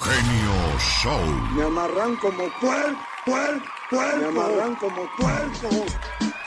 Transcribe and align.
Genio 0.00 0.78
Show. 0.78 1.20
Me 1.56 1.62
amarran 1.64 2.16
como 2.16 2.44
puer, 2.60 2.94
puer, 3.24 3.62
puerco. 3.88 4.18
Me 4.18 4.26
amarran 4.26 4.74
como 4.76 5.08
puerco, 5.16 5.68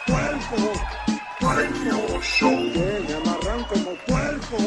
puerco, 0.06 0.74
Genio 1.40 2.22
Show. 2.22 2.52
Me 2.52 3.14
amarran 3.16 3.64
como 3.64 3.96
puerco, 4.06 4.58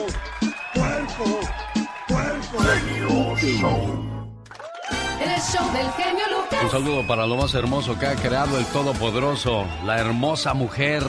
puerco, 0.74 1.40
puerco. 2.08 2.58
Genio 2.58 3.36
Show. 3.36 4.10
El 5.20 5.40
show 5.40 5.72
del 5.72 5.90
genio 5.92 6.24
Lucas. 6.30 6.64
Un 6.64 6.70
saludo 6.70 7.06
para 7.06 7.26
lo 7.26 7.36
más 7.36 7.54
hermoso 7.54 7.98
que 7.98 8.06
ha 8.06 8.16
creado 8.16 8.58
el 8.58 8.64
Todopoderoso, 8.66 9.66
la 9.84 9.98
hermosa 9.98 10.54
mujer. 10.54 11.04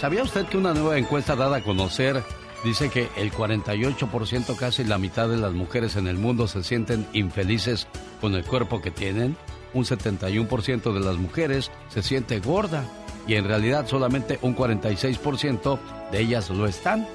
¿Sabía 0.00 0.24
usted 0.24 0.46
que 0.46 0.56
una 0.56 0.74
nueva 0.74 0.98
encuesta 0.98 1.36
dada 1.36 1.58
a 1.58 1.62
conocer 1.62 2.22
dice 2.64 2.90
que 2.90 3.08
el 3.16 3.32
48%, 3.32 4.56
casi 4.56 4.84
la 4.84 4.98
mitad 4.98 5.28
de 5.28 5.36
las 5.36 5.52
mujeres 5.52 5.96
en 5.96 6.06
el 6.06 6.16
mundo 6.16 6.46
se 6.46 6.62
sienten 6.62 7.06
infelices 7.12 7.86
con 8.20 8.34
el 8.34 8.44
cuerpo 8.44 8.80
que 8.80 8.90
tienen? 8.90 9.36
Un 9.72 9.84
71% 9.84 10.92
de 10.92 11.00
las 11.00 11.16
mujeres 11.16 11.70
se 11.88 12.02
siente 12.02 12.40
gorda 12.40 12.84
y 13.26 13.34
en 13.34 13.44
realidad 13.44 13.86
solamente 13.86 14.38
un 14.42 14.56
46% 14.56 15.78
de 16.10 16.20
ellas 16.20 16.50
lo 16.50 16.66
están. 16.66 17.06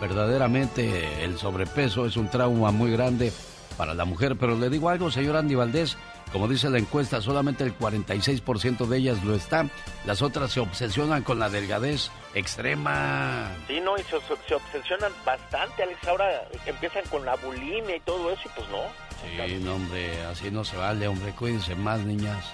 Verdaderamente 0.00 1.24
el 1.24 1.38
sobrepeso 1.38 2.06
es 2.06 2.16
un 2.16 2.28
trauma 2.28 2.70
muy 2.72 2.90
grande 2.90 3.32
para 3.76 3.94
la 3.94 4.04
mujer, 4.04 4.36
pero 4.36 4.58
le 4.58 4.68
digo 4.68 4.88
algo, 4.88 5.10
señor 5.10 5.36
Andy 5.36 5.54
Valdés, 5.54 5.96
como 6.32 6.48
dice 6.48 6.70
la 6.70 6.78
encuesta, 6.78 7.20
solamente 7.20 7.62
el 7.62 7.76
46% 7.78 8.86
de 8.86 8.98
ellas 8.98 9.22
lo 9.22 9.34
están. 9.34 9.70
Las 10.06 10.22
otras 10.22 10.50
se 10.50 10.60
obsesionan 10.60 11.22
con 11.22 11.38
la 11.38 11.50
delgadez 11.50 12.10
extrema. 12.34 13.50
Sí, 13.68 13.80
no, 13.80 13.96
y 13.96 14.02
se, 14.02 14.18
se 14.48 14.54
obsesionan 14.54 15.12
bastante, 15.26 15.82
Alex. 15.82 16.08
Ahora 16.08 16.48
empiezan 16.64 17.04
con 17.10 17.24
la 17.24 17.36
bulimia 17.36 17.96
y 17.96 18.00
todo 18.00 18.30
eso, 18.32 18.42
y 18.46 18.48
pues 18.56 18.68
no. 18.70 19.46
Sí, 19.46 19.60
no, 19.62 19.74
hombre, 19.74 20.22
así 20.24 20.50
no 20.50 20.64
se 20.64 20.76
vale, 20.76 21.06
hombre. 21.06 21.32
Cuídense 21.32 21.74
más, 21.74 22.00
niñas. 22.00 22.44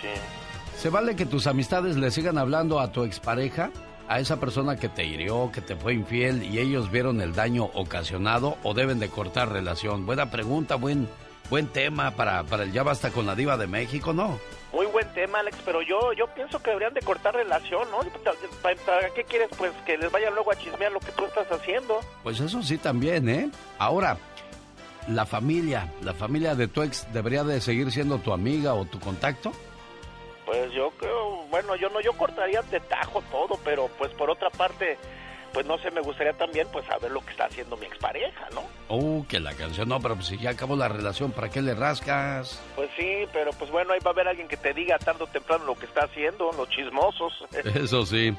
Sí. 0.00 0.08
¿Se 0.78 0.90
vale 0.90 1.16
que 1.16 1.26
tus 1.26 1.46
amistades 1.46 1.96
le 1.96 2.10
sigan 2.10 2.38
hablando 2.38 2.80
a 2.80 2.92
tu 2.92 3.04
expareja? 3.04 3.70
A 4.08 4.20
esa 4.20 4.38
persona 4.38 4.76
que 4.76 4.88
te 4.88 5.04
hirió, 5.04 5.50
que 5.50 5.60
te 5.60 5.74
fue 5.74 5.94
infiel 5.94 6.44
y 6.44 6.60
ellos 6.60 6.92
vieron 6.92 7.20
el 7.20 7.34
daño 7.34 7.64
ocasionado 7.74 8.56
o 8.62 8.72
deben 8.72 9.00
de 9.00 9.08
cortar 9.08 9.50
relación. 9.50 10.06
Buena 10.06 10.30
pregunta, 10.30 10.76
buen 10.76 11.08
buen 11.50 11.68
tema 11.68 12.12
para, 12.12 12.44
para 12.44 12.64
el 12.64 12.72
Ya 12.72 12.82
Basta 12.82 13.10
con 13.10 13.26
la 13.26 13.34
Diva 13.34 13.56
de 13.56 13.66
México, 13.66 14.12
¿no? 14.12 14.38
Muy 14.72 14.86
buen 14.86 15.10
tema, 15.14 15.38
Alex, 15.38 15.56
pero 15.64 15.80
yo 15.80 16.12
yo 16.12 16.26
pienso 16.34 16.62
que 16.62 16.70
deberían 16.70 16.92
de 16.92 17.00
cortar 17.00 17.34
relación, 17.34 17.88
¿no? 17.90 17.98
¿Para, 18.62 18.76
para 18.84 19.10
qué 19.10 19.24
quieres? 19.24 19.48
Pues 19.56 19.72
que 19.86 19.96
les 19.96 20.10
vayan 20.10 20.34
luego 20.34 20.52
a 20.52 20.56
chismear 20.56 20.92
lo 20.92 21.00
que 21.00 21.12
tú 21.12 21.24
estás 21.24 21.50
haciendo. 21.50 22.00
Pues 22.22 22.40
eso 22.40 22.62
sí 22.62 22.76
también, 22.76 23.28
¿eh? 23.28 23.50
Ahora, 23.78 24.18
la 25.08 25.24
familia, 25.24 25.92
la 26.02 26.14
familia 26.14 26.54
de 26.54 26.68
tu 26.68 26.82
ex 26.82 27.10
debería 27.12 27.44
de 27.44 27.60
seguir 27.60 27.90
siendo 27.92 28.18
tu 28.18 28.32
amiga 28.32 28.74
o 28.74 28.84
tu 28.84 28.98
contacto. 28.98 29.52
Pues 30.44 30.72
yo 30.72 30.90
creo, 30.98 31.44
bueno, 31.50 31.74
yo 31.76 31.88
no, 31.90 32.00
yo 32.00 32.12
cortaría 32.12 32.62
de 32.62 32.80
tajo 32.80 33.22
todo, 33.32 33.58
pero 33.64 33.88
pues 33.98 34.12
por 34.12 34.30
otra 34.30 34.50
parte, 34.50 34.96
pues 35.56 35.64
no 35.64 35.78
sé, 35.78 35.90
me 35.90 36.02
gustaría 36.02 36.34
también 36.34 36.68
pues 36.70 36.84
saber 36.84 37.10
lo 37.10 37.24
que 37.24 37.30
está 37.30 37.46
haciendo 37.46 37.78
mi 37.78 37.86
expareja, 37.86 38.46
¿no? 38.52 38.62
Oh, 38.88 39.24
que 39.26 39.40
la 39.40 39.54
canción, 39.54 39.88
no, 39.88 39.98
pero 40.02 40.14
pues 40.14 40.26
si 40.26 40.36
ya 40.36 40.50
acabó 40.50 40.76
la 40.76 40.86
relación, 40.86 41.32
¿para 41.32 41.48
qué 41.48 41.62
le 41.62 41.74
rascas? 41.74 42.60
Pues 42.74 42.90
sí, 42.94 43.24
pero 43.32 43.52
pues 43.52 43.70
bueno, 43.70 43.94
ahí 43.94 44.00
va 44.00 44.10
a 44.10 44.12
haber 44.12 44.28
alguien 44.28 44.48
que 44.48 44.58
te 44.58 44.74
diga 44.74 44.98
tarde 44.98 45.24
o 45.24 45.26
temprano 45.26 45.64
lo 45.64 45.74
que 45.74 45.86
está 45.86 46.04
haciendo, 46.04 46.52
los 46.52 46.68
chismosos. 46.68 47.32
Eso 47.74 48.04
sí. 48.04 48.36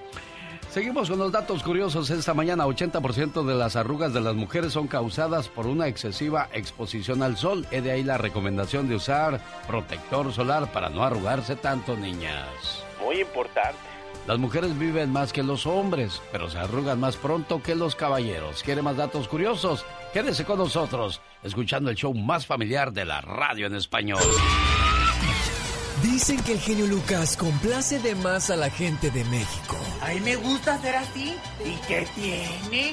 Seguimos 0.70 1.10
con 1.10 1.18
los 1.18 1.32
datos 1.32 1.64
curiosos. 1.64 2.08
Esta 2.12 2.36
mañana 2.36 2.68
80% 2.68 3.44
de 3.44 3.56
las 3.56 3.76
arrugas 3.76 4.14
de 4.14 4.22
las 4.22 4.36
mujeres 4.36 4.74
son 4.74 4.88
causadas 4.88 5.50
por 5.50 5.66
una 5.66 5.88
excesiva 5.88 6.50
exposición 6.54 7.24
al 7.24 7.36
sol. 7.36 7.66
Es 7.72 7.84
de 7.84 7.94
ahí 7.94 8.04
la 8.04 8.20
recomendación 8.20 8.88
de 8.88 8.94
usar 8.94 9.42
protector 9.66 10.32
solar 10.32 10.72
para 10.72 10.90
no 10.90 11.04
arrugarse 11.04 11.56
tanto, 11.56 11.98
niñas. 11.98 12.86
Muy 13.02 13.22
importante. 13.22 13.87
Las 14.28 14.40
mujeres 14.40 14.78
viven 14.78 15.14
más 15.14 15.32
que 15.32 15.42
los 15.42 15.66
hombres, 15.66 16.22
pero 16.34 16.50
se 16.50 16.58
arrugan 16.58 17.00
más 17.00 17.16
pronto 17.16 17.64
que 17.64 17.76
los 17.76 17.96
caballeros. 17.96 18.62
¿Quiere 18.62 18.82
más 18.82 18.98
datos 18.98 19.30
curiosos? 19.30 19.86
Quédese 20.12 20.44
con 20.44 20.58
nosotros, 20.58 21.22
escuchando 21.44 21.90
el 21.90 21.96
show 21.96 22.14
más 22.14 22.46
familiar 22.46 22.92
de 22.92 23.06
la 23.06 23.22
radio 23.22 23.68
en 23.68 23.76
español. 23.76 24.20
Dicen 26.04 26.42
que 26.44 26.54
el 26.54 26.60
genio 26.60 26.86
Lucas 26.86 27.36
complace 27.36 28.00
de 28.00 28.14
más 28.16 28.50
a 28.52 28.56
la 28.56 28.70
gente 28.70 29.10
de 29.10 29.24
México. 29.26 29.76
A 30.02 30.10
mí 30.10 30.20
me 30.20 30.36
gusta 30.36 30.80
ser 30.80 30.96
así. 30.96 31.36
¿Y 31.66 31.76
qué 31.88 32.08
tiene? 32.14 32.92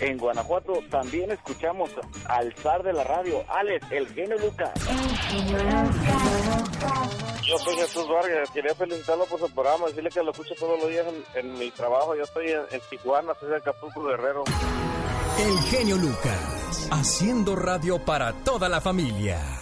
En 0.00 0.18
Guanajuato 0.18 0.74
también 0.90 1.32
escuchamos 1.32 1.90
al 2.26 2.54
zar 2.56 2.82
de 2.84 2.92
la 2.92 3.04
radio, 3.04 3.44
Alex, 3.48 3.86
el 3.90 4.06
genio 4.14 4.38
Lucas. 4.38 4.70
Yo 7.44 7.58
soy 7.58 7.74
Jesús 7.76 8.08
Vargas, 8.08 8.50
quería 8.50 8.74
felicitarlo 8.74 9.24
por 9.26 9.40
su 9.40 9.50
programa, 9.50 9.86
decirle 9.88 10.10
que 10.10 10.22
lo 10.22 10.30
escucho 10.30 10.54
todos 10.58 10.80
los 10.80 10.90
días 10.90 11.06
en, 11.34 11.46
en 11.46 11.58
mi 11.58 11.70
trabajo. 11.72 12.14
Yo 12.14 12.22
estoy 12.22 12.50
en, 12.50 12.60
en 12.70 12.80
Tijuana, 12.88 13.32
soy 13.38 13.50
de 13.50 13.56
Acapulco 13.56 14.02
Guerrero. 14.04 14.44
El 15.38 15.58
genio 15.70 15.96
Lucas, 15.96 16.88
haciendo 16.92 17.56
radio 17.56 17.98
para 17.98 18.32
toda 18.32 18.68
la 18.68 18.80
familia. 18.80 19.61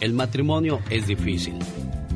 El 0.00 0.14
matrimonio 0.14 0.80
es 0.88 1.06
difícil. 1.06 1.56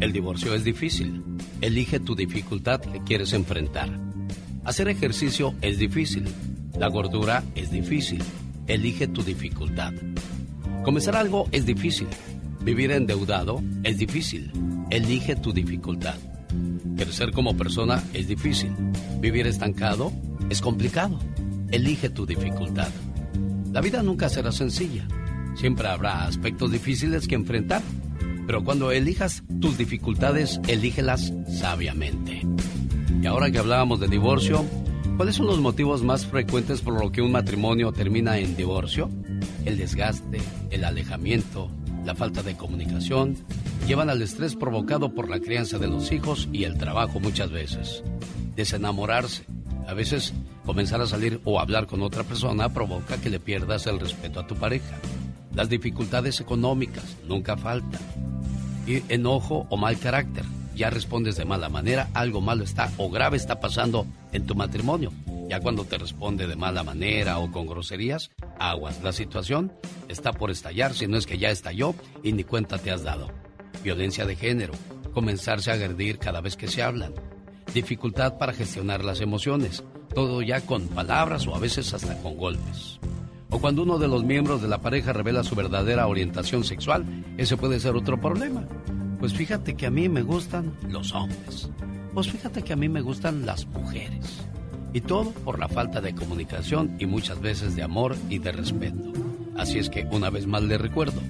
El 0.00 0.14
divorcio 0.14 0.54
es 0.54 0.64
difícil. 0.64 1.22
Elige 1.60 2.00
tu 2.00 2.14
dificultad 2.14 2.80
que 2.80 3.02
quieres 3.02 3.34
enfrentar. 3.34 3.90
Hacer 4.64 4.88
ejercicio 4.88 5.54
es 5.60 5.78
difícil. 5.78 6.24
La 6.78 6.88
gordura 6.88 7.44
es 7.54 7.70
difícil. 7.70 8.22
Elige 8.68 9.06
tu 9.06 9.22
dificultad. 9.22 9.92
Comenzar 10.82 11.14
algo 11.14 11.46
es 11.52 11.66
difícil. 11.66 12.08
Vivir 12.62 12.90
endeudado 12.90 13.62
es 13.82 13.98
difícil. 13.98 14.50
Elige 14.88 15.36
tu 15.36 15.52
dificultad. 15.52 16.16
Crecer 16.96 17.32
como 17.32 17.54
persona 17.54 18.02
es 18.14 18.28
difícil. 18.28 18.72
Vivir 19.20 19.46
estancado 19.46 20.10
es 20.48 20.62
complicado. 20.62 21.18
Elige 21.70 22.08
tu 22.08 22.24
dificultad. 22.24 22.88
La 23.72 23.82
vida 23.82 24.02
nunca 24.02 24.30
será 24.30 24.52
sencilla. 24.52 25.06
Siempre 25.54 25.88
habrá 25.88 26.24
aspectos 26.24 26.72
difíciles 26.72 27.28
que 27.28 27.34
enfrentar. 27.34 27.82
Pero 28.46 28.62
cuando 28.62 28.92
elijas 28.92 29.42
tus 29.60 29.78
dificultades, 29.78 30.60
elígelas 30.68 31.32
sabiamente. 31.48 32.42
Y 33.22 33.26
ahora 33.26 33.50
que 33.50 33.58
hablábamos 33.58 34.00
de 34.00 34.08
divorcio, 34.08 34.64
¿cuáles 35.16 35.36
son 35.36 35.46
los 35.46 35.60
motivos 35.60 36.02
más 36.02 36.26
frecuentes 36.26 36.82
por 36.82 37.02
lo 37.02 37.10
que 37.10 37.22
un 37.22 37.32
matrimonio 37.32 37.92
termina 37.92 38.38
en 38.38 38.54
divorcio? 38.56 39.10
El 39.64 39.78
desgaste, 39.78 40.40
el 40.70 40.84
alejamiento, 40.84 41.70
la 42.04 42.14
falta 42.14 42.42
de 42.42 42.54
comunicación, 42.54 43.36
llevan 43.86 44.10
al 44.10 44.20
estrés 44.20 44.56
provocado 44.56 45.14
por 45.14 45.30
la 45.30 45.40
crianza 45.40 45.78
de 45.78 45.88
los 45.88 46.12
hijos 46.12 46.48
y 46.52 46.64
el 46.64 46.76
trabajo 46.76 47.18
muchas 47.18 47.50
veces. 47.50 48.02
Desenamorarse. 48.56 49.44
A 49.86 49.94
veces 49.94 50.34
comenzar 50.64 51.00
a 51.00 51.06
salir 51.06 51.40
o 51.44 51.60
hablar 51.60 51.86
con 51.86 52.02
otra 52.02 52.24
persona 52.24 52.72
provoca 52.72 53.18
que 53.18 53.30
le 53.30 53.40
pierdas 53.40 53.86
el 53.86 54.00
respeto 54.00 54.40
a 54.40 54.46
tu 54.46 54.54
pareja. 54.54 54.98
Las 55.54 55.68
dificultades 55.68 56.40
económicas 56.40 57.16
nunca 57.26 57.56
faltan. 57.56 58.00
Y 58.86 59.02
enojo 59.12 59.66
o 59.70 59.76
mal 59.76 59.98
carácter. 59.98 60.44
Ya 60.74 60.90
respondes 60.90 61.36
de 61.36 61.44
mala 61.44 61.68
manera, 61.68 62.08
algo 62.14 62.40
malo 62.40 62.64
está 62.64 62.90
o 62.96 63.08
grave 63.08 63.36
está 63.36 63.60
pasando 63.60 64.06
en 64.32 64.44
tu 64.44 64.56
matrimonio. 64.56 65.12
Ya 65.48 65.60
cuando 65.60 65.84
te 65.84 65.98
responde 65.98 66.46
de 66.48 66.56
mala 66.56 66.82
manera 66.82 67.38
o 67.38 67.52
con 67.52 67.66
groserías, 67.66 68.30
aguas. 68.58 69.00
La 69.02 69.12
situación 69.12 69.72
está 70.08 70.32
por 70.32 70.50
estallar, 70.50 70.94
si 70.94 71.06
no 71.06 71.16
es 71.16 71.26
que 71.26 71.38
ya 71.38 71.50
estalló 71.50 71.94
y 72.22 72.32
ni 72.32 72.42
cuenta 72.42 72.78
te 72.78 72.90
has 72.90 73.04
dado. 73.04 73.30
Violencia 73.84 74.26
de 74.26 74.34
género, 74.34 74.72
comenzarse 75.12 75.70
a 75.70 75.74
agredir 75.74 76.18
cada 76.18 76.40
vez 76.40 76.56
que 76.56 76.66
se 76.66 76.82
hablan. 76.82 77.14
Dificultad 77.72 78.38
para 78.38 78.52
gestionar 78.52 79.04
las 79.04 79.20
emociones, 79.20 79.84
todo 80.14 80.42
ya 80.42 80.60
con 80.62 80.88
palabras 80.88 81.46
o 81.46 81.54
a 81.54 81.58
veces 81.60 81.92
hasta 81.94 82.16
con 82.20 82.36
golpes. 82.36 82.98
O 83.54 83.60
cuando 83.60 83.84
uno 83.84 83.98
de 83.98 84.08
los 84.08 84.24
miembros 84.24 84.62
de 84.62 84.66
la 84.66 84.80
pareja 84.80 85.12
revela 85.12 85.44
su 85.44 85.54
verdadera 85.54 86.08
orientación 86.08 86.64
sexual, 86.64 87.04
ese 87.36 87.56
puede 87.56 87.78
ser 87.78 87.94
otro 87.94 88.20
problema. 88.20 88.66
Pues 89.20 89.32
fíjate 89.32 89.76
que 89.76 89.86
a 89.86 89.92
mí 89.92 90.08
me 90.08 90.22
gustan 90.22 90.74
los 90.88 91.14
hombres. 91.14 91.70
Pues 92.12 92.28
fíjate 92.28 92.62
que 92.62 92.72
a 92.72 92.76
mí 92.76 92.88
me 92.88 93.00
gustan 93.00 93.46
las 93.46 93.64
mujeres. 93.66 94.44
Y 94.92 95.02
todo 95.02 95.30
por 95.30 95.60
la 95.60 95.68
falta 95.68 96.00
de 96.00 96.16
comunicación 96.16 96.96
y 96.98 97.06
muchas 97.06 97.40
veces 97.40 97.76
de 97.76 97.84
amor 97.84 98.16
y 98.28 98.40
de 98.40 98.50
respeto. 98.50 99.12
Así 99.56 99.78
es 99.78 99.88
que 99.88 100.04
una 100.10 100.30
vez 100.30 100.48
más 100.48 100.64
le 100.64 100.76
recuerdo, 100.76 101.20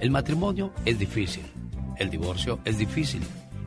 el 0.00 0.10
matrimonio 0.10 0.72
es 0.84 0.98
difícil, 0.98 1.44
el 1.96 2.10
divorcio 2.10 2.58
es 2.64 2.76
difícil, 2.78 3.22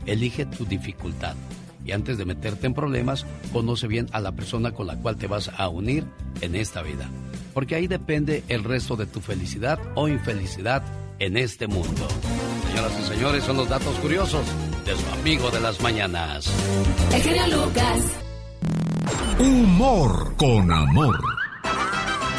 elige 0.06 0.46
tu 0.48 0.66
dificultad. 0.66 1.38
Y 1.86 1.92
antes 1.92 2.18
de 2.18 2.26
meterte 2.26 2.68
en 2.68 2.74
problemas, 2.74 3.26
conoce 3.52 3.88
bien 3.88 4.08
a 4.12 4.20
la 4.20 4.32
persona 4.32 4.72
con 4.72 4.88
la 4.88 4.98
cual 4.98 5.18
te 5.18 5.28
vas 5.28 5.50
a 5.58 5.68
unir 5.70 6.06
en 6.42 6.56
esta 6.56 6.82
vida. 6.82 7.10
Porque 7.54 7.76
ahí 7.76 7.88
depende 7.88 8.44
el 8.48 8.64
resto 8.64 8.96
de 8.96 9.06
tu 9.06 9.20
felicidad 9.20 9.80
o 9.96 10.08
infelicidad 10.08 10.84
en 11.20 11.38
este 11.38 11.68
mundo. 11.68 12.08
Señoras 12.68 12.94
y 13.00 13.04
señores, 13.04 13.44
son 13.44 13.58
los 13.58 13.70
datos 13.70 13.96
curiosos 14.00 14.46
de 14.86 14.96
su 14.96 15.20
amigo 15.20 15.52
de 15.52 15.60
las 15.60 15.82
mañanas. 15.82 16.52
El 17.14 17.22
genio 17.22 17.48
Lucas. 17.58 18.00
Humor 19.40 20.36
con 20.38 20.72
amor. 20.72 21.20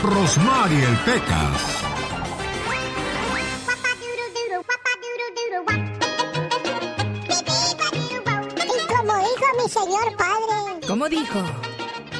Rosmarie 0.02 0.84
el 0.84 0.96
Pecas. 0.98 1.91
¿Cómo 10.92 11.08
dijo? 11.08 11.40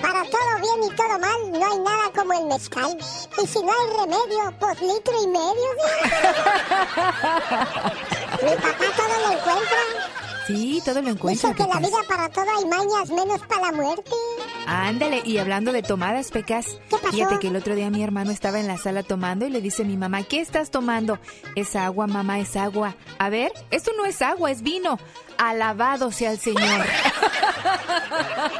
para 0.00 0.24
todo 0.24 0.56
bien 0.62 0.90
y 0.90 0.96
todo 0.96 1.18
mal, 1.18 1.52
no 1.52 1.72
hay 1.72 1.78
nada 1.80 2.10
como 2.16 2.32
el 2.32 2.46
mezcal. 2.46 2.96
Y 3.42 3.46
si 3.46 3.58
no 3.62 3.70
hay 3.70 3.86
remedio, 4.00 4.54
pues 4.58 4.80
litro 4.80 5.12
y 5.22 5.26
medio. 5.26 5.68
¿sí? 5.76 6.08
mi 8.46 8.54
papá 8.56 8.86
todo 8.96 9.14
lo 9.26 9.32
encuentra. 9.38 9.78
Sí, 10.46 10.82
todo 10.86 11.02
lo 11.02 11.10
encuentra. 11.10 11.50
Dice 11.50 11.62
que 11.62 11.68
la 11.68 11.76
Pecas. 11.76 11.90
vida 11.90 11.98
para 12.08 12.28
todo 12.30 12.46
hay 12.58 12.64
mañas, 12.64 13.10
menos 13.10 13.40
para 13.46 13.60
la 13.60 13.72
muerte. 13.72 14.10
Ándale, 14.66 15.20
y 15.22 15.36
hablando 15.36 15.72
de 15.72 15.82
tomadas, 15.82 16.30
Pecas, 16.30 16.78
fíjate 17.10 17.38
que 17.40 17.48
el 17.48 17.56
otro 17.56 17.74
día 17.74 17.90
mi 17.90 18.02
hermano 18.02 18.30
estaba 18.30 18.58
en 18.58 18.68
la 18.68 18.78
sala 18.78 19.02
tomando 19.02 19.46
y 19.46 19.50
le 19.50 19.60
dice 19.60 19.82
a 19.82 19.84
mi 19.84 19.98
mamá, 19.98 20.22
¿qué 20.22 20.40
estás 20.40 20.70
tomando? 20.70 21.18
Es 21.56 21.76
agua, 21.76 22.06
mamá, 22.06 22.40
es 22.40 22.56
agua. 22.56 22.96
A 23.18 23.28
ver, 23.28 23.52
esto 23.70 23.90
no 23.98 24.06
es 24.06 24.22
agua, 24.22 24.50
es 24.50 24.62
vino. 24.62 24.98
Alabado 25.36 26.10
sea 26.10 26.32
el 26.32 26.38
Señor. 26.38 26.86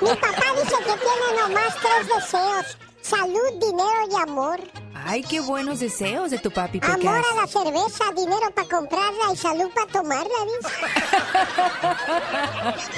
Mi 0.01 0.09
papá 0.17 0.45
dice 0.57 0.77
que 0.79 0.95
tiene 0.97 1.41
nomás 1.41 1.75
tres 1.81 2.09
deseos. 2.09 2.79
Salud, 3.01 3.53
dinero 3.55 4.07
y 4.11 4.15
amor. 4.23 4.61
Ay, 5.05 5.23
qué 5.25 5.41
buenos 5.41 5.81
deseos 5.81 6.31
de 6.31 6.39
tu 6.39 6.53
papi, 6.53 6.79
Amor 6.85 6.99
Pecas. 7.01 7.33
a 7.33 7.35
la 7.41 7.47
cerveza, 7.49 8.05
dinero 8.15 8.51
para 8.55 8.69
comprarla 8.69 9.33
y 9.33 9.37
salud 9.37 9.69
para 9.75 9.87
tomarla, 9.89 10.39
dice. 10.47 10.75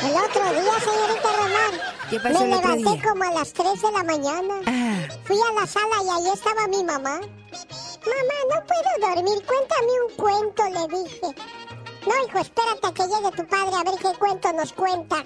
El 0.06 0.14
otro 0.14 0.42
día, 0.60 0.80
señorita 0.80 1.28
Román, 1.38 1.80
¿Qué 2.10 2.20
pasó 2.20 2.40
me 2.40 2.44
el 2.44 2.52
otro 2.52 2.74
levanté 2.76 2.90
día? 2.90 3.00
Ah. 3.02 3.08
como 3.10 3.24
a 3.24 3.30
las 3.38 3.52
3 3.54 3.80
de 3.82 3.92
la 3.92 4.02
mañana. 4.04 4.54
Fui 5.24 5.36
a 5.40 5.60
la 5.60 5.66
sala 5.66 5.96
y 6.04 6.08
ahí 6.10 6.32
estaba 6.34 6.66
mi 6.68 6.84
mamá. 6.84 7.20
Mamá, 8.04 8.38
no 8.50 8.66
puedo 8.66 8.90
dormir, 9.14 9.42
cuéntame 9.46 9.92
un 10.06 10.14
cuento, 10.16 10.62
le 10.68 10.98
dije. 10.98 11.26
No, 12.06 12.12
hijo, 12.26 12.38
espérate 12.38 12.86
a 12.86 12.92
que 12.92 13.02
llegue 13.02 13.30
tu 13.36 13.46
padre 13.46 13.74
a 13.76 13.82
ver 13.82 13.94
qué 14.00 14.12
cuento 14.18 14.52
nos 14.52 14.72
cuenta. 14.72 15.16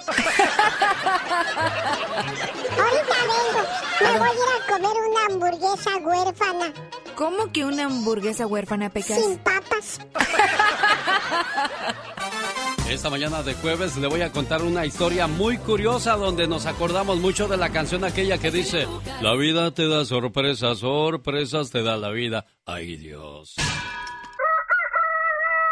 Ahorita 2.79 3.17
vengo. 3.27 3.63
Me 4.01 4.19
voy 4.19 4.29
a 4.29 4.33
ir 4.33 4.51
a 4.57 4.59
comer 4.73 4.97
una 5.11 5.23
hamburguesa 5.27 5.97
huérfana. 5.99 6.73
¿Cómo 7.17 7.51
que 7.53 7.65
una 7.65 7.85
hamburguesa 7.87 8.47
huérfana, 8.47 8.91
Pecas? 8.91 9.21
Sin 9.21 9.39
papas. 9.39 9.99
Esta 12.89 13.11
mañana 13.11 13.43
de 13.43 13.53
jueves 13.55 13.97
le 13.99 14.07
voy 14.07 14.23
a 14.23 14.33
contar 14.33 14.63
una 14.63 14.87
historia 14.87 15.27
muy 15.27 15.59
curiosa 15.59 16.17
donde 16.17 16.47
nos 16.47 16.65
acordamos 16.65 17.19
mucho 17.19 17.47
de 17.47 17.59
la 17.59 17.69
canción 17.71 18.03
aquella 18.03 18.39
que 18.39 18.51
dice, 18.51 18.89
la 19.21 19.35
vida 19.35 19.73
te 19.73 19.87
da 19.89 20.07
sorpresas, 20.07 20.79
sorpresas 20.79 21.71
te 21.71 21.83
da 21.83 21.99
la 21.99 22.09
vida. 22.11 22.47
Ay 22.65 22.97
Dios. 22.97 23.57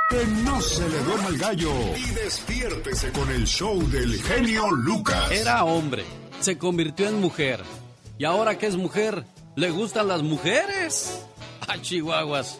Que 0.08 0.25
no 0.44 0.61
se 0.61 0.88
le 0.88 0.99
duerma 1.00 1.29
el 1.29 1.38
gallo. 1.38 1.73
Y 1.97 2.14
despiértese 2.14 3.11
con 3.11 3.29
el 3.31 3.44
show 3.44 3.76
del 3.91 4.23
genio 4.23 4.70
Lucas. 4.70 5.32
Era 5.32 5.64
hombre, 5.64 6.05
se 6.38 6.56
convirtió 6.56 7.08
en 7.08 7.20
mujer. 7.20 7.61
Y 8.17 8.25
ahora 8.25 8.56
que 8.56 8.67
es 8.67 8.76
mujer, 8.76 9.25
¿le 9.56 9.70
gustan 9.70 10.06
las 10.06 10.23
mujeres? 10.23 11.26
¡Ah, 11.67 11.81
chihuahuas! 11.81 12.56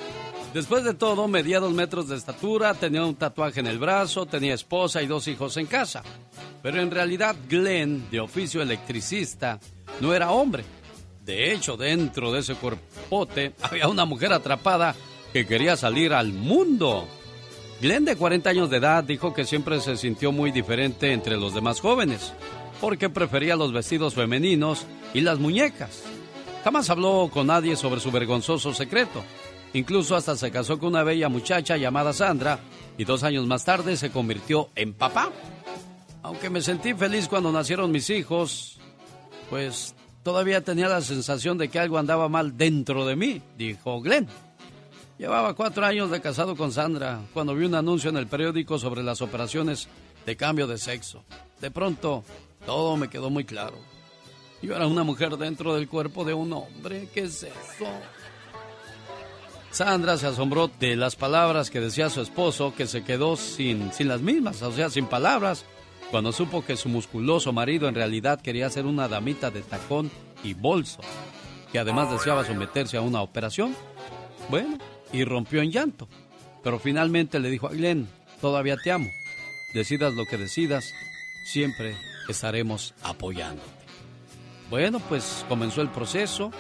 Después 0.55 0.83
de 0.83 0.95
todo, 0.95 1.29
medía 1.29 1.61
dos 1.61 1.73
metros 1.73 2.09
de 2.09 2.17
estatura, 2.17 2.75
tenía 2.75 3.05
un 3.05 3.15
tatuaje 3.15 3.61
en 3.61 3.69
el 3.69 3.79
brazo, 3.79 4.27
tenía 4.27 4.55
esposa 4.55 5.01
y 5.03 5.07
dos 5.07 5.29
hijos 5.29 5.57
en 5.57 5.67
casa. 5.67 6.03
Pero 6.63 6.81
en 6.81 6.91
realidad 6.91 7.37
Glenn, 7.49 8.11
de 8.11 8.19
oficio 8.19 8.61
electricista, 8.61 9.61
no 10.01 10.13
era 10.15 10.33
hombre. 10.33 10.65
De 11.25 11.53
hecho, 11.53 11.77
dentro 11.77 12.33
de 12.33 12.41
ese 12.41 12.55
cuerpote 12.55 13.55
había 13.63 13.87
una 13.87 14.05
mujer 14.05 14.33
atrapada 14.33 14.97
que 15.33 15.47
quería 15.47 15.77
salir 15.77 16.13
al 16.13 16.33
mundo. 16.33 17.07
Glenn, 17.81 18.07
de 18.07 18.17
40 18.17 18.49
años 18.49 18.71
de 18.71 18.79
edad, 18.79 19.05
dijo 19.05 19.35
que 19.35 19.45
siempre 19.45 19.81
se 19.81 19.97
sintió 19.97 20.33
muy 20.33 20.51
diferente 20.51 21.13
entre 21.13 21.37
los 21.37 21.53
demás 21.53 21.81
jóvenes, 21.81 22.33
porque 22.81 23.11
prefería 23.11 23.55
los 23.55 23.73
vestidos 23.73 24.15
femeninos 24.15 24.87
y 25.13 25.21
las 25.21 25.39
muñecas. 25.39 26.05
Jamás 26.65 26.89
habló 26.89 27.31
con 27.33 27.49
nadie 27.49 27.77
sobre 27.77 28.01
su 28.01 28.11
vergonzoso 28.11 28.73
secreto. 28.73 29.23
Incluso 29.75 30.17
hasta 30.17 30.37
se 30.37 30.51
casó 30.51 30.79
con 30.79 30.89
una 30.89 31.03
bella 31.03 31.29
muchacha 31.29 31.77
llamada 31.77 32.15
Sandra 32.15 32.61
y 32.97 33.05
dos 33.05 33.23
años 33.23 33.47
más 33.47 33.65
tarde 33.65 33.97
se 33.97 34.11
convirtió 34.11 34.71
en 34.75 34.95
papá. 34.95 35.31
Aunque 36.23 36.49
me 36.49 36.63
sentí 36.63 36.95
feliz 36.95 37.29
cuando 37.29 37.53
nacieron 37.53 37.93
mis 37.93 38.09
hijos, 38.09 38.79
pues 39.51 39.95
todavía 40.23 40.65
tenía 40.65 40.89
la 40.89 41.03
sensación 41.03 41.59
de 41.59 41.69
que 41.69 41.79
algo 41.79 41.99
andaba 41.99 42.29
mal 42.29 42.57
dentro 42.57 43.05
de 43.05 43.17
mí, 43.17 43.43
dijo 43.59 44.01
Glenn. 44.01 44.27
Llevaba 45.19 45.55
cuatro 45.55 45.87
años 45.87 46.11
de 46.11 46.21
casado 46.21 46.57
con 46.57 46.73
Sandra 46.73 47.21
cuando 47.33 47.55
vi 47.55 47.65
un 47.65 47.75
anuncio 47.75 48.11
en 48.11 48.19
el 48.19 48.27
periódico 48.27 48.79
sobre 48.79 49.03
las 49.03 49.23
operaciones 49.23 49.89
de 50.27 50.37
cambio 50.37 50.67
de 50.67 50.77
sexo. 50.77 51.25
De 51.61 51.71
pronto, 51.71 52.23
todo 52.67 52.97
me 52.99 53.09
quedó 53.09 53.31
muy 53.31 53.45
claro. 53.45 53.77
Yo 54.61 54.75
era 54.75 54.87
una 54.87 55.05
mujer 55.05 55.37
dentro 55.39 55.75
del 55.75 55.89
cuerpo 55.89 56.25
de 56.25 56.35
un 56.35 56.53
hombre. 56.53 57.09
¿Qué 57.15 57.21
es 57.21 57.45
eso? 57.45 57.87
Sandra 59.71 60.19
se 60.19 60.27
asombró 60.27 60.69
de 60.69 60.97
las 60.97 61.17
palabras 61.17 61.71
que 61.71 61.81
decía 61.81 62.11
su 62.11 62.21
esposo, 62.21 62.75
que 62.75 62.87
se 62.87 63.05
quedó 63.05 63.37
sin, 63.37 63.93
sin 63.93 64.09
las 64.09 64.21
mismas, 64.21 64.61
o 64.63 64.73
sea, 64.73 64.91
sin 64.91 65.07
palabras, 65.07 65.65
cuando 66.11 66.33
supo 66.33 66.65
que 66.65 66.77
su 66.77 66.89
musculoso 66.89 67.53
marido 67.53 67.89
en 67.89 67.95
realidad 67.95 68.41
quería 68.41 68.71
ser 68.71 68.87
una 68.87 69.09
damita 69.09 69.51
de 69.51 69.63
tacón 69.63 70.11
y 70.43 70.55
bolso, 70.55 71.01
que 71.73 71.79
además 71.79 72.11
deseaba 72.11 72.45
someterse 72.45 72.97
a 72.97 73.03
una 73.03 73.21
operación. 73.21 73.77
Bueno, 74.49 74.79
y 75.17 75.25
rompió 75.25 75.63
en 75.63 75.73
llanto. 75.73 76.09
Pero 76.63 76.79
finalmente 76.79 77.39
le 77.39 77.51
dijo 77.51 77.69
a 77.69 77.71
Glenn, 77.71 78.09
todavía 78.41 78.77
te 78.77 78.93
amo. 78.93 79.09
Decidas 79.73 80.15
lo 80.15 80.27
que 80.27 80.37
decidas, 80.37 80.93
siempre 81.45 81.97
estaremos 82.29 82.95
apoyándote. 83.03 83.69
Bueno, 84.69 85.01
pues 85.01 85.45
comenzó 85.49 85.81
el 85.81 85.91
proceso. 85.91 86.51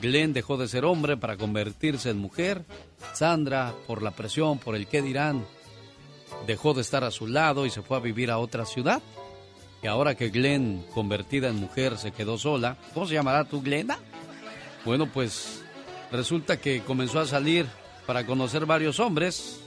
Glenn 0.00 0.32
dejó 0.32 0.56
de 0.56 0.68
ser 0.68 0.84
hombre 0.84 1.16
para 1.16 1.36
convertirse 1.36 2.10
en 2.10 2.18
mujer. 2.18 2.64
Sandra, 3.12 3.74
por 3.86 4.02
la 4.02 4.12
presión, 4.12 4.58
por 4.58 4.74
el 4.74 4.86
qué 4.86 5.02
dirán, 5.02 5.44
dejó 6.46 6.72
de 6.72 6.80
estar 6.80 7.04
a 7.04 7.10
su 7.10 7.26
lado 7.26 7.66
y 7.66 7.70
se 7.70 7.82
fue 7.82 7.96
a 7.96 8.00
vivir 8.00 8.30
a 8.30 8.38
otra 8.38 8.64
ciudad. 8.64 9.02
Y 9.82 9.86
ahora 9.88 10.14
que 10.14 10.30
Glenn, 10.30 10.84
convertida 10.94 11.48
en 11.48 11.56
mujer, 11.56 11.98
se 11.98 12.12
quedó 12.12 12.38
sola, 12.38 12.78
¿cómo 12.94 13.06
se 13.06 13.14
llamará 13.14 13.44
tú, 13.44 13.60
Glenda? 13.60 13.98
Bueno, 14.84 15.06
pues 15.12 15.62
resulta 16.12 16.60
que 16.60 16.82
comenzó 16.82 17.18
a 17.18 17.26
salir 17.26 17.66
para 18.06 18.26
conocer 18.26 18.66
varios 18.66 19.00
hombres, 19.00 19.60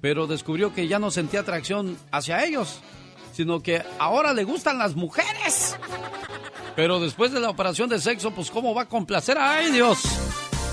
pero 0.00 0.26
descubrió 0.26 0.74
que 0.74 0.88
ya 0.88 0.98
no 0.98 1.10
sentía 1.10 1.40
atracción 1.40 1.98
hacia 2.10 2.44
ellos, 2.44 2.80
sino 3.32 3.62
que 3.62 3.82
ahora 3.98 4.32
le 4.32 4.44
gustan 4.44 4.78
las 4.78 4.94
mujeres. 4.94 5.76
Pero 6.76 7.00
después 7.00 7.32
de 7.32 7.40
la 7.40 7.50
operación 7.50 7.88
de 7.88 8.00
sexo, 8.00 8.30
pues 8.30 8.50
¿cómo 8.50 8.74
va 8.74 8.82
a 8.82 8.88
complacer 8.88 9.36
a 9.36 9.56
¡Ay, 9.56 9.70
Dios? 9.72 9.98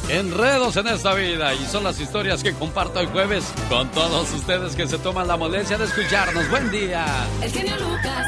Enredos 0.10 0.78
en 0.78 0.88
esta 0.88 1.14
vida 1.14 1.54
y 1.54 1.66
son 1.66 1.84
las 1.84 2.00
historias 2.00 2.42
que 2.42 2.54
comparto 2.54 3.02
el 3.02 3.08
jueves 3.08 3.44
con 3.68 3.90
todos 3.92 4.32
ustedes 4.32 4.74
que 4.74 4.88
se 4.88 4.98
toman 5.00 5.28
la 5.28 5.36
molestia 5.36 5.78
de 5.78 5.84
escucharnos. 5.84 6.50
Buen 6.50 6.72
día. 6.72 7.06
El 7.42 7.52
genio 7.52 7.76
Lucas. 7.76 8.26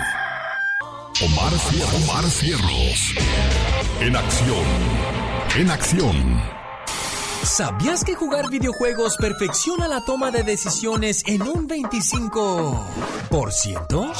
Omar, 1.22 1.54
Omar 2.04 2.26
Cierros. 2.26 3.14
En 4.02 4.16
acción. 4.16 4.66
En 5.56 5.72
acción. 5.72 6.60
¿Sabías 7.50 8.04
que 8.04 8.14
jugar 8.14 8.48
videojuegos 8.50 9.18
perfecciona 9.18 9.88
la 9.88 10.06
toma 10.06 10.30
de 10.30 10.44
decisiones 10.44 11.24
en 11.26 11.42
un 11.42 11.68
25%? 11.68 13.88
¡Jonathan! 13.90 14.14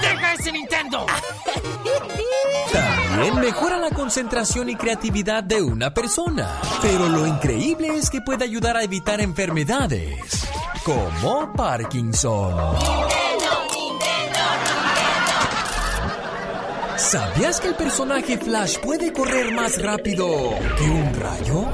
¡Deja 0.00 0.34
ese 0.34 0.52
Nintendo! 0.52 1.04
También 2.72 3.40
mejora 3.40 3.76
la 3.76 3.90
concentración 3.90 4.70
y 4.70 4.76
creatividad 4.76 5.42
de 5.42 5.62
una 5.62 5.92
persona. 5.92 6.60
Pero 6.80 7.08
lo 7.08 7.26
increíble 7.26 7.88
es 7.96 8.08
que 8.08 8.20
puede 8.20 8.44
ayudar 8.44 8.76
a 8.76 8.84
evitar 8.84 9.20
enfermedades 9.20 10.46
como 10.84 11.52
Parkinson. 11.52 12.76
¿Sabías 17.02 17.60
que 17.60 17.66
el 17.66 17.74
personaje 17.74 18.38
Flash 18.38 18.78
puede 18.78 19.12
correr 19.12 19.52
más 19.52 19.82
rápido 19.82 20.24
que 20.78 20.84
un 20.88 21.12
rayo? 21.14 21.64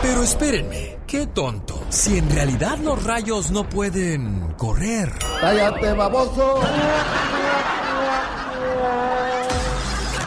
Pero 0.00 0.22
espérenme, 0.22 0.98
qué 1.06 1.26
tonto. 1.26 1.78
Si 1.90 2.16
en 2.16 2.30
realidad 2.30 2.78
los 2.78 3.04
rayos 3.04 3.50
no 3.50 3.68
pueden 3.68 4.54
correr. 4.56 5.12
¡Cállate, 5.40 5.92
baboso! 5.92 6.60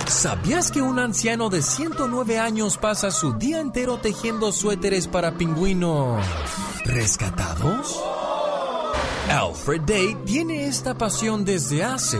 ¿Sabías 0.05 0.71
que 0.71 0.83
un 0.83 0.99
anciano 0.99 1.49
de 1.49 1.63
109 1.63 2.37
años 2.37 2.77
pasa 2.77 3.09
su 3.09 3.33
día 3.33 3.59
entero 3.59 3.97
tejiendo 3.97 4.51
suéteres 4.51 5.07
para 5.07 5.31
pingüinos 5.31 6.23
rescatados? 6.85 7.99
Alfred 9.29 9.81
Day 9.81 10.15
tiene 10.25 10.67
esta 10.67 10.93
pasión 10.93 11.43
desde 11.43 11.83
hace 11.83 12.19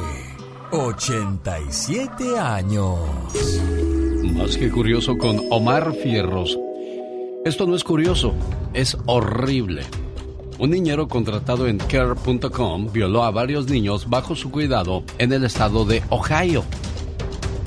87 0.72 2.40
años. 2.40 2.98
Más 4.24 4.56
que 4.56 4.72
curioso 4.72 5.18
con 5.18 5.42
Omar 5.50 5.94
Fierros. 5.94 6.58
Esto 7.44 7.68
no 7.68 7.75
es 7.75 7.84
curioso, 7.84 8.34
es 8.74 8.98
horrible. 9.06 9.84
Un 10.60 10.70
niñero 10.70 11.10
contratado 11.10 11.68
en 11.68 11.78
care.com 11.78 12.88
violó 12.94 13.25
a 13.25 13.32
varios 13.32 13.68
niños 13.68 14.10
bajo 14.10 14.34
su 14.34 14.50
cuidado 14.50 15.04
en 15.18 15.34
el 15.34 15.44
estado 15.44 15.84
de 15.84 16.04
Ohio. 16.10 16.63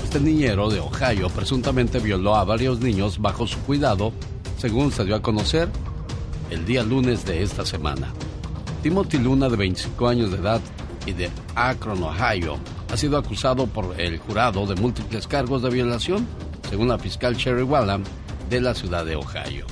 Este 0.03 0.19
niñero 0.19 0.71
de 0.71 0.79
Ohio 0.79 1.29
presuntamente 1.29 1.99
violó 1.99 2.35
a 2.35 2.43
varios 2.43 2.79
niños 2.79 3.21
bajo 3.21 3.45
su 3.45 3.59
cuidado, 3.59 4.13
según 4.57 4.91
se 4.91 5.05
dio 5.05 5.15
a 5.15 5.21
conocer 5.21 5.69
el 6.49 6.65
día 6.65 6.81
lunes 6.81 7.23
de 7.25 7.43
esta 7.43 7.67
semana. 7.67 8.11
Timothy 8.81 9.19
Luna, 9.19 9.47
de 9.49 9.57
25 9.57 10.07
años 10.07 10.31
de 10.31 10.37
edad 10.37 10.61
y 11.05 11.11
de 11.11 11.29
Akron, 11.55 12.01
Ohio, 12.01 12.57
ha 12.91 12.97
sido 12.97 13.17
acusado 13.17 13.67
por 13.67 13.99
el 13.99 14.17
jurado 14.19 14.65
de 14.65 14.75
múltiples 14.75 15.27
cargos 15.27 15.61
de 15.61 15.69
violación, 15.69 16.27
según 16.69 16.87
la 16.87 16.99
fiscal 16.99 17.35
Sherry 17.35 17.63
Wallam 17.63 18.03
de 18.49 18.61
la 18.61 18.73
ciudad 18.73 19.05
de 19.05 19.15
Ohio. 19.15 19.65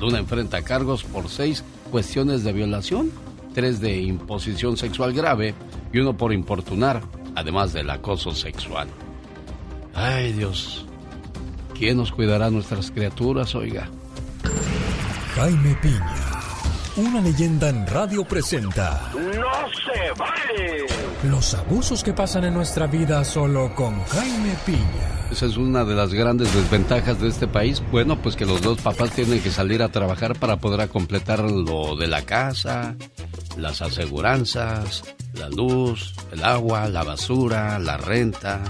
Luna 0.00 0.18
enfrenta 0.18 0.62
cargos 0.62 1.04
por 1.04 1.28
seis 1.28 1.64
cuestiones 1.90 2.44
de 2.44 2.52
violación, 2.52 3.10
tres 3.54 3.80
de 3.80 4.00
imposición 4.00 4.76
sexual 4.76 5.12
grave 5.12 5.54
y 5.92 5.98
uno 5.98 6.16
por 6.16 6.32
importunar, 6.32 7.02
además 7.34 7.72
del 7.72 7.88
acoso 7.90 8.32
sexual. 8.32 8.88
Ay 9.94 10.32
Dios, 10.32 10.86
¿quién 11.78 11.96
nos 11.96 12.12
cuidará 12.12 12.50
nuestras 12.50 12.90
criaturas, 12.90 13.54
oiga? 13.54 13.88
Jaime 15.34 15.76
Piña, 15.82 16.14
una 16.96 17.20
leyenda 17.20 17.68
en 17.68 17.86
radio 17.86 18.24
presenta. 18.24 19.10
¡No 19.14 19.20
se 19.22 20.12
vale! 20.18 20.86
Los 21.24 21.54
abusos 21.54 22.02
que 22.02 22.12
pasan 22.12 22.44
en 22.44 22.54
nuestra 22.54 22.86
vida 22.86 23.24
solo 23.24 23.74
con 23.74 24.02
Jaime 24.04 24.54
Piña. 24.64 25.28
Esa 25.30 25.46
es 25.46 25.56
una 25.56 25.84
de 25.84 25.94
las 25.94 26.14
grandes 26.14 26.54
desventajas 26.54 27.20
de 27.20 27.28
este 27.28 27.46
país. 27.46 27.82
Bueno, 27.90 28.16
pues 28.22 28.36
que 28.36 28.46
los 28.46 28.62
dos 28.62 28.80
papás 28.80 29.10
tienen 29.10 29.40
que 29.40 29.50
salir 29.50 29.82
a 29.82 29.88
trabajar 29.88 30.38
para 30.38 30.56
poder 30.56 30.88
completar 30.88 31.40
lo 31.40 31.96
de 31.96 32.06
la 32.06 32.22
casa, 32.22 32.94
las 33.58 33.82
aseguranzas, 33.82 35.02
la 35.34 35.48
luz, 35.50 36.14
el 36.32 36.44
agua, 36.44 36.88
la 36.88 37.02
basura, 37.02 37.78
la 37.78 37.96
renta, 37.98 38.62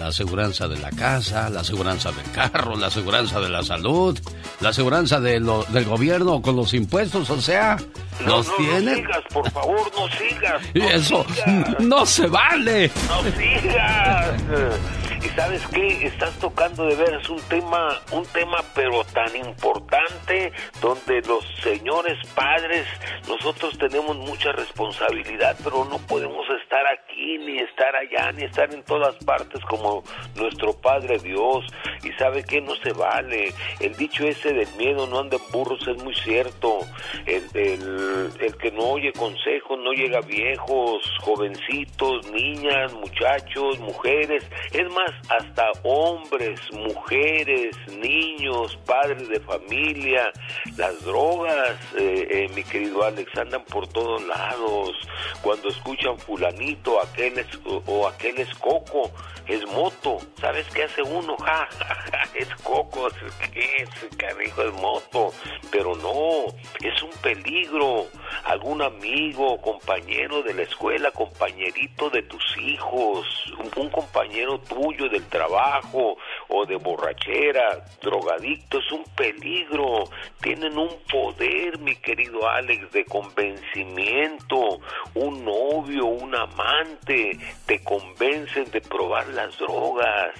la 0.00 0.06
aseguranza 0.08 0.66
de 0.66 0.78
la 0.78 0.90
casa, 0.90 1.50
la 1.50 1.60
aseguranza 1.60 2.10
del 2.10 2.28
carro, 2.32 2.74
la 2.74 2.86
aseguranza 2.86 3.38
de 3.38 3.50
la 3.50 3.62
salud, 3.62 4.18
la 4.60 4.70
aseguranza 4.70 5.20
de 5.20 5.38
lo, 5.40 5.62
del 5.68 5.84
gobierno 5.84 6.40
con 6.40 6.56
los 6.56 6.72
impuestos, 6.72 7.28
o 7.28 7.40
sea, 7.40 7.76
No, 8.24 8.38
los 8.38 8.48
no, 8.48 8.54
tienen. 8.56 8.84
no 8.86 8.94
sigas, 8.96 9.22
por 9.30 9.50
favor, 9.50 9.92
no 9.94 10.08
sigas. 10.08 10.62
Y 10.74 10.80
eso 10.80 11.24
sigas. 11.34 11.80
no 11.80 12.06
se 12.06 12.26
vale. 12.26 12.90
No 13.08 13.22
sigas. 13.38 14.26
Y 15.22 15.28
sabes 15.30 15.66
qué, 15.68 16.06
estás 16.06 16.38
tocando 16.38 16.86
de 16.86 16.96
veras 16.96 17.28
un 17.28 17.40
tema, 17.42 18.00
un 18.12 18.24
tema 18.26 18.58
pero 18.74 19.04
tan 19.04 19.36
importante 19.36 20.52
donde 20.80 21.20
los 21.22 21.44
señores 21.62 22.16
padres, 22.34 22.86
nosotros 23.28 23.76
tenemos 23.78 24.16
mucha 24.16 24.50
responsabilidad, 24.52 25.56
pero 25.62 25.84
no 25.84 25.98
podemos 26.06 26.46
estar 26.62 26.86
aquí, 26.86 27.36
ni 27.38 27.58
estar 27.58 27.94
allá, 27.94 28.32
ni 28.32 28.44
estar 28.44 28.72
en 28.72 28.82
todas 28.84 29.14
partes 29.24 29.62
como 29.66 30.02
nuestro 30.36 30.72
Padre 30.72 31.18
Dios. 31.18 31.66
Y 32.02 32.12
sabe 32.12 32.42
que 32.44 32.60
no 32.60 32.74
se 32.76 32.92
vale. 32.92 33.52
El 33.80 33.94
dicho 33.96 34.26
ese 34.26 34.54
del 34.54 34.68
miedo 34.76 35.06
no 35.06 35.18
anda 35.18 35.36
en 35.36 35.52
burros 35.52 35.86
es 35.86 36.02
muy 36.02 36.14
cierto. 36.14 36.78
El, 37.26 37.44
el, 37.54 38.30
el 38.40 38.56
que 38.56 38.70
no 38.72 38.92
oye 38.92 39.12
consejos 39.12 39.78
no 39.78 39.92
llega 39.92 40.20
viejos, 40.20 41.02
jovencitos, 41.20 42.30
niñas, 42.30 42.92
muchachos, 42.94 43.78
mujeres. 43.80 44.44
Es 44.72 44.88
más, 44.92 45.09
hasta 45.28 45.70
hombres, 45.82 46.60
mujeres, 46.72 47.76
niños, 47.88 48.76
padres 48.86 49.28
de 49.28 49.40
familia. 49.40 50.32
Las 50.76 51.02
drogas, 51.04 51.76
eh, 51.98 52.26
eh, 52.30 52.50
mi 52.54 52.62
querido 52.62 53.04
Alex, 53.04 53.36
andan 53.38 53.64
por 53.64 53.86
todos 53.88 54.22
lados. 54.26 54.96
Cuando 55.42 55.68
escuchan 55.68 56.18
fulanito, 56.18 57.00
aquel 57.00 57.38
es, 57.38 57.46
o, 57.64 58.06
aquel 58.08 58.38
es 58.38 58.52
coco, 58.54 59.10
es 59.46 59.66
moto. 59.68 60.18
¿Sabes 60.40 60.66
qué 60.74 60.84
hace 60.84 61.02
uno? 61.02 61.36
Ja, 61.50 61.68
ja, 61.78 61.94
ja, 62.12 62.22
es 62.34 62.48
coco, 62.62 63.08
¿qué 63.52 63.82
es? 63.82 64.16
Carijo, 64.16 64.62
es 64.62 64.72
moto. 64.74 65.32
Pero 65.72 65.96
no, 65.96 66.46
es 66.80 67.02
un 67.02 67.10
peligro. 67.22 68.06
Algún 68.50 68.82
amigo, 68.82 69.60
compañero 69.60 70.42
de 70.42 70.52
la 70.54 70.62
escuela, 70.62 71.12
compañerito 71.12 72.10
de 72.10 72.22
tus 72.22 72.42
hijos, 72.58 73.24
un, 73.56 73.70
un 73.84 73.90
compañero 73.90 74.58
tuyo 74.58 75.08
del 75.08 75.24
trabajo 75.28 76.16
o 76.50 76.66
de 76.66 76.76
borrachera, 76.76 77.84
drogadicto, 78.02 78.78
es 78.78 78.92
un 78.92 79.04
peligro. 79.16 80.04
Tienen 80.40 80.76
un 80.76 80.90
poder, 81.10 81.78
mi 81.78 81.96
querido 81.96 82.48
Alex, 82.48 82.90
de 82.92 83.04
convencimiento. 83.04 84.80
Un 85.14 85.44
novio, 85.44 86.06
un 86.06 86.34
amante, 86.34 87.38
te 87.66 87.82
convencen 87.82 88.70
de 88.70 88.80
probar 88.80 89.26
las 89.28 89.56
drogas. 89.58 90.34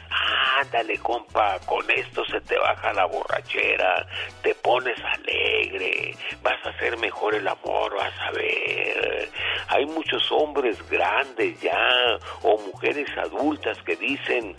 Ándale, 0.60 0.98
compa, 0.98 1.58
con 1.66 1.88
esto 1.90 2.24
se 2.26 2.40
te 2.42 2.58
baja 2.58 2.92
la 2.92 3.06
borrachera, 3.06 4.06
te 4.42 4.54
pones 4.54 4.98
alegre, 5.02 6.14
vas 6.42 6.66
a 6.66 6.70
hacer 6.70 6.98
mejor 6.98 7.34
el 7.34 7.48
amor, 7.48 7.94
vas 7.94 8.12
a 8.20 8.30
ver. 8.32 9.30
Hay 9.68 9.86
muchos 9.86 10.30
hombres 10.32 10.76
grandes 10.88 11.60
ya 11.60 12.18
o 12.42 12.58
mujeres 12.58 13.08
adultas 13.16 13.78
que 13.82 13.96
dicen, 13.96 14.56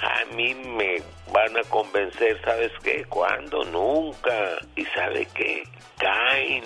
a 0.00 0.24
mí 0.34 0.54
me 0.54 0.87
van 1.32 1.56
a 1.56 1.62
convencer, 1.68 2.40
¿sabes 2.44 2.72
qué? 2.82 3.04
¿Cuándo? 3.08 3.64
Nunca. 3.64 4.58
¿Y 4.76 4.84
sabe 4.86 5.26
qué? 5.34 5.62
Caen. 5.98 6.64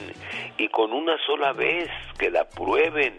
Y 0.58 0.68
con 0.68 0.92
una 0.92 1.16
sola 1.26 1.52
vez 1.52 1.88
que 2.18 2.30
la 2.30 2.44
prueben, 2.44 3.16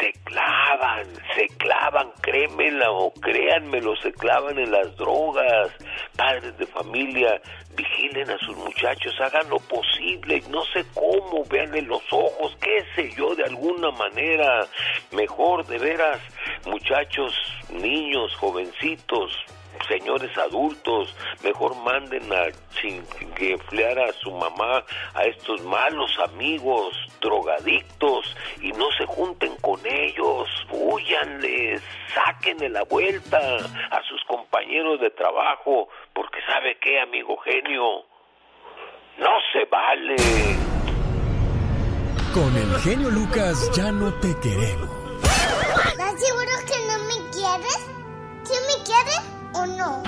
se 0.00 0.12
clavan, 0.24 1.06
se 1.36 1.46
clavan, 1.58 2.10
créemela 2.22 2.90
o 2.90 3.12
créanmelo, 3.12 3.94
se 3.96 4.12
clavan 4.12 4.58
en 4.58 4.70
las 4.70 4.96
drogas. 4.96 5.70
Padres 6.16 6.56
de 6.58 6.66
familia, 6.66 7.40
vigilen 7.76 8.30
a 8.30 8.38
sus 8.38 8.56
muchachos, 8.56 9.14
hagan 9.20 9.48
lo 9.48 9.58
posible, 9.58 10.42
no 10.50 10.64
sé 10.72 10.84
cómo, 10.94 11.44
veanle 11.44 11.82
los 11.82 12.02
ojos, 12.10 12.56
qué 12.60 12.84
sé 12.94 13.10
yo, 13.16 13.34
de 13.34 13.44
alguna 13.44 13.90
manera. 13.90 14.66
Mejor, 15.12 15.66
de 15.66 15.78
veras, 15.78 16.18
muchachos, 16.66 17.34
niños, 17.70 18.34
jovencitos, 18.36 19.32
señores 19.88 20.36
adultos, 20.38 21.14
mejor 21.42 21.76
manden 21.76 22.32
a 22.32 22.48
chingueflear 22.80 23.98
a 23.98 24.12
su 24.12 24.30
mamá, 24.30 24.84
a 25.14 25.24
estos 25.24 25.62
malos 25.62 26.10
amigos, 26.20 26.94
drogadictos, 27.20 28.36
y 28.60 28.72
no 28.72 28.86
se 28.96 29.06
junten 29.06 29.54
con 29.60 29.80
ellos, 29.84 30.48
huyanles, 30.70 31.82
sáquenle 32.14 32.68
la 32.68 32.84
vuelta 32.84 33.38
a 33.38 34.02
sus 34.08 34.22
compañeros 34.24 35.00
de 35.00 35.10
trabajo, 35.10 35.88
porque 36.14 36.40
sabe 36.46 36.78
qué, 36.80 37.00
amigo 37.00 37.36
genio, 37.38 38.04
no 39.18 39.30
se 39.52 39.64
vale. 39.70 40.16
Con 42.32 42.56
el 42.56 42.78
genio 42.80 43.10
Lucas 43.10 43.70
ya 43.74 43.90
no 43.90 44.12
te 44.20 44.28
queremos. 44.40 44.88
¿Estás 45.22 46.20
seguro 46.20 46.52
que 46.66 46.78
no 46.86 46.98
me 47.06 47.30
quieres? 47.30 47.90
¿Sí 48.44 48.54
me 48.68 48.84
quieres 48.84 49.39
o 49.54 49.66
no? 49.66 50.02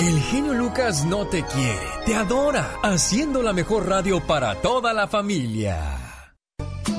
El 0.00 0.18
genio 0.20 0.54
Lucas 0.54 1.04
no 1.04 1.26
te 1.26 1.44
quiere, 1.44 1.86
te 2.04 2.14
adora, 2.14 2.76
haciendo 2.82 3.42
la 3.42 3.52
mejor 3.52 3.88
radio 3.88 4.20
para 4.26 4.54
toda 4.56 4.92
la 4.92 5.06
familia. 5.06 5.78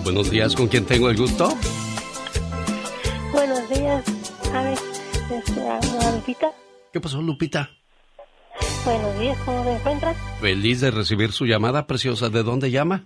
Buenos 0.04 0.30
días, 0.30 0.56
¿con 0.56 0.68
quién 0.68 0.86
tengo 0.86 1.10
el 1.10 1.18
gusto? 1.18 1.50
Buenos 3.32 3.70
días, 3.70 4.04
¿sabes? 4.44 4.80
Este, 5.32 6.12
Lupita. 6.14 6.52
¿Qué 6.92 7.02
pasó, 7.02 7.22
Lupita? 7.22 7.70
Buenos 8.86 9.20
días, 9.20 9.38
¿cómo 9.46 9.64
te 9.64 9.74
encuentras? 9.74 10.18
Feliz 10.40 10.82
de 10.82 10.92
recibir 10.92 11.32
su 11.32 11.46
llamada 11.46 11.88
preciosa. 11.88 12.30
¿De 12.30 12.44
dónde 12.44 12.70
llama? 12.70 13.06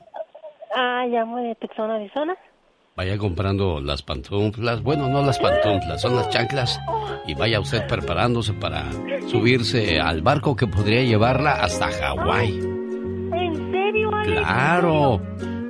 Ah, 0.76 1.06
llamo 1.08 1.38
de 1.38 1.56
Tucson, 1.56 1.90
Arizona. 1.92 2.36
Vaya 2.98 3.16
comprando 3.20 3.80
las 3.80 4.02
pantuflas, 4.02 4.82
bueno, 4.82 5.08
no 5.08 5.22
las 5.22 5.38
pantuflas, 5.38 6.02
son 6.02 6.16
las 6.16 6.32
chanclas, 6.32 6.80
y 7.28 7.36
vaya 7.36 7.60
usted 7.60 7.86
preparándose 7.86 8.54
para 8.54 8.92
subirse 9.28 10.00
al 10.00 10.24
barco 10.24 10.56
que 10.56 10.66
podría 10.66 11.04
llevarla 11.04 11.62
hasta 11.62 11.92
Hawái. 11.92 12.58
¿En 13.34 13.72
serio, 13.72 14.10
Alex? 14.16 14.40
Claro. 14.40 15.22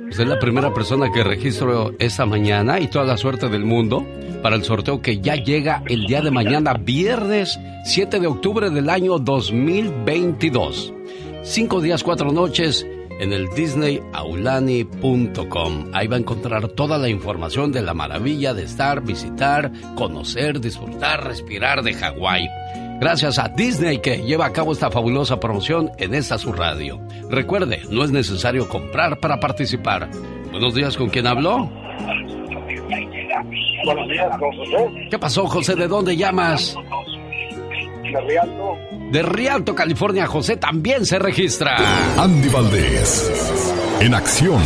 Usted 0.08 0.22
es 0.22 0.28
la 0.28 0.38
primera 0.38 0.72
persona 0.72 1.12
que 1.12 1.22
registro 1.22 1.92
esta 1.98 2.24
mañana 2.24 2.80
y 2.80 2.88
toda 2.88 3.04
la 3.04 3.18
suerte 3.18 3.50
del 3.50 3.66
mundo 3.66 4.06
para 4.42 4.56
el 4.56 4.64
sorteo 4.64 5.02
que 5.02 5.20
ya 5.20 5.34
llega 5.34 5.82
el 5.86 6.06
día 6.06 6.22
de 6.22 6.30
mañana, 6.30 6.72
viernes 6.80 7.60
7 7.84 8.20
de 8.20 8.26
octubre 8.26 8.70
del 8.70 8.88
año 8.88 9.18
2022. 9.18 10.94
Cinco 11.42 11.82
días, 11.82 12.02
cuatro 12.02 12.32
noches 12.32 12.86
en 13.18 13.32
el 13.32 13.48
disneyaulani.com. 13.50 15.90
Ahí 15.92 16.06
va 16.06 16.16
a 16.16 16.20
encontrar 16.20 16.68
toda 16.68 16.98
la 16.98 17.08
información 17.08 17.72
de 17.72 17.82
la 17.82 17.94
maravilla 17.94 18.54
de 18.54 18.64
estar, 18.64 19.02
visitar, 19.02 19.72
conocer, 19.94 20.60
disfrutar, 20.60 21.24
respirar 21.24 21.82
de 21.82 21.94
Hawái. 21.94 22.48
Gracias 23.00 23.38
a 23.38 23.48
Disney 23.48 23.98
que 23.98 24.18
lleva 24.18 24.46
a 24.46 24.52
cabo 24.52 24.72
esta 24.72 24.90
fabulosa 24.90 25.38
promoción 25.38 25.90
en 25.98 26.14
esta 26.14 26.36
su 26.36 26.52
radio. 26.52 27.00
Recuerde, 27.30 27.82
no 27.90 28.02
es 28.02 28.10
necesario 28.10 28.68
comprar 28.68 29.20
para 29.20 29.38
participar. 29.38 30.08
Buenos 30.50 30.74
días, 30.74 30.96
¿con 30.96 31.08
quién 31.08 31.26
habló? 31.26 31.70
Buenos 33.84 34.08
días, 34.08 34.28
José. 34.38 35.08
¿Qué 35.10 35.18
pasó, 35.18 35.46
José? 35.46 35.76
¿De 35.76 35.86
dónde 35.86 36.16
llamas? 36.16 36.74
De 38.02 38.20
Rialto. 38.20 38.76
De 39.10 39.22
Rialto, 39.22 39.74
California, 39.74 40.26
José 40.26 40.58
también 40.58 41.06
se 41.06 41.18
registra. 41.18 41.78
Andy 42.22 42.48
Valdés, 42.50 43.32
en 44.00 44.12
acción. 44.12 44.60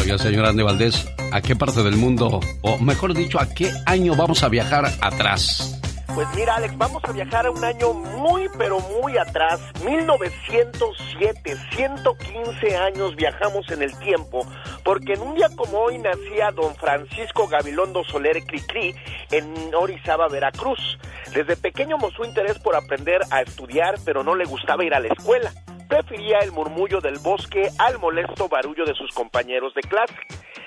Oiga, 0.00 0.16
señor 0.16 0.46
Andy 0.46 0.62
Valdés, 0.62 1.06
¿a 1.32 1.42
qué 1.42 1.54
parte 1.54 1.82
del 1.82 1.96
mundo, 1.96 2.40
o 2.62 2.78
mejor 2.78 3.12
dicho, 3.12 3.38
a 3.38 3.46
qué 3.50 3.70
año 3.84 4.16
vamos 4.16 4.42
a 4.42 4.48
viajar 4.48 4.90
atrás? 5.02 5.79
Pues 6.14 6.26
mira, 6.34 6.56
Alex, 6.56 6.76
vamos 6.76 7.02
a 7.04 7.12
viajar 7.12 7.46
a 7.46 7.50
un 7.50 7.64
año 7.64 7.92
muy, 7.92 8.48
pero 8.58 8.80
muy 8.80 9.16
atrás, 9.16 9.60
1907, 9.84 11.56
115 11.70 12.76
años 12.76 13.14
viajamos 13.14 13.70
en 13.70 13.82
el 13.82 13.96
tiempo, 14.00 14.44
porque 14.84 15.12
en 15.14 15.20
un 15.20 15.34
día 15.36 15.48
como 15.56 15.78
hoy 15.78 15.98
nacía 15.98 16.50
don 16.50 16.74
Francisco 16.74 17.46
Gabilondo 17.46 18.02
Soler 18.04 18.42
Cricri 18.44 18.94
en 19.30 19.72
Orizaba, 19.74 20.28
Veracruz. 20.28 20.98
Desde 21.32 21.56
pequeño 21.56 21.96
mostró 21.96 22.24
interés 22.24 22.58
por 22.58 22.74
aprender 22.74 23.20
a 23.30 23.42
estudiar, 23.42 23.94
pero 24.04 24.24
no 24.24 24.34
le 24.34 24.44
gustaba 24.46 24.84
ir 24.84 24.94
a 24.94 25.00
la 25.00 25.08
escuela. 25.08 25.52
Prefería 25.90 26.38
el 26.38 26.52
murmullo 26.52 27.00
del 27.00 27.18
bosque 27.18 27.68
al 27.78 27.98
molesto 27.98 28.48
barullo 28.48 28.84
de 28.84 28.94
sus 28.94 29.12
compañeros 29.12 29.74
de 29.74 29.80
clase. 29.80 30.14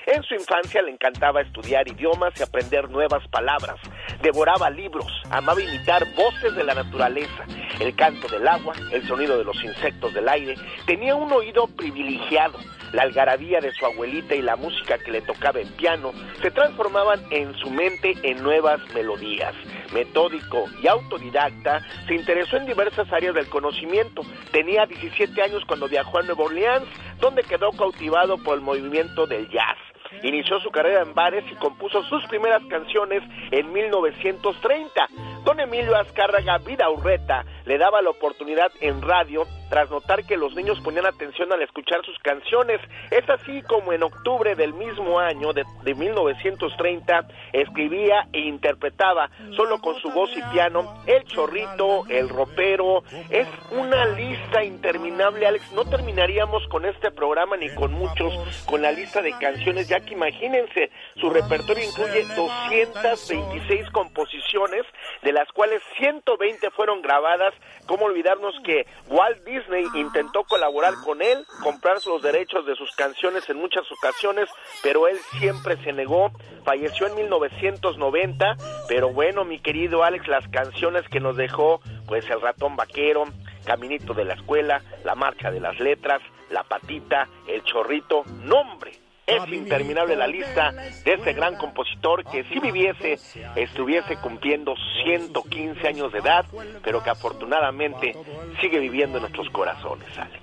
En 0.04 0.22
su 0.22 0.34
infancia 0.34 0.82
le 0.82 0.90
encantaba 0.90 1.40
estudiar 1.40 1.88
idiomas 1.88 2.38
y 2.38 2.42
aprender 2.42 2.90
nuevas 2.90 3.26
palabras. 3.28 3.76
Devoraba 4.20 4.68
libros, 4.68 5.10
amaba 5.30 5.62
imitar 5.62 6.04
voces 6.14 6.54
de 6.54 6.62
la 6.62 6.74
naturaleza, 6.74 7.46
el 7.80 7.96
canto 7.96 8.28
del 8.28 8.46
agua, 8.46 8.74
el 8.92 9.08
sonido 9.08 9.38
de 9.38 9.44
los 9.44 9.56
insectos 9.64 10.12
del 10.12 10.28
aire. 10.28 10.56
Tenía 10.86 11.14
un 11.14 11.32
oído 11.32 11.68
privilegiado. 11.68 12.58
La 12.94 13.02
algarabía 13.02 13.60
de 13.60 13.72
su 13.72 13.84
abuelita 13.84 14.36
y 14.36 14.42
la 14.42 14.54
música 14.54 14.98
que 14.98 15.10
le 15.10 15.20
tocaba 15.20 15.58
en 15.58 15.68
piano 15.72 16.12
se 16.40 16.52
transformaban 16.52 17.20
en 17.30 17.52
su 17.56 17.68
mente 17.68 18.14
en 18.22 18.40
nuevas 18.40 18.80
melodías. 18.94 19.52
Metódico 19.92 20.66
y 20.80 20.86
autodidacta, 20.86 21.84
se 22.06 22.14
interesó 22.14 22.56
en 22.56 22.66
diversas 22.66 23.12
áreas 23.12 23.34
del 23.34 23.48
conocimiento. 23.48 24.22
Tenía 24.52 24.86
17 24.86 25.42
años 25.42 25.64
cuando 25.66 25.88
viajó 25.88 26.18
a 26.18 26.22
Nueva 26.22 26.44
Orleans, 26.44 26.86
donde 27.18 27.42
quedó 27.42 27.72
cautivado 27.72 28.38
por 28.38 28.54
el 28.54 28.60
movimiento 28.60 29.26
del 29.26 29.50
jazz. 29.50 29.76
Inició 30.22 30.60
su 30.60 30.70
carrera 30.70 31.02
en 31.02 31.14
bares 31.14 31.44
y 31.50 31.54
compuso 31.56 32.00
sus 32.04 32.24
primeras 32.28 32.62
canciones 32.70 33.24
en 33.50 33.72
1930. 33.72 35.08
Don 35.44 35.60
Emilio 35.60 35.94
Azcárraga 35.94 36.56
Vidaurreta 36.56 37.44
le 37.66 37.76
daba 37.76 38.00
la 38.00 38.10
oportunidad 38.10 38.72
en 38.80 39.02
radio 39.02 39.46
tras 39.68 39.90
notar 39.90 40.24
que 40.24 40.36
los 40.36 40.54
niños 40.54 40.80
ponían 40.80 41.06
atención 41.06 41.52
al 41.52 41.60
escuchar 41.60 42.04
sus 42.04 42.18
canciones. 42.20 42.80
Es 43.10 43.28
así 43.28 43.60
como 43.62 43.92
en 43.92 44.02
octubre 44.02 44.54
del 44.54 44.72
mismo 44.72 45.18
año 45.18 45.52
de, 45.52 45.64
de 45.82 45.94
1930 45.94 47.26
escribía 47.52 48.26
e 48.32 48.40
interpretaba 48.40 49.30
solo 49.56 49.80
con 49.80 49.96
su 50.00 50.10
voz 50.10 50.30
y 50.36 50.42
piano 50.52 51.02
El 51.06 51.24
Chorrito, 51.24 52.04
El 52.08 52.28
Ropero. 52.28 53.02
Es 53.30 53.48
una 53.70 54.06
lista 54.06 54.64
interminable, 54.64 55.46
Alex. 55.46 55.72
No 55.72 55.84
terminaríamos 55.84 56.66
con 56.68 56.86
este 56.86 57.10
programa 57.10 57.56
ni 57.56 57.68
con 57.74 57.92
muchos, 57.92 58.32
con 58.66 58.80
la 58.80 58.92
lista 58.92 59.20
de 59.20 59.32
canciones, 59.38 59.88
ya 59.88 60.00
que 60.00 60.14
imagínense, 60.14 60.90
su 61.16 61.28
repertorio 61.30 61.84
incluye 61.84 62.24
226 62.36 63.90
composiciones, 63.90 64.84
de 65.22 65.33
las 65.34 65.50
cuales 65.52 65.82
120 65.98 66.70
fueron 66.70 67.02
grabadas. 67.02 67.52
¿Cómo 67.86 68.06
olvidarnos 68.06 68.54
que 68.64 68.86
Walt 69.08 69.44
Disney 69.44 69.84
intentó 69.94 70.44
colaborar 70.44 70.94
con 71.04 71.20
él, 71.20 71.44
comprar 71.62 71.94
los 72.06 72.22
derechos 72.22 72.66
de 72.66 72.74
sus 72.76 72.90
canciones 72.96 73.48
en 73.48 73.58
muchas 73.58 73.84
ocasiones, 73.90 74.48
pero 74.82 75.06
él 75.08 75.16
siempre 75.38 75.76
se 75.84 75.92
negó. 75.92 76.30
Falleció 76.64 77.06
en 77.06 77.16
1990, 77.16 78.56
pero 78.88 79.10
bueno, 79.10 79.44
mi 79.44 79.58
querido 79.58 80.02
Alex, 80.02 80.26
las 80.28 80.46
canciones 80.48 81.06
que 81.08 81.20
nos 81.20 81.36
dejó, 81.36 81.80
pues 82.06 82.28
El 82.30 82.40
ratón 82.40 82.76
vaquero, 82.76 83.24
Caminito 83.64 84.14
de 84.14 84.24
la 84.24 84.34
escuela, 84.34 84.82
La 85.04 85.14
marcha 85.14 85.50
de 85.50 85.60
las 85.60 85.78
letras, 85.78 86.22
La 86.50 86.62
patita, 86.64 87.28
El 87.46 87.62
chorrito, 87.64 88.24
nombre. 88.42 89.03
Es 89.26 89.48
interminable 89.48 90.16
la 90.16 90.26
lista 90.26 90.72
de 90.72 91.14
este 91.14 91.32
gran 91.32 91.56
compositor 91.56 92.24
que 92.24 92.44
si 92.44 92.58
viviese 92.58 93.18
estuviese 93.56 94.16
cumpliendo 94.16 94.74
115 95.02 95.88
años 95.88 96.12
de 96.12 96.18
edad, 96.18 96.44
pero 96.82 97.02
que 97.02 97.10
afortunadamente 97.10 98.14
sigue 98.60 98.78
viviendo 98.78 99.16
en 99.16 99.22
nuestros 99.22 99.48
corazones, 99.50 100.06
Alex. 100.18 100.42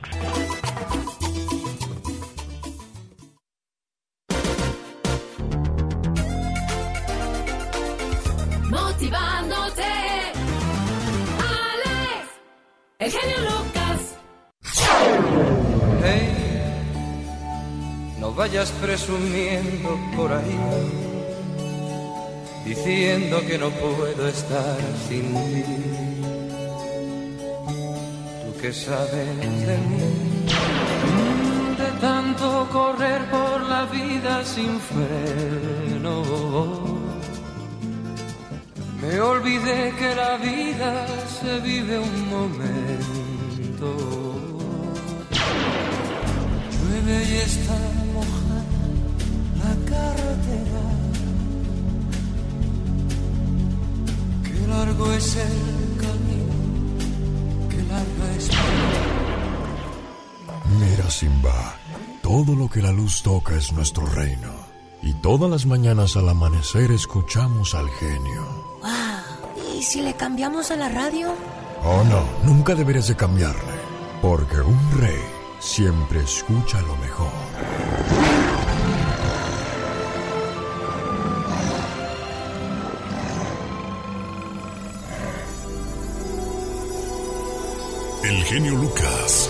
Motivándote. 8.70 9.84
Alex, 11.38 12.42
el 12.98 13.12
genio 13.12 13.38
Lucas. 13.42 13.71
Vayas 18.36 18.72
presumiendo 18.82 20.00
por 20.16 20.32
ahí, 20.32 20.60
diciendo 22.66 23.42
que 23.48 23.58
no 23.58 23.70
puedo 23.70 24.28
estar 24.28 24.78
sin 25.08 25.34
ti. 25.34 25.64
Tú 28.44 28.62
que 28.62 28.74
sabes 28.74 29.40
de 29.68 29.78
mí, 29.90 30.10
de 31.78 31.90
tanto 32.00 32.68
correr 32.72 33.22
por 33.30 33.62
la 33.64 33.86
vida 33.86 34.46
sin 34.46 34.80
freno. 34.80 36.22
Me 39.02 39.20
olvidé 39.20 39.94
que 39.98 40.16
la 40.16 40.38
vida 40.38 41.08
se 41.40 41.60
vive 41.60 41.98
un 41.98 42.30
momento. 42.30 43.88
Llueve 47.12 47.30
y 47.30 47.38
está 47.38 47.78
mojada 48.14 48.64
la 49.60 49.74
carretera. 49.90 50.84
Qué 54.44 54.68
largo 54.68 55.12
es 55.14 55.36
el 55.36 55.98
camino, 55.98 56.54
qué 57.70 57.84
larga 57.84 58.36
es 58.38 58.50
Mira, 60.80 61.10
Simba, 61.10 61.76
todo 62.22 62.56
lo 62.56 62.70
que 62.70 62.82
la 62.82 62.92
luz 62.92 63.22
toca 63.24 63.56
es 63.56 63.74
nuestro 63.74 64.06
reino. 64.06 64.72
Y 65.04 65.14
todas 65.16 65.50
las 65.50 65.66
mañanas 65.66 66.16
al 66.16 66.30
amanecer 66.30 66.92
escuchamos 66.92 67.74
al 67.74 67.90
genio. 67.90 68.44
Wow. 68.82 69.76
¿Y 69.76 69.84
si 69.84 70.02
le 70.02 70.14
cambiamos 70.14 70.72
a 70.72 70.76
la 70.76 70.90
radio? 70.90 71.34
Oh, 71.84 72.04
no, 72.04 72.24
nunca 72.44 72.76
deberías 72.76 73.08
de 73.08 73.16
cambiarle. 73.16 73.82
Porque 74.22 74.62
un 74.62 74.92
rey 75.00 75.41
siempre 75.62 76.22
escucha 76.24 76.82
lo 76.82 76.98
mejor. 76.98 77.32
El 88.24 88.44
genio 88.44 88.76
Lucas, 88.76 89.50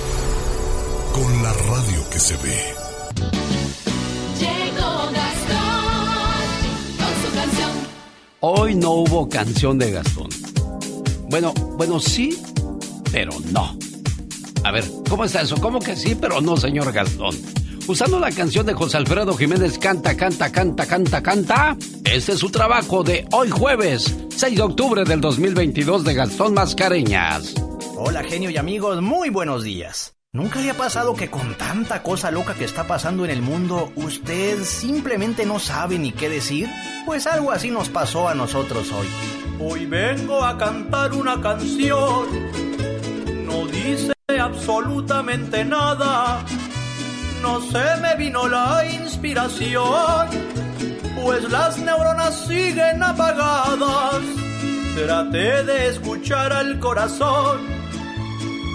con 1.13 1.43
la 1.43 1.53
radio 1.53 2.09
que 2.09 2.19
se 2.19 2.35
ve. 2.37 2.75
Llegó 4.37 5.11
Gastón 5.11 5.87
con 6.97 7.13
su 7.23 7.35
canción. 7.35 7.71
Hoy 8.41 8.75
no 8.75 8.91
hubo 8.91 9.29
canción 9.29 9.79
de 9.79 9.91
Gastón. 9.91 10.29
Bueno, 11.29 11.53
bueno, 11.77 11.99
sí, 11.99 12.37
pero 13.11 13.31
no. 13.51 13.90
A 14.63 14.71
ver, 14.71 14.83
¿cómo 15.09 15.25
está 15.25 15.41
eso? 15.41 15.57
¿Cómo 15.59 15.79
que 15.79 15.95
sí, 15.95 16.15
pero 16.15 16.39
no, 16.39 16.55
señor 16.55 16.91
Gastón? 16.91 17.35
Usando 17.87 18.19
la 18.19 18.31
canción 18.31 18.65
de 18.65 18.73
José 18.73 18.97
Alfredo 18.97 19.35
Jiménez, 19.35 19.79
canta, 19.79 20.15
canta, 20.15 20.51
canta, 20.51 20.85
canta, 20.85 21.23
canta. 21.23 21.77
Este 22.05 22.33
es 22.33 22.39
su 22.39 22.49
trabajo 22.51 23.03
de 23.03 23.27
hoy 23.31 23.49
jueves, 23.49 24.15
6 24.35 24.55
de 24.55 24.61
octubre 24.61 25.03
del 25.03 25.19
2022 25.19 26.03
de 26.03 26.13
Gastón 26.13 26.53
Mascareñas. 26.53 27.55
Hola 27.97 28.23
genio 28.23 28.51
y 28.51 28.57
amigos, 28.57 29.01
muy 29.01 29.29
buenos 29.29 29.63
días. 29.63 30.15
¿Nunca 30.31 30.61
le 30.61 30.69
ha 30.69 30.77
pasado 30.77 31.15
que 31.15 31.29
con 31.29 31.57
tanta 31.57 32.03
cosa 32.03 32.31
loca 32.31 32.53
que 32.53 32.63
está 32.63 32.87
pasando 32.87 33.25
en 33.25 33.31
el 33.31 33.41
mundo, 33.41 33.91
usted 33.95 34.63
simplemente 34.63 35.45
no 35.45 35.59
sabe 35.59 35.99
ni 35.99 36.11
qué 36.11 36.29
decir? 36.29 36.69
Pues 37.05 37.27
algo 37.27 37.51
así 37.51 37.71
nos 37.71 37.89
pasó 37.89 38.29
a 38.29 38.35
nosotros 38.35 38.91
hoy. 38.93 39.07
Hoy 39.59 39.85
vengo 39.87 40.45
a 40.45 40.57
cantar 40.57 41.13
una 41.13 41.41
canción. 41.41 42.27
No 43.45 43.67
dice 43.67 44.13
absolutamente 44.39 45.65
nada. 45.65 46.43
No 47.41 47.61
se 47.61 48.01
me 48.01 48.15
vino 48.15 48.47
la 48.47 48.85
inspiración. 48.85 50.27
Pues 51.23 51.49
las 51.49 51.77
neuronas 51.77 52.35
siguen 52.47 53.01
apagadas. 53.03 54.21
Traté 54.95 55.63
de 55.63 55.87
escuchar 55.87 56.53
al 56.53 56.79
corazón. 56.79 57.59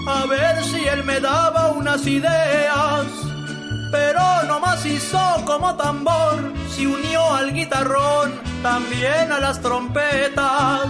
A 0.07 0.25
ver 0.25 0.63
si 0.63 0.87
él 0.87 1.03
me 1.03 1.19
daba 1.19 1.71
unas 1.71 2.05
ideas. 2.07 3.05
Pero 3.91 4.43
nomás 4.47 4.85
hizo 4.85 5.19
como 5.45 5.75
tambor. 5.75 6.53
Se 6.75 6.85
unió 6.85 7.33
al 7.33 7.53
guitarrón, 7.53 8.33
también 8.61 9.31
a 9.31 9.39
las 9.39 9.61
trompetas. 9.61 10.87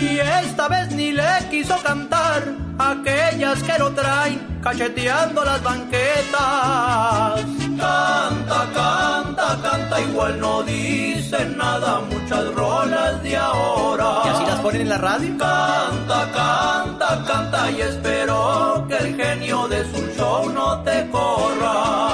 Y 0.00 0.18
esta 0.18 0.68
vez 0.68 0.90
ni 0.92 1.12
le 1.12 1.28
quiso 1.50 1.76
cantar 1.82 2.42
aquellas 2.78 3.62
que 3.62 3.78
lo 3.78 3.92
traen 3.92 4.40
cacheteando 4.62 5.44
las 5.44 5.62
banquetas. 5.62 7.40
Canta, 7.78 8.68
canta, 8.74 9.58
canta, 9.62 10.00
igual 10.00 10.40
no 10.40 10.62
dicen 10.62 11.56
nada 11.56 12.00
muchas 12.00 12.54
rolas 12.54 13.22
de 13.22 13.36
ahora. 13.36 14.22
¿Y 14.24 14.28
así 14.28 14.44
las 14.46 14.60
ponen 14.60 14.80
en 14.82 14.88
la 14.88 14.98
radio? 14.98 15.28
Canta, 15.38 16.28
canta, 16.32 17.24
canta 17.26 17.70
y 17.70 17.80
espero 17.82 18.86
que 18.88 18.96
el 18.96 19.16
genio 19.16 19.68
de 19.68 19.84
su 19.84 20.06
show 20.16 20.50
no 20.50 20.82
te 20.82 21.08
corra. 21.10 22.09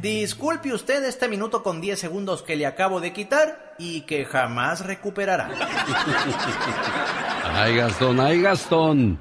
Disculpe 0.00 0.72
usted 0.72 1.04
este 1.04 1.28
minuto 1.28 1.62
con 1.62 1.82
10 1.82 1.98
segundos 1.98 2.42
que 2.42 2.56
le 2.56 2.64
acabo 2.64 3.00
de 3.00 3.12
quitar 3.12 3.74
y 3.78 4.02
que 4.02 4.24
jamás 4.24 4.86
recuperará. 4.86 5.50
Ay, 7.52 7.76
Gastón, 7.76 8.20
ay, 8.20 8.40
Gastón. 8.40 9.20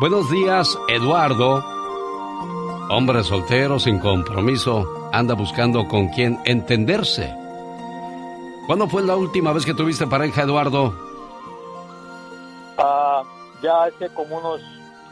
Buenos 0.00 0.30
días, 0.30 0.78
Eduardo. 0.88 1.62
Hombre 2.88 3.22
soltero, 3.24 3.78
sin 3.78 3.98
compromiso, 3.98 5.10
anda 5.12 5.34
buscando 5.34 5.86
con 5.86 6.08
quién 6.08 6.38
entenderse. 6.46 7.34
¿Cuándo 8.66 8.88
fue 8.88 9.02
la 9.02 9.16
última 9.16 9.52
vez 9.52 9.66
que 9.66 9.74
tuviste 9.74 10.06
pareja, 10.06 10.42
Eduardo? 10.42 10.94
Ah, 12.78 13.22
ya 13.62 13.84
hace 13.84 14.08
como 14.14 14.38
unos 14.38 14.62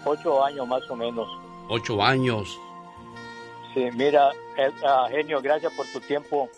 ocho 0.06 0.42
años 0.44 0.66
más 0.66 0.88
o 0.88 0.96
menos. 0.96 1.28
Ocho 1.68 2.02
años. 2.02 2.58
Sí, 3.74 3.88
mira, 3.94 4.30
ah, 4.84 5.08
genio, 5.10 5.42
gracias 5.42 5.72
por 5.72 5.86
tu 5.86 6.00
tiempo. 6.00 6.48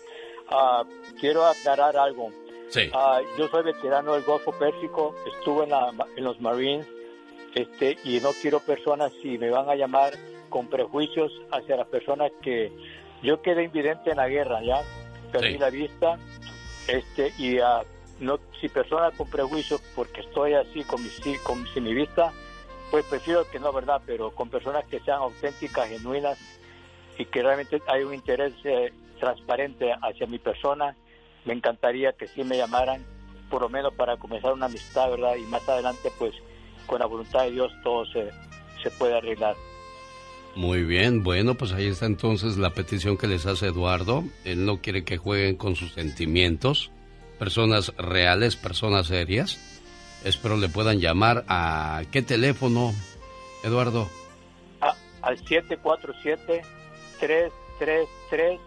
Ah, 0.48 0.84
quiero 1.18 1.44
aclarar 1.46 1.96
algo. 1.96 2.30
Sí. 2.68 2.90
Ah, 2.92 3.20
yo 3.38 3.48
soy 3.48 3.62
veterano 3.64 4.12
del 4.14 4.22
Golfo 4.24 4.52
Pérsico, 4.52 5.14
estuve 5.38 5.64
en, 5.64 5.70
la- 5.70 5.92
en 6.16 6.24
los 6.24 6.40
Marines, 6.40 6.86
este, 7.54 7.96
y 8.04 8.20
no 8.20 8.30
quiero 8.42 8.60
personas 8.60 9.12
si 9.22 9.38
me 9.38 9.50
van 9.50 9.68
a 9.70 9.74
llamar 9.76 10.12
con 10.50 10.68
prejuicios 10.68 11.32
hacia 11.52 11.76
las 11.76 11.86
personas 11.88 12.30
que 12.42 12.70
yo 13.22 13.40
quedé 13.40 13.64
invidente 13.64 14.10
en 14.10 14.16
la 14.18 14.28
guerra, 14.28 14.62
ya 14.62 14.82
perdí 15.32 15.52
Sí. 15.54 15.58
la 15.58 15.70
vista, 15.70 16.18
este, 16.86 17.32
y 17.38 17.58
no, 18.20 18.38
si 18.60 18.68
personas 18.68 19.14
con 19.16 19.28
prejuicios 19.30 19.80
porque 19.94 20.20
estoy 20.20 20.54
así 20.54 20.84
con 20.84 21.02
mi, 21.02 21.10
con 21.42 21.66
sin 21.72 21.84
mi 21.84 21.94
vista, 21.94 22.32
pues 22.90 23.04
prefiero 23.06 23.48
que 23.50 23.58
no, 23.58 23.72
verdad, 23.72 24.00
pero 24.06 24.30
con 24.32 24.48
personas 24.50 24.84
que 24.86 25.00
sean 25.00 25.18
auténticas, 25.18 25.88
genuinas 25.88 26.38
y 27.18 27.24
que 27.26 27.42
realmente 27.42 27.80
hay 27.88 28.02
un 28.04 28.14
interés 28.14 28.52
eh, 28.64 28.92
transparente 29.20 29.92
hacia 30.02 30.26
mi 30.26 30.38
persona, 30.38 30.96
me 31.44 31.52
encantaría 31.54 32.12
que 32.12 32.26
sí 32.28 32.44
me 32.44 32.56
llamaran, 32.56 33.04
por 33.50 33.62
lo 33.62 33.68
menos 33.68 33.94
para 33.94 34.16
comenzar 34.16 34.52
una 34.52 34.66
amistad, 34.66 35.10
¿verdad? 35.10 35.36
Y 35.36 35.42
más 35.42 35.66
adelante, 35.68 36.10
pues, 36.18 36.34
con 36.86 36.98
la 37.00 37.06
voluntad 37.06 37.44
de 37.44 37.52
Dios 37.52 37.72
todo 37.82 38.04
se, 38.06 38.30
se 38.82 38.90
puede 38.92 39.16
arreglar. 39.16 39.54
Muy 40.54 40.84
bien, 40.84 41.22
bueno, 41.22 41.54
pues 41.54 41.72
ahí 41.72 41.86
está 41.86 42.06
entonces 42.06 42.56
la 42.56 42.70
petición 42.70 43.18
que 43.18 43.26
les 43.26 43.44
hace 43.46 43.66
Eduardo. 43.66 44.24
Él 44.44 44.64
no 44.64 44.78
quiere 44.80 45.04
que 45.04 45.18
jueguen 45.18 45.56
con 45.56 45.76
sus 45.76 45.92
sentimientos. 45.92 46.90
Personas 47.38 47.94
reales, 47.98 48.56
personas 48.56 49.08
serias. 49.08 49.58
Espero 50.24 50.56
le 50.56 50.70
puedan 50.70 50.98
llamar 50.98 51.44
a 51.48 52.02
qué 52.10 52.22
teléfono, 52.22 52.94
Eduardo. 53.62 54.08
A- 54.80 54.96
al 55.20 55.36
747-333-1104. 57.20 58.58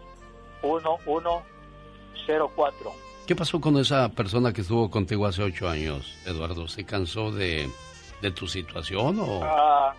¿Qué 3.26 3.36
pasó 3.36 3.60
con 3.60 3.76
esa 3.78 4.08
persona 4.08 4.52
que 4.52 4.62
estuvo 4.62 4.90
contigo 4.90 5.26
hace 5.26 5.42
ocho 5.42 5.68
años, 5.68 6.16
Eduardo? 6.26 6.66
¿Se 6.68 6.84
cansó 6.84 7.30
de, 7.30 7.70
de 8.22 8.30
tu 8.32 8.46
situación 8.48 9.18
o...? 9.20 9.40
Ah, 9.44 9.94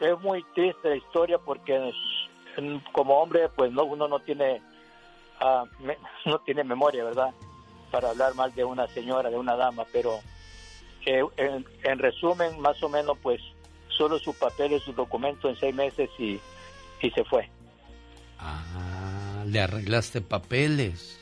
es 0.00 0.18
muy 0.20 0.44
triste 0.54 0.90
la 0.90 0.96
historia 0.96 1.38
porque 1.38 1.92
como 2.92 3.18
hombre 3.20 3.48
pues 3.50 3.70
no 3.72 3.84
uno 3.84 4.06
no 4.08 4.18
tiene 4.20 4.60
ah, 5.40 5.64
me- 5.80 5.96
no 6.26 6.38
tiene 6.40 6.62
memoria 6.64 7.04
verdad 7.04 7.32
para 7.90 8.10
hablar 8.10 8.34
mal 8.34 8.54
de 8.54 8.64
una 8.64 8.86
señora 8.88 9.30
de 9.30 9.38
una 9.38 9.56
dama 9.56 9.84
pero 9.92 10.18
eh, 11.06 11.22
en, 11.36 11.64
en 11.84 11.98
resumen 11.98 12.60
más 12.60 12.80
o 12.82 12.88
menos 12.88 13.16
pues 13.22 13.40
solo 13.88 14.18
su 14.20 14.34
papel 14.34 14.72
y 14.72 14.80
su 14.80 14.92
documento 14.92 15.48
en 15.48 15.56
seis 15.56 15.74
meses 15.74 16.10
y, 16.18 16.38
y 17.02 17.10
se 17.10 17.24
fue 17.24 17.48
Ah, 18.38 19.44
le 19.46 19.60
arreglaste 19.60 20.20
papeles. 20.20 21.18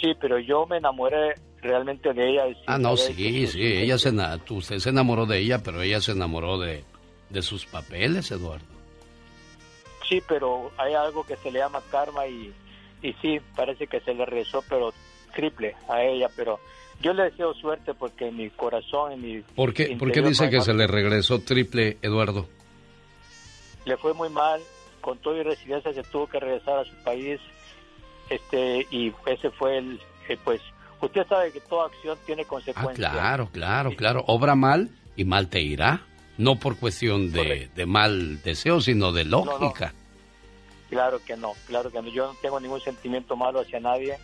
sí 0.00 0.12
pero 0.20 0.38
yo 0.38 0.66
me 0.66 0.76
enamoré 0.78 1.34
realmente 1.62 2.12
de 2.12 2.30
ella 2.30 2.42
Ah, 2.66 2.78
no, 2.78 2.96
sí, 2.96 3.46
sí, 3.46 3.62
ella 3.62 3.96
se, 3.98 4.10
usted 4.50 4.78
se 4.78 4.90
enamoró 4.90 5.24
de 5.26 5.38
ella, 5.38 5.62
pero 5.62 5.80
ella 5.80 6.00
se 6.00 6.12
enamoró 6.12 6.58
de, 6.58 6.84
de 7.30 7.42
sus 7.42 7.64
papeles, 7.64 8.30
Eduardo. 8.30 8.66
Sí, 10.08 10.22
pero 10.28 10.70
hay 10.76 10.92
algo 10.92 11.24
que 11.24 11.36
se 11.36 11.50
le 11.50 11.60
llama 11.60 11.80
karma 11.90 12.26
y, 12.26 12.52
y 13.02 13.12
sí, 13.22 13.40
parece 13.56 13.86
que 13.86 14.00
se 14.00 14.12
le 14.12 14.26
regresó, 14.26 14.62
pero 14.68 14.92
triple 15.34 15.74
a 15.88 16.02
ella, 16.02 16.28
pero 16.36 16.60
yo 17.00 17.14
le 17.14 17.24
deseo 17.24 17.54
suerte 17.54 17.94
porque 17.94 18.30
mi 18.30 18.50
corazón 18.50 19.12
y 19.12 19.16
mi... 19.16 19.40
¿Por 19.40 19.72
qué, 19.72 19.96
¿por 19.98 20.12
qué 20.12 20.20
dice 20.20 20.50
que 20.50 20.60
se 20.60 20.74
le 20.74 20.86
regresó 20.86 21.40
triple, 21.40 21.96
Eduardo? 22.02 22.46
Le 23.84 23.96
fue 23.96 24.14
muy 24.14 24.28
mal, 24.28 24.60
con 25.00 25.18
todo 25.18 25.36
y 25.36 25.42
residencia 25.42 25.92
se 25.92 26.02
tuvo 26.04 26.26
que 26.26 26.40
regresar 26.40 26.78
a 26.78 26.84
su 26.84 26.94
país, 27.04 27.40
este 28.30 28.86
y 28.90 29.12
ese 29.26 29.50
fue 29.50 29.78
el, 29.78 30.00
eh, 30.28 30.38
pues, 30.42 30.60
usted 31.00 31.26
sabe 31.26 31.52
que 31.52 31.60
toda 31.60 31.86
acción 31.86 32.18
tiene 32.24 32.42
Ah, 32.42 32.48
consecuencias. 32.48 33.12
claro, 33.12 33.48
claro, 33.52 33.90
claro. 33.96 34.24
Obra 34.26 34.54
mal 34.54 34.88
y 35.16 35.24
mal 35.24 35.48
te 35.48 35.60
irá. 35.60 36.00
No 36.36 36.56
por 36.56 36.76
cuestión 36.76 37.30
de, 37.30 37.68
de 37.76 37.86
mal 37.86 38.42
deseo, 38.42 38.80
sino 38.80 39.12
de 39.12 39.24
lógica. 39.24 39.92
Claro 40.90 41.20
que 41.24 41.36
no, 41.36 41.52
claro 41.68 41.90
que 41.92 42.02
no. 42.02 42.08
Yo 42.08 42.26
no 42.26 42.34
tengo 42.42 42.58
ningún 42.58 42.80
sentimiento 42.80 43.36
malo 43.36 43.60
hacia 43.60 43.78
nadie. 43.78 44.16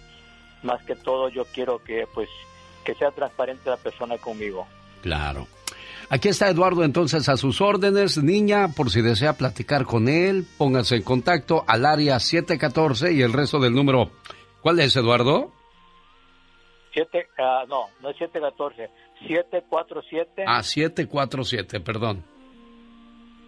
Más 0.65 0.83
que 0.85 0.97
todo, 0.97 1.29
yo 1.29 1.45
quiero 1.45 1.83
que, 1.85 2.07
pues, 2.13 2.29
que 2.85 2.95
sea 2.97 3.13
transparente 3.13 3.71
la 3.71 3.77
persona 3.77 4.19
conmigo. 4.19 4.67
Claro. 5.03 5.47
Aquí 6.13 6.29
está 6.29 6.49
Eduardo 6.49 6.83
entonces 6.83 7.29
a 7.29 7.37
sus 7.37 7.61
órdenes. 7.61 8.21
Niña, 8.21 8.67
por 8.77 8.91
si 8.91 9.01
desea 9.01 9.35
platicar 9.35 9.85
con 9.85 10.09
él, 10.09 10.45
póngase 10.59 10.97
en 10.97 11.03
contacto 11.03 11.65
al 11.69 11.87
área 11.87 12.19
714 12.19 13.13
y 13.13 13.23
el 13.23 13.33
resto 13.33 13.61
del 13.61 13.73
número. 13.73 14.11
¿Cuál 14.61 14.81
es, 14.81 14.97
Eduardo? 14.97 15.53
Siete, 16.93 17.29
ah, 17.39 17.63
no, 17.69 17.87
no 18.03 18.11
es 18.11 18.17
714, 18.19 18.91
747. 19.29 20.45
Ah, 20.49 20.65
747, 20.65 21.79
perdón. 21.79 22.25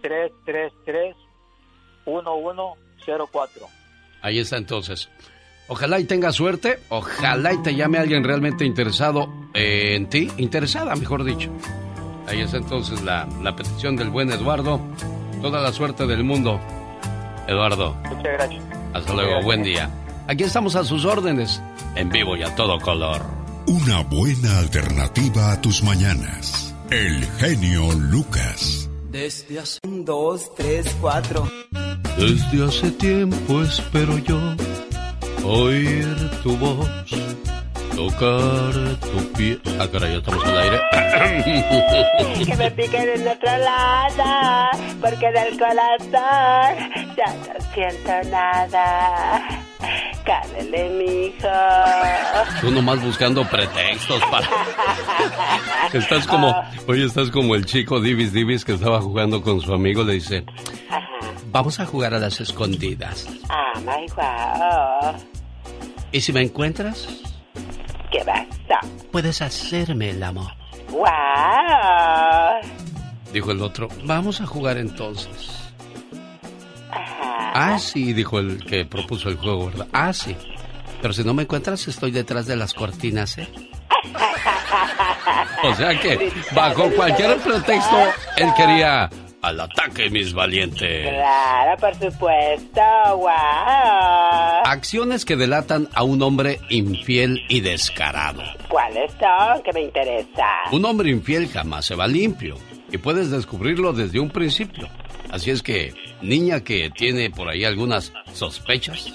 333 0.01 1.17
1104. 2.05 3.67
Ahí 4.21 4.39
está 4.39 4.55
entonces. 4.55 5.09
Ojalá 5.67 5.99
y 5.99 6.05
tenga 6.05 6.31
suerte, 6.31 6.79
ojalá 6.87 7.51
y 7.53 7.61
te 7.61 7.75
llame 7.75 7.97
alguien 7.97 8.23
realmente 8.23 8.63
interesado 8.63 9.27
eh, 9.53 9.95
en 9.95 10.07
ti, 10.09 10.29
interesada, 10.37 10.95
mejor 10.95 11.25
dicho. 11.25 11.51
Ahí 12.27 12.41
está 12.41 12.57
entonces 12.57 13.01
la, 13.01 13.27
la 13.41 13.55
petición 13.55 13.95
del 13.95 14.09
buen 14.09 14.31
Eduardo. 14.31 14.79
Toda 15.41 15.61
la 15.61 15.71
suerte 15.73 16.07
del 16.07 16.23
mundo, 16.23 16.59
Eduardo. 17.47 17.95
Muchas 18.05 18.33
gracias. 18.33 18.63
Hasta 18.93 19.13
luego, 19.13 19.41
buen 19.43 19.63
día. 19.63 19.89
Aquí 20.27 20.43
estamos 20.43 20.75
a 20.75 20.83
sus 20.83 21.03
órdenes, 21.05 21.61
en 21.95 22.09
vivo 22.09 22.37
y 22.37 22.43
a 22.43 22.55
todo 22.55 22.79
color. 22.79 23.21
Una 23.67 24.01
buena 24.03 24.59
alternativa 24.59 25.51
a 25.51 25.61
tus 25.61 25.83
mañanas. 25.83 26.73
El 26.89 27.25
genio 27.37 27.91
Lucas. 27.93 28.89
Desde 29.09 29.59
hace 29.59 29.79
un, 29.85 30.05
dos, 30.05 30.53
tres, 30.55 30.95
cuatro. 31.01 31.49
Desde 32.17 32.65
hace 32.65 32.91
tiempo 32.91 33.61
espero 33.61 34.17
yo 34.19 34.39
oír 35.43 36.07
tu 36.41 36.55
voz, 36.57 36.87
tocar 37.95 38.73
tu 38.99 39.33
pie. 39.33 39.59
Ah, 39.79 39.87
caray, 39.91 40.13
ya 40.13 40.17
estamos 40.17 40.45
al 40.45 40.57
aire. 40.59 40.79
que 42.45 42.55
me 42.55 42.71
piquen 42.71 43.09
en 43.09 43.27
otro 43.27 43.57
lado, 43.57 44.77
porque 45.01 45.31
del 45.31 45.57
corazón 45.57 47.13
ya 47.15 47.33
no 47.35 47.73
siento 47.73 48.29
nada. 48.29 49.63
Cálele, 50.25 50.89
mijo. 50.89 51.47
Tú 52.61 52.71
nomás 52.71 53.01
buscando 53.01 53.43
pretextos 53.45 54.21
para... 54.31 54.47
Estás 55.91 56.25
como... 56.27 56.55
Oye, 56.87 57.05
estás 57.05 57.29
como 57.29 57.55
el 57.55 57.65
chico 57.65 57.99
Divis 57.99 58.31
Divis 58.31 58.63
que 58.63 58.73
estaba 58.73 59.01
jugando 59.01 59.41
con 59.41 59.59
su 59.59 59.73
amigo. 59.73 60.03
Le 60.03 60.13
dice... 60.13 60.45
Vamos 61.51 61.79
a 61.79 61.85
jugar 61.85 62.13
a 62.13 62.19
las 62.19 62.39
escondidas. 62.41 63.27
Ah, 63.49 63.79
my 63.79 64.07
wow. 64.15 65.15
¿Y 66.11 66.21
si 66.21 66.33
me 66.33 66.41
encuentras? 66.41 67.07
¿Qué 68.13 68.23
pasa? 68.23 68.79
Puedes 69.11 69.41
hacerme 69.41 70.11
el 70.11 70.21
amor. 70.21 70.51
Wow. 70.89 71.01
Dijo 73.33 73.51
el 73.51 73.61
otro. 73.61 73.87
Vamos 74.03 74.39
a 74.39 74.45
jugar 74.45 74.77
entonces. 74.77 75.49
Ajá. 76.91 77.51
Ah, 77.55 77.79
sí, 77.79 78.13
dijo 78.13 78.37
el 78.37 78.63
que 78.63 78.85
propuso 78.85 79.29
el 79.29 79.37
juego, 79.37 79.65
¿verdad? 79.65 79.87
Ah, 79.91 80.13
sí. 80.13 80.37
Pero 81.01 81.11
si 81.11 81.23
no 81.23 81.33
me 81.33 81.43
encuentras, 81.43 81.87
estoy 81.87 82.11
detrás 82.11 82.45
de 82.45 82.55
las 82.55 82.75
cortinas, 82.75 83.39
¿eh? 83.39 83.49
O 85.63 85.73
sea 85.75 85.99
que, 85.99 86.31
bajo 86.53 86.89
cualquier 86.91 87.37
pretexto, 87.37 87.97
él 88.37 88.49
quería 88.55 89.09
al 89.43 89.59
ataque, 89.59 90.09
mis 90.09 90.33
valientes. 90.33 91.09
Claro, 91.09 91.77
por 91.77 91.93
supuesto. 91.95 92.81
Wow. 93.17 93.29
Acciones 94.65 95.25
que 95.25 95.35
delatan 95.35 95.89
a 95.93 96.03
un 96.03 96.21
hombre 96.21 96.59
infiel 96.69 97.43
y 97.49 97.59
descarado. 97.59 98.41
¿Cuáles 98.69 99.11
son? 99.19 99.61
Que 99.61 99.73
me 99.73 99.81
interesa. 99.81 100.47
Un 100.71 100.85
hombre 100.85 101.09
infiel 101.09 101.49
jamás 101.49 101.85
se 101.85 101.95
va 101.95 102.07
limpio 102.07 102.55
y 102.89 102.97
puedes 102.97 103.29
descubrirlo 103.31 103.91
desde 103.91 104.19
un 104.19 104.29
principio. 104.29 104.87
Así 105.29 105.51
es 105.51 105.61
que, 105.61 105.93
niña 106.21 106.61
que 106.61 106.89
tiene 106.89 107.29
por 107.29 107.49
ahí 107.49 107.65
algunas 107.65 108.13
sospechas, 108.33 109.13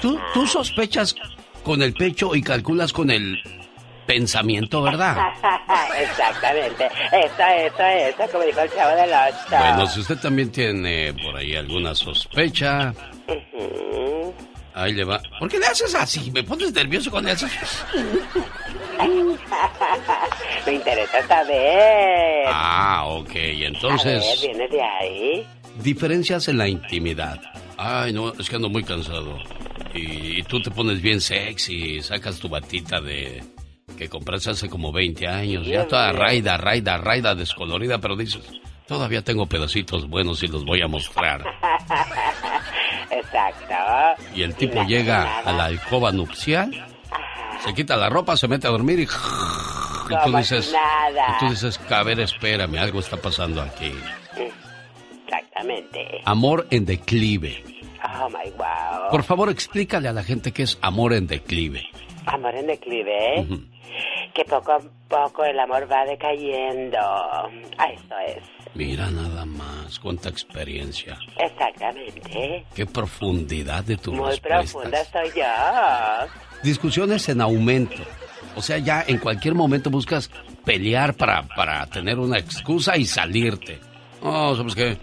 tú, 0.00 0.18
tú 0.32 0.46
sospechas 0.46 1.14
con 1.62 1.80
el 1.80 1.94
pecho 1.94 2.34
y 2.34 2.42
calculas 2.42 2.92
con 2.92 3.10
el 3.10 3.38
pensamiento, 4.06 4.82
¿verdad? 4.82 5.16
Exactamente. 6.00 6.86
Eso, 6.86 7.42
eso, 7.42 7.82
eso, 7.82 8.32
como 8.32 8.44
dijo 8.44 8.60
el 8.60 8.70
chavo 8.72 8.96
del 8.96 9.10
ocho. 9.10 9.36
Bueno, 9.50 9.86
si 9.86 10.00
usted 10.00 10.18
también 10.18 10.50
tiene 10.52 11.14
por 11.14 11.36
ahí 11.36 11.56
alguna 11.56 11.94
sospecha, 11.94 12.92
ahí 14.74 14.92
le 14.92 15.04
va. 15.04 15.20
¿Por 15.38 15.48
qué 15.48 15.58
le 15.58 15.66
haces 15.66 15.94
así? 15.94 16.30
¿Me 16.30 16.42
pones 16.42 16.72
nervioso 16.72 17.10
con 17.10 17.26
eso? 17.28 17.46
me 20.66 20.72
interesa 20.74 21.26
saber. 21.26 22.44
Ah, 22.48 23.04
ok. 23.06 23.30
A 23.30 23.34
ver, 23.34 23.62
Entonces, 23.64 24.40
viene 24.42 24.68
de 24.68 24.82
ahí. 24.82 25.46
diferencias 25.82 26.48
en 26.48 26.58
la 26.58 26.68
intimidad. 26.68 27.40
Ay, 27.76 28.12
no, 28.12 28.32
es 28.38 28.48
que 28.48 28.56
ando 28.56 28.68
muy 28.68 28.84
cansado. 28.84 29.38
Y, 29.92 30.40
y 30.40 30.42
tú 30.44 30.60
te 30.62 30.70
pones 30.70 31.00
bien 31.00 31.20
sexy, 31.20 32.00
sacas 32.02 32.38
tu 32.38 32.48
batita 32.48 33.00
de 33.00 33.42
que 33.96 34.08
compraste 34.08 34.50
hace 34.50 34.68
como 34.68 34.92
20 34.92 35.26
años, 35.26 35.66
ya 35.66 35.86
toda 35.86 36.12
raida, 36.12 36.56
raida, 36.56 36.96
raida, 36.98 37.34
descolorida, 37.34 37.98
pero 37.98 38.16
dices, 38.16 38.42
todavía 38.86 39.22
tengo 39.22 39.46
pedacitos 39.46 40.08
buenos 40.08 40.42
y 40.42 40.48
los 40.48 40.64
voy 40.64 40.82
a 40.82 40.88
mostrar. 40.88 41.42
Exacto. 43.10 44.22
Y 44.34 44.42
el 44.42 44.54
tipo 44.54 44.82
llega 44.84 45.40
a 45.40 45.52
la 45.52 45.64
alcoba 45.66 46.12
nupcial, 46.12 46.70
se 47.64 47.74
quita 47.74 47.96
la 47.96 48.08
ropa, 48.08 48.36
se 48.36 48.48
mete 48.48 48.66
a 48.66 48.70
dormir 48.70 49.00
y, 49.00 49.02
y 49.04 49.06
tú 50.24 50.36
dices, 50.36 50.72
nada. 50.72 51.36
y 51.36 51.38
tú 51.44 51.50
dices, 51.50 51.80
a 51.90 52.02
ver, 52.02 52.20
espérame, 52.20 52.76
algo 52.78 53.00
está 53.00 53.16
pasando 53.16 53.62
aquí. 53.62 53.92
Exactamente. 55.24 56.20
Amor 56.24 56.66
en 56.70 56.84
declive. 56.84 57.62
Oh 58.20 58.28
my 58.28 58.50
wow. 58.58 59.10
Por 59.10 59.22
favor, 59.22 59.48
explícale 59.50 60.08
a 60.08 60.12
la 60.12 60.22
gente 60.22 60.52
qué 60.52 60.64
es 60.64 60.78
amor 60.82 61.14
en 61.14 61.26
declive. 61.26 61.84
Amor 62.26 62.54
en 62.54 62.66
declive. 62.66 63.40
¿eh? 63.40 63.46
Que 64.32 64.44
poco 64.44 64.72
a 64.72 64.78
poco 65.08 65.44
el 65.44 65.58
amor 65.58 65.90
va 65.90 66.04
decayendo. 66.04 66.98
Ah, 66.98 67.86
Eso 67.92 68.18
es. 68.26 68.42
Mira 68.74 69.08
nada 69.10 69.44
más, 69.44 69.98
cuánta 70.00 70.28
experiencia. 70.28 71.16
Exactamente. 71.38 72.64
Qué 72.74 72.86
profundidad 72.86 73.84
de 73.84 73.96
tus 73.96 74.12
Muy 74.14 74.30
respuestas. 74.30 74.72
profunda 74.72 75.04
soy 75.04 75.30
yo. 75.40 76.28
Discusiones 76.62 77.28
en 77.28 77.40
aumento. 77.40 78.02
O 78.56 78.62
sea, 78.62 78.78
ya 78.78 79.04
en 79.06 79.18
cualquier 79.18 79.54
momento 79.54 79.90
buscas 79.90 80.30
pelear 80.64 81.14
para, 81.14 81.42
para 81.42 81.86
tener 81.86 82.18
una 82.18 82.38
excusa 82.38 82.96
y 82.96 83.04
salirte. 83.04 83.78
No, 84.22 84.56
¿sabes 84.56 84.74
qué? 84.74 84.96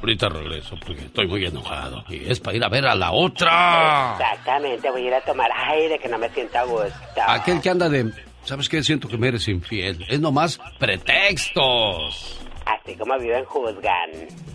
Ahorita 0.00 0.30
regreso 0.30 0.76
porque 0.84 1.02
estoy 1.02 1.26
muy 1.26 1.44
enojado. 1.44 2.04
Y 2.08 2.30
es 2.30 2.40
para 2.40 2.56
ir 2.56 2.64
a 2.64 2.68
ver 2.68 2.86
a 2.86 2.94
la 2.94 3.12
otra. 3.12 4.16
Exactamente. 4.18 4.90
Voy 4.90 5.04
a 5.04 5.06
ir 5.08 5.14
a 5.14 5.20
tomar 5.20 5.50
aire 5.52 5.98
que 5.98 6.08
no 6.08 6.18
me 6.18 6.28
siento 6.30 6.58
a 6.58 6.64
gusto. 6.64 6.94
Aquel 7.26 7.60
que 7.60 7.68
anda 7.70 7.88
de... 7.88 8.10
¿Sabes 8.44 8.70
qué? 8.70 8.82
Siento 8.82 9.08
que 9.08 9.18
me 9.18 9.28
eres 9.28 9.46
infiel. 9.48 10.04
Es 10.08 10.18
nomás 10.18 10.58
pretextos. 10.78 12.40
Así 12.64 12.94
como 12.96 13.18
viven 13.18 13.44
juzgan. 13.44 14.10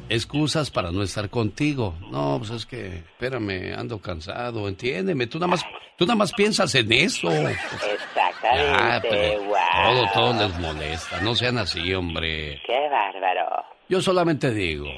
Excusas 0.09 0.71
para 0.71 0.91
no 0.91 1.03
estar 1.03 1.29
contigo. 1.29 1.95
No, 2.11 2.37
pues 2.39 2.49
es 2.51 2.65
que, 2.65 2.97
espérame, 2.97 3.73
ando 3.77 3.99
cansado, 3.99 4.67
entiéndeme. 4.67 5.27
Tú 5.27 5.37
nada 5.37 5.51
más, 5.51 5.65
tú 5.97 6.05
nada 6.05 6.15
más 6.15 6.33
piensas 6.33 6.73
en 6.75 6.91
eso. 6.91 7.31
Exactamente. 7.31 8.73
Ah, 8.73 8.99
pero 9.01 9.43
wow. 9.43 9.55
todo, 9.83 10.07
todo 10.13 10.47
les 10.47 10.59
molesta. 10.59 11.21
No 11.21 11.35
sean 11.35 11.57
así, 11.59 11.93
hombre. 11.93 12.61
Qué 12.65 12.89
bárbaro. 12.89 13.65
Yo 13.89 14.01
solamente 14.01 14.51
digo. 14.51 14.89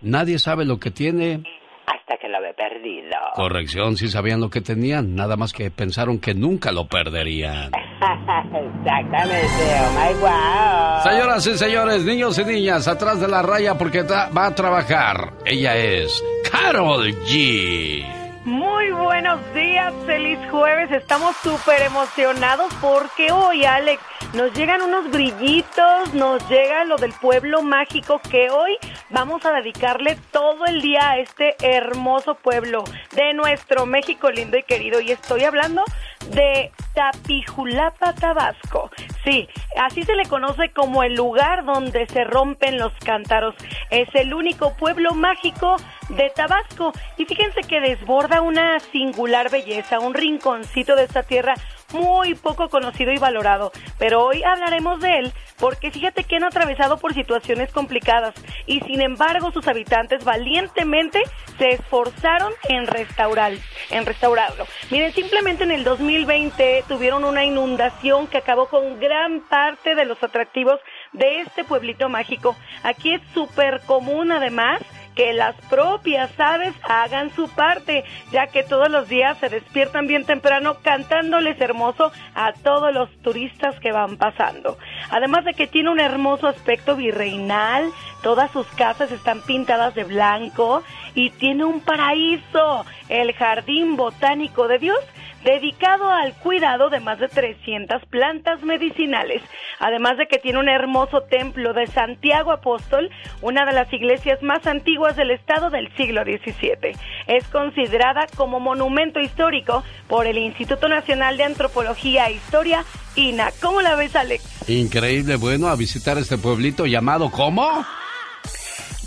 Nadie 0.00 0.38
sabe 0.38 0.64
lo 0.64 0.78
que 0.78 0.90
tiene. 0.90 1.42
Hasta 1.86 2.16
que 2.20 2.28
lo 2.28 2.40
ve 2.40 2.54
perdido. 2.54 3.16
Corrección, 3.34 3.96
sí 3.96 4.08
sabían 4.08 4.40
lo 4.40 4.50
que 4.50 4.60
tenían, 4.60 5.14
nada 5.14 5.36
más 5.36 5.52
que 5.52 5.70
pensaron 5.70 6.18
que 6.18 6.34
nunca 6.34 6.72
lo 6.72 6.86
perderían. 6.86 7.70
Exactamente. 8.00 9.62
Oh 9.80 9.90
my 9.92 10.20
wow. 10.20 11.02
Señoras 11.02 11.46
y 11.46 11.58
señores, 11.58 12.04
niños 12.04 12.38
y 12.38 12.44
niñas, 12.44 12.88
atrás 12.88 13.20
de 13.20 13.28
la 13.28 13.42
raya 13.42 13.76
porque 13.78 14.02
va 14.02 14.46
a 14.46 14.54
trabajar. 14.54 15.34
Ella 15.44 15.76
es 15.76 16.22
Carol 16.50 17.06
G. 17.24 18.17
Muy 18.48 18.90
buenos 18.92 19.40
días, 19.52 19.92
feliz 20.06 20.38
jueves. 20.50 20.90
Estamos 20.90 21.36
súper 21.42 21.82
emocionados 21.82 22.72
porque 22.80 23.30
hoy, 23.30 23.66
Alex, 23.66 24.02
nos 24.32 24.54
llegan 24.54 24.80
unos 24.80 25.10
brillitos, 25.10 26.14
nos 26.14 26.48
llega 26.48 26.84
lo 26.84 26.96
del 26.96 27.12
pueblo 27.12 27.60
mágico 27.60 28.22
que 28.30 28.48
hoy 28.48 28.78
vamos 29.10 29.44
a 29.44 29.52
dedicarle 29.52 30.16
todo 30.32 30.64
el 30.64 30.80
día 30.80 31.10
a 31.10 31.18
este 31.18 31.56
hermoso 31.60 32.36
pueblo 32.36 32.84
de 33.14 33.34
nuestro 33.34 33.84
México 33.84 34.30
lindo 34.30 34.56
y 34.56 34.62
querido. 34.62 35.02
Y 35.02 35.12
estoy 35.12 35.44
hablando 35.44 35.84
de 36.30 36.70
Tapijulapa, 36.94 38.12
Tabasco. 38.14 38.90
Sí, 39.24 39.48
así 39.76 40.02
se 40.02 40.14
le 40.14 40.24
conoce 40.24 40.70
como 40.70 41.02
el 41.02 41.14
lugar 41.14 41.64
donde 41.64 42.06
se 42.06 42.24
rompen 42.24 42.78
los 42.78 42.92
cántaros. 43.04 43.54
Es 43.90 44.08
el 44.14 44.34
único 44.34 44.74
pueblo 44.76 45.12
mágico 45.12 45.76
de 46.08 46.30
Tabasco. 46.34 46.92
Y 47.16 47.24
fíjense 47.24 47.60
que 47.62 47.80
desborda 47.80 48.40
una 48.40 48.80
singular 48.80 49.50
belleza, 49.50 50.00
un 50.00 50.14
rinconcito 50.14 50.96
de 50.96 51.04
esta 51.04 51.22
tierra 51.22 51.54
muy 51.92 52.34
poco 52.34 52.68
conocido 52.68 53.12
y 53.12 53.18
valorado, 53.18 53.72
pero 53.98 54.24
hoy 54.24 54.42
hablaremos 54.42 55.00
de 55.00 55.18
él 55.18 55.32
porque 55.58 55.90
fíjate 55.90 56.24
que 56.24 56.36
han 56.36 56.44
atravesado 56.44 56.98
por 56.98 57.14
situaciones 57.14 57.72
complicadas 57.72 58.34
y 58.66 58.80
sin 58.80 59.00
embargo 59.00 59.50
sus 59.52 59.66
habitantes 59.66 60.24
valientemente 60.24 61.22
se 61.58 61.70
esforzaron 61.70 62.52
en 62.68 62.86
restaurar, 62.86 63.52
en 63.90 64.06
restaurarlo. 64.06 64.66
Miren, 64.90 65.12
simplemente 65.12 65.64
en 65.64 65.72
el 65.72 65.84
2020 65.84 66.84
tuvieron 66.86 67.24
una 67.24 67.44
inundación 67.44 68.26
que 68.26 68.38
acabó 68.38 68.68
con 68.68 69.00
gran 69.00 69.40
parte 69.40 69.94
de 69.94 70.04
los 70.04 70.22
atractivos 70.22 70.80
de 71.12 71.40
este 71.40 71.64
pueblito 71.64 72.08
mágico. 72.08 72.56
Aquí 72.82 73.14
es 73.14 73.22
súper 73.34 73.80
común 73.80 74.30
además 74.30 74.80
que 75.18 75.32
las 75.32 75.56
propias 75.68 76.30
aves 76.38 76.74
hagan 76.88 77.34
su 77.34 77.48
parte, 77.48 78.04
ya 78.30 78.46
que 78.46 78.62
todos 78.62 78.88
los 78.88 79.08
días 79.08 79.36
se 79.38 79.48
despiertan 79.48 80.06
bien 80.06 80.24
temprano 80.24 80.76
cantándoles 80.80 81.60
hermoso 81.60 82.12
a 82.36 82.52
todos 82.52 82.94
los 82.94 83.10
turistas 83.20 83.80
que 83.80 83.90
van 83.90 84.16
pasando. 84.16 84.78
Además 85.10 85.44
de 85.44 85.54
que 85.54 85.66
tiene 85.66 85.90
un 85.90 85.98
hermoso 85.98 86.46
aspecto 86.46 86.94
virreinal, 86.94 87.90
todas 88.22 88.52
sus 88.52 88.68
casas 88.68 89.10
están 89.10 89.40
pintadas 89.42 89.92
de 89.96 90.04
blanco 90.04 90.84
y 91.16 91.30
tiene 91.30 91.64
un 91.64 91.80
paraíso, 91.80 92.86
el 93.08 93.32
Jardín 93.32 93.96
Botánico 93.96 94.68
de 94.68 94.78
Dios, 94.78 95.00
dedicado 95.44 96.10
al 96.10 96.34
cuidado 96.34 96.90
de 96.90 97.00
más 97.00 97.18
de 97.18 97.28
300 97.28 98.04
plantas 98.06 98.62
medicinales, 98.62 99.42
además 99.78 100.16
de 100.18 100.26
que 100.26 100.38
tiene 100.38 100.58
un 100.58 100.68
hermoso 100.68 101.22
templo 101.22 101.72
de 101.72 101.86
Santiago 101.86 102.52
Apóstol, 102.52 103.10
una 103.40 103.64
de 103.64 103.72
las 103.72 103.92
iglesias 103.92 104.42
más 104.42 104.66
antiguas 104.66 105.16
del 105.16 105.30
estado 105.30 105.70
del 105.70 105.94
siglo 105.96 106.22
XVII. 106.24 106.96
Es 107.26 107.46
considerada 107.48 108.26
como 108.36 108.60
monumento 108.60 109.20
histórico 109.20 109.84
por 110.08 110.26
el 110.26 110.38
Instituto 110.38 110.88
Nacional 110.88 111.36
de 111.36 111.44
Antropología 111.44 112.28
e 112.28 112.34
Historia, 112.34 112.84
INA. 113.16 113.50
¿Cómo 113.60 113.80
la 113.80 113.96
ves, 113.96 114.16
Alex? 114.16 114.68
Increíble, 114.68 115.36
bueno, 115.36 115.68
a 115.68 115.76
visitar 115.76 116.18
este 116.18 116.38
pueblito 116.38 116.86
llamado 116.86 117.30
¿cómo? 117.30 117.84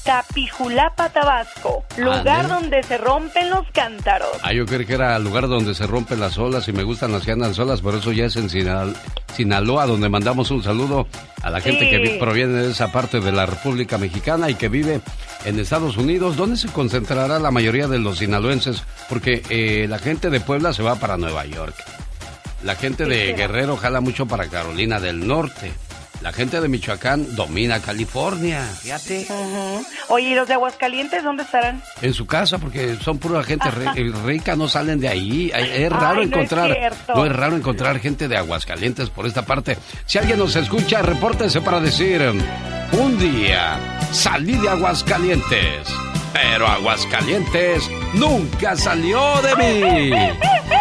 Tapijulapa, 0.04 1.10
Tabasco, 1.10 1.84
lugar 1.98 2.48
donde 2.48 2.82
se 2.84 2.98
rompen 2.98 3.50
los 3.50 3.70
cántaros. 3.72 4.30
Ah, 4.42 4.52
yo 4.52 4.66
creo 4.66 4.86
que 4.86 4.94
era 4.94 5.16
el 5.16 5.24
lugar 5.24 5.48
donde 5.48 5.76
se 5.76 5.86
rompen 5.86 6.20
las 6.20 6.38
olas 6.38 6.68
y 6.68 6.74
me 6.74 6.84
gustan 6.84 7.12
las 7.12 7.24
que 7.24 7.32
andan 7.32 7.54
solas, 7.54 7.82
por 7.82 7.96
eso 7.96 8.12
ya 8.12 8.26
es 8.26 8.36
en 8.36 8.50
Sinaloa, 8.50 9.86
donde 9.86 10.10
mandamos 10.10 10.50
un 10.52 10.64
saludo 10.64 11.08
a 11.44 11.50
la 11.50 11.62
gente 11.62 11.90
que 11.90 12.18
proviene 12.20 12.54
de 12.54 12.72
esa 12.72 12.92
parte 12.92 13.20
de 13.20 13.32
la 13.32 13.46
República 13.46 13.98
Mexicana 13.98 14.50
y 14.50 14.56
que 14.56 14.70
vive 14.70 15.02
en 15.46 15.60
Estados 15.60 15.98
Unidos, 15.98 16.36
donde 16.36 16.58
se 16.58 16.68
concentrará 16.70 17.40
la 17.40 17.52
mayoría 17.52 17.88
de 17.88 18.00
los 18.00 18.20
sinaloenses, 18.20 18.84
porque 19.10 19.44
eh, 19.50 19.88
la 19.88 20.00
gente 20.00 20.30
de 20.30 20.40
Puebla 20.40 20.74
se 20.74 20.84
va 20.84 20.96
para 20.96 21.18
Nueva 21.18 21.46
York. 21.46 21.76
La 22.64 22.76
gente 22.76 23.06
de 23.06 23.34
Guerrero 23.34 23.76
jala 23.76 24.02
mucho 24.02 24.28
para 24.28 24.48
Carolina 24.48 25.00
del 25.00 25.28
Norte. 25.28 25.72
La 26.22 26.32
gente 26.32 26.62
de 26.62 26.68
Michoacán 26.68 27.36
domina 27.36 27.80
California, 27.80 28.64
fíjate. 28.82 29.26
Oye, 30.10 30.30
¿y 30.30 30.36
los 30.36 30.48
de 30.48 30.54
Aguascalientes 30.54 31.24
dónde 31.24 31.44
estarán? 31.44 31.82
En 32.02 32.14
su 32.14 32.28
casa, 32.28 32.60
porque 32.60 32.96
son 32.98 33.18
pura 33.18 33.44
gente 33.44 33.68
eh, 33.96 34.12
rica, 34.24 34.56
no 34.56 34.68
salen 34.68 35.00
de 35.00 35.08
ahí. 35.08 35.52
Es 35.54 35.92
raro 35.92 36.22
encontrar, 36.22 36.94
no 37.16 37.26
es, 37.26 37.32
raro 37.32 37.56
encontrar 37.56 38.00
gente 38.00 38.28
de 38.28 38.38
Aguascalientes 38.38 39.10
por 39.10 39.26
esta 39.26 39.46
parte. 39.46 39.78
Si 40.06 40.20
alguien 40.20 40.38
nos 40.38 40.56
escucha, 40.56 41.02
repórtese 41.02 41.60
para 41.62 41.80
decir, 41.80 42.22
un 42.92 43.18
día 43.18 43.80
salí 44.12 44.58
de 44.58 44.70
Aguascalientes, 44.70 45.88
pero 46.34 46.68
Aguascalientes 46.68 47.90
nunca 48.14 48.76
salió 48.76 49.42
de 49.42 49.56
mí. 49.56 50.38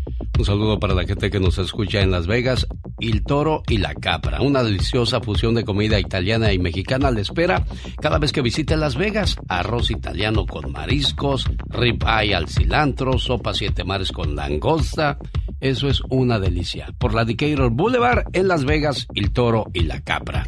Un 0.37 0.45
saludo 0.45 0.79
para 0.79 0.93
la 0.93 1.05
gente 1.05 1.29
que 1.29 1.39
nos 1.39 1.57
escucha 1.57 2.01
en 2.01 2.11
Las 2.11 2.25
Vegas. 2.25 2.67
El 2.99 3.23
toro 3.23 3.63
y 3.67 3.77
la 3.77 3.93
capra, 3.93 4.41
una 4.41 4.63
deliciosa 4.63 5.21
fusión 5.21 5.55
de 5.55 5.65
comida 5.65 5.99
italiana 5.99 6.53
y 6.53 6.59
mexicana 6.59 7.11
le 7.11 7.21
espera 7.21 7.65
cada 7.99 8.17
vez 8.19 8.31
que 8.31 8.41
visite 8.41 8.77
Las 8.77 8.95
Vegas. 8.95 9.35
Arroz 9.47 9.91
italiano 9.91 10.45
con 10.45 10.71
mariscos, 10.71 11.45
ribeye 11.67 12.35
al 12.35 12.47
cilantro, 12.47 13.17
sopa 13.17 13.53
siete 13.53 13.83
mares 13.83 14.11
con 14.11 14.35
langosta. 14.35 15.17
Eso 15.59 15.87
es 15.87 16.01
una 16.09 16.39
delicia. 16.39 16.93
Por 16.97 17.13
la 17.13 17.23
Decatur 17.23 17.69
Boulevard 17.69 18.25
en 18.33 18.47
Las 18.47 18.65
Vegas, 18.65 19.07
El 19.13 19.31
Toro 19.31 19.65
y 19.73 19.81
la 19.81 20.01
Capra. 20.01 20.45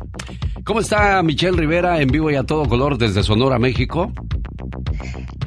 ¿Cómo 0.63 0.79
está 0.79 1.21
Michelle 1.21 1.57
Rivera 1.57 2.01
en 2.01 2.07
vivo 2.07 2.31
y 2.31 2.35
a 2.35 2.43
todo 2.43 2.67
color 2.67 2.97
desde 2.97 3.21
Sonora, 3.21 3.59
México? 3.59 4.11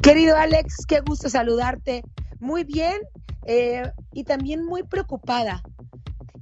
Querido 0.01 0.37
Alex, 0.37 0.85
qué 0.87 1.01
gusto 1.01 1.27
saludarte. 1.27 2.03
Muy 2.39 2.63
bien, 2.63 3.01
eh, 3.45 3.91
y 4.13 4.23
también 4.23 4.65
muy 4.65 4.83
preocupada. 4.83 5.63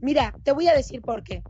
Mira, 0.01 0.33
te 0.43 0.51
voy 0.51 0.67
a 0.67 0.75
decir 0.75 1.01
por 1.01 1.23
qué. 1.23 1.43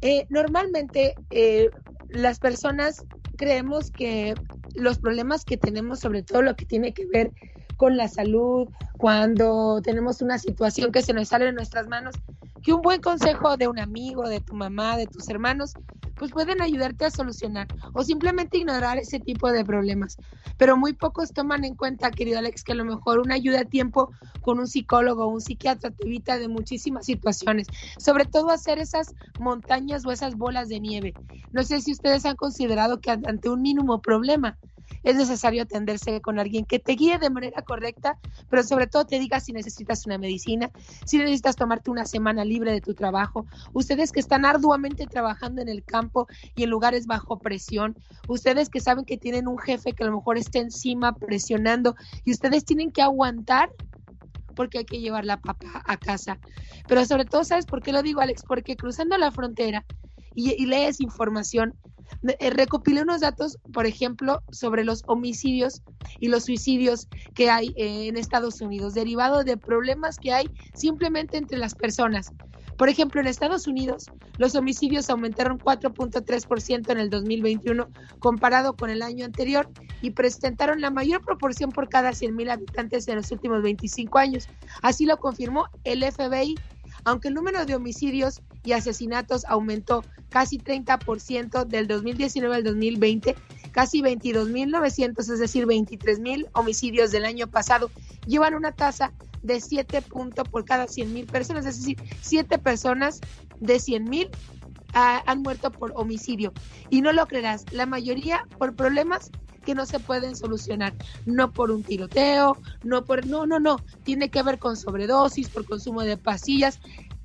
Eh, 0.00 0.26
normalmente 0.30 1.16
eh, 1.30 1.70
las 2.08 2.38
personas 2.38 3.04
creemos 3.36 3.90
que 3.90 4.34
los 4.74 4.98
problemas 4.98 5.44
que 5.44 5.56
tenemos, 5.56 6.00
sobre 6.00 6.22
todo 6.22 6.42
lo 6.42 6.56
que 6.56 6.64
tiene 6.64 6.92
que 6.92 7.06
ver 7.06 7.32
con 7.80 7.96
la 7.96 8.08
salud, 8.08 8.68
cuando 8.98 9.80
tenemos 9.80 10.20
una 10.20 10.38
situación 10.38 10.92
que 10.92 11.00
se 11.00 11.14
nos 11.14 11.28
sale 11.28 11.46
de 11.46 11.54
nuestras 11.54 11.88
manos, 11.88 12.14
que 12.62 12.74
un 12.74 12.82
buen 12.82 13.00
consejo 13.00 13.56
de 13.56 13.68
un 13.68 13.78
amigo, 13.78 14.28
de 14.28 14.38
tu 14.40 14.54
mamá, 14.54 14.98
de 14.98 15.06
tus 15.06 15.30
hermanos, 15.30 15.72
pues 16.18 16.30
pueden 16.30 16.60
ayudarte 16.60 17.06
a 17.06 17.10
solucionar 17.10 17.68
o 17.94 18.04
simplemente 18.04 18.58
ignorar 18.58 18.98
ese 18.98 19.18
tipo 19.18 19.50
de 19.50 19.64
problemas. 19.64 20.18
Pero 20.58 20.76
muy 20.76 20.92
pocos 20.92 21.32
toman 21.32 21.64
en 21.64 21.74
cuenta, 21.74 22.10
querido 22.10 22.38
Alex, 22.38 22.64
que 22.64 22.72
a 22.72 22.74
lo 22.74 22.84
mejor 22.84 23.18
una 23.18 23.36
ayuda 23.36 23.60
a 23.60 23.64
tiempo 23.64 24.10
con 24.42 24.58
un 24.58 24.66
psicólogo 24.66 25.24
o 25.24 25.28
un 25.28 25.40
psiquiatra 25.40 25.90
te 25.90 26.04
evita 26.04 26.38
de 26.38 26.48
muchísimas 26.48 27.06
situaciones, 27.06 27.66
sobre 27.96 28.26
todo 28.26 28.50
hacer 28.50 28.78
esas 28.78 29.14
montañas 29.38 30.04
o 30.04 30.12
esas 30.12 30.36
bolas 30.36 30.68
de 30.68 30.80
nieve. 30.80 31.14
No 31.52 31.62
sé 31.62 31.80
si 31.80 31.92
ustedes 31.92 32.26
han 32.26 32.36
considerado 32.36 33.00
que 33.00 33.10
ante 33.10 33.48
un 33.48 33.62
mínimo 33.62 34.02
problema 34.02 34.58
es 35.02 35.16
necesario 35.16 35.62
atenderse 35.62 36.20
con 36.20 36.38
alguien 36.38 36.64
que 36.64 36.78
te 36.78 36.92
guíe 36.92 37.18
de 37.18 37.30
manera 37.30 37.62
correcta, 37.62 38.18
pero 38.48 38.62
sobre 38.62 38.86
todo 38.86 39.04
te 39.04 39.18
diga 39.18 39.40
si 39.40 39.52
necesitas 39.52 40.06
una 40.06 40.18
medicina, 40.18 40.70
si 41.04 41.18
necesitas 41.18 41.56
tomarte 41.56 41.90
una 41.90 42.04
semana 42.04 42.44
libre 42.44 42.72
de 42.72 42.80
tu 42.80 42.94
trabajo. 42.94 43.46
Ustedes 43.72 44.12
que 44.12 44.20
están 44.20 44.44
arduamente 44.44 45.06
trabajando 45.06 45.62
en 45.62 45.68
el 45.68 45.84
campo 45.84 46.26
y 46.54 46.64
en 46.64 46.70
lugares 46.70 47.06
bajo 47.06 47.38
presión, 47.38 47.96
ustedes 48.28 48.68
que 48.68 48.80
saben 48.80 49.04
que 49.04 49.16
tienen 49.16 49.48
un 49.48 49.58
jefe 49.58 49.92
que 49.92 50.04
a 50.04 50.06
lo 50.06 50.16
mejor 50.16 50.38
está 50.38 50.58
encima 50.58 51.14
presionando 51.14 51.94
y 52.24 52.32
ustedes 52.32 52.64
tienen 52.64 52.90
que 52.90 53.02
aguantar 53.02 53.70
porque 54.54 54.78
hay 54.78 54.84
que 54.84 55.00
llevar 55.00 55.24
la 55.24 55.40
papa 55.40 55.82
a 55.86 55.96
casa. 55.96 56.38
Pero 56.86 57.04
sobre 57.06 57.24
todo, 57.24 57.44
¿sabes 57.44 57.66
por 57.66 57.82
qué 57.82 57.92
lo 57.92 58.02
digo, 58.02 58.20
Alex? 58.20 58.42
Porque 58.46 58.76
cruzando 58.76 59.16
la 59.16 59.30
frontera 59.30 59.84
y, 60.34 60.50
y 60.62 60.66
lees 60.66 61.00
información, 61.00 61.74
eh, 62.38 62.50
recopilé 62.50 63.02
unos 63.02 63.20
datos, 63.20 63.58
por 63.72 63.86
ejemplo, 63.86 64.42
sobre 64.50 64.84
los 64.84 65.02
homicidios 65.06 65.82
y 66.18 66.28
los 66.28 66.44
suicidios 66.44 67.08
que 67.34 67.50
hay 67.50 67.68
eh, 67.76 68.08
en 68.08 68.16
Estados 68.16 68.60
Unidos, 68.60 68.94
derivado 68.94 69.44
de 69.44 69.56
problemas 69.56 70.18
que 70.18 70.32
hay 70.32 70.50
simplemente 70.74 71.38
entre 71.38 71.58
las 71.58 71.74
personas. 71.74 72.32
Por 72.76 72.88
ejemplo, 72.88 73.20
en 73.20 73.26
Estados 73.26 73.66
Unidos, 73.66 74.06
los 74.38 74.54
homicidios 74.54 75.10
aumentaron 75.10 75.58
4.3% 75.58 76.90
en 76.90 76.98
el 76.98 77.10
2021 77.10 77.88
comparado 78.18 78.74
con 78.74 78.88
el 78.88 79.02
año 79.02 79.26
anterior 79.26 79.68
y 80.00 80.10
presentaron 80.10 80.80
la 80.80 80.90
mayor 80.90 81.22
proporción 81.22 81.70
por 81.70 81.88
cada 81.88 82.10
100.000 82.10 82.50
habitantes 82.50 83.06
en 83.08 83.16
los 83.16 83.30
últimos 83.32 83.62
25 83.62 84.18
años. 84.18 84.48
Así 84.82 85.04
lo 85.04 85.18
confirmó 85.18 85.66
el 85.84 86.02
FBI 86.02 86.54
aunque 87.04 87.28
el 87.28 87.34
número 87.34 87.64
de 87.64 87.74
homicidios 87.74 88.42
y 88.64 88.72
asesinatos 88.72 89.44
aumentó 89.46 90.04
casi 90.28 90.58
30% 90.58 91.64
del 91.66 91.86
2019 91.86 92.54
al 92.54 92.64
2020, 92.64 93.34
casi 93.72 94.02
22.900, 94.02 95.18
es 95.18 95.38
decir, 95.38 95.66
23.000 95.66 96.48
homicidios 96.52 97.10
del 97.10 97.24
año 97.24 97.46
pasado, 97.46 97.90
llevan 98.26 98.54
una 98.54 98.72
tasa 98.72 99.12
de 99.42 99.60
7 99.60 100.02
puntos 100.02 100.48
por 100.48 100.64
cada 100.64 100.86
100.000 100.86 101.26
personas, 101.26 101.66
es 101.66 101.78
decir, 101.78 101.96
7 102.20 102.58
personas 102.58 103.20
de 103.58 103.76
100.000 103.76 104.30
ah, 104.94 105.22
han 105.26 105.42
muerto 105.42 105.70
por 105.70 105.92
homicidio. 105.96 106.52
Y 106.90 107.00
no 107.00 107.12
lo 107.12 107.26
creerás, 107.26 107.64
la 107.72 107.86
mayoría 107.86 108.46
por 108.58 108.74
problemas 108.74 109.30
que 109.64 109.74
no 109.74 109.84
se 109.86 110.00
pueden 110.00 110.36
solucionar, 110.36 110.94
no 111.26 111.52
por 111.52 111.70
un 111.70 111.82
tiroteo, 111.82 112.56
no 112.82 113.04
por, 113.04 113.26
no, 113.26 113.46
no, 113.46 113.60
no, 113.60 113.76
tiene 114.04 114.30
que 114.30 114.42
ver 114.42 114.58
con 114.58 114.76
sobredosis, 114.76 115.48
por 115.48 115.66
consumo 115.66 116.02
de 116.02 116.16
pastillas 116.16 116.80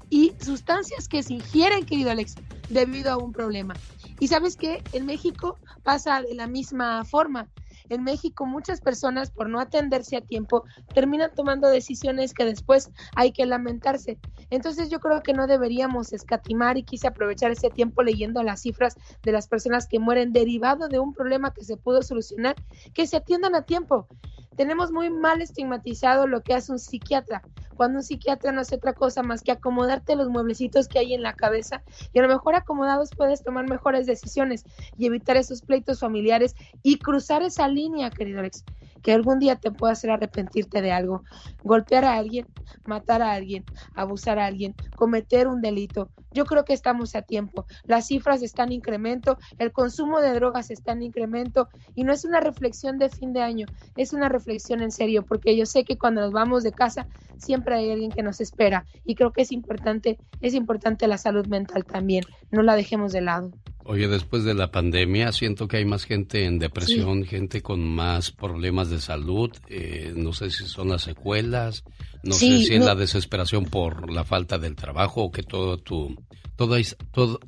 y 0.09 0.35
sustancias 0.39 1.07
que 1.07 1.23
se 1.23 1.33
ingieren, 1.33 1.85
querido 1.85 2.11
Alex, 2.11 2.35
debido 2.69 3.11
a 3.11 3.17
un 3.17 3.31
problema. 3.31 3.75
Y 4.19 4.27
sabes 4.27 4.55
que 4.55 4.83
en 4.93 5.05
México 5.05 5.57
pasa 5.83 6.21
de 6.21 6.33
la 6.35 6.47
misma 6.47 7.03
forma. 7.05 7.49
En 7.89 8.03
México 8.03 8.45
muchas 8.45 8.81
personas 8.81 9.29
por 9.29 9.49
no 9.49 9.59
atenderse 9.59 10.17
a 10.17 10.21
tiempo 10.21 10.63
terminan 10.93 11.31
tomando 11.35 11.67
decisiones 11.67 12.33
que 12.33 12.45
después 12.45 12.89
hay 13.15 13.31
que 13.31 13.45
lamentarse. 13.45 14.17
Entonces 14.49 14.89
yo 14.89 14.99
creo 14.99 15.21
que 15.21 15.33
no 15.33 15.47
deberíamos 15.47 16.13
escatimar 16.13 16.77
y 16.77 16.83
quise 16.83 17.07
aprovechar 17.07 17.51
ese 17.51 17.69
tiempo 17.69 18.01
leyendo 18.01 18.41
las 18.41 18.61
cifras 18.61 18.95
de 19.23 19.31
las 19.31 19.47
personas 19.47 19.87
que 19.87 19.99
mueren 19.99 20.33
derivado 20.33 20.87
de 20.87 20.99
un 20.99 21.13
problema 21.13 21.53
que 21.53 21.63
se 21.63 21.77
pudo 21.77 22.01
solucionar, 22.01 22.55
que 22.93 23.05
se 23.05 23.17
atiendan 23.17 23.55
a 23.55 23.63
tiempo. 23.63 24.07
Tenemos 24.55 24.91
muy 24.91 25.09
mal 25.09 25.41
estigmatizado 25.41 26.27
lo 26.27 26.41
que 26.41 26.53
hace 26.53 26.71
un 26.71 26.79
psiquiatra 26.79 27.43
cuando 27.75 27.99
un 27.99 28.03
psiquiatra 28.03 28.51
no 28.51 28.61
hace 28.61 28.75
otra 28.75 28.93
cosa 28.93 29.21
más 29.23 29.43
que 29.43 29.51
acomodarte 29.51 30.15
los 30.15 30.29
mueblecitos 30.29 30.87
que 30.87 30.99
hay 30.99 31.13
en 31.13 31.21
la 31.21 31.33
cabeza 31.33 31.83
y 32.13 32.19
a 32.19 32.21
lo 32.21 32.27
mejor 32.27 32.55
acomodados 32.55 33.13
puedes 33.15 33.43
tomar 33.43 33.67
mejores 33.67 34.05
decisiones 34.05 34.65
y 34.97 35.05
evitar 35.05 35.37
esos 35.37 35.61
pleitos 35.61 35.99
familiares 35.99 36.55
y 36.81 36.99
cruzar 36.99 37.43
esa 37.43 37.67
línea, 37.67 38.09
querido 38.11 38.39
Alex, 38.39 38.65
que 39.05 39.13
algún 39.13 39.37
día 39.37 39.55
te 39.55 39.69
pueda 39.69 39.93
hacer 39.93 40.09
arrepentirte 40.09 40.81
de 40.81 40.91
algo, 40.91 41.21
golpear 41.63 42.05
a 42.05 42.15
alguien, 42.15 42.47
matar 42.85 43.21
a 43.21 43.33
alguien, 43.33 43.63
abusar 43.93 44.39
a 44.39 44.47
alguien, 44.47 44.73
cometer 44.95 45.47
un 45.47 45.61
delito. 45.61 46.09
Yo 46.31 46.45
creo 46.45 46.65
que 46.65 46.73
estamos 46.73 47.15
a 47.15 47.21
tiempo. 47.21 47.67
Las 47.83 48.07
cifras 48.07 48.41
están 48.41 48.69
en 48.69 48.77
incremento, 48.77 49.37
el 49.59 49.71
consumo 49.71 50.21
de 50.21 50.33
drogas 50.33 50.71
está 50.71 50.93
en 50.93 51.03
incremento 51.03 51.69
y 51.93 52.03
no 52.03 52.13
es 52.13 52.25
una 52.25 52.39
reflexión 52.39 52.97
de 52.97 53.09
fin 53.09 53.31
de 53.31 53.43
año, 53.43 53.67
es 53.95 54.11
una 54.11 54.27
reflexión 54.27 54.81
en 54.81 54.89
serio, 54.89 55.23
porque 55.23 55.55
yo 55.55 55.67
sé 55.67 55.83
que 55.83 55.99
cuando 55.99 56.21
nos 56.21 56.31
vamos 56.31 56.63
de 56.63 56.71
casa 56.71 57.05
siempre 57.37 57.75
hay 57.75 57.91
alguien 57.91 58.09
que 58.09 58.23
nos 58.23 58.41
espera 58.41 58.87
y 59.03 59.13
creo 59.13 59.31
que 59.31 59.43
es 59.43 59.51
importante, 59.51 60.17
es 60.41 60.55
importante 60.55 61.07
la 61.07 61.19
salud 61.19 61.45
mental 61.45 61.85
también, 61.85 62.23
no 62.49 62.63
la 62.63 62.75
dejemos 62.75 63.11
de 63.11 63.21
lado. 63.21 63.51
Oye, 63.87 64.07
después 64.07 64.43
de 64.43 64.55
la 64.55 64.71
pandemia 64.71 65.31
siento 65.31 65.67
que 65.67 65.77
hay 65.77 65.85
más 65.85 66.05
gente 66.05 66.45
en 66.45 66.57
depresión, 66.57 67.23
gente 67.23 67.61
con 67.61 67.87
más 67.87 68.31
problemas 68.31 68.89
de 68.89 68.99
salud. 68.99 69.51
Eh, 69.69 70.11
no 70.15 70.33
sé 70.33 70.49
si 70.49 70.65
son 70.65 70.89
las 70.89 71.03
secuelas, 71.03 71.83
no 72.23 72.33
sé 72.33 72.63
si 72.63 72.73
es 72.73 72.83
la 72.83 72.95
desesperación 72.95 73.65
por 73.65 74.11
la 74.11 74.23
falta 74.23 74.57
del 74.57 74.75
trabajo 74.75 75.25
o 75.25 75.31
que 75.31 75.43
todo 75.43 75.77
tu, 75.77 76.15
toda, 76.55 76.79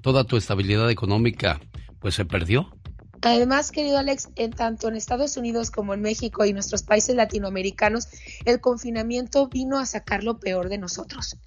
toda 0.02 0.24
tu 0.26 0.38
estabilidad 0.38 0.92
económica 0.92 1.60
pues 2.00 2.14
se 2.14 2.26
perdió. 2.26 2.72
Además, 3.22 3.72
querido 3.72 3.98
Alex, 3.98 4.30
en 4.36 4.52
tanto 4.52 4.88
en 4.88 4.96
Estados 4.96 5.38
Unidos 5.38 5.72
como 5.72 5.94
en 5.94 6.02
México 6.02 6.46
y 6.46 6.54
nuestros 6.54 6.84
países 6.84 7.16
latinoamericanos, 7.16 8.08
el 8.46 8.62
confinamiento 8.62 9.48
vino 9.48 9.80
a 9.80 9.86
sacar 9.86 10.24
lo 10.24 10.40
peor 10.40 10.70
de 10.70 10.78
nosotros. 10.78 11.38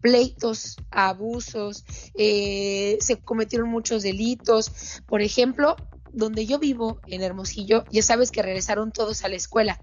Pleitos, 0.00 0.76
abusos, 0.90 1.84
eh, 2.14 2.96
se 3.00 3.18
cometieron 3.20 3.68
muchos 3.68 4.02
delitos. 4.02 5.02
Por 5.06 5.20
ejemplo, 5.20 5.76
donde 6.12 6.46
yo 6.46 6.58
vivo, 6.58 7.00
en 7.06 7.22
Hermosillo, 7.22 7.84
ya 7.90 8.02
sabes 8.02 8.30
que 8.30 8.42
regresaron 8.42 8.92
todos 8.92 9.24
a 9.24 9.28
la 9.28 9.36
escuela. 9.36 9.80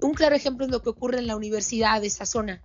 Un 0.00 0.12
claro 0.12 0.36
ejemplo 0.36 0.66
es 0.66 0.70
lo 0.70 0.82
que 0.82 0.90
ocurre 0.90 1.18
en 1.18 1.26
la 1.26 1.36
universidad 1.36 2.00
de 2.00 2.08
esa 2.08 2.26
zona. 2.26 2.60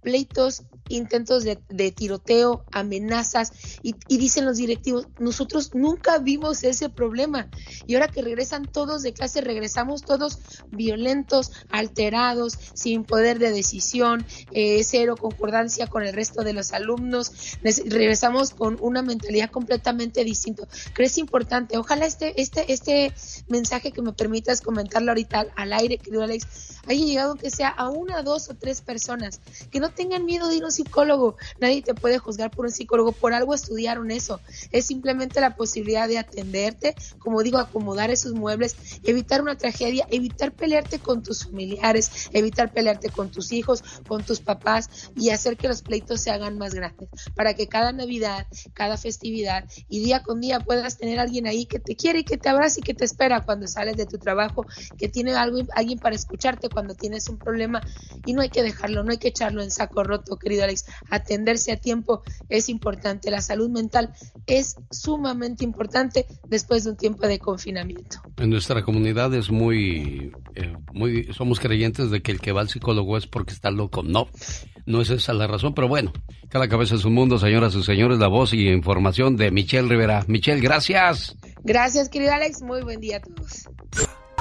Pleitos, 0.00 0.62
intentos 0.88 1.44
de, 1.44 1.92
tiroteo, 1.92 2.64
amenazas 2.72 3.52
y, 3.82 3.94
dicen 4.08 4.46
los 4.46 4.56
directivos, 4.56 5.08
nosotros 5.18 5.74
nunca 5.74 6.18
vimos 6.18 6.64
ese 6.64 6.88
problema 6.88 7.48
y 7.86 7.94
ahora 7.94 8.08
que 8.08 8.22
regresan 8.22 8.64
todos 8.64 9.02
de 9.02 9.12
clase, 9.12 9.40
regresamos 9.42 10.02
todos 10.02 10.38
violentos, 10.70 11.52
alterados, 11.70 12.58
sin 12.74 13.04
poder 13.04 13.38
de 13.38 13.50
decisión, 13.52 14.24
eh, 14.52 14.82
cero 14.84 15.16
concordancia 15.18 15.86
con 15.86 16.02
el 16.02 16.14
resto 16.14 16.44
de 16.44 16.54
los 16.54 16.72
alumnos, 16.72 17.58
regresamos 17.86 18.50
con 18.50 18.78
una 18.80 19.02
mentalidad 19.02 19.50
completamente 19.50 20.24
distinta. 20.24 20.66
¿Crees 20.94 21.18
importante? 21.18 21.76
Ojalá 21.76 22.06
este, 22.06 22.40
este, 22.40 22.72
este 22.72 23.12
mensaje 23.48 23.92
que 23.92 24.02
me 24.02 24.12
permitas 24.12 24.60
comentarlo 24.60 25.10
ahorita 25.10 25.46
al 25.56 25.72
aire, 25.72 25.98
querido 25.98 26.22
Alex, 26.22 26.46
haya 26.90 27.04
llegado 27.04 27.36
que 27.36 27.50
sea 27.50 27.68
a 27.68 27.88
una, 27.88 28.22
dos 28.22 28.50
o 28.50 28.54
tres 28.54 28.80
personas, 28.80 29.40
que 29.70 29.80
no 29.80 29.90
tengan 29.90 30.24
miedo 30.24 30.48
de 30.48 30.56
ir 30.56 30.62
a 30.62 30.66
un 30.66 30.72
psicólogo. 30.72 31.36
Nadie 31.60 31.82
te 31.82 31.94
puede 31.94 32.18
juzgar 32.18 32.50
por 32.50 32.66
un 32.66 32.72
psicólogo, 32.72 33.12
por 33.12 33.32
algo 33.32 33.54
estudiaron 33.54 34.10
eso. 34.10 34.40
Es 34.72 34.86
simplemente 34.86 35.40
la 35.40 35.54
posibilidad 35.54 36.08
de 36.08 36.18
atenderte, 36.18 36.94
como 37.18 37.42
digo, 37.42 37.58
acomodar 37.58 38.10
esos 38.10 38.32
muebles, 38.32 38.76
evitar 39.04 39.40
una 39.40 39.56
tragedia, 39.56 40.06
evitar 40.10 40.52
pelearte 40.52 40.98
con 40.98 41.22
tus 41.22 41.44
familiares, 41.44 42.28
evitar 42.32 42.72
pelearte 42.72 43.10
con 43.10 43.30
tus 43.30 43.52
hijos, 43.52 43.82
con 44.08 44.24
tus 44.24 44.40
papás 44.40 45.10
y 45.16 45.30
hacer 45.30 45.56
que 45.56 45.68
los 45.68 45.82
pleitos 45.82 46.20
se 46.20 46.30
hagan 46.30 46.58
más 46.58 46.74
grandes, 46.74 47.08
para 47.36 47.54
que 47.54 47.68
cada 47.68 47.92
Navidad, 47.92 48.46
cada 48.74 48.96
festividad 48.96 49.64
y 49.88 50.02
día 50.02 50.22
con 50.22 50.40
día 50.40 50.60
puedas 50.60 50.98
tener 50.98 51.20
alguien 51.20 51.46
ahí 51.46 51.66
que 51.66 51.78
te 51.78 51.94
quiere 51.94 52.20
y 52.20 52.24
que 52.24 52.36
te 52.36 52.48
abrace 52.48 52.80
y 52.80 52.82
que 52.82 52.94
te 52.94 53.04
espera 53.04 53.44
cuando 53.44 53.68
sales 53.68 53.96
de 53.96 54.06
tu 54.06 54.18
trabajo, 54.18 54.66
que 54.98 55.08
tiene 55.08 55.32
algo, 55.34 55.58
alguien 55.74 55.98
para 55.98 56.16
escucharte 56.16 56.68
tienes 56.94 57.28
un 57.28 57.38
problema 57.38 57.80
y 58.26 58.32
no 58.32 58.42
hay 58.42 58.50
que 58.50 58.62
dejarlo, 58.62 59.02
no 59.02 59.12
hay 59.12 59.18
que 59.18 59.28
echarlo 59.28 59.62
en 59.62 59.70
saco 59.70 60.04
roto, 60.04 60.36
querido 60.36 60.64
Alex. 60.64 60.86
Atenderse 61.10 61.72
a 61.72 61.76
tiempo 61.76 62.22
es 62.48 62.68
importante. 62.68 63.30
La 63.30 63.40
salud 63.40 63.70
mental 63.70 64.12
es 64.46 64.76
sumamente 64.90 65.64
importante 65.64 66.26
después 66.48 66.84
de 66.84 66.90
un 66.90 66.96
tiempo 66.96 67.26
de 67.26 67.38
confinamiento. 67.38 68.22
En 68.36 68.50
nuestra 68.50 68.82
comunidad 68.82 69.32
es 69.34 69.50
muy, 69.50 70.32
eh, 70.54 70.74
muy, 70.92 71.32
somos 71.32 71.60
creyentes 71.60 72.10
de 72.10 72.22
que 72.22 72.32
el 72.32 72.40
que 72.40 72.52
va 72.52 72.60
al 72.60 72.68
psicólogo 72.68 73.16
es 73.16 73.26
porque 73.26 73.52
está 73.52 73.70
loco. 73.70 74.02
No, 74.02 74.28
no 74.86 75.00
es 75.00 75.10
esa 75.10 75.32
la 75.32 75.46
razón, 75.46 75.74
pero 75.74 75.88
bueno, 75.88 76.12
cada 76.48 76.68
cabeza 76.68 76.94
es 76.94 77.04
un 77.04 77.14
mundo, 77.14 77.38
señoras 77.38 77.74
y 77.74 77.82
señores. 77.82 78.18
La 78.18 78.28
voz 78.28 78.52
y 78.52 78.68
información 78.68 79.36
de 79.36 79.50
Michelle 79.50 79.88
Rivera. 79.88 80.24
Michelle, 80.26 80.60
gracias. 80.60 81.36
Gracias, 81.62 82.08
querido 82.08 82.32
Alex. 82.32 82.62
Muy 82.62 82.82
buen 82.82 83.00
día 83.00 83.18
a 83.18 83.20
todos. 83.20 83.68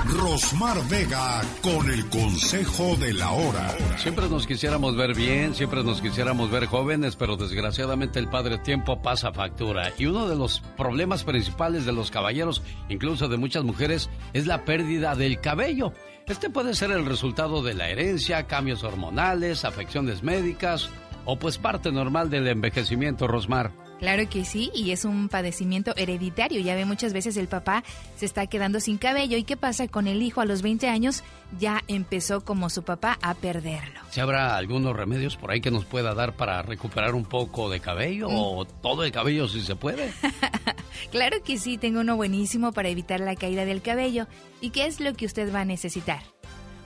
Rosmar 0.06 0.78
Vega 0.88 1.42
con 1.62 1.90
el 1.90 2.08
consejo 2.10 2.96
de 2.96 3.14
la 3.14 3.32
hora. 3.32 3.70
Siempre 3.98 4.30
nos 4.30 4.48
quisiéramos 4.48 4.96
ver 4.96 5.14
bien, 5.14 5.54
siempre 5.54 5.84
nos 5.84 6.02
quisiéramos 6.02 6.50
ver 6.50 6.66
jóvenes, 6.68 7.16
pero 7.16 7.36
desgraciadamente 7.36 8.20
el 8.20 8.30
padre 8.30 8.58
tiempo 8.60 9.02
pasa 9.02 9.34
factura. 9.34 9.92
Y 9.98 10.06
uno 10.06 10.28
de 10.28 10.36
los 10.36 10.62
problemas 10.78 11.24
principales 11.24 11.86
de 11.86 11.92
los 11.92 12.12
caballeros, 12.12 12.64
incluso 12.88 13.28
de 13.28 13.38
muchas 13.38 13.64
mujeres, 13.64 14.10
es 14.34 14.48
la 14.48 14.64
pérdida 14.64 15.16
del 15.16 15.42
cabello. 15.42 15.92
Este 16.28 16.50
puede 16.50 16.74
ser 16.76 16.92
el 16.92 17.06
resultado 17.06 17.62
de 17.62 17.74
la 17.74 17.90
herencia, 17.90 18.48
cambios 18.48 18.84
hormonales, 18.84 19.66
afecciones 19.66 20.24
médicas 20.24 20.90
o 21.26 21.38
pues 21.38 21.58
parte 21.58 21.92
normal 21.92 22.30
del 22.30 22.48
envejecimiento, 22.48 23.28
Rosmar. 23.28 23.89
Claro 24.00 24.30
que 24.30 24.46
sí, 24.46 24.72
y 24.74 24.92
es 24.92 25.04
un 25.04 25.28
padecimiento 25.28 25.94
hereditario. 25.98 26.62
Ya 26.62 26.76
ve, 26.76 26.86
muchas 26.86 27.12
veces 27.12 27.36
el 27.36 27.50
papá 27.50 27.84
se 28.16 28.26
está 28.26 28.48
quedando 28.48 28.80
sin 28.80 28.98
cabello. 28.98 29.38
¿Y 29.38 29.44
qué 29.44 29.58
pasa 29.58 29.90
con 29.90 30.08
el 30.08 30.22
hijo 30.22 30.40
a 30.40 30.46
los 30.46 30.62
20 30.62 30.88
años? 30.88 31.22
Ya 31.60 31.84
empezó 31.88 32.46
como 32.46 32.70
su 32.70 32.84
papá 32.84 33.20
a 33.22 33.34
perderlo. 33.34 34.00
¿Se 34.10 34.22
habrá 34.22 34.56
algunos 34.56 34.96
remedios 34.96 35.36
por 35.36 35.52
ahí 35.52 35.60
que 35.60 35.70
nos 35.70 35.84
pueda 35.84 36.14
dar 36.14 36.34
para 36.34 36.62
recuperar 36.62 37.14
un 37.14 37.26
poco 37.26 37.70
de 37.70 37.82
cabello 37.82 38.30
mm. 38.30 38.36
o 38.36 38.66
todo 38.66 39.04
el 39.04 39.12
cabello 39.12 39.50
si 39.50 39.62
se 39.62 39.76
puede? 39.76 40.14
claro 41.12 41.44
que 41.44 41.58
sí, 41.58 41.78
tengo 41.78 42.00
uno 42.00 42.16
buenísimo 42.16 42.72
para 42.72 42.88
evitar 42.88 43.20
la 43.20 43.36
caída 43.36 43.66
del 43.66 43.82
cabello. 43.82 44.28
¿Y 44.62 44.70
qué 44.70 44.86
es 44.86 45.02
lo 45.02 45.14
que 45.14 45.26
usted 45.26 45.54
va 45.54 45.62
a 45.62 45.66
necesitar? 45.66 46.22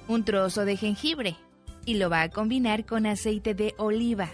Un 0.07 0.25
trozo 0.25 0.65
de 0.65 0.77
jengibre 0.77 1.35
y 1.85 1.95
lo 1.95 2.09
va 2.09 2.23
a 2.23 2.29
combinar 2.29 2.85
con 2.85 3.05
aceite 3.05 3.53
de 3.53 3.75
oliva 3.77 4.29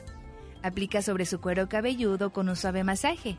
Aplica 0.63 1.01
sobre 1.01 1.25
su 1.25 1.39
cuero 1.39 1.69
cabelludo 1.69 2.31
con 2.31 2.49
un 2.49 2.55
suave 2.55 2.83
masaje. 2.83 3.37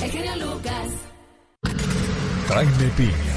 El 0.00 0.10
genio 0.10 0.36
Lucas. 0.36 0.88
Jaime 2.48 2.88
Piña, 2.96 3.36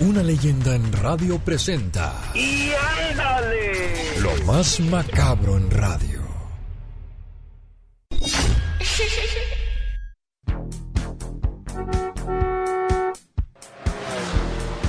una 0.00 0.22
leyenda 0.22 0.76
en 0.76 0.92
radio 0.92 1.38
presenta. 1.38 2.12
¡Y 2.34 2.70
ándale! 3.10 4.20
Lo 4.20 4.44
más 4.44 4.80
macabro 4.80 5.56
en 5.56 5.70
radio. 5.70 6.26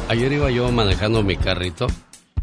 Ayer 0.09 0.31
iba 0.31 0.49
yo 0.49 0.71
manejando 0.71 1.21
mi 1.21 1.35
carrito, 1.35 1.87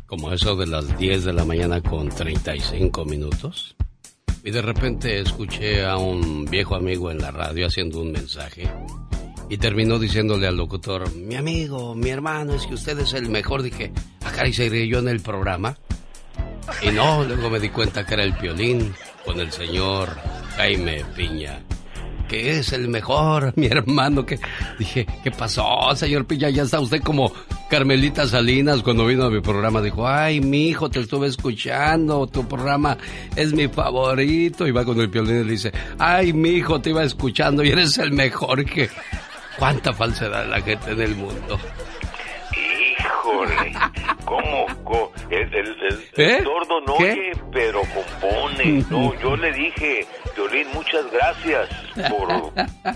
como 0.07 0.31
eso 0.33 0.55
de 0.55 0.67
las 0.67 0.99
10 0.99 1.25
de 1.25 1.33
la 1.33 1.47
mañana 1.47 1.81
con 1.81 2.11
35 2.11 3.07
minutos, 3.07 3.75
y 4.45 4.51
de 4.51 4.61
repente 4.61 5.21
escuché 5.21 5.85
a 5.85 5.97
un 5.97 6.45
viejo 6.45 6.77
amigo 6.77 7.11
en 7.11 7.19
la 7.19 7.31
radio 7.31 7.67
haciendo 7.67 8.01
un 8.01 8.13
mensaje 8.13 8.71
y 9.49 9.57
terminó 9.57 9.99
diciéndole 9.99 10.47
al 10.47 10.57
locutor, 10.57 11.11
mi 11.15 11.35
amigo, 11.35 11.95
mi 11.95 12.11
hermano, 12.11 12.55
es 12.55 12.67
que 12.67 12.75
usted 12.75 12.99
es 12.99 13.15
el 13.15 13.29
mejor. 13.29 13.63
Dije, 13.63 13.93
acá 14.25 14.47
y 14.47 14.53
seguiré 14.53 14.89
yo 14.89 14.99
en 14.99 15.09
el 15.09 15.21
programa. 15.21 15.77
Y 16.83 16.91
no, 16.91 17.25
luego 17.25 17.51
me 17.51 17.61
di 17.61 17.69
cuenta 17.69 18.05
que 18.07 18.15
era 18.15 18.25
el 18.25 18.33
violín 18.33 18.95
con 19.25 19.41
el 19.41 19.53
señor 19.53 20.11
Jaime 20.57 21.05
Piña 21.17 21.61
que 22.29 22.59
es 22.59 22.73
el 22.73 22.89
mejor, 22.89 23.53
mi 23.57 23.67
hermano. 23.67 24.25
Que 24.27 24.39
dije, 24.79 25.07
¿qué 25.23 25.31
pasó, 25.31 25.65
señor 25.95 26.27
Piña? 26.27 26.51
Ya 26.51 26.63
está 26.63 26.81
usted 26.81 27.01
como 27.03 27.33
Carmelita 27.71 28.27
Salinas 28.27 28.83
cuando 28.83 29.07
vino 29.07 29.25
a 29.25 29.31
mi 29.31 29.41
programa. 29.41 29.81
Dijo, 29.81 30.07
ay, 30.07 30.41
mi 30.41 30.69
hijo, 30.69 30.91
te 30.91 31.01
estuve 31.01 31.27
escuchando. 31.29 32.27
Tu 32.27 32.47
programa 32.49 32.97
es 33.37 33.53
mi 33.53 33.69
favorito. 33.69 34.67
Y 34.67 34.73
va 34.73 34.85
con 34.85 35.01
el 35.01 35.09
violín 35.09 35.41
y 35.41 35.45
le 35.45 35.53
dice, 35.53 35.73
ay, 35.99 36.33
mi 36.33 36.51
hijo, 36.51 36.81
te 36.81 36.91
iba 36.91 37.03
escuchando 37.05 37.63
y 37.65 37.71
eres 37.71 37.99
el 37.99 38.13
mejor. 38.13 38.65
Que 38.65 38.89
cuánta 39.59 39.93
falsedad 39.93 40.47
la 40.49 40.61
gente 40.61 40.93
en 40.93 41.01
el 41.01 41.15
mundo. 41.17 41.59
Híjole, 42.53 43.73
¿cómo? 44.25 44.67
co- 44.85 45.13
El, 45.31 45.53
el- 45.55 45.77
el- 45.83 46.05
¿Eh? 46.17 46.37
el 46.39 46.45
sordo 46.45 46.81
no 46.87 46.97
¿Qué? 46.99 47.13
oye, 47.13 47.33
pero 47.53 47.81
compone. 47.81 48.85
No, 48.91 49.13
yo 49.23 49.37
le 49.37 49.53
dije, 49.53 50.07
Violín, 50.35 50.69
muchas 50.75 51.11
gracias 51.11 51.69
por, 52.11 52.53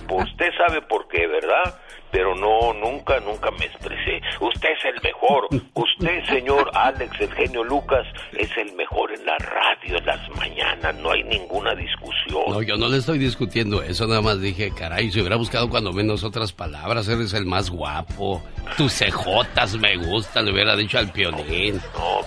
por- 0.07 0.22
Usted 0.24 0.51
sabe 0.57 0.82
por 0.82 1.09
qué, 1.09 1.26
¿verdad? 1.26 1.74
Pero 2.11 2.35
no, 2.35 2.73
nunca, 2.75 3.21
nunca 3.21 3.51
me 3.53 3.67
expresé. 3.67 4.21
Usted 4.41 4.69
es 4.71 4.85
el 4.95 5.03
mejor. 5.03 5.49
Usted, 5.75 6.25
señor 6.27 6.71
Alex, 6.75 7.21
el 7.21 7.33
genio 7.35 7.63
Lucas, 7.65 8.07
es 8.33 8.51
el 8.57 8.73
mejor 8.75 9.13
en 9.13 9.25
la 9.27 9.37
radio 9.39 9.99
en 9.99 10.07
las 10.07 10.29
mañanas. 10.37 10.95
No 10.97 11.11
hay 11.11 11.23
ninguna 11.25 11.75
discusión. 11.75 12.43
No, 12.49 12.63
yo 12.63 12.77
no 12.77 12.89
le 12.89 12.99
estoy 12.99 13.19
discutiendo 13.19 13.83
eso, 13.83 14.07
nada 14.07 14.23
más 14.23 14.41
dije, 14.41 14.71
caray, 14.75 15.11
si 15.11 15.21
hubiera 15.21 15.37
buscado 15.37 15.69
cuando 15.69 15.93
menos 15.93 16.25
otras 16.25 16.53
palabras, 16.53 17.09
eres 17.09 17.33
el 17.35 17.45
más 17.47 17.71
guapo, 17.71 18.43
tus 18.77 18.93
cejotas 18.93 19.77
me 19.77 19.97
gustan, 19.97 20.47
le 20.47 20.53
hubiera 20.53 20.75
dicho 20.77 20.99
al 20.99 21.11
piolín. 21.13 21.81
No. 21.97 22.19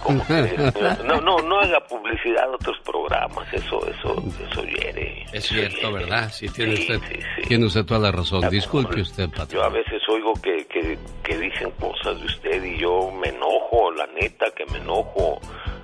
No, 1.06 1.22
no, 1.22 1.38
no 1.40 1.60
haga 1.60 1.80
publicidad 1.88 2.44
a 2.44 2.56
otros 2.56 2.78
programas. 2.84 3.52
Eso, 3.54 3.80
eso, 3.88 4.24
eso 4.50 4.64
hiere. 4.64 5.26
Es 5.32 5.46
cierto, 5.46 5.92
¿verdad? 5.92 6.30
Sí, 6.32 6.48
tiene 6.50 6.76
Sí, 6.76 6.82
usted, 6.84 7.00
sí, 7.10 7.20
sí. 7.36 7.42
tiene 7.48 7.66
usted 7.66 7.86
toda 7.86 8.00
la 8.00 8.12
razón. 8.12 8.48
Disculpe 8.50 9.02
usted, 9.02 9.30
patrón. 9.30 9.62
Veces 9.72 10.02
oigo 10.10 10.34
que, 10.42 10.66
que, 10.66 10.98
que 11.24 11.38
dicen 11.38 11.72
cosas 11.72 12.20
de 12.20 12.26
usted 12.26 12.64
y 12.64 12.78
yo 12.80 13.12
me 13.12 13.30
enojo, 13.30 13.92
la 13.92 14.08
neta 14.08 14.46
que 14.56 14.66
me 14.68 14.80
enojo. 14.80 15.40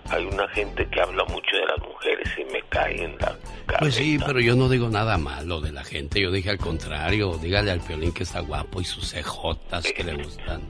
Hay 0.09 0.25
una 0.25 0.47
gente 0.49 0.87
que 0.89 1.01
habla 1.01 1.25
mucho 1.25 1.57
de 1.57 1.65
las 1.65 1.79
mujeres 1.85 2.29
y 2.37 2.45
me 2.53 2.61
cae 2.69 3.03
en 3.03 3.11
la 3.17 3.35
cabeza. 3.65 3.79
Pues 3.79 3.95
sí, 3.95 4.17
pero 4.25 4.39
yo 4.39 4.55
no 4.55 4.69
digo 4.69 4.89
nada 4.89 5.17
malo 5.17 5.59
de 5.59 5.73
la 5.73 5.83
gente, 5.83 6.21
yo 6.21 6.31
dije 6.31 6.49
al 6.49 6.57
contrario, 6.57 7.37
dígale 7.37 7.71
al 7.71 7.81
piolín 7.81 8.13
que 8.13 8.23
está 8.23 8.39
guapo 8.39 8.79
y 8.79 8.85
sus 8.85 9.09
cejotas 9.09 9.91
que 9.91 10.03
le 10.03 10.15
gustan. 10.15 10.61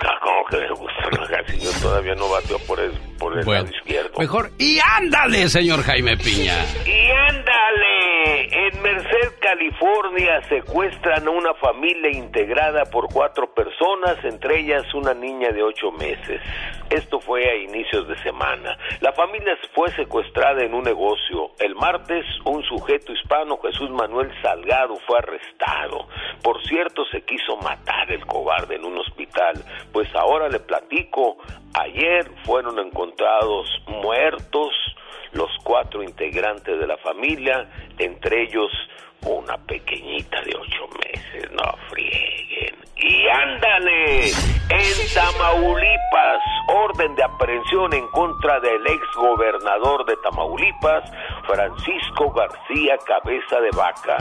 Ah, 0.00 0.18
¿Cómo 0.22 0.44
que 0.50 0.56
me 0.58 0.68
gusta? 0.70 1.82
Todavía 1.82 2.14
no 2.14 2.28
bateo 2.28 2.58
por 2.66 2.78
el, 2.80 2.92
por 3.18 3.38
el 3.38 3.44
Bueno, 3.44 3.64
lado 3.64 3.76
izquierdo. 3.76 4.18
mejor, 4.18 4.50
y 4.58 4.78
ándale, 4.96 5.48
señor 5.48 5.82
Jaime 5.82 6.16
Piña. 6.16 6.54
Y 6.84 7.10
ándale, 7.10 8.66
en 8.68 8.82
Merced, 8.82 9.32
California, 9.40 10.42
secuestran 10.48 11.26
a 11.26 11.30
una 11.30 11.54
familia 11.54 12.10
integrada 12.10 12.84
por 12.86 13.08
cuatro 13.12 13.52
personas, 13.54 14.22
entre 14.24 14.60
ellas 14.60 14.82
una 14.94 15.14
niña 15.14 15.50
de 15.50 15.62
ocho 15.62 15.90
meses. 15.92 16.40
Esto 16.90 17.18
fue 17.20 17.48
a 17.48 17.56
inicios 17.56 18.06
de 18.08 18.16
semana. 18.22 18.76
La 19.00 19.12
familia 19.12 19.56
fue 19.74 19.90
secuestrada 19.92 20.62
en 20.62 20.72
un 20.74 20.84
negocio. 20.84 21.50
El 21.58 21.74
martes, 21.74 22.24
un 22.44 22.62
sujeto 22.64 23.12
hispano, 23.12 23.58
Jesús 23.60 23.90
Manuel 23.90 24.30
Salgado, 24.42 24.96
fue 25.06 25.18
arrestado. 25.18 26.06
Por 26.42 26.62
cierto, 26.66 27.04
se 27.10 27.22
quiso 27.22 27.56
matar 27.56 28.10
el 28.12 28.24
cobarde 28.26 28.76
en 28.76 28.84
un 28.84 28.98
hospital. 28.98 29.54
Pues 29.96 30.14
ahora 30.14 30.50
le 30.50 30.60
platico, 30.60 31.38
ayer 31.72 32.30
fueron 32.44 32.78
encontrados 32.78 33.66
muertos 33.86 34.68
los 35.32 35.48
cuatro 35.64 36.02
integrantes 36.02 36.78
de 36.78 36.86
la 36.86 36.98
familia, 36.98 37.66
entre 37.96 38.42
ellos 38.42 38.70
una 39.22 39.56
pequeñita 39.56 40.42
de 40.42 40.54
ocho 40.54 40.86
meses, 41.02 41.50
no 41.50 41.74
frieguen. 41.88 42.85
Y 42.98 43.28
ándale, 43.28 44.30
en 44.70 45.14
Tamaulipas, 45.14 46.42
orden 46.68 47.14
de 47.14 47.24
aprehensión 47.24 47.92
en 47.92 48.08
contra 48.08 48.58
del 48.60 48.86
ex 48.86 49.02
gobernador 49.14 50.06
de 50.06 50.16
Tamaulipas, 50.16 51.04
Francisco 51.46 52.32
García 52.32 52.96
Cabeza 53.04 53.60
de 53.60 53.70
Vaca. 53.76 54.16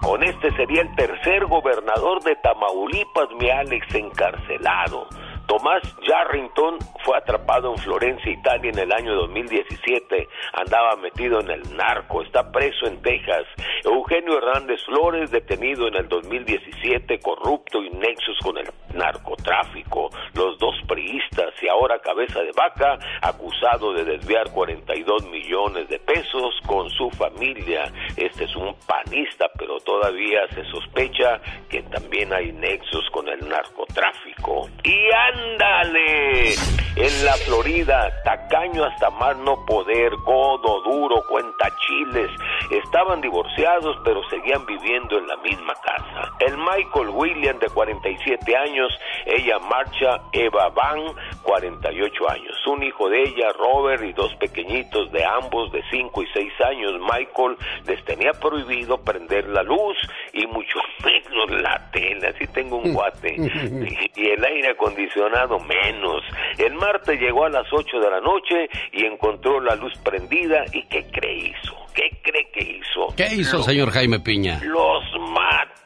Con 0.00 0.22
este 0.22 0.52
sería 0.52 0.82
el 0.82 0.94
tercer 0.94 1.44
gobernador 1.46 2.22
de 2.22 2.36
Tamaulipas, 2.36 3.28
mi 3.38 3.50
Alex, 3.50 3.92
encarcelado. 3.96 5.08
Tomás 5.50 5.82
Yarrington 6.06 6.78
fue 7.04 7.18
atrapado 7.18 7.72
en 7.72 7.78
Florencia, 7.78 8.30
Italia 8.30 8.70
en 8.70 8.78
el 8.78 8.92
año 8.92 9.16
2017. 9.16 10.28
Andaba 10.52 10.94
metido 10.94 11.40
en 11.40 11.50
el 11.50 11.76
narco, 11.76 12.22
está 12.22 12.52
preso 12.52 12.86
en 12.86 13.02
Texas. 13.02 13.42
Eugenio 13.82 14.38
Hernández 14.38 14.80
Flores, 14.84 15.32
detenido 15.32 15.88
en 15.88 15.96
el 15.96 16.08
2017, 16.08 17.18
corrupto 17.18 17.82
y 17.82 17.90
nexos 17.90 18.38
con 18.44 18.58
el 18.58 18.68
narcotráfico. 18.94 20.10
Los 20.34 20.58
dos 20.58 20.74
priistas 20.88 21.50
y 21.62 21.68
ahora 21.68 21.98
cabeza 22.00 22.40
de 22.40 22.52
vaca, 22.52 22.98
acusado 23.22 23.92
de 23.92 24.04
desviar 24.04 24.50
42 24.52 25.26
millones 25.28 25.88
de 25.88 25.98
pesos 25.98 26.54
con 26.66 26.88
su 26.90 27.10
familia. 27.10 27.90
Este 28.16 28.44
es 28.44 28.56
un 28.56 28.74
panista, 28.86 29.48
pero 29.58 29.78
todavía 29.80 30.40
se 30.54 30.64
sospecha 30.64 31.40
que 31.68 31.82
también 31.84 32.32
hay 32.32 32.52
nexos 32.52 33.08
con 33.12 33.28
el 33.28 33.48
narcotráfico. 33.48 34.68
Y 34.84 35.10
ándale, 35.12 36.54
en 36.96 37.24
la 37.24 37.34
Florida, 37.44 38.10
tacaño 38.24 38.84
hasta 38.84 39.10
más 39.10 39.36
no 39.38 39.64
poder, 39.66 40.12
codo 40.24 40.82
duro, 40.82 41.22
cuenta 41.28 41.68
chiles, 41.86 42.30
estaban 42.70 43.20
divorciados 43.20 43.98
pero 44.04 44.22
seguían 44.28 44.64
viviendo 44.66 45.18
en 45.18 45.26
la 45.26 45.36
misma 45.38 45.74
casa. 45.74 46.32
El 46.40 46.56
Michael 46.56 47.10
William 47.10 47.58
de 47.58 47.68
47 47.68 48.56
años, 48.56 48.79
ella 49.26 49.58
Marcha 49.58 50.22
Eva 50.32 50.68
Van, 50.70 51.00
48 51.42 52.30
años. 52.30 52.66
Un 52.66 52.82
hijo 52.82 53.08
de 53.08 53.22
ella, 53.22 53.52
Robert, 53.58 54.02
y 54.04 54.12
dos 54.12 54.34
pequeñitos 54.36 55.10
de 55.12 55.24
ambos 55.24 55.72
de 55.72 55.82
5 55.90 56.22
y 56.22 56.26
6 56.32 56.52
años. 56.66 56.92
Michael 57.00 57.56
les 57.86 58.04
tenía 58.04 58.32
prohibido 58.32 58.98
prender 59.02 59.48
la 59.48 59.62
luz 59.62 59.96
y 60.32 60.46
mucho 60.46 60.78
menos 61.04 61.62
la 61.62 61.90
tele. 61.90 62.28
Así 62.28 62.46
tengo 62.48 62.76
un 62.76 62.92
guate. 62.92 63.34
y 64.16 64.28
el 64.28 64.44
aire 64.44 64.70
acondicionado 64.70 65.58
menos. 65.60 66.22
El 66.58 66.74
martes 66.74 67.20
llegó 67.20 67.44
a 67.44 67.50
las 67.50 67.66
8 67.72 67.98
de 67.98 68.10
la 68.10 68.20
noche 68.20 68.68
y 68.92 69.04
encontró 69.04 69.60
la 69.60 69.74
luz 69.74 69.92
prendida. 70.04 70.64
¿Y 70.72 70.82
qué 70.84 71.06
cree 71.10 71.48
hizo? 71.48 71.76
¿Qué 71.94 72.10
cree 72.22 72.48
que 72.52 72.62
hizo? 72.62 73.14
¿Qué 73.16 73.34
hizo, 73.34 73.62
señor 73.62 73.90
Jaime 73.90 74.20
Piña? 74.20 74.60
Los 74.62 75.04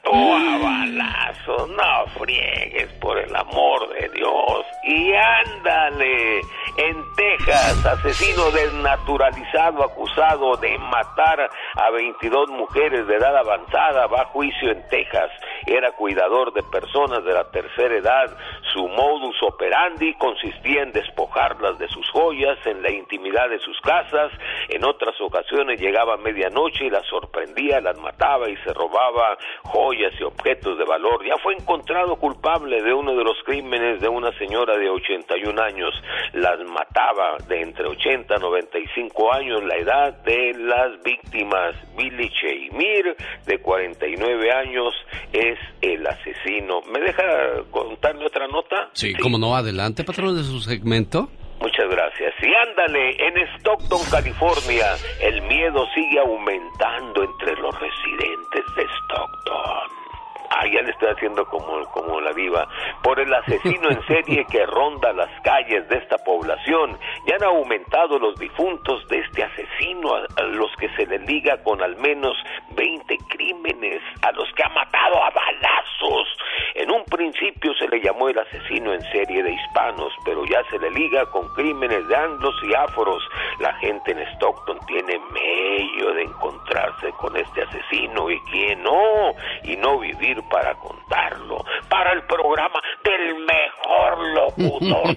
mató 0.04 0.16
a 0.16 0.58
balazos. 0.58 1.70
No 1.70 2.06
friegues, 2.18 2.88
por 3.00 3.18
el 3.18 3.34
amor 3.34 3.88
de 3.94 4.08
Dios. 4.10 4.66
Y 4.84 5.12
ándale. 5.14 6.40
En 6.76 7.04
Texas, 7.14 7.86
asesino 7.86 8.50
desnaturalizado 8.50 9.84
acusado 9.84 10.56
de 10.56 10.76
matar 10.78 11.48
a 11.76 11.90
22 11.90 12.50
mujeres 12.50 13.06
de 13.06 13.14
edad 13.14 13.36
avanzada 13.36 14.08
va 14.08 14.22
a 14.22 14.24
juicio 14.26 14.72
en 14.72 14.82
Texas. 14.88 15.30
Era 15.66 15.92
cuidador 15.92 16.52
de 16.52 16.64
personas 16.64 17.24
de 17.24 17.32
la 17.32 17.48
tercera 17.50 17.94
edad. 17.94 18.36
Su 18.72 18.88
modus 18.88 19.40
operandi 19.44 20.14
consistía 20.14 20.82
en 20.82 20.90
despojarlas 20.90 21.78
de 21.78 21.86
sus 21.88 22.10
joyas 22.10 22.58
en 22.66 22.82
la 22.82 22.90
intimidad 22.90 23.48
de 23.48 23.60
sus 23.60 23.80
casas. 23.80 24.32
En 24.68 24.84
otras 24.84 25.14
ocasiones 25.20 25.80
llegaba 25.80 26.14
a 26.14 26.16
medianoche 26.16 26.86
y 26.86 26.90
las 26.90 27.06
sorprendía, 27.06 27.80
las 27.80 27.98
mataba 28.00 28.48
y 28.48 28.56
se 28.58 28.72
robaba 28.74 29.38
joyas 29.62 29.93
y 30.18 30.22
objetos 30.22 30.78
de 30.78 30.84
valor. 30.84 31.24
Ya 31.24 31.36
fue 31.42 31.54
encontrado 31.54 32.16
culpable 32.16 32.82
de 32.82 32.92
uno 32.92 33.16
de 33.16 33.24
los 33.24 33.36
crímenes 33.44 34.00
de 34.00 34.08
una 34.08 34.36
señora 34.38 34.76
de 34.76 34.88
81 34.88 35.60
años. 35.62 35.94
Las 36.32 36.58
mataba 36.66 37.36
de 37.48 37.62
entre 37.62 37.86
80 37.86 38.34
a 38.34 38.38
95 38.38 39.34
años, 39.34 39.62
la 39.64 39.76
edad 39.76 40.22
de 40.24 40.54
las 40.58 41.02
víctimas. 41.02 41.74
Billy 41.96 42.30
Cheimir, 42.30 43.16
de 43.46 43.58
49 43.58 44.52
años, 44.52 44.94
es 45.32 45.58
el 45.80 46.06
asesino. 46.06 46.80
¿Me 46.92 47.00
deja 47.00 47.22
contarle 47.70 48.26
otra 48.26 48.46
nota? 48.48 48.90
Sí, 48.92 49.14
como 49.14 49.38
no, 49.38 49.54
adelante, 49.54 50.04
patrón 50.04 50.36
de 50.36 50.42
su 50.42 50.60
segmento. 50.60 51.28
Muchas 51.60 51.88
gracias. 51.88 52.34
Y 52.42 52.54
ándale, 52.68 53.16
en 53.18 53.38
Stockton, 53.56 54.00
California, 54.10 54.96
el 55.20 55.42
miedo 55.42 55.86
sigue 55.94 56.18
aumentando 56.20 57.24
entre 57.24 57.56
los 57.56 57.74
residentes 57.80 58.64
de 58.76 58.82
Stockton. 58.82 60.03
Ah, 60.50 60.66
ya 60.66 60.82
le 60.82 60.90
estoy 60.90 61.08
haciendo 61.08 61.44
como, 61.46 61.82
como 61.92 62.20
la 62.20 62.32
diva. 62.32 62.68
Por 63.02 63.18
el 63.18 63.32
asesino 63.32 63.90
en 63.90 64.06
serie 64.06 64.44
que 64.50 64.66
ronda 64.66 65.12
las 65.12 65.30
calles 65.42 65.88
de 65.88 65.98
esta 65.98 66.16
población. 66.18 66.98
Ya 67.26 67.36
han 67.36 67.44
aumentado 67.44 68.18
los 68.18 68.38
difuntos 68.38 69.06
de 69.08 69.18
este 69.18 69.42
asesino, 69.42 70.14
a, 70.14 70.42
los 70.42 70.70
que 70.76 70.88
se 70.96 71.06
le 71.06 71.18
liga 71.20 71.62
con 71.62 71.82
al 71.82 71.96
menos 71.96 72.36
20 72.76 73.16
crímenes, 73.28 74.02
a 74.22 74.32
los 74.32 74.48
que 74.54 74.62
ha 74.64 74.68
matado 74.68 75.22
a 75.22 75.30
balazos. 75.30 76.28
En 76.74 76.90
un 76.90 77.04
principio 77.04 77.72
se 77.74 77.88
le 77.88 78.00
llamó 78.00 78.28
el 78.28 78.38
asesino 78.38 78.92
en 78.92 79.00
serie 79.12 79.42
de 79.42 79.52
hispanos, 79.52 80.12
pero 80.24 80.44
ya 80.44 80.62
se 80.70 80.78
le 80.78 80.90
liga 80.90 81.24
con 81.26 81.48
crímenes 81.54 82.06
de 82.08 82.16
anglos 82.16 82.54
y 82.62 82.74
afros. 82.74 83.22
La 83.60 83.72
gente 83.74 84.12
en 84.12 84.18
Stockton 84.34 84.78
tiene 84.86 85.18
medio 85.32 86.12
de 86.14 86.22
encontrarse 86.22 87.10
con 87.12 87.36
este 87.36 87.62
asesino 87.62 88.30
y 88.30 88.40
quién 88.50 88.82
no, 88.82 89.34
y 89.62 89.76
no 89.76 89.98
vivir 89.98 90.33
para 90.42 90.74
contarlo, 90.74 91.64
para 91.88 92.12
el 92.12 92.22
programa 92.24 92.80
del 93.02 93.34
mejor 93.44 94.18
locutor. 94.34 95.16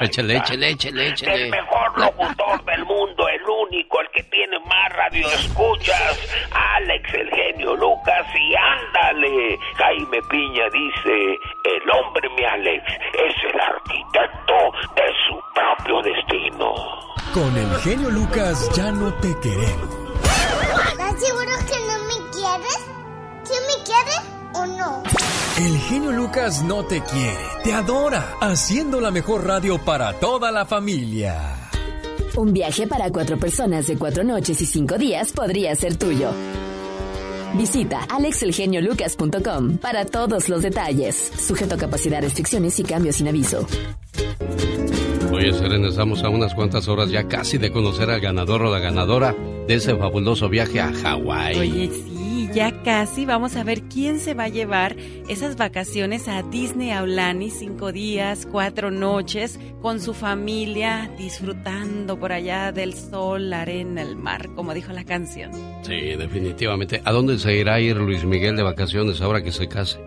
échale, 0.00 0.36
échale, 0.36 0.70
échale, 0.70 1.08
échale. 1.08 1.44
El 1.44 1.50
mejor 1.50 1.98
locutor 1.98 2.64
del 2.64 2.84
mundo, 2.84 3.28
el 3.28 3.42
único, 3.42 4.00
el 4.00 4.08
que 4.10 4.22
tiene 4.24 4.58
más 4.60 4.92
radio 4.96 5.26
escuchas, 5.28 6.48
Alex 6.52 7.14
el 7.14 7.30
genio 7.30 7.76
Lucas 7.76 8.26
y 8.34 8.54
ándale. 8.54 9.58
Jaime 9.76 10.18
Piña 10.30 10.64
dice, 10.70 11.38
el 11.64 11.90
hombre 11.90 12.28
mi 12.36 12.44
Alex 12.44 12.84
es 13.12 13.34
el 13.52 13.60
arquitecto 13.60 14.54
de 14.94 15.12
su 15.26 15.40
propio 15.54 16.02
destino. 16.02 16.74
Con 17.32 17.56
el 17.56 17.76
genio 17.80 18.10
Lucas 18.10 18.70
ya 18.74 18.90
no 18.92 19.12
te 19.14 19.34
queremos. 19.40 20.06
¿Estás 20.90 21.20
seguro 21.20 21.52
que 21.68 21.78
no 21.86 21.98
me 22.06 22.30
quieres? 22.30 23.05
¿Quién 23.48 23.62
me 23.66 23.84
quiere 23.84 24.12
o 24.54 24.66
no? 24.66 25.02
El 25.58 25.78
genio 25.78 26.12
Lucas 26.12 26.62
no 26.62 26.84
te 26.84 27.00
quiere, 27.02 27.38
te 27.64 27.72
adora, 27.72 28.34
haciendo 28.40 29.00
la 29.00 29.10
mejor 29.10 29.46
radio 29.46 29.78
para 29.78 30.12
toda 30.14 30.50
la 30.50 30.66
familia. 30.66 31.70
Un 32.36 32.52
viaje 32.52 32.86
para 32.86 33.10
cuatro 33.10 33.38
personas 33.38 33.86
de 33.86 33.96
cuatro 33.96 34.24
noches 34.24 34.60
y 34.60 34.66
cinco 34.66 34.98
días 34.98 35.32
podría 35.32 35.74
ser 35.74 35.96
tuyo. 35.96 36.30
Visita 37.54 38.00
alexelgeniolucas.com 38.10 39.78
para 39.78 40.04
todos 40.04 40.48
los 40.48 40.62
detalles. 40.62 41.32
Sujeto 41.38 41.76
a 41.76 41.78
capacidad, 41.78 42.20
restricciones 42.20 42.78
y 42.78 42.82
cambios 42.82 43.16
sin 43.16 43.28
aviso. 43.28 43.66
Oye, 45.32 45.52
Serena, 45.52 45.88
estamos 45.88 46.22
a 46.22 46.28
unas 46.28 46.54
cuantas 46.54 46.88
horas 46.88 47.10
ya 47.10 47.28
casi 47.28 47.58
de 47.58 47.70
conocer 47.70 48.10
al 48.10 48.20
ganador 48.20 48.62
o 48.62 48.70
la 48.70 48.78
ganadora 48.78 49.34
de 49.66 49.74
ese 49.74 49.96
fabuloso 49.96 50.48
viaje 50.48 50.80
a 50.80 50.92
Hawái. 50.92 51.58
Oye, 51.58 51.90
sí, 51.90 52.15
ya 52.56 52.72
casi 52.82 53.26
vamos 53.26 53.54
a 53.54 53.64
ver 53.64 53.82
quién 53.82 54.18
se 54.18 54.32
va 54.32 54.44
a 54.44 54.48
llevar 54.48 54.96
esas 55.28 55.58
vacaciones 55.58 56.26
a 56.26 56.42
Disney 56.42 56.90
Aulani, 56.90 57.50
cinco 57.50 57.92
días, 57.92 58.48
cuatro 58.50 58.90
noches, 58.90 59.60
con 59.82 60.00
su 60.00 60.14
familia, 60.14 61.10
disfrutando 61.18 62.18
por 62.18 62.32
allá 62.32 62.72
del 62.72 62.94
sol, 62.94 63.50
la 63.50 63.60
arena, 63.60 64.00
el 64.00 64.16
mar, 64.16 64.48
como 64.54 64.72
dijo 64.72 64.90
la 64.94 65.04
canción. 65.04 65.52
Sí, 65.82 66.16
definitivamente. 66.16 67.02
¿A 67.04 67.12
dónde 67.12 67.38
se 67.38 67.54
irá 67.54 67.74
a 67.74 67.80
ir 67.80 67.98
Luis 67.98 68.24
Miguel 68.24 68.56
de 68.56 68.62
vacaciones 68.62 69.20
ahora 69.20 69.42
que 69.42 69.52
se 69.52 69.68
case? 69.68 70.00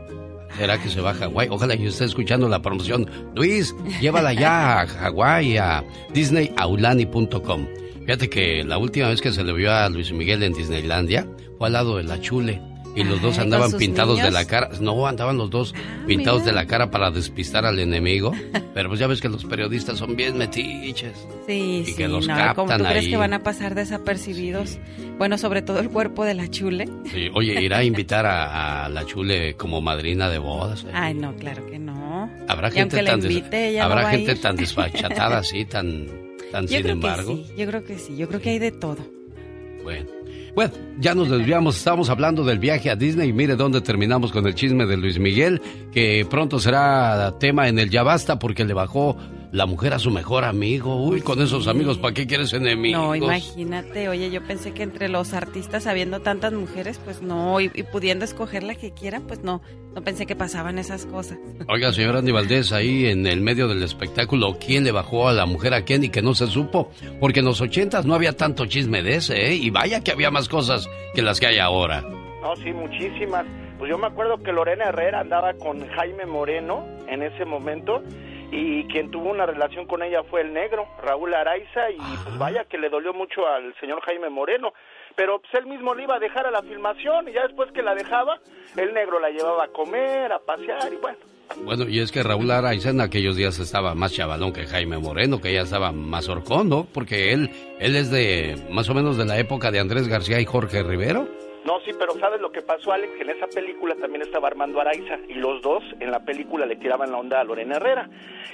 ¿Será 0.58 0.82
que 0.82 0.89
se 0.89 1.02
va 1.02 1.12
a 1.12 1.14
Hawái? 1.14 1.50
Ojalá 1.52 1.78
que 1.78 1.86
esté 1.86 2.06
escuchando 2.06 2.50
la 2.50 2.64
promoción. 2.64 3.08
Luis, 3.36 3.76
llévala 4.02 4.34
ya 4.34 4.82
a 4.82 4.88
Hawái, 4.88 5.58
a 5.58 5.84
disneyaulani.com. 6.16 7.68
Fíjate 8.08 8.28
que 8.28 8.64
la 8.64 8.80
última 8.80 9.10
vez 9.10 9.22
que 9.22 9.32
se 9.32 9.43
le 9.43 9.54
vio 9.54 9.72
a 9.72 9.88
Luis 9.88 10.12
Miguel 10.12 10.41
en 10.41 10.54
Disneylandia 10.54 11.28
fue 11.60 11.68
al 11.68 11.74
lado 11.74 11.97
de 11.97 12.03
la 12.05 12.20
Chule. 12.20 12.60
Y 12.95 13.03
los 13.03 13.22
dos 13.22 13.38
Ay, 13.38 13.43
andaban 13.43 13.66
¿con 13.70 13.72
sus 13.74 13.80
pintados 13.80 14.16
de 14.18 14.24
niños? 14.24 14.34
la 14.34 14.45
cara. 14.45 14.70
No, 14.82 15.05
andaban 15.05 15.38
los 15.38 15.51
dos 15.51 15.76
pintados 16.07 16.39
mira. 16.41 16.51
de 16.53 16.55
la 16.55 16.66
cara 16.66 16.89
para 16.89 17.12
despistar 17.12 17.64
al 17.64 17.78
enemigo. 17.78 18.32
Pero 18.74 18.89
pues 18.89 18.99
ya 18.99 19.05
ves 19.05 19.22
que 19.22 19.30
los 19.30 19.45
periodistas 19.45 19.99
son 19.99 20.16
bien 20.16 20.39
metiches. 20.39 21.14
Sí, 21.45 21.84
Y 21.84 21.86
sí, 21.86 21.93
que 21.95 22.07
los 22.07 22.28
no, 22.28 22.36
captan 22.36 22.55
¿cómo 22.55 22.78
tú 22.80 22.84
crees 22.86 23.05
ahí. 23.05 23.12
que 23.12 23.18
van 23.18 23.34
a 23.34 23.43
pasar 23.43 23.76
desapercibidos? 23.76 24.80
Bueno, 25.20 25.38
sobre 25.38 25.62
todo 25.62 25.80
el 25.80 25.89
cuerpo 25.91 26.26
de 26.26 26.34
la 26.34 26.47
chule. 26.49 26.89
Sí, 27.14 27.30
oye, 27.36 27.62
irá 27.62 27.78
a 27.78 27.84
invitar 27.84 28.26
a, 28.26 28.86
a 28.86 28.89
la 28.89 29.05
Chule 29.05 29.53
como 29.55 29.82
madrina 29.82 30.28
de 30.28 30.39
bodas. 30.39 30.84
¿eh? 30.86 30.88
Ay, 30.93 31.14
no, 31.14 31.36
claro 31.36 31.66
que 31.68 31.78
no. 31.78 32.28
Habrá 32.47 32.70
Y 32.70 32.72
gente 32.72 33.03
tan 33.03 33.22
invite, 33.22 33.78
no 33.78 33.84
habrá 33.84 34.07
a 34.07 34.12
gente 34.12 34.36
tan 34.36 34.55
desfachatada 34.55 35.38
así, 35.39 35.64
tan, 35.66 36.07
tan 36.51 36.64
Yo 36.64 36.70
sin 36.70 36.82
creo 36.82 36.93
embargo. 36.93 37.36
que 37.38 37.43
sí, 37.45 37.53
yo 37.55 37.68
creo 37.68 37.84
que 37.86 37.97
sí, 37.99 38.18
yo 38.18 38.28
creo 38.28 38.41
que 38.41 38.49
hay 38.49 38.60
de 38.60 38.72
todo. 38.72 38.97
Bueno. 39.84 40.07
Bueno, 40.56 40.74
ya 41.00 41.16
nos 41.16 41.30
desviamos, 41.30 41.78
estamos 41.78 42.10
hablando 42.10 42.43
del 42.43 42.60
viaje 42.60 42.89
a 42.89 42.95
Disney. 42.95 43.30
Y 43.30 43.34
mire 43.34 43.56
dónde 43.56 43.82
terminamos 43.82 44.32
con 44.32 44.45
el 44.47 44.56
chisme 44.56 44.86
de 44.86 44.97
Luis 44.97 45.20
Miguel, 45.20 45.62
que 45.91 46.26
pronto 46.30 46.60
será 46.60 47.36
tema 47.39 47.68
en 47.68 47.80
el 47.80 47.89
Ya 47.89 48.04
Basta 48.04 48.39
porque 48.39 48.66
le 48.66 48.74
bajó 48.74 49.18
la 49.52 49.66
mujer 49.66 49.93
a 49.93 50.00
su 50.00 50.12
mejor 50.12 50.43
amigo. 50.43 51.04
Uy, 51.04 51.22
con 51.22 51.41
esos 51.41 51.68
amigos, 51.68 51.97
¿para 51.97 52.14
qué 52.14 52.28
quieres 52.28 52.54
enemigos? 52.54 53.02
No, 53.02 53.16
imagínate, 53.16 54.10
oye, 54.10 54.30
yo 54.30 54.43
pensé 54.43 54.74
que 54.74 54.84
entre 54.84 55.10
los 55.10 55.34
artistas, 55.34 55.88
habiendo 55.88 56.20
tantas 56.20 56.54
mujeres, 56.54 57.00
pues 57.04 57.22
no, 57.22 57.60
y, 57.60 57.72
y 57.74 57.84
pudiendo 57.84 58.26
escoger 58.26 58.64
la 58.64 58.76
que 58.76 58.91
quieran, 58.91 59.24
pues 59.24 59.43
no, 59.43 59.62
no 59.95 60.04
pensé 60.04 60.26
que 60.26 60.36
pasaban 60.36 60.78
esas 60.78 61.06
cosas. 61.06 61.39
Oiga, 61.68 61.91
señor 61.91 62.16
Andy 62.16 62.32
Valdés, 62.32 62.72
ahí 62.72 63.08
en 63.08 63.26
el 63.26 63.41
medio 63.41 63.68
del 63.68 63.82
espectáculo, 63.82 64.58
¿quién 64.64 64.84
le 64.84 64.91
bajó 64.91 65.28
a 65.28 65.34
la 65.34 65.45
mujer 65.45 65.74
a 65.74 65.84
quién 65.84 66.04
y 66.04 66.10
que 66.10 66.22
no 66.22 66.36
se 66.36 66.47
supo? 66.47 66.91
Porque 67.20 67.39
en 67.39 67.45
los 67.45 67.62
ochentas 67.62 68.06
no 68.06 68.14
había 68.14 68.34
tanto 68.34 68.66
chisme 68.66 69.02
de 69.02 69.16
ese, 69.16 69.47
¿eh? 69.47 69.56
Y 69.56 69.70
vaya 69.72 70.04
que 70.04 70.12
había 70.12 70.32
más 70.32 70.47
cosas 70.47 70.88
que 71.16 71.22
las 71.22 71.39
que 71.39 71.47
hay 71.47 71.58
ahora. 71.58 72.02
No, 72.02 72.56
sí, 72.58 72.72
muchísimas. 72.72 73.45
Pues 73.78 73.89
yo 73.89 73.97
me 73.97 74.08
acuerdo 74.08 74.38
que 74.43 74.52
Lorena 74.52 74.86
Herrera 74.89 75.22
andaba 75.22 75.54
con 75.54 75.88
Jaime 75.88 76.26
Moreno 76.26 76.86
en 77.08 77.24
ese 77.24 77.45
momento 77.45 78.04
y 78.52 78.86
quien 78.86 79.12
tuvo 79.12 79.30
una 79.30 79.45
relación 79.45 79.86
con 79.86 80.02
ella 80.02 80.24
fue 80.24 80.41
el 80.41 80.54
negro, 80.54 80.88
Raúl 81.04 81.34
Araiza, 81.34 81.91
y 81.91 81.97
pues 81.97 82.38
vaya 82.38 82.66
que 82.66 82.78
le 82.78 82.89
dolió 82.89 83.14
mucho 83.14 83.47
al 83.47 83.74
señor 83.80 84.02
Jaime 84.02 84.30
Moreno. 84.30 84.74
Pero 85.16 85.39
pues 85.39 85.54
él 85.56 85.68
mismo 85.68 85.93
le 85.93 86.04
iba 86.04 86.16
a 86.16 86.20
dejar 86.20 86.45
a 86.45 86.52
la 86.52 86.62
filmación 86.62 87.28
y 87.28 87.34
ya 87.34 87.43
después 87.43 87.72
que 87.72 87.82
la 87.82 87.93
dejaba, 87.93 88.39
el 88.78 88.93
negro 88.93 89.20
la 89.20 89.30
llevaba 89.30 89.66
a 89.66 89.68
comer, 89.68 90.32
a 90.32 90.39
pasear 90.39 90.93
y 90.93 90.97
bueno. 90.97 91.18
Bueno, 91.64 91.89
y 91.89 92.00
es 92.00 92.12
que 92.12 92.22
Raúl 92.22 92.52
Araiza 92.52 92.91
en 92.91 93.02
aquellos 93.02 93.36
días 93.36 93.58
estaba 93.60 93.95
más 93.95 94.14
chavalón 94.14 94.54
que 94.54 94.68
Jaime 94.68 95.00
Moreno, 95.00 95.41
que 95.41 95.52
ya 95.52 95.62
estaba 95.62 95.91
más 95.91 96.30
horcón, 96.30 96.70
¿no? 96.70 96.86
Porque 96.93 97.34
él, 97.34 97.50
él 97.80 97.95
es 97.95 98.12
de 98.12 98.56
más 98.70 98.89
o 98.89 98.93
menos 98.93 99.18
de 99.18 99.26
la 99.26 99.39
época 99.39 99.72
de 99.72 99.80
Andrés 99.80 100.08
García 100.08 100.39
y 100.39 100.45
Jorge 100.45 100.84
Rivero. 100.84 101.28
No, 101.66 101.80
sí, 101.86 101.91
pero 101.97 102.18
¿sabes 102.20 102.39
lo 102.39 102.51
que 102.51 102.62
pasó, 102.62 102.91
Alex? 102.93 103.14
Que 103.16 103.24
en 103.24 103.32
esa 103.32 103.47
película 103.47 103.95
también 103.95 104.22
estaba 104.22 104.47
Armando 104.47 104.80
Araiza 104.80 105.18
y 105.28 105.34
los 105.34 105.62
dos 105.62 105.84
en 105.99 106.10
la 106.12 106.20
película 106.24 106.66
le 106.66 106.78
tiraban 106.78 107.12
la 107.12 107.18
onda 107.18 107.41
a 107.41 107.43
Lorena 107.43 107.76
Herrera. 107.76 108.10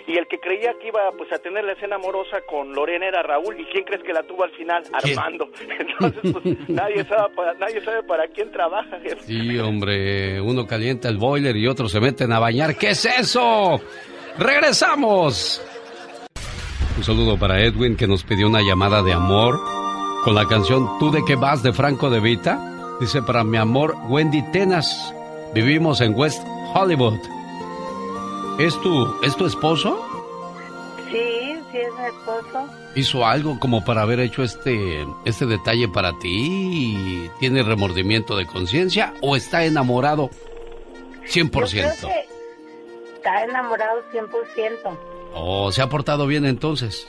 Y 0.08 0.18
el 0.18 0.28
que 0.28 0.40
creía 0.40 0.74
que 0.82 0.88
iba 0.90 1.00
pues 1.18 1.32
a 1.32 1.38
tener 1.40 1.64
la 1.66 1.74
escena 1.74 1.96
amorosa 1.96 2.38
con 2.50 2.74
Lorena 2.74 3.08
era 3.08 3.22
Raúl. 3.24 3.60
¿Y 3.60 3.66
quién 3.66 3.84
crees 3.84 4.04
que 4.04 4.14
la 4.14 4.24
tuvo 4.24 4.44
al 4.44 4.52
final? 4.52 4.84
¿Quién? 5.02 5.18
Armando. 5.20 5.50
Entonces, 5.80 6.34
pues 6.34 6.70
nadie 6.70 7.04
sabe, 7.06 7.34
para, 7.36 7.54
nadie 7.54 7.82
sabe 7.82 8.04
para 8.04 8.28
quién 8.28 8.52
trabaja, 8.52 9.00
jefe. 9.00 9.22
Sí, 9.26 9.58
hombre, 9.60 10.42
uno 10.42 10.66
calienta 10.66 11.08
el 11.10 11.18
boiler 11.18 11.56
y 11.56 11.68
otros 11.68 11.92
se 11.92 12.00
meten 12.00 12.32
a 12.32 12.40
bañar. 12.40 12.76
¿Qué 12.76 12.90
es 12.90 13.06
eso? 13.06 13.80
¡Regresamos! 14.38 15.62
Un 16.98 17.04
saludo 17.04 17.38
para 17.38 17.62
Edwin 17.62 17.96
que 17.96 18.08
nos 18.08 18.24
pidió 18.24 18.48
una 18.48 18.62
llamada 18.62 19.02
de 19.04 19.14
amor 19.14 19.60
con 20.24 20.34
la 20.34 20.46
canción 20.48 20.98
¿Tú 21.00 21.12
de 21.12 21.24
qué 21.26 21.36
vas? 21.36 21.62
de 21.62 21.74
Franco 21.74 22.10
de 22.10 22.20
Vita. 22.20 22.75
Dice 23.00 23.22
para 23.22 23.44
mi 23.44 23.58
amor 23.58 23.96
Wendy 24.08 24.42
Tenas. 24.52 25.14
Vivimos 25.54 26.00
en 26.02 26.18
West 26.18 26.42
Hollywood. 26.74 27.20
¿Es 28.58 28.80
tu, 28.82 29.22
¿Es 29.22 29.36
tu 29.36 29.46
esposo? 29.46 30.02
Sí, 31.12 31.58
sí 31.72 31.78
es 31.78 31.94
mi 31.94 32.06
esposo. 32.06 32.70
¿Hizo 32.96 33.26
algo 33.26 33.60
como 33.60 33.84
para 33.84 34.04
haber 34.04 34.22
hecho 34.22 34.44
este, 34.44 35.06
este 35.26 35.46
detalle 35.46 35.90
para 35.90 36.18
ti 36.20 37.30
tiene 37.40 37.64
remordimiento 37.64 38.38
de 38.38 38.46
conciencia 38.46 39.14
o 39.22 39.36
está 39.36 39.66
enamorado 39.66 40.30
100%? 41.26 41.52
Yo 41.52 41.68
creo 41.68 41.92
que 41.92 42.28
está 43.16 43.44
enamorado 43.44 44.04
100%. 44.14 44.98
¿O 45.34 45.70
se 45.74 45.82
ha 45.82 45.90
portado 45.90 46.28
bien 46.28 46.46
entonces? 46.46 47.06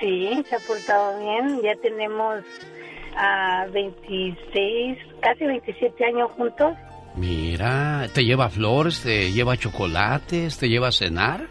Sí, 0.00 0.44
se 0.48 0.56
ha 0.56 0.60
portado 0.60 1.18
bien. 1.20 1.62
Ya 1.62 1.76
tenemos 1.76 2.42
a 3.16 3.66
26, 3.72 4.98
casi 5.20 5.44
27 5.44 6.04
años 6.04 6.30
juntos. 6.32 6.74
Mira, 7.16 8.06
¿te 8.12 8.24
lleva 8.24 8.50
flores, 8.50 9.02
te 9.02 9.32
lleva 9.32 9.56
chocolates, 9.56 10.58
te 10.58 10.68
lleva 10.68 10.88
a 10.88 10.92
cenar? 10.92 11.46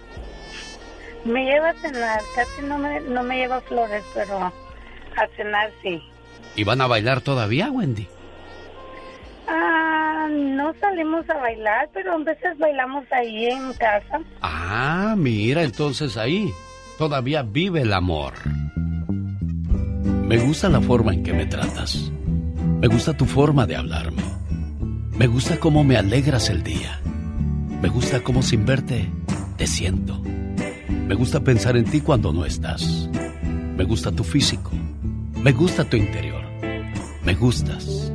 Me 1.23 1.43
lleva 1.43 1.69
a 1.69 1.73
cenar, 1.73 2.21
casi 2.35 2.61
no 2.67 2.77
me, 2.77 2.99
no 3.01 3.23
me 3.23 3.37
lleva 3.37 3.59
flores, 3.61 4.03
pero 4.13 4.37
a 4.37 5.27
cenar 5.35 5.71
sí. 5.81 5.99
¿Y 6.55 6.63
van 6.63 6.81
a 6.81 6.87
bailar 6.87 7.21
todavía, 7.21 7.71
Wendy? 7.71 8.07
Ah, 9.47 10.27
no 10.31 10.73
salimos 10.75 11.27
a 11.29 11.35
bailar, 11.35 11.89
pero 11.93 12.13
a 12.13 12.17
veces 12.17 12.57
bailamos 12.57 13.05
ahí 13.11 13.47
en 13.47 13.73
casa. 13.73 14.21
Ah, 14.41 15.15
mira, 15.17 15.63
entonces 15.63 16.15
ahí 16.17 16.51
todavía 16.97 17.41
vive 17.43 17.81
el 17.81 17.93
amor. 17.93 18.33
Me 20.27 20.39
gusta 20.39 20.69
la 20.69 20.81
forma 20.81 21.13
en 21.13 21.21
que 21.21 21.33
me 21.33 21.45
tratas. 21.45 22.11
Me 22.81 22.87
gusta 22.87 23.15
tu 23.15 23.25
forma 23.25 23.67
de 23.67 23.75
hablarme. 23.75 24.23
Me 25.15 25.27
gusta 25.27 25.59
cómo 25.59 25.83
me 25.83 25.97
alegras 25.97 26.49
el 26.49 26.63
día. 26.63 26.99
Me 27.79 27.89
gusta 27.89 28.21
cómo 28.21 28.41
sin 28.41 28.65
verte 28.65 29.07
te 29.55 29.67
siento. 29.67 30.19
Me 31.07 31.13
gusta 31.13 31.41
pensar 31.41 31.77
en 31.77 31.85
ti 31.85 32.01
cuando 32.01 32.33
no 32.33 32.43
estás. 32.43 33.07
Me 33.77 33.83
gusta 33.83 34.11
tu 34.11 34.23
físico. 34.23 34.71
Me 35.43 35.51
gusta 35.51 35.83
tu 35.83 35.95
interior. 35.95 36.43
Me 37.23 37.35
gustas. 37.35 38.11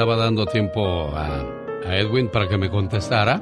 Estaba 0.00 0.16
dando 0.16 0.46
tiempo 0.46 1.14
a, 1.14 1.44
a 1.84 1.96
Edwin 1.98 2.28
para 2.28 2.48
que 2.48 2.56
me 2.56 2.70
contestara 2.70 3.38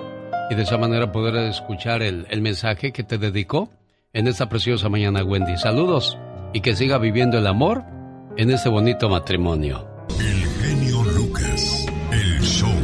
y 0.50 0.56
de 0.56 0.64
esa 0.64 0.76
manera 0.76 1.12
poder 1.12 1.36
escuchar 1.48 2.02
el, 2.02 2.26
el 2.30 2.42
mensaje 2.42 2.90
que 2.90 3.04
te 3.04 3.16
dedicó 3.16 3.70
en 4.12 4.26
esta 4.26 4.48
preciosa 4.48 4.88
mañana, 4.88 5.22
Wendy. 5.22 5.56
Saludos 5.56 6.18
y 6.52 6.60
que 6.60 6.74
siga 6.74 6.98
viviendo 6.98 7.38
el 7.38 7.46
amor 7.46 7.84
en 8.36 8.50
este 8.50 8.68
bonito 8.68 9.08
matrimonio. 9.08 9.88
El 10.18 10.44
genio 10.60 11.04
Lucas, 11.04 11.86
el 12.10 12.40
show. 12.40 12.74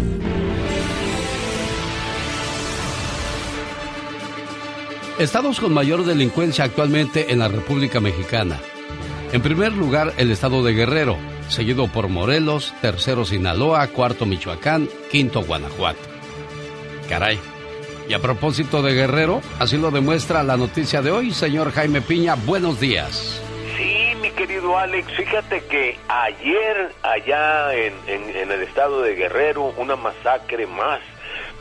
Estados 5.19 5.59
con 5.59 5.75
mayor 5.75 6.05
delincuencia 6.05 6.65
actualmente 6.65 7.33
en 7.33 7.41
la 7.41 7.49
República 7.49 7.99
Mexicana. 7.99 8.61
En 9.33 9.43
primer 9.43 9.73
lugar, 9.73 10.13
el 10.17 10.31
estado 10.31 10.63
de 10.63 10.75
Guerrero, 10.75 11.19
seguido 11.49 11.89
por 11.89 12.09
Morelos, 12.09 12.75
tercero 12.81 13.25
Sinaloa, 13.25 13.87
cuarto 13.89 14.27
Michoacán, 14.27 14.89
quinto 15.11 15.43
Guanajuato. 15.43 16.01
Caray. 17.09 17.39
Y 18.09 18.13
a 18.15 18.19
propósito 18.19 18.83
de 18.83 18.93
Guerrero, 18.95 19.41
así 19.59 19.79
lo 19.79 19.91
demuestra 19.91 20.43
la 20.43 20.57
noticia 20.59 21.01
de 21.01 21.11
hoy, 21.11 21.33
señor 21.33 21.73
Jaime 21.73 22.03
Piña, 22.03 22.35
buenos 22.35 22.79
días. 22.79 23.41
Sí, 23.79 24.15
mi 24.21 24.31
querido 24.31 24.77
Alex, 24.79 25.07
fíjate 25.17 25.65
que 25.65 25.99
ayer 26.09 26.93
allá 27.03 27.73
en, 27.75 27.95
en- 28.07 28.37
en 28.37 28.53
el 28.53 28.63
estado 28.63 29.01
de 29.03 29.15
Guerrero, 29.15 29.73
una 29.79 29.97
masacre 29.97 30.67
más. 30.67 31.01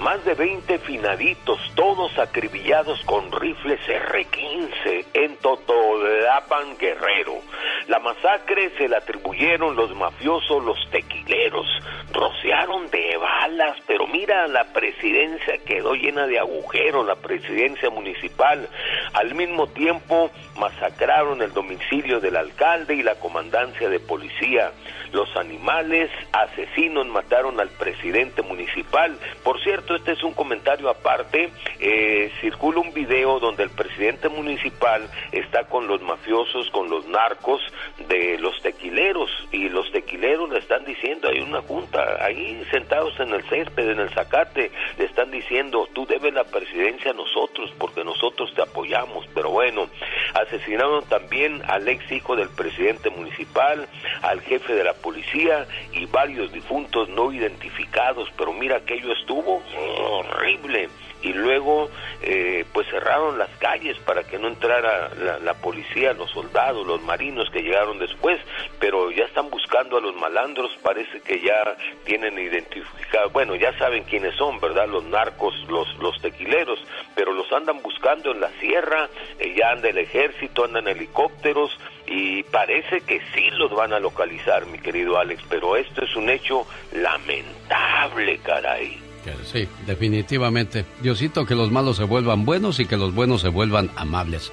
Más 0.04 0.26
de 0.26 0.34
20 0.34 0.80
finaditos, 0.80 1.58
todos 1.76 2.20
acribillados 2.20 3.01
con 3.06 3.32
rifles 3.32 3.80
R-15 3.88 5.06
en 5.14 5.38
Totolapan, 5.38 6.78
Guerrero. 6.78 7.39
La 7.88 7.99
masacre 7.99 8.72
se 8.78 8.89
la 8.89 8.97
atribuyeron 8.97 9.78
los 9.78 9.95
mafiosos, 9.95 10.62
los 10.66 10.78
tequileros. 10.91 11.66
Rociaron 12.12 12.91
de 12.91 13.16
balas, 13.16 13.78
pero 13.88 14.06
mira, 14.08 14.45
la 14.47 14.66
presidencia 14.74 15.60
quedó 15.66 15.93
llena 15.93 16.28
de 16.28 16.38
agujeros, 16.38 17.06
la 17.06 17.16
presidencia 17.16 17.89
municipal. 17.89 18.68
Al 19.14 19.34
mismo 19.36 19.68
tiempo, 19.68 20.32
masacraron 20.58 21.41
el 21.41 21.54
domicilio 21.54 22.20
del 22.20 22.36
alcalde 22.36 22.95
y 22.95 23.04
la 23.04 23.16
comandancia 23.16 23.88
de 23.88 24.01
policía. 24.01 24.74
Los 25.14 25.34
animales 25.38 26.10
asesinos 26.32 27.08
mataron 27.08 27.60
al 27.60 27.70
presidente 27.70 28.41
municipal. 28.41 29.18
Por 29.43 29.62
cierto, 29.64 29.93
este 29.96 30.14
es 30.14 30.24
un 30.24 30.34
comentario 30.34 30.89
aparte. 30.89 31.50
Eh, 31.80 32.32
circula 32.41 32.80
un 32.80 32.94
video 32.94 33.39
donde 33.39 33.64
el 33.64 33.70
presidente 33.70 34.30
municipal 34.30 35.10
está 35.32 35.66
con 35.66 35.88
los 35.88 36.02
mafiosos, 36.02 36.70
con 36.72 36.89
los 36.89 37.08
narcos 37.08 37.62
de 38.08 38.38
los 38.39 38.62
tequileros. 38.62 39.30
Y 39.52 39.70
los 39.70 39.91
tequileros 39.91 40.50
le 40.50 40.60
están 40.60 40.86
diciendo, 40.86 41.30
hay 41.30 41.39
una 41.39 41.62
junta, 41.62 42.24
ahí 42.24 42.64
sentados 42.72 43.20
en 43.20 43.34
el 43.34 43.44
césped, 43.50 43.89
en 43.89 44.00
el 44.00 44.10
zacate, 44.12 44.72
le 44.98 45.06
están 45.06 45.32
diciendo, 45.32 45.88
tú 45.94 46.06
debes 46.06 46.34
la 46.34 46.44
presidencia 46.44 47.12
a 47.12 47.14
nosotros 47.14 47.74
porque 47.78 48.04
nosotros 48.04 48.54
te 48.54 48.62
apoyamos. 48.62 49.28
Pero 49.34 49.50
bueno, 49.52 49.88
asesinaron 50.34 51.04
también 51.06 51.62
al 51.68 51.88
ex 51.88 52.12
hijo 52.12 52.36
del 52.36 52.50
presidente 52.50 53.10
municipal, 53.10 53.88
al 54.22 54.41
jefe 54.41 54.74
de 54.74 54.84
la 54.84 54.94
policía 54.94 55.68
y 55.91 56.06
varios 56.06 56.52
difuntos 56.52 57.10
no 57.10 57.32
identificados. 57.32 58.30
Pero 58.38 58.54
mira, 58.54 58.78
aquello 58.78 59.14
estuvo 59.14 59.62
horrible. 59.78 60.90
Y 61.22 61.32
luego, 61.32 61.90
eh, 62.22 62.66
pues 62.74 62.86
cerraron 62.90 63.38
las 63.38 63.50
calles 63.58 63.98
para 64.00 64.24
que 64.24 64.38
no 64.38 64.50
entrara 64.50 65.10
la, 65.16 65.40
la 65.40 65.54
policía, 65.54 66.12
los 66.12 66.30
soldados, 66.32 66.86
los 66.86 67.02
marinos 67.02 67.50
que 67.50 67.62
llegaron 67.62 67.98
después, 67.98 68.42
pero 68.78 69.10
ya 69.10 69.24
están 69.24 69.50
buscando 69.50 69.98
a 69.98 70.02
los 70.02 70.14
malandros, 70.18 70.70
parece 70.84 71.22
que 71.22 71.40
ya 71.40 71.78
tienen 72.04 72.38
identificado, 72.38 73.30
bueno, 73.30 73.56
ya 73.56 73.72
saben 73.78 74.04
quiénes 74.04 74.36
son, 74.36 74.60
¿verdad? 74.60 74.86
Los 74.90 75.06
narcos, 75.06 75.54
los, 75.70 75.88
los 76.00 76.22
tequileros, 76.22 76.80
pero 77.16 77.32
los 77.32 77.50
andan 77.54 77.82
buscando 77.82 78.32
en 78.32 78.42
la 78.42 78.50
sierra, 78.60 79.08
eh, 79.40 79.56
ya 79.58 79.72
anda 79.72 79.88
el 79.88 80.00
ejército, 80.00 80.66
andan 80.66 80.90
helicópteros, 80.90 81.80
y 82.06 82.44
parece 82.44 83.00
que 83.02 83.22
sí 83.34 83.50
los 83.52 83.72
van 83.72 83.94
a 83.94 84.00
localizar, 84.00 84.66
mi 84.66 84.78
querido 84.78 85.18
Alex, 85.18 85.42
pero 85.50 85.78
esto 85.78 86.04
es 86.04 86.16
un 86.18 86.30
hecho 86.30 86.68
lamentable, 86.92 88.40
caray. 88.40 89.03
Sí, 89.52 89.68
definitivamente. 89.86 90.86
Diosito, 91.02 91.46
que 91.46 91.56
los 91.56 91.72
malos 91.72 91.98
se 91.98 92.04
vuelvan 92.04 92.46
buenos 92.46 92.80
y 92.80 92.86
que 92.86 92.98
los 92.98 93.14
buenos 93.14 93.42
se 93.42 93.50
vuelvan 93.50 93.92
amables. 93.96 94.52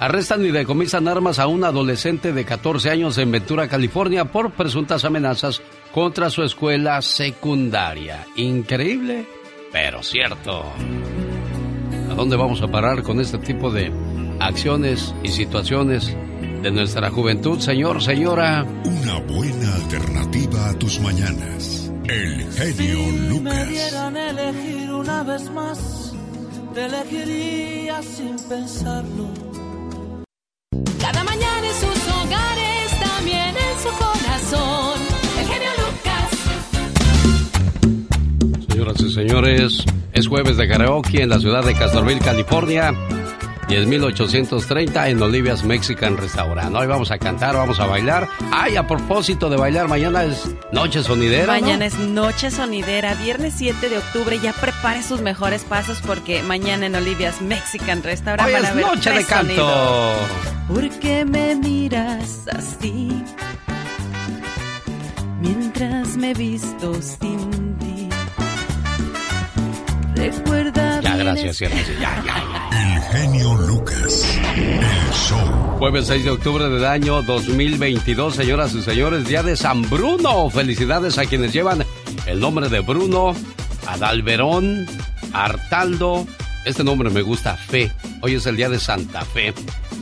Arrestan 0.00 0.44
y 0.44 0.50
decomisan 0.50 1.06
armas 1.06 1.38
a 1.38 1.46
un 1.46 1.64
adolescente 1.64 2.32
de 2.32 2.44
14 2.44 2.90
años 2.90 3.16
en 3.18 3.30
Ventura, 3.30 3.68
California, 3.68 4.24
por 4.24 4.50
presuntas 4.50 5.04
amenazas 5.04 5.62
contra 5.92 6.30
su 6.30 6.42
escuela 6.42 7.00
secundaria. 7.00 8.26
Increíble, 8.36 9.24
pero 9.72 10.02
cierto. 10.02 10.64
¿A 12.10 12.14
dónde 12.14 12.36
vamos 12.36 12.60
a 12.62 12.68
parar 12.68 13.02
con 13.02 13.20
este 13.20 13.38
tipo 13.38 13.70
de 13.70 13.92
acciones 14.40 15.14
y 15.22 15.28
situaciones 15.28 16.14
de 16.62 16.70
nuestra 16.70 17.10
juventud, 17.10 17.60
señor, 17.60 18.02
señora? 18.02 18.66
Una 18.84 19.20
buena 19.20 19.74
alternativa 19.74 20.70
a 20.70 20.74
tus 20.74 21.00
mañanas. 21.00 21.83
El 22.08 22.52
genio 22.52 22.74
Si 22.76 23.12
me 23.12 23.28
Lucas. 23.28 23.68
dieran 23.68 24.16
elegir 24.16 24.90
una 24.92 25.22
vez 25.22 25.50
más, 25.50 26.12
te 26.74 26.84
elegiría 26.84 28.02
sin 28.02 28.36
pensarlo. 28.48 29.28
Cada 31.00 31.24
mañana 31.24 31.66
en 31.66 31.74
sus 31.74 32.08
hogares, 32.12 33.00
también 33.00 33.54
en 33.56 33.78
su 33.82 33.88
corazón. 33.98 35.00
El 35.38 35.46
genio 35.46 35.70
Lucas. 35.78 36.30
Señoras 38.68 39.00
y 39.00 39.12
señores, 39.12 39.84
es 40.12 40.28
jueves 40.28 40.56
de 40.58 40.68
karaoke 40.68 41.22
en 41.22 41.30
la 41.30 41.38
ciudad 41.40 41.64
de 41.64 41.74
Castroville, 41.74 42.20
California. 42.20 42.92
10830 43.66 45.08
en 45.08 45.22
Olivia's 45.22 45.64
Mexican 45.64 46.16
Restaurant. 46.16 46.74
Hoy 46.74 46.86
vamos 46.86 47.10
a 47.10 47.18
cantar, 47.18 47.54
vamos 47.56 47.80
a 47.80 47.86
bailar. 47.86 48.28
Ay, 48.52 48.76
a 48.76 48.86
propósito 48.86 49.48
de 49.48 49.56
bailar, 49.56 49.88
mañana 49.88 50.24
es 50.24 50.48
Noche 50.72 51.02
Sonidera. 51.02 51.46
Mañana 51.46 51.86
es 51.86 51.98
Noche 51.98 52.50
Sonidera, 52.50 53.14
viernes 53.14 53.54
7 53.56 53.88
de 53.88 53.98
octubre. 53.98 54.38
Ya 54.42 54.52
prepare 54.52 55.02
sus 55.02 55.20
mejores 55.20 55.64
pasos 55.64 56.00
porque 56.04 56.42
mañana 56.42 56.86
en 56.86 56.94
Olivia's 56.94 57.40
Mexican 57.40 58.02
Restaurant 58.02 58.46
Hoy 58.46 58.52
van 58.52 58.64
a 58.64 58.68
es 58.68 58.74
ver 58.74 58.86
Noche 58.86 59.10
de 59.10 59.24
canto. 59.24 59.54
sonidos. 59.54 60.16
¿Por 60.68 60.88
qué 61.00 61.24
me 61.24 61.54
miras 61.56 62.46
así? 62.52 63.22
Mientras 65.40 66.16
me 66.16 66.32
visto 66.34 66.94
sin. 67.02 67.63
Recuerda 70.14 71.00
Ya, 71.00 71.16
gracias, 71.16 71.60
ese- 71.60 71.68
gracias. 71.68 72.00
Ya, 72.00 72.22
ya, 72.24 72.70
ya. 72.70 72.94
El 72.96 73.02
genio 73.02 73.54
Lucas. 73.54 74.38
El 74.56 74.80
show. 75.12 75.38
Jueves 75.78 76.06
6 76.06 76.24
de 76.24 76.30
octubre 76.30 76.68
del 76.68 76.84
año 76.84 77.22
2022, 77.22 78.34
señoras 78.34 78.74
y 78.74 78.82
señores, 78.82 79.26
día 79.28 79.42
de 79.42 79.56
San 79.56 79.88
Bruno. 79.90 80.48
Felicidades 80.50 81.18
a 81.18 81.26
quienes 81.26 81.52
llevan 81.52 81.84
el 82.26 82.40
nombre 82.40 82.68
de 82.68 82.80
Bruno, 82.80 83.34
Adalberón, 83.86 84.86
Artaldo. 85.32 86.26
Este 86.64 86.82
nombre 86.82 87.10
me 87.10 87.20
gusta, 87.20 87.56
Fe. 87.58 87.92
Hoy 88.22 88.34
es 88.34 88.46
el 88.46 88.56
día 88.56 88.70
de 88.70 88.78
Santa 88.78 89.22
Fe. 89.22 89.52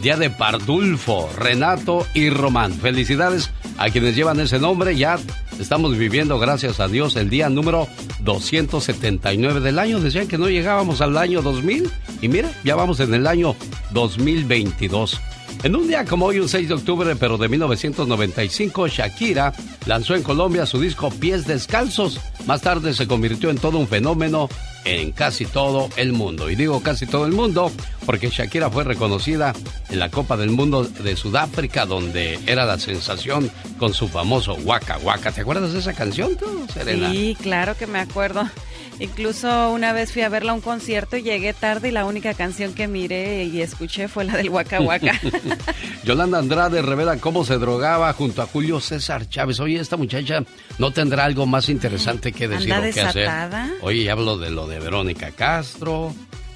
Día 0.01 0.17
de 0.17 0.31
Pardulfo, 0.31 1.29
Renato 1.37 2.07
y 2.15 2.31
Román. 2.31 2.73
Felicidades 2.73 3.51
a 3.79 3.91
quienes 3.91 4.15
llevan 4.15 4.39
ese 4.39 4.61
nombre. 4.61 4.97
Ya 4.97 5.19
estamos 5.59 5.99
viviendo, 5.99 6.39
gracias 6.39 6.79
a 6.79 6.87
Dios, 6.87 7.17
el 7.17 7.31
día 7.31 7.49
número 7.49 7.89
279 8.21 9.59
del 9.59 9.81
año. 9.81 9.99
Decían 9.99 10.29
que 10.29 10.39
no 10.39 10.49
llegábamos 10.49 11.01
al 11.01 11.17
año 11.17 11.43
2000. 11.43 11.91
Y 12.21 12.29
mira, 12.29 12.49
ya 12.63 12.77
vamos 12.77 13.01
en 13.01 13.13
el 13.13 13.27
año 13.27 13.57
2022. 13.91 15.21
En 15.65 15.75
un 15.75 15.89
día 15.89 16.05
como 16.05 16.27
hoy, 16.27 16.39
un 16.39 16.49
6 16.49 16.69
de 16.69 16.75
octubre, 16.75 17.17
pero 17.17 17.39
de 17.39 17.49
1995, 17.49 18.87
Shakira 18.87 19.53
lanzó 19.87 20.15
en 20.15 20.23
Colombia 20.23 20.67
su 20.67 20.81
disco 20.81 21.11
Pies 21.11 21.45
Descalzos. 21.47 22.21
Más 22.47 22.63
tarde 22.63 22.95
se 22.95 23.09
convirtió 23.09 23.51
en 23.51 23.59
todo 23.59 23.79
un 23.79 23.89
fenómeno 23.89 24.49
en 24.85 25.13
casi 25.13 25.47
todo 25.47 25.89
el 25.97 26.13
mundo. 26.13 26.51
Y 26.51 26.57
digo 26.57 26.83
casi 26.83 27.07
todo 27.07 27.27
el 27.27 27.33
mundo 27.33 27.71
porque 28.07 28.31
Shakira 28.31 28.71
fue 28.71 28.85
reconocida 28.85 29.53
en 29.91 29.99
la 29.99 30.11
Copa 30.11 30.37
del 30.37 30.51
Mundo 30.51 30.85
de 30.85 31.17
Sudáfrica, 31.17 31.87
donde 31.87 32.39
era 32.47 32.65
la 32.65 32.79
sensación 32.79 33.51
con 33.79 33.95
su 33.95 34.09
famoso 34.09 34.55
Waka 34.55 34.99
Waka. 34.99 35.33
¿Te 35.33 35.43
acuerdas 35.43 35.73
de 35.73 35.79
esa 35.79 35.93
canción 35.93 36.37
tú, 36.37 36.67
Serena? 36.73 37.11
Sí, 37.11 37.37
claro 37.41 37.77
que 37.77 37.87
me 37.87 37.99
acuerdo. 37.99 38.49
Incluso 38.99 39.73
una 39.73 39.93
vez 39.93 40.13
fui 40.13 40.23
a 40.23 40.29
verla 40.29 40.53
a 40.53 40.55
un 40.55 40.61
concierto 40.61 41.17
y 41.17 41.23
llegué 41.23 41.55
tarde 41.55 41.89
y 41.89 41.91
la 41.91 42.05
única 42.05 42.35
canción 42.35 42.73
que 42.73 42.87
miré 42.87 43.45
y 43.45 43.61
escuché 43.61 44.07
fue 44.07 44.25
la 44.25 44.37
del 44.37 44.51
Waka 44.51 44.81
Waka. 44.81 45.19
Yolanda 46.05 46.39
Andrade 46.39 46.83
revela 46.83 47.17
cómo 47.17 47.45
se 47.45 47.59
drogaba 47.59 48.13
junto 48.13 48.43
a 48.43 48.47
Julio 48.47 48.81
César 48.81 49.29
Chávez. 49.29 49.61
Oye, 49.61 49.81
esta 49.81 49.97
muchacha 49.97 50.45
no 50.79 50.93
tendrá 50.93 51.25
algo 51.25 51.47
más 51.47 51.69
interesante 51.69 52.33
que 52.33 52.49
decir 52.49 52.73
¿Anda 52.73 52.91
o 52.91 52.93
que 52.93 53.01
hacer. 53.01 53.31
Oye, 53.81 54.11
hablo 54.11 54.39
de 54.39 54.51
lo 54.51 54.67
de 54.67 54.72
Verónica 54.79 55.31
Castro, 55.33 56.15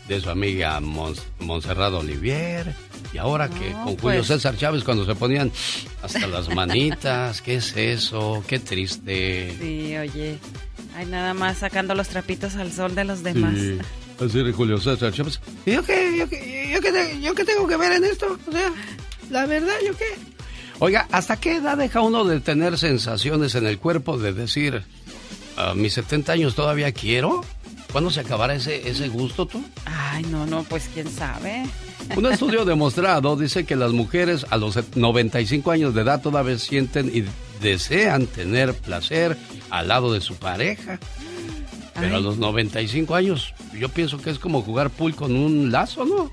de 0.08 0.20
su 0.20 0.30
amiga 0.30 0.78
Mons- 0.80 1.22
Montserrat 1.40 1.92
Olivier. 1.92 2.74
Y 3.12 3.18
ahora 3.18 3.48
que 3.48 3.70
con 3.72 3.84
Julio 3.96 3.98
pues. 4.00 4.26
César 4.26 4.56
Chávez 4.56 4.84
cuando 4.84 5.06
se 5.06 5.14
ponían 5.14 5.50
hasta 6.02 6.26
las 6.26 6.52
manitas, 6.54 7.40
¿qué 7.40 7.56
es 7.56 7.74
eso? 7.76 8.42
Qué 8.46 8.58
triste. 8.58 9.56
Sí, 9.60 9.96
oye. 9.96 10.38
Ay, 10.96 11.06
nada 11.06 11.32
más 11.34 11.58
sacando 11.58 11.94
los 11.94 12.08
trapitos 12.08 12.56
al 12.56 12.72
sol 12.72 12.94
de 12.94 13.04
los 13.04 13.22
demás. 13.22 13.54
Sí, 13.56 13.78
así 14.24 14.42
de 14.42 14.52
Julio 14.52 14.78
César 14.78 15.12
Chávez. 15.12 15.40
¿Y 15.64 15.72
yo 15.72 15.82
qué, 15.84 16.16
yo 16.18 16.28
qué, 16.28 16.70
yo 16.72 16.80
qué 16.80 17.20
yo 17.20 17.34
qué 17.34 17.44
tengo 17.44 17.66
que 17.66 17.76
ver 17.76 17.92
en 17.92 18.04
esto? 18.04 18.38
O 18.46 18.52
sea, 18.52 18.72
la 19.30 19.46
verdad, 19.46 19.74
¿yo 19.86 19.96
qué? 19.96 20.04
Oiga, 20.78 21.06
¿hasta 21.10 21.36
qué 21.38 21.56
edad 21.56 21.76
deja 21.78 22.00
uno 22.02 22.24
de 22.24 22.40
tener 22.40 22.76
sensaciones 22.76 23.54
en 23.54 23.66
el 23.66 23.78
cuerpo 23.78 24.18
de 24.18 24.32
decir, 24.34 24.82
a 25.56 25.74
mis 25.74 25.94
70 25.94 26.32
años 26.32 26.54
todavía 26.54 26.92
quiero? 26.92 27.42
¿Cuándo 27.96 28.10
se 28.10 28.20
acabará 28.20 28.54
ese, 28.54 28.90
ese 28.90 29.08
gusto 29.08 29.46
tú? 29.46 29.64
Ay, 29.86 30.22
no, 30.24 30.44
no, 30.44 30.64
pues 30.64 30.90
quién 30.92 31.10
sabe. 31.10 31.64
Un 32.14 32.26
estudio 32.26 32.64
demostrado 32.66 33.36
dice 33.36 33.64
que 33.64 33.74
las 33.74 33.92
mujeres 33.92 34.44
a 34.50 34.58
los 34.58 34.78
95 34.94 35.70
años 35.70 35.94
de 35.94 36.02
edad 36.02 36.20
todavía 36.20 36.58
sienten 36.58 37.08
y 37.08 37.24
desean 37.62 38.26
tener 38.26 38.74
placer 38.74 39.38
al 39.70 39.88
lado 39.88 40.12
de 40.12 40.20
su 40.20 40.34
pareja. 40.34 40.98
Pero 41.98 42.16
a 42.16 42.20
los 42.20 42.36
95 42.36 43.14
años, 43.14 43.54
yo 43.72 43.88
pienso 43.88 44.18
que 44.18 44.28
es 44.28 44.38
como 44.38 44.60
jugar 44.60 44.90
pool 44.90 45.14
con 45.14 45.34
un 45.34 45.72
lazo, 45.72 46.04
¿no? 46.04 46.30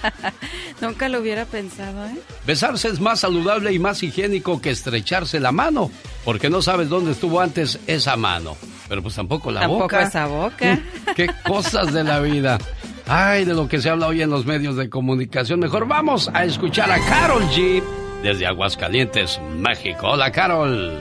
Nunca 0.80 1.10
lo 1.10 1.20
hubiera 1.20 1.44
pensado, 1.44 2.06
¿eh? 2.06 2.18
Besarse 2.46 2.88
es 2.88 3.00
más 3.00 3.20
saludable 3.20 3.70
y 3.74 3.78
más 3.78 4.02
higiénico 4.02 4.62
que 4.62 4.70
estrecharse 4.70 5.40
la 5.40 5.52
mano, 5.52 5.90
porque 6.24 6.48
no 6.48 6.62
sabes 6.62 6.88
dónde 6.88 7.12
estuvo 7.12 7.42
antes 7.42 7.78
esa 7.86 8.16
mano. 8.16 8.56
Pero 8.90 9.02
pues 9.02 9.14
tampoco 9.14 9.50
la 9.52 9.60
Tampoco 9.60 9.82
boca. 9.84 10.02
esa 10.02 10.26
boca. 10.26 10.78
Qué 11.16 11.30
cosas 11.46 11.94
de 11.94 12.02
la 12.04 12.18
vida. 12.18 12.58
Ay, 13.06 13.44
de 13.44 13.54
lo 13.54 13.68
que 13.68 13.80
se 13.80 13.88
habla 13.88 14.08
hoy 14.08 14.20
en 14.20 14.30
los 14.30 14.44
medios 14.44 14.74
de 14.76 14.90
comunicación. 14.90 15.60
Mejor 15.60 15.86
vamos 15.86 16.28
a 16.34 16.44
escuchar 16.44 16.90
a 16.90 16.98
Carol 16.98 17.42
G 17.50 17.82
desde 18.24 18.46
Aguascalientes, 18.48 19.40
México. 19.56 20.08
Hola, 20.08 20.32
Carol. 20.32 21.00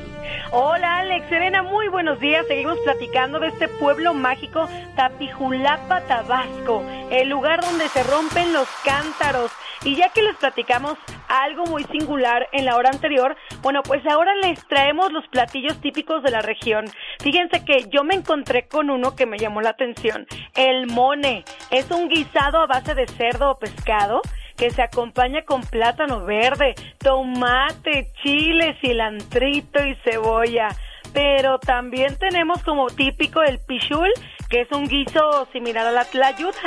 Hola 0.51 0.97
Alex, 0.99 1.29
Serena, 1.29 1.61
muy 1.63 1.87
buenos 1.89 2.19
días. 2.19 2.45
Seguimos 2.47 2.77
platicando 2.83 3.39
de 3.39 3.47
este 3.49 3.67
pueblo 3.67 4.13
mágico, 4.13 4.67
Tapijulapa, 4.95 6.01
Tabasco, 6.01 6.83
el 7.11 7.29
lugar 7.29 7.61
donde 7.61 7.87
se 7.89 8.03
rompen 8.03 8.53
los 8.53 8.67
cántaros. 8.85 9.51
Y 9.83 9.95
ya 9.95 10.09
que 10.09 10.21
les 10.21 10.35
platicamos 10.35 10.97
algo 11.27 11.65
muy 11.65 11.83
singular 11.85 12.47
en 12.51 12.65
la 12.65 12.75
hora 12.75 12.89
anterior, 12.89 13.35
bueno, 13.61 13.81
pues 13.83 14.05
ahora 14.05 14.35
les 14.35 14.65
traemos 14.67 15.11
los 15.11 15.27
platillos 15.27 15.79
típicos 15.79 16.21
de 16.23 16.31
la 16.31 16.41
región. 16.41 16.85
Fíjense 17.19 17.63
que 17.63 17.87
yo 17.89 18.03
me 18.03 18.15
encontré 18.15 18.67
con 18.67 18.89
uno 18.89 19.15
que 19.15 19.25
me 19.25 19.37
llamó 19.37 19.61
la 19.61 19.69
atención. 19.69 20.27
El 20.55 20.87
mone 20.87 21.45
es 21.71 21.89
un 21.91 22.09
guisado 22.09 22.59
a 22.59 22.67
base 22.67 22.93
de 22.95 23.07
cerdo 23.07 23.51
o 23.51 23.59
pescado 23.59 24.21
que 24.57 24.69
se 24.71 24.81
acompaña 24.81 25.43
con 25.43 25.61
plátano 25.61 26.25
verde, 26.25 26.75
tomate, 26.97 28.11
chile, 28.21 28.77
cilantrito 28.81 29.83
y 29.85 29.95
cebolla. 30.03 30.67
Pero 31.13 31.59
también 31.59 32.17
tenemos 32.17 32.61
como 32.63 32.87
típico 32.87 33.41
el 33.41 33.59
pichul, 33.59 34.11
que 34.49 34.61
es 34.61 34.71
un 34.71 34.87
guiso 34.87 35.47
similar 35.51 35.85
a 35.85 35.91
la 35.91 36.05
tlayuda. 36.05 36.59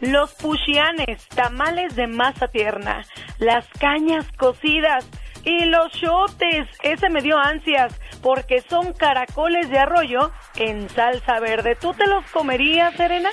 Los 0.00 0.34
puchianes, 0.34 1.26
tamales 1.28 1.94
de 1.96 2.06
masa 2.06 2.48
tierna. 2.48 3.04
Las 3.38 3.66
cañas 3.80 4.26
cocidas. 4.36 5.08
Y 5.44 5.64
los 5.66 5.92
chotes, 5.92 6.68
ese 6.82 7.08
me 7.08 7.22
dio 7.22 7.38
ansias, 7.38 7.98
porque 8.22 8.60
son 8.68 8.92
caracoles 8.92 9.70
de 9.70 9.78
arroyo 9.78 10.32
en 10.56 10.88
salsa 10.90 11.38
verde. 11.40 11.76
¿Tú 11.80 11.94
te 11.94 12.06
los 12.06 12.24
comerías, 12.32 12.94
Serena? 12.96 13.30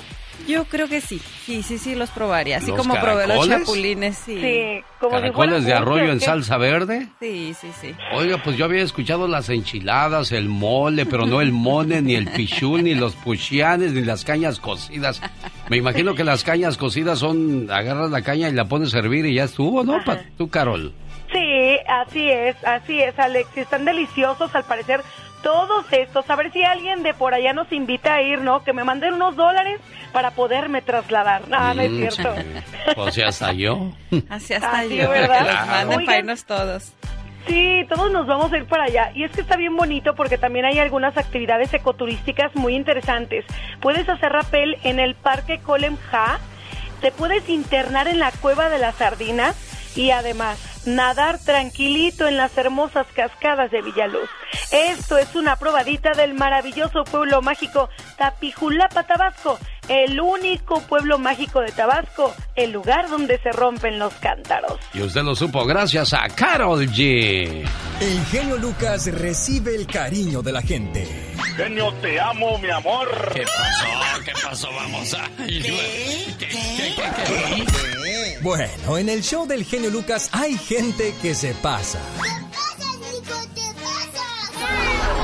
Yo 0.48 0.66
creo 0.66 0.88
que 0.88 1.02
sí. 1.02 1.20
Sí, 1.46 1.64
sí, 1.64 1.78
sí, 1.78 1.96
los 1.96 2.12
probaría. 2.12 2.58
Así 2.58 2.68
¿Los 2.68 2.78
como 2.78 2.94
probé 2.96 3.26
los 3.28 3.38
caracoles? 3.38 3.60
chapulines, 3.60 4.18
sí. 4.18 4.40
Sí, 4.40 4.84
como 5.00 5.16
si 5.18 5.22
Caracoles 5.22 5.56
de 5.58 5.72
fuera 5.72 5.78
arroyo 5.80 6.02
dulce, 6.02 6.10
¿o 6.10 6.14
en 6.14 6.20
salsa 6.22 6.58
verde. 6.58 7.08
Sí, 7.20 7.56
sí, 7.60 7.68
sí. 7.82 7.96
Oiga, 8.14 8.38
pues 8.44 8.56
yo 8.58 8.66
había 8.66 8.84
escuchado 8.84 9.28
las 9.28 9.50
enchiladas, 9.50 10.32
el 10.32 10.48
mole, 10.50 11.06
pero 11.06 11.26
no 11.26 11.42
el 11.42 11.52
mone, 11.52 12.02
ni 12.02 12.16
el 12.16 12.28
pichul, 12.28 12.84
ni 12.84 12.94
los 12.96 13.16
puchianes, 13.16 13.94
ni 13.94 14.02
las 14.04 14.24
cañas 14.24 14.60
cocidas. 14.60 15.22
Me 15.70 15.78
imagino 15.78 16.14
que 16.14 16.24
las 16.24 16.44
cañas 16.44 16.78
cocidas 16.78 17.18
son, 17.20 17.68
agarras 17.72 18.12
la 18.12 18.22
caña 18.22 18.48
y 18.50 18.54
la 18.54 18.66
pones 18.66 18.94
a 18.94 19.00
hervir 19.00 19.26
y 19.26 19.36
ya 19.36 19.46
estuvo, 19.46 19.84
¿no? 19.84 20.04
Pa- 20.04 20.20
tú, 20.38 20.50
Carol. 20.50 20.94
Sí, 21.34 21.78
así 21.88 22.30
es, 22.30 22.56
así 22.64 23.02
es, 23.02 23.18
Alex. 23.18 23.50
Están 23.56 23.84
deliciosos, 23.84 24.54
al 24.56 24.64
parecer, 24.64 25.02
todos 25.46 25.86
estos. 25.92 26.28
A 26.28 26.36
ver 26.36 26.52
si 26.52 26.64
alguien 26.64 27.04
de 27.04 27.14
por 27.14 27.36
allá 27.36 27.54
nos 27.54 27.72
invita 27.72 28.16
a 28.16 28.22
ir, 28.24 28.42
¿no? 28.42 28.64
Que 28.64 28.74
me 28.74 28.84
manden 28.84 29.14
unos 29.14 29.36
dólares 29.36 29.80
para 30.12 30.32
poderme 30.32 30.82
trasladar. 30.82 31.48
No, 31.48 31.74
no 31.76 31.82
es 31.84 31.92
Mm, 31.92 31.98
cierto. 32.10 32.36
O 32.98 33.12
sea, 33.12 33.28
hasta 33.28 33.54
yo. 33.54 33.92
Así 34.28 34.56
hasta 34.56 34.80
Así, 34.80 34.98
yo. 34.98 35.08
¿verdad? 35.10 35.46
Que 35.46 35.70
manden 35.70 35.88
Oigan. 36.00 36.06
para 36.06 36.18
irnos 36.18 36.46
todos. 36.46 36.94
Sí, 37.48 37.86
todos 37.88 38.12
nos 38.12 38.26
vamos 38.26 38.52
a 38.54 38.58
ir 38.58 38.66
para 38.66 38.86
allá. 38.86 39.12
Y 39.14 39.24
es 39.24 39.32
que 39.32 39.42
está 39.42 39.56
bien 39.56 39.76
bonito 39.78 40.16
porque 40.16 40.40
también 40.40 40.66
hay 40.66 40.80
algunas 40.80 41.16
actividades 41.16 41.72
ecoturísticas 41.76 42.56
muy 42.56 42.76
interesantes. 42.76 43.46
Puedes 43.82 44.10
hacer 44.10 44.32
rappel 44.32 44.78
en 44.84 45.00
el 45.00 45.14
Parque 45.14 45.60
Colem 45.60 45.96
Ja, 46.10 46.40
te 47.02 47.12
puedes 47.12 47.48
internar 47.50 48.08
en 48.08 48.18
la 48.18 48.32
Cueva 48.32 48.70
de 48.70 48.80
las 48.80 48.96
Sardinas 48.96 49.56
y 49.96 50.10
además 50.10 50.75
nadar 50.86 51.40
tranquilito 51.40 52.28
en 52.28 52.38
las 52.38 52.58
hermosas 52.58 53.08
cascadas 53.16 53.72
de 53.72 53.82
Villaluz. 53.82 54.30
Esto 54.72 55.18
es 55.18 55.36
una 55.36 55.56
probadita 55.56 56.12
del 56.14 56.34
maravilloso 56.34 57.04
pueblo 57.04 57.42
mágico 57.42 57.90
Tapijulapa, 58.18 59.04
Tabasco, 59.04 59.58
el 59.88 60.20
único 60.20 60.82
pueblo 60.82 61.18
mágico 61.20 61.62
de 61.62 61.72
Tabasco, 61.72 62.34
el 62.56 62.72
lugar 62.72 63.10
donde 63.10 63.40
se 63.40 63.52
rompen 63.52 64.00
los 64.00 64.14
cántaros. 64.16 64.80
Y 64.94 65.02
usted 65.02 65.24
lo 65.24 65.36
supo 65.36 65.66
gracias 65.66 66.14
a 66.14 66.28
Carol 66.30 66.88
G. 66.88 67.66
El 68.02 68.26
genio 68.26 68.58
Lucas 68.58 69.08
recibe 69.08 69.76
el 69.76 69.88
cariño 69.88 70.42
de 70.42 70.52
la 70.52 70.62
gente. 70.62 71.08
Genio, 71.56 71.94
te 72.02 72.20
amo, 72.20 72.58
mi 72.60 72.70
amor. 72.70 73.32
¿Qué 73.34 73.44
pasó? 73.44 74.24
¿Qué 74.24 74.32
pasó? 74.44 74.70
Vamos 74.74 75.14
a... 75.14 75.30
¿Qué, 75.38 75.62
qué, 75.62 76.48
qué, 76.50 76.96
qué, 76.96 77.66
qué? 77.66 77.86
Bueno, 78.42 78.98
en 78.98 79.10
el 79.10 79.24
show 79.24 79.48
del 79.48 79.66
genio 79.66 79.90
Lucas 79.90 80.30
hay 80.32 80.58
gente 80.58 81.16
que 81.22 81.34
se 81.34 81.54
pasa. 81.56 82.00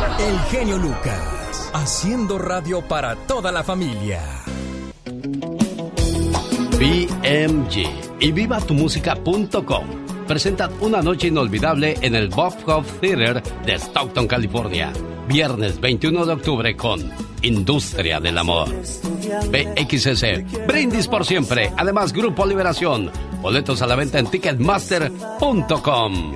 El 0.02 0.40
genio 0.50 0.78
Lucas, 0.78 1.70
haciendo 1.74 2.40
radio 2.40 2.82
para 2.82 3.16
toda 3.16 3.52
la 3.52 3.64
familia. 3.64 4.20
BMG 6.80 8.20
y 8.20 8.32
vivatumusica.com 8.32 9.86
presentan 10.28 10.72
una 10.82 11.04
noche 11.04 11.28
inolvidable 11.28 11.98
en 12.02 12.16
el 12.16 12.30
Bob 12.30 12.54
Hope 12.66 12.90
Theater 13.00 13.44
de 13.64 13.76
Stockton, 13.76 14.28
California. 14.28 14.92
Viernes 15.28 15.80
21 15.80 16.26
de 16.26 16.34
octubre 16.34 16.76
con 16.76 17.31
Industria 17.42 18.20
del 18.20 18.38
Amor. 18.38 18.70
BXS, 18.70 20.68
Brindis 20.68 21.08
por 21.08 21.26
siempre. 21.26 21.72
Además, 21.78 22.14
Grupo 22.14 22.46
Liberación. 22.46 23.10
Boletos 23.42 23.82
a 23.82 23.88
la 23.88 23.96
venta 23.96 24.20
en 24.20 24.28
ticketmaster.com. 24.28 26.36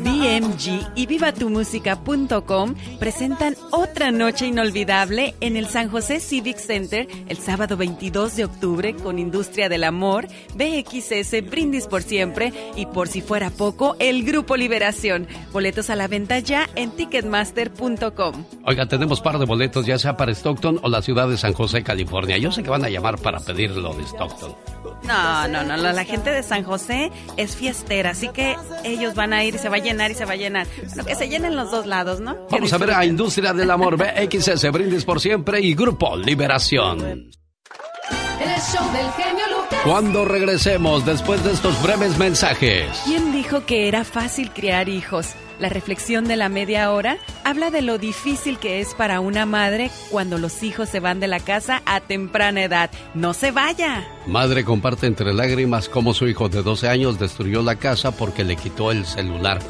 BMG 0.00 0.92
y 0.94 1.06
vivatumusica.com 1.06 2.74
presentan 2.98 3.56
otra 3.70 4.10
noche 4.10 4.46
inolvidable 4.46 5.34
en 5.40 5.56
el 5.56 5.66
San 5.66 5.90
José 5.90 6.20
Civic 6.20 6.56
Center 6.56 7.06
el 7.28 7.36
sábado 7.36 7.76
22 7.76 8.36
de 8.36 8.44
octubre 8.46 8.94
con 8.94 9.18
Industria 9.18 9.68
del 9.68 9.84
Amor, 9.84 10.28
BXS, 10.54 11.50
Brindis 11.50 11.86
por 11.86 12.02
siempre 12.02 12.52
y 12.74 12.86
por 12.86 13.08
si 13.08 13.20
fuera 13.20 13.50
poco, 13.50 13.96
el 13.98 14.24
Grupo 14.24 14.56
Liberación. 14.56 15.26
Boletos 15.52 15.90
a 15.90 15.96
la 15.96 16.08
venta 16.08 16.38
ya 16.38 16.70
en 16.74 16.90
ticketmaster.com. 16.90 18.44
Oiga, 18.64 18.86
tenemos 18.86 19.20
par 19.20 19.38
de 19.38 19.44
boletos 19.44 19.84
ya 19.84 19.98
sea 19.98 20.16
para 20.16 20.32
Stockton 20.46 20.78
o 20.82 20.88
la 20.88 21.02
ciudad 21.02 21.28
de 21.28 21.36
San 21.36 21.54
José, 21.54 21.82
California. 21.82 22.38
Yo 22.38 22.52
sé 22.52 22.62
que 22.62 22.70
van 22.70 22.84
a 22.84 22.88
llamar 22.88 23.18
para 23.18 23.40
pedirlo 23.40 23.92
de 23.94 24.04
Stockton. 24.04 24.54
No, 25.02 25.48
no, 25.48 25.64
no, 25.64 25.76
la 25.76 26.04
gente 26.04 26.30
de 26.30 26.44
San 26.44 26.62
José 26.62 27.10
es 27.36 27.56
fiestera, 27.56 28.10
así 28.10 28.28
que 28.28 28.56
ellos 28.84 29.16
van 29.16 29.32
a 29.32 29.42
ir 29.42 29.56
y 29.56 29.58
se 29.58 29.68
va 29.68 29.76
a 29.76 29.80
llenar 29.80 30.12
y 30.12 30.14
se 30.14 30.24
va 30.24 30.34
a 30.34 30.36
llenar. 30.36 30.68
Bueno, 30.86 31.04
que 31.04 31.16
se 31.16 31.28
llenen 31.28 31.56
los 31.56 31.72
dos 31.72 31.86
lados, 31.86 32.20
¿no? 32.20 32.36
Vamos 32.48 32.72
a 32.72 32.78
ver 32.78 32.92
a 32.92 33.04
Industria 33.04 33.52
del 33.52 33.68
Amor, 33.72 33.96
BXS, 33.96 34.70
Brindis 34.72 35.04
por 35.04 35.20
Siempre 35.20 35.60
y 35.60 35.74
Grupo 35.74 36.16
Liberación. 36.16 37.00
El 37.00 38.60
show 38.60 38.92
del 38.92 39.10
genio 39.12 39.44
Lucas. 39.50 39.80
Cuando 39.82 40.24
regresemos 40.24 41.04
después 41.04 41.42
de 41.42 41.52
estos 41.52 41.82
breves 41.82 42.16
mensajes. 42.18 42.86
¿Quién 43.04 43.32
dijo 43.32 43.66
que 43.66 43.88
era 43.88 44.04
fácil 44.04 44.52
criar 44.52 44.88
hijos? 44.88 45.34
La 45.58 45.68
reflexión 45.70 46.28
de 46.28 46.36
la 46.36 46.48
media 46.48 46.92
hora 46.92 47.16
habla 47.44 47.70
de 47.70 47.80
lo 47.80 47.96
difícil 47.96 48.58
que 48.58 48.80
es 48.80 48.94
para 48.94 49.20
una 49.20 49.46
madre 49.46 49.90
cuando 50.10 50.36
los 50.36 50.62
hijos 50.62 50.88
se 50.88 51.00
van 51.00 51.18
de 51.18 51.28
la 51.28 51.40
casa 51.40 51.82
a 51.86 52.00
temprana 52.00 52.62
edad. 52.62 52.90
¡No 53.14 53.32
se 53.32 53.52
vaya! 53.52 54.06
Madre 54.26 54.64
comparte 54.64 55.06
entre 55.06 55.32
lágrimas 55.32 55.88
cómo 55.88 56.12
su 56.12 56.28
hijo 56.28 56.48
de 56.50 56.62
12 56.62 56.88
años 56.88 57.18
destruyó 57.18 57.62
la 57.62 57.76
casa 57.76 58.10
porque 58.10 58.44
le 58.44 58.56
quitó 58.56 58.90
el 58.92 59.06
celular. 59.06 59.60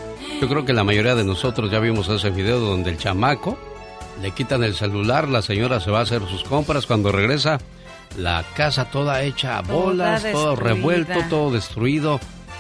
Yo 0.41 0.49
creo 0.49 0.65
que 0.65 0.73
la 0.73 0.85
mayoría 0.85 1.15
de 1.15 1.25
nosotros 1.25 1.71
ya 1.71 1.79
vimos 1.79 2.09
ese 2.09 2.31
video 2.31 2.59
donde 2.59 2.91
el 2.91 2.99
chamaco 2.99 3.57
le 4.21 4.33
quitan 4.33 4.65
el 4.65 4.75
celular, 4.75 5.29
la 5.29 5.43
señora 5.43 5.81
se 5.81 5.91
va 5.91 6.01
a 6.01 6.03
hacer 6.03 6.23
sus 6.27 6.43
compras, 6.45 6.87
cuando 6.87 7.13
regresa 7.13 7.59
la 8.17 8.45
casa 8.55 8.87
toda 8.87 9.23
hecha 9.23 9.59
a 9.59 9.63
bolas, 9.63 10.27
todo 10.33 10.57
revuelto, 10.57 11.21
todo 11.29 11.51
destruido. 11.51 12.19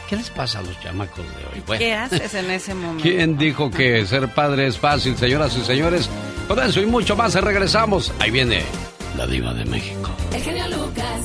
¿Qué 0.08 0.16
les 0.16 0.30
pasa 0.30 0.60
a 0.60 0.62
los 0.62 0.78
chamacos 0.80 1.18
de 1.18 1.46
hoy? 1.46 1.62
Bueno. 1.66 1.80
¿Qué 1.80 1.94
haces 1.94 2.34
en 2.34 2.50
ese 2.50 2.74
momento? 2.74 3.02
¿Quién 3.02 3.36
dijo 3.36 3.70
que 3.70 4.06
ser 4.06 4.28
padre 4.28 4.68
es 4.68 4.78
fácil, 4.78 5.16
señoras 5.16 5.56
y 5.56 5.64
señores? 5.64 6.08
Con 6.46 6.60
eso 6.60 6.80
y 6.80 6.86
mucho 6.86 7.16
más 7.16 7.34
regresamos. 7.34 8.12
Ahí 8.20 8.30
viene 8.30 8.62
la 9.16 9.26
diva 9.26 9.52
de 9.52 9.64
México. 9.64 10.10
El 10.32 10.42
genio 10.42 10.68
Lucas. 10.68 11.20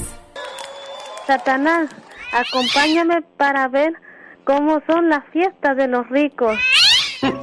Satanás, 1.27 1.89
acompáñame 2.33 3.21
para 3.37 3.67
ver 3.67 3.93
cómo 4.45 4.81
son 4.87 5.09
las 5.09 5.23
fiestas 5.31 5.77
de 5.77 5.87
los 5.87 6.07
ricos. 6.09 6.57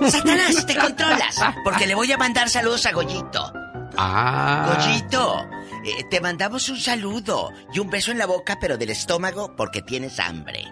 Satanás, 0.08 0.66
te 0.66 0.76
controlas, 0.76 1.40
porque 1.62 1.86
le 1.86 1.94
voy 1.94 2.10
a 2.10 2.18
mandar 2.18 2.48
saludos 2.48 2.84
a 2.86 2.92
Goyito. 2.92 3.52
Ah. 3.96 4.74
Goyito, 4.74 5.48
eh, 5.84 6.04
te 6.10 6.20
mandamos 6.20 6.68
un 6.68 6.78
saludo 6.78 7.52
y 7.72 7.78
un 7.78 7.90
beso 7.90 8.10
en 8.10 8.18
la 8.18 8.26
boca, 8.26 8.58
pero 8.60 8.76
del 8.76 8.90
estómago 8.90 9.54
porque 9.56 9.82
tienes 9.82 10.18
hambre. 10.20 10.64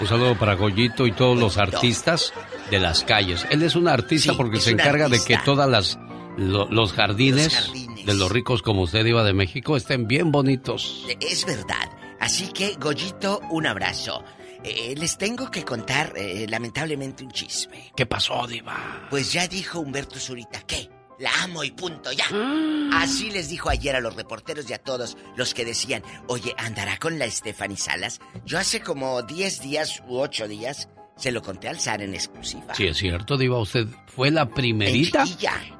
Un 0.00 0.06
saludo 0.06 0.36
para 0.38 0.54
Goyito 0.54 1.06
y 1.06 1.12
todos 1.12 1.38
los 1.38 1.58
artistas 1.58 2.32
de 2.70 2.78
las 2.80 3.04
calles. 3.04 3.46
Él 3.50 3.62
es 3.62 3.74
un 3.76 3.88
artista 3.88 4.34
porque 4.34 4.60
se 4.60 4.70
encarga 4.70 5.08
de 5.08 5.22
que 5.24 5.38
todas 5.44 5.68
las 5.68 5.98
lo- 6.36 6.66
los, 6.70 6.92
jardines 6.92 7.52
Los 7.54 7.64
jardines. 7.66 8.06
de 8.06 8.14
los 8.14 8.30
ricos 8.32 8.62
como 8.62 8.82
usted 8.82 9.04
iba 9.04 9.22
de 9.22 9.32
México 9.34 9.76
estén 9.76 10.06
bien 10.06 10.32
bonitos. 10.32 11.06
Es 11.20 11.44
verdad. 11.44 11.90
Así 12.20 12.48
que, 12.52 12.74
Goyito, 12.80 13.40
un 13.50 13.66
abrazo. 13.66 14.24
Eh, 14.64 14.94
les 14.96 15.18
tengo 15.18 15.50
que 15.50 15.64
contar, 15.64 16.12
eh, 16.16 16.46
lamentablemente, 16.48 17.24
un 17.24 17.32
chisme. 17.32 17.92
¿Qué 17.96 18.06
pasó, 18.06 18.46
diva? 18.46 19.08
Pues 19.10 19.32
ya 19.32 19.48
dijo 19.48 19.80
Humberto 19.80 20.20
Zurita 20.20 20.60
que 20.62 20.88
la 21.22 21.30
amo 21.44 21.62
y 21.64 21.70
punto, 21.70 22.12
ya. 22.12 22.24
Ah. 22.32 23.02
Así 23.02 23.30
les 23.30 23.48
dijo 23.48 23.70
ayer 23.70 23.94
a 23.96 24.00
los 24.00 24.16
reporteros 24.16 24.68
y 24.68 24.72
a 24.72 24.78
todos 24.78 25.16
los 25.36 25.54
que 25.54 25.64
decían, 25.64 26.02
oye, 26.26 26.54
¿andará 26.58 26.98
con 26.98 27.18
la 27.18 27.30
Stephanie 27.30 27.76
Salas? 27.76 28.20
Yo 28.44 28.58
hace 28.58 28.80
como 28.80 29.22
10 29.22 29.62
días 29.62 30.02
u 30.08 30.18
8 30.18 30.48
días 30.48 30.88
se 31.16 31.30
lo 31.30 31.42
conté 31.42 31.68
al 31.68 31.78
zar 31.78 32.02
en 32.02 32.14
exclusiva. 32.14 32.74
Sí, 32.74 32.86
es 32.86 32.96
cierto, 32.96 33.36
diva. 33.36 33.58
Usted 33.60 33.86
fue 34.06 34.30
la 34.30 34.48
primerita 34.48 35.24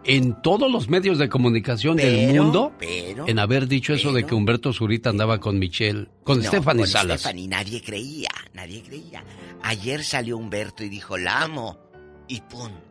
En 0.05 0.41
todos 0.43 0.71
los 0.71 0.89
medios 0.89 1.19
de 1.19 1.29
comunicación 1.29 1.97
del 1.97 2.29
mundo 2.35 2.73
pero, 2.79 3.27
en 3.27 3.39
haber 3.39 3.67
dicho 3.67 3.95
eso 3.95 4.13
de 4.13 4.25
que 4.25 4.35
Humberto 4.35 4.73
Zurita 4.73 5.11
andaba 5.11 5.41
con 5.41 5.59
Michelle, 5.59 6.09
con 6.23 6.39
No, 6.39 6.45
Stephanie 6.45 6.83
con 6.83 6.89
Salas. 6.89 7.21
Stephanie, 7.21 7.49
nadie 7.49 7.83
creía, 7.83 8.31
nadie 8.55 8.83
creía. 8.83 9.25
Ayer 9.63 10.05
salió 10.05 10.37
Humberto 10.37 10.85
y 10.85 10.89
dijo, 10.89 11.19
la 11.19 11.43
amo 11.43 11.79
y 12.29 12.41
punto. 12.43 12.82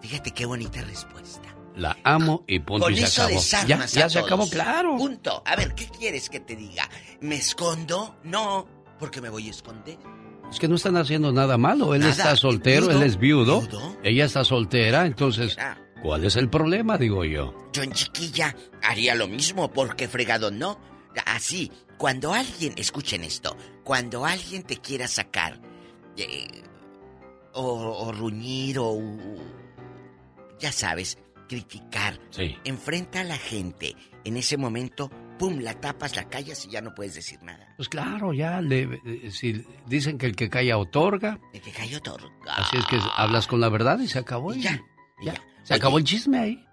Fíjate 0.00 0.30
qué 0.32 0.46
bonita 0.46 0.80
respuesta. 0.82 1.54
La 1.76 1.96
amo 2.02 2.42
y 2.48 2.58
punto 2.58 2.84
Con 2.86 2.94
y 2.94 2.96
se 2.98 3.04
eso 3.04 3.22
acabó. 3.22 3.34
desarmas 3.38 3.68
Ya, 3.92 4.00
ya 4.00 4.06
a 4.06 4.08
se 4.10 4.18
todos. 4.18 4.26
acabó, 4.26 4.50
claro. 4.50 4.96
Punto. 4.96 5.42
A 5.46 5.54
ver, 5.54 5.74
¿qué 5.74 5.86
quieres 5.86 6.28
que 6.28 6.40
te 6.40 6.56
diga? 6.56 6.88
¿Me 7.20 7.36
escondo? 7.36 8.16
No, 8.24 8.66
porque 8.98 9.20
me 9.20 9.28
voy 9.28 9.46
a 9.46 9.50
esconder. 9.50 9.96
Es 10.50 10.58
que 10.58 10.66
no 10.66 10.76
están 10.76 10.96
haciendo 10.96 11.30
nada 11.30 11.56
malo. 11.58 11.94
Él 11.94 12.00
Nada. 12.00 12.12
está 12.12 12.34
soltero, 12.36 12.86
Viudo, 12.88 12.98
él 13.00 13.06
es 13.06 13.16
viudo, 13.18 13.60
viudo. 13.60 13.96
ella 14.02 14.24
está 14.24 14.42
soltera, 14.44 15.06
entonces, 15.06 15.56
¿cuál 16.02 16.24
es 16.24 16.36
el 16.36 16.48
problema, 16.48 16.96
digo 16.98 17.24
yo? 17.24 17.54
Yo 17.72 17.82
en 17.82 17.92
chiquilla 17.92 18.56
haría 18.82 19.14
lo 19.14 19.28
mismo, 19.28 19.70
porque 19.70 20.08
fregado 20.08 20.50
no. 20.50 20.80
Así, 21.26 21.70
cuando 21.98 22.32
alguien, 22.32 22.72
escuchen 22.76 23.24
esto, 23.24 23.56
cuando 23.84 24.24
alguien 24.24 24.62
te 24.62 24.78
quiera 24.78 25.06
sacar, 25.06 25.60
eh, 26.16 26.62
o, 27.60 28.06
o 28.06 28.12
ruñir, 28.12 28.78
o, 28.78 28.98
ya 30.58 30.72
sabes, 30.72 31.18
criticar, 31.48 32.18
Sí. 32.30 32.56
enfrenta 32.64 33.20
a 33.20 33.24
la 33.24 33.38
gente, 33.38 33.94
en 34.24 34.36
ese 34.36 34.56
momento, 34.56 35.10
pum, 35.38 35.58
la 35.60 35.74
tapas, 35.74 36.16
la 36.16 36.28
callas 36.28 36.64
y 36.66 36.70
ya 36.70 36.80
no 36.80 36.94
puedes 36.94 37.14
decir 37.14 37.42
nada. 37.42 37.72
Pues 37.76 37.88
claro, 37.88 38.32
ya, 38.32 38.60
le, 38.60 39.00
eh, 39.04 39.30
si 39.30 39.64
dicen 39.86 40.18
que 40.18 40.26
el 40.26 40.36
que 40.36 40.50
calla 40.50 40.76
otorga, 40.78 41.38
El 41.52 41.60
que 41.62 41.70
cayó 41.70 41.98
otorga. 41.98 42.28
así 42.56 42.76
es 42.76 42.84
que 42.86 42.98
hablas 43.16 43.46
con 43.46 43.60
la 43.60 43.68
verdad 43.68 43.98
y 44.00 44.08
se 44.08 44.18
acabó. 44.18 44.52
Y 44.54 44.60
ya, 44.62 44.80
Se 45.62 45.74
acabó 45.74 45.98
el 45.98 46.04
chisme 46.04 46.38
ahí. 46.38 46.64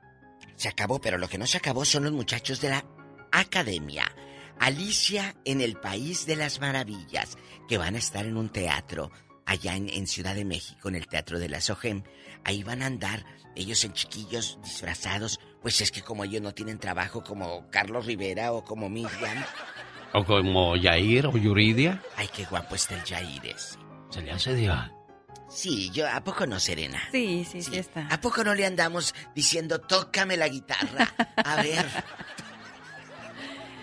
Se 0.56 0.68
acabó, 0.70 1.00
pero 1.00 1.18
lo 1.18 1.28
que 1.28 1.38
no 1.38 1.46
se 1.48 1.58
acabó 1.58 1.84
son 1.86 2.04
los 2.06 2.14
muchachos 2.14 2.60
de 2.62 2.70
la 2.70 2.86
academia. 3.32 4.06
Alicia 4.60 5.36
en 5.44 5.60
el 5.62 5.76
País 5.76 6.26
de 6.26 6.38
las 6.38 6.62
Maravillas, 6.62 7.38
que 7.68 7.78
van 7.78 7.96
a 7.96 7.98
estar 7.98 8.26
en 8.26 8.38
un 8.38 8.48
teatro 8.50 9.12
allá 9.46 9.76
en, 9.76 9.90
en 9.90 10.08
Ciudad 10.08 10.36
de 10.36 10.46
México, 10.46 10.90
en 10.90 10.96
el 10.96 11.08
Teatro 11.08 11.40
de 11.40 11.50
la 11.50 11.62
SOGEM. 11.62 12.04
Ahí 12.44 12.64
van 12.64 12.82
a 12.82 12.88
andar 12.88 13.26
ellos 13.56 13.84
en 13.86 13.94
chiquillos 13.94 14.60
disfrazados, 14.64 15.40
pues 15.62 15.82
es 15.82 15.92
que 15.92 16.02
como 16.02 16.24
ellos 16.24 16.42
no 16.42 16.54
tienen 16.54 16.78
trabajo 16.78 17.24
como 17.24 17.70
Carlos 17.70 18.06
Rivera 18.06 18.52
o 18.52 18.64
como 18.64 18.90
Miriam. 18.90 19.44
O 20.14 20.24
como 20.24 20.76
Yair 20.76 21.28
o 21.28 21.38
Yuridia. 21.38 22.02
Ay, 22.16 22.30
qué 22.34 22.46
guapo 22.46 22.76
está 22.76 22.96
el 22.96 23.04
Yaires. 23.04 23.78
Se 24.10 24.22
le 24.22 24.32
hace 24.32 24.54
diva. 24.54 24.92
Sí, 25.50 25.90
yo, 25.92 26.08
¿a 26.10 26.24
poco 26.24 26.48
no, 26.48 26.60
Serena? 26.60 27.02
Sí, 27.12 27.46
sí, 27.50 27.62
sí, 27.62 27.78
está. 27.78 28.08
¿A 28.10 28.20
poco 28.20 28.44
no 28.44 28.56
le 28.56 28.66
andamos 28.66 29.14
diciendo, 29.36 29.80
tócame 29.80 30.38
la 30.38 30.48
guitarra? 30.48 31.14
A 31.38 31.62
ver. 31.62 31.86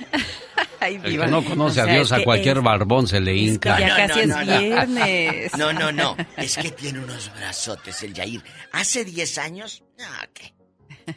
Ay, 0.80 0.96
El 1.02 1.12
diva. 1.12 1.24
que 1.26 1.30
no 1.30 1.44
conoce 1.44 1.80
O 1.80 1.82
a 1.82 1.86
sea, 1.86 1.94
Dios, 1.94 2.12
a 2.12 2.22
cualquier 2.24 2.56
es- 2.58 2.62
barbón 2.62 3.06
se 3.06 3.20
le 3.20 3.36
hinca. 3.36 3.78
ya 3.78 3.94
casi 4.08 4.20
es 4.20 4.26
no. 4.28 4.38
viernes. 4.40 5.56
No, 5.56 5.72
no, 5.72 5.92
no. 5.92 6.16
Es 6.36 6.56
que 6.56 6.70
tiene 6.72 6.98
unos 6.98 7.30
brazotes 7.36 8.02
el 8.02 8.14
Yair. 8.14 8.42
Hace 8.72 9.04
10 9.04 9.38
años, 9.38 9.82
no, 9.98 10.04
¿qué? 10.34 10.54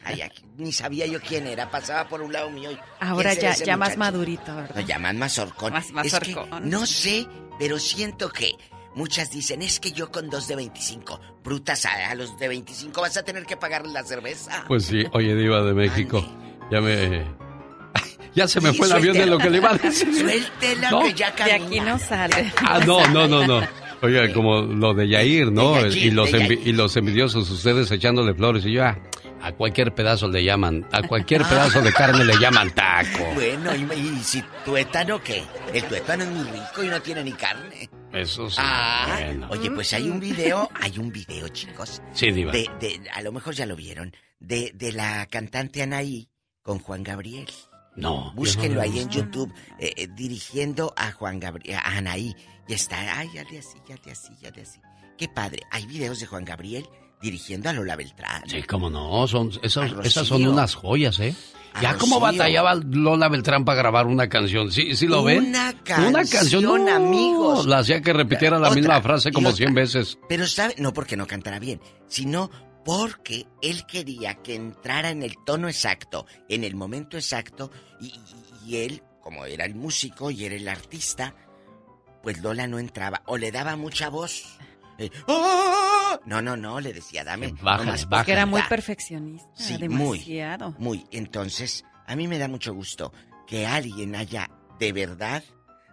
Ay, 0.04 0.20
aquí, 0.22 0.42
ni 0.56 0.72
sabía 0.72 1.06
yo 1.06 1.20
quién 1.20 1.46
era. 1.46 1.70
Pasaba 1.70 2.08
por 2.08 2.20
un 2.22 2.32
lado 2.32 2.50
mío. 2.50 2.70
Ahora 3.00 3.30
¿quién 3.30 3.40
será 3.42 3.54
ya, 3.56 3.64
ya 3.64 3.76
más 3.76 3.96
madurito, 3.96 4.54
¿verdad? 4.54 4.74
Lo 4.76 4.80
llaman 4.82 5.18
mazorcón. 5.18 5.72
Más- 5.72 5.84
Es 5.86 6.18
que 6.18 6.34
mazorcón. 6.34 6.68
no 6.70 6.86
sé, 6.86 7.26
pero 7.58 7.78
siento 7.78 8.30
que 8.30 8.52
muchas 8.94 9.30
dicen, 9.30 9.62
es 9.62 9.78
que 9.80 9.92
yo 9.92 10.10
con 10.10 10.28
dos 10.30 10.48
de 10.48 10.56
25, 10.56 11.20
brutas, 11.44 11.84
a, 11.86 12.10
a 12.10 12.14
los 12.14 12.36
de 12.38 12.48
25 12.48 13.00
vas 13.00 13.16
a 13.16 13.22
tener 13.24 13.44
que 13.46 13.56
pagarle 13.56 13.92
la 13.92 14.02
cerveza. 14.04 14.64
Pues 14.68 14.84
sí, 14.86 15.04
oye, 15.12 15.34
Diva 15.36 15.60
de 15.62 15.74
México, 15.74 16.24
ya 16.70 16.80
me. 16.80 17.24
Ya 18.36 18.46
se 18.46 18.60
me 18.60 18.72
fue 18.72 18.86
el 18.86 18.92
avión 18.92 19.14
de 19.16 19.26
lo 19.26 19.38
que 19.38 19.50
le 19.50 19.56
iba 19.56 19.70
a 19.70 19.74
decir. 19.78 20.14
Suéltela 20.14 20.90
¿No? 20.90 21.02
que 21.02 21.14
ya 21.14 21.30
De 21.30 21.36
camina. 21.36 21.66
aquí 21.66 21.80
no 21.80 21.98
sale. 21.98 22.52
Ah, 22.58 22.80
no, 22.86 23.04
no, 23.08 23.26
no, 23.26 23.46
no. 23.46 23.66
Oiga, 24.02 24.30
como 24.32 24.60
lo 24.60 24.92
de 24.94 25.08
Yair, 25.08 25.50
¿no? 25.50 25.74
De 25.76 25.90
Yair, 25.90 25.96
y, 26.06 26.10
los 26.10 26.30
de 26.30 26.38
envi- 26.40 26.56
Yair. 26.58 26.68
y 26.68 26.72
los 26.72 26.96
envidiosos, 26.96 27.50
ustedes 27.50 27.90
echándole 27.90 28.34
flores. 28.34 28.64
Y 28.66 28.72
yo, 28.72 28.84
ah, 28.84 28.98
a 29.40 29.52
cualquier 29.52 29.94
pedazo 29.94 30.28
le 30.28 30.44
llaman, 30.44 30.86
a 30.92 31.02
cualquier 31.02 31.42
Ah. 31.44 31.48
pedazo 31.48 31.80
de 31.80 31.92
carne 31.94 32.24
le 32.24 32.38
llaman 32.38 32.70
taco. 32.74 33.24
Bueno, 33.34 33.74
y, 33.74 33.98
y 34.18 34.22
si 34.22 34.44
tuétano 34.66 35.22
qué? 35.22 35.42
El 35.72 35.82
tuétano 35.84 36.24
es 36.24 36.30
muy 36.30 36.44
rico 36.44 36.84
y 36.84 36.88
no 36.88 37.00
tiene 37.00 37.24
ni 37.24 37.32
carne. 37.32 37.88
Eso 38.12 38.50
sí. 38.50 38.56
Ah, 38.60 39.18
bueno. 39.18 39.46
oye, 39.50 39.70
pues 39.70 39.92
hay 39.94 40.08
un 40.10 40.20
video, 40.20 40.68
hay 40.78 40.98
un 40.98 41.10
video, 41.10 41.48
chicos. 41.48 42.02
Sí, 42.12 42.30
Diva. 42.32 42.52
De, 42.52 42.68
de- 42.80 43.00
a 43.14 43.22
lo 43.22 43.32
mejor 43.32 43.54
ya 43.54 43.64
lo 43.64 43.76
vieron, 43.76 44.14
de, 44.40 44.72
de 44.74 44.92
la 44.92 45.24
cantante 45.26 45.82
Anaí 45.82 46.28
con 46.62 46.78
Juan 46.80 47.02
Gabriel. 47.02 47.46
No. 47.96 48.32
Búsquenlo 48.34 48.76
no 48.76 48.82
ahí 48.82 48.98
en. 48.98 49.08
YouTube, 49.08 49.52
eh, 49.78 49.92
eh, 49.96 50.08
dirigiendo 50.14 50.92
a 50.96 51.12
Juan 51.12 51.40
Gabriel, 51.40 51.78
a 51.82 51.96
Anaí. 51.96 52.34
Y 52.68 52.72
está, 52.74 53.18
ay, 53.18 53.30
ya 53.34 53.44
de 53.44 53.58
así, 53.58 53.78
ya 53.88 53.96
de 54.04 54.10
así, 54.12 54.32
ya 54.42 54.50
de 54.50 54.62
así. 54.62 54.80
Qué 55.16 55.28
padre. 55.28 55.62
Hay 55.70 55.86
videos 55.86 56.20
de 56.20 56.26
Juan 56.26 56.44
Gabriel 56.44 56.86
dirigiendo 57.22 57.70
a 57.70 57.72
Lola 57.72 57.96
Beltrán. 57.96 58.42
Sí, 58.48 58.62
cómo 58.64 58.90
no, 58.90 59.26
son, 59.26 59.50
Rocío. 59.52 60.00
esas 60.02 60.26
son 60.26 60.46
unas 60.46 60.74
joyas, 60.74 61.18
¿eh? 61.20 61.34
A 61.72 61.80
Ya 61.82 61.96
como 61.96 62.16
Rocío. 62.20 62.32
batallaba 62.38 62.74
Lola 62.74 63.28
Beltrán 63.28 63.64
para 63.64 63.78
grabar 63.78 64.06
una 64.06 64.28
canción, 64.28 64.70
¿sí, 64.70 64.94
sí 64.96 65.06
lo 65.06 65.22
ven? 65.24 65.46
Una 65.46 65.70
Una 65.70 65.82
canción, 65.84 66.64
canción, 66.64 66.84
no, 66.84 66.94
amigos. 66.94 67.66
La 67.66 67.78
hacía 67.78 68.02
que 68.02 68.12
repitiera 68.12 68.58
la 68.58 68.68
Otra, 68.68 68.80
misma 68.80 69.00
frase 69.00 69.32
como 69.32 69.48
otra. 69.48 69.56
100 69.56 69.74
veces. 69.74 70.18
Pero 70.28 70.46
sabe, 70.46 70.74
no 70.78 70.92
porque 70.92 71.16
no 71.16 71.26
cantara 71.26 71.58
bien, 71.58 71.80
sino 72.08 72.50
porque 72.86 73.46
él 73.60 73.84
quería 73.84 74.36
que 74.36 74.54
entrara 74.54 75.10
en 75.10 75.22
el 75.22 75.34
tono 75.44 75.68
exacto, 75.68 76.24
en 76.48 76.64
el 76.64 76.74
momento 76.76 77.18
exacto, 77.18 77.70
y, 78.00 78.06
y- 78.06 78.70
y 78.70 78.76
él, 78.78 79.02
como 79.20 79.44
era 79.44 79.64
el 79.66 79.74
músico 79.74 80.30
y 80.30 80.44
era 80.46 80.54
el 80.54 80.66
artista, 80.68 81.34
pues 82.22 82.38
Lola 82.40 82.66
no 82.66 82.78
entraba, 82.78 83.22
o 83.26 83.36
le 83.36 83.52
daba 83.52 83.76
mucha 83.76 84.08
voz. 84.08 84.56
Eh, 84.98 85.10
¡oh! 85.26 86.18
No, 86.24 86.40
no, 86.40 86.56
no, 86.56 86.80
le 86.80 86.92
decía, 86.94 87.22
dame. 87.24 87.52
Bájale, 87.60 87.84
nomás 87.86 88.08
bájale. 88.08 88.26
Que 88.26 88.32
era 88.32 88.46
muy 88.46 88.60
poquita. 88.60 88.68
perfeccionista. 88.70 89.48
Sí, 89.54 89.76
demasiado. 89.76 90.70
muy, 90.78 90.98
muy. 91.00 91.06
Entonces, 91.10 91.84
a 92.06 92.16
mí 92.16 92.26
me 92.28 92.38
da 92.38 92.48
mucho 92.48 92.72
gusto 92.72 93.12
que 93.46 93.66
alguien 93.66 94.14
haya 94.16 94.48
de 94.78 94.92
verdad 94.92 95.44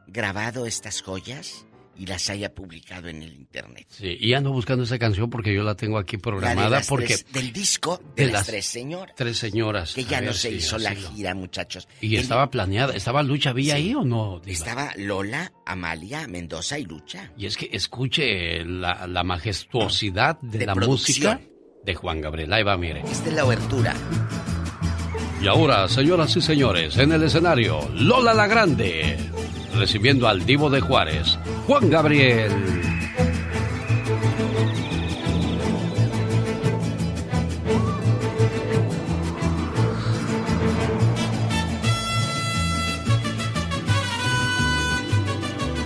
grabado 0.07 0.65
estas 0.65 1.01
joyas 1.01 1.65
y 1.97 2.05
las 2.05 2.29
haya 2.29 2.53
publicado 2.53 3.07
en 3.07 3.21
el 3.23 3.33
internet. 3.33 3.85
Sí, 3.89 4.17
y 4.19 4.33
ando 4.33 4.51
buscando 4.51 4.83
esa 4.83 4.97
canción 4.97 5.29
porque 5.29 5.53
yo 5.53 5.63
la 5.63 5.75
tengo 5.75 5.97
aquí 5.97 6.15
La 6.15 6.19
de 6.19 6.23
programada 6.23 6.69
las 6.69 6.87
porque 6.87 7.07
tres- 7.07 7.25
del 7.31 7.53
disco 7.53 8.01
de, 8.15 8.25
de 8.25 8.31
las, 8.31 8.33
las 8.41 8.47
tres 8.47 8.65
señoras. 8.65 9.15
tres 9.15 9.37
señoras. 9.37 9.93
Que 9.93 10.03
ya 10.05 10.21
no 10.21 10.33
se 10.33 10.49
si 10.49 10.55
hizo 10.55 10.77
la 10.77 10.95
gira, 10.95 11.35
muchachos. 11.35 11.87
Y 12.01 12.15
El- 12.15 12.21
estaba 12.21 12.49
planeada, 12.49 12.95
¿estaba 12.95 13.21
Lucha 13.23 13.53
Villa 13.53 13.75
Sí. 13.75 13.81
ahí 13.81 13.93
o 13.95 14.03
no? 14.03 14.39
Diva? 14.39 14.51
Estaba 14.53 14.91
Lola, 14.97 15.51
Amalia, 15.65 16.27
Mendoza 16.27 16.79
y 16.79 16.85
Lucha. 16.85 17.31
Y 17.37 17.45
es 17.45 17.57
que 17.57 17.69
escuche 17.71 18.65
la, 18.65 19.05
la 19.07 19.23
majestuosidad 19.23 20.39
de, 20.41 20.59
De 20.59 20.65
la 20.65 20.73
producción. 20.75 21.35
música 21.37 21.53
de 21.85 21.95
Juan 21.95 22.21
Gabriel. 22.21 22.51
Ahí 22.53 22.63
va, 22.63 22.77
mire. 22.77 23.01
Esta 23.01 23.29
es 23.29 23.35
la 23.35 23.45
obertura. 23.45 23.93
Y 25.41 25.47
ahora, 25.47 25.87
señoras 25.89 26.35
y 26.37 26.41
señores, 26.41 26.97
en 26.97 27.11
el 27.11 27.23
escenario, 27.23 27.89
Lola 27.93 28.33
la 28.33 28.47
Grande, 28.47 29.17
recibiendo 29.75 30.27
al 30.27 30.45
divo 30.45 30.69
de 30.69 30.81
Juárez, 30.81 31.37
Juan 31.67 31.89
Gabriel. 31.89 32.51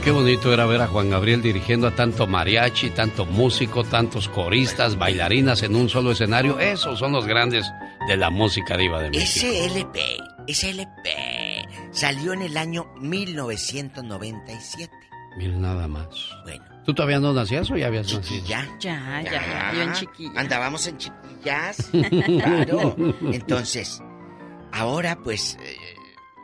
Qué 0.07 0.11
bonito 0.11 0.53
era 0.53 0.65
ver 0.65 0.81
a 0.81 0.87
Juan 0.87 1.09
Gabriel 1.09 1.41
dirigiendo 1.41 1.85
a 1.85 1.91
tanto 1.91 2.27
mariachi, 2.27 2.91
tanto 2.91 3.25
músico, 3.25 3.83
tantos 3.83 4.29
coristas, 4.29 4.97
bailarinas 4.97 5.63
en 5.63 5.75
un 5.75 5.89
solo 5.89 6.11
escenario. 6.11 6.59
Esos 6.59 6.97
son 6.97 7.11
los 7.11 7.25
grandes 7.25 7.69
de 8.07 8.15
la 8.15 8.29
música 8.29 8.77
diva 8.77 9.01
de 9.01 9.09
México. 9.09 9.45
SLP, 9.45 9.97
SLP, 10.47 11.09
salió 11.97 12.33
en 12.33 12.43
el 12.43 12.55
año 12.57 12.85
1997. 12.99 14.93
Mira 15.35 15.57
nada 15.57 15.87
más. 15.87 16.07
Bueno. 16.43 16.63
¿Tú 16.85 16.93
todavía 16.93 17.19
no 17.19 17.33
nacías 17.33 17.69
o 17.71 17.75
ya 17.75 17.87
habías 17.87 18.13
nacido? 18.13 18.45
Ya. 18.45 18.67
Ya, 18.79 19.21
ya, 19.23 19.31
ya, 19.31 19.73
yo 19.73 19.81
en 19.81 19.93
chiquilla. 19.93 20.39
Andábamos 20.39 20.85
en 20.87 20.97
chiquillas. 20.97 21.89
claro. 22.25 22.95
Entonces, 23.33 24.01
ahora 24.71 25.17
pues 25.23 25.57
eh, 25.59 25.75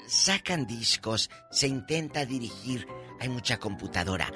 sacan 0.07 0.65
discos, 0.65 1.29
se 1.51 1.67
intenta 1.67 2.25
dirigir, 2.25 2.87
hay 3.19 3.29
mucha 3.29 3.59
computadora. 3.59 4.31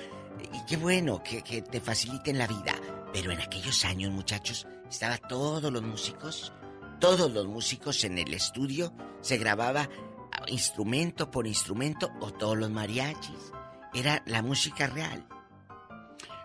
Y 0.54 0.66
qué 0.68 0.78
bueno 0.78 1.24
que, 1.24 1.42
que 1.42 1.64
te 1.64 1.82
faciliten 1.82 2.38
la 2.38 2.46
vida. 2.46 2.76
Pero 3.12 3.32
en 3.32 3.42
aquellos 3.42 3.84
años, 3.86 4.12
muchachos, 4.12 4.68
estaba 4.90 5.18
todos 5.18 5.74
los 5.74 5.82
músicos, 5.82 6.54
todos 7.00 7.32
los 7.32 7.48
músicos 7.48 8.04
en 8.04 8.20
el 8.20 8.34
estudio, 8.34 8.94
se 9.22 9.38
grababa 9.38 9.90
ah, 9.92 10.07
instrumento 10.48 11.30
por 11.32 11.48
instrumento 11.48 12.10
o 12.22 12.32
todos 12.32 12.58
los 12.58 12.70
mariachis. 12.72 13.52
Era 13.94 14.22
la 14.26 14.42
música 14.42 14.88
real. 14.88 15.26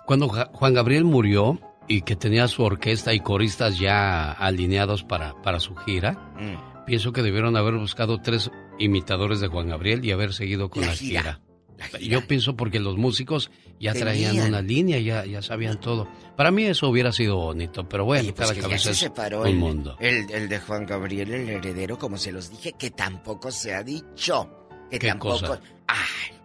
Cuando 0.07 0.29
Juan 0.29 0.75
Gabriel 0.75 1.05
murió 1.05 1.61
y 1.89 2.03
que 2.03 2.17
tenía 2.17 2.49
su 2.49 2.63
orquesta 2.63 3.13
y 3.15 3.21
coristas 3.21 3.79
ya 3.79 4.33
alineados 4.33 5.05
para, 5.05 5.41
para 5.43 5.61
su 5.61 5.75
gira, 5.77 6.13
Mm. 6.39 6.85
pienso 6.87 7.13
que 7.13 7.23
debieron 7.23 7.57
haber 7.57 7.75
buscado 7.75 8.21
tres 8.21 8.51
imitadores 8.79 9.41
de 9.41 9.49
Juan 9.49 9.69
Gabriel 9.69 10.05
y 10.05 10.11
haber 10.13 10.33
seguido 10.33 10.71
con 10.71 10.83
La 10.83 10.89
la, 10.89 10.95
gira, 10.95 11.21
gira. 11.23 11.41
la 11.79 11.87
gira. 11.99 12.01
Yo 12.21 12.27
pienso 12.27 12.57
porque 12.57 12.81
los 12.81 12.97
músicos 12.97 13.51
ya 13.83 13.93
traían 13.93 14.31
Tenían. 14.31 14.49
una 14.49 14.63
línea, 14.63 14.99
ya, 15.01 15.27
ya 15.27 15.43
sabían 15.43 15.81
todo. 15.81 16.07
Para 16.37 16.53
mí 16.53 16.65
eso 16.65 16.89
hubiera 16.89 17.11
sido 17.11 17.37
bonito, 17.37 17.89
pero 17.89 18.05
bueno, 18.05 18.23
Oye, 18.23 18.33
pues 18.33 18.49
cada 18.51 18.61
cabeza 18.63 18.95
se 18.95 18.95
separó 18.95 19.41
un 19.43 19.49
el, 19.49 19.57
mundo. 19.57 19.97
El, 19.99 20.31
el 20.31 20.49
de 20.49 20.61
Juan 20.61 20.87
Gabriel, 20.87 21.33
el 21.33 21.49
heredero, 21.51 21.99
como 21.99 22.17
se 22.17 22.31
los 22.31 22.49
dije, 22.49 22.75
que 22.79 22.93
tampoco 22.93 23.51
se 23.51 23.75
ha 23.75 23.83
dicho. 23.83 24.69
Que 24.89 24.99
¿Qué 25.01 25.09
tampoco. 25.09 25.41
cosa? 25.41 25.61
Ay, 25.89 26.37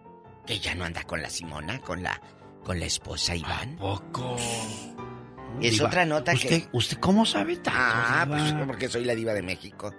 que 0.46 0.58
ya 0.58 0.74
no 0.74 0.84
anda 0.84 1.04
con 1.04 1.22
la 1.22 1.30
Simona, 1.30 1.78
con 1.80 2.02
la, 2.02 2.20
con 2.64 2.80
la 2.80 2.86
esposa 2.86 3.36
Iván. 3.36 3.76
Poco. 3.76 4.36
Es 5.60 5.72
Diva, 5.74 5.86
otra 5.86 6.04
nota 6.04 6.32
¿usted, 6.34 6.48
que. 6.64 6.68
¿Usted 6.72 6.98
cómo 6.98 7.24
sabe 7.24 7.56
tanto? 7.56 7.70
Ah, 7.80 8.24
pues 8.28 8.44
Diva? 8.46 8.66
porque 8.66 8.88
soy 8.88 9.04
la 9.04 9.14
diva 9.14 9.32
de 9.32 9.42
México. 9.42 9.94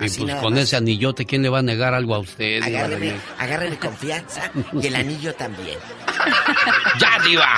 Y 0.00 0.08
pues 0.10 0.18
con 0.40 0.54
más. 0.54 0.62
ese 0.62 0.76
anillote, 0.76 1.26
¿quién 1.26 1.42
le 1.42 1.48
va 1.48 1.58
a 1.58 1.62
negar 1.62 1.94
algo 1.94 2.14
a 2.14 2.18
usted? 2.20 2.60
México? 2.60 3.20
agárrele 3.38 3.78
confianza 3.78 4.50
y 4.80 4.86
el 4.86 4.94
anillo 4.96 5.34
también. 5.34 5.78
¡Ya, 7.00 7.18
Diva! 7.24 7.56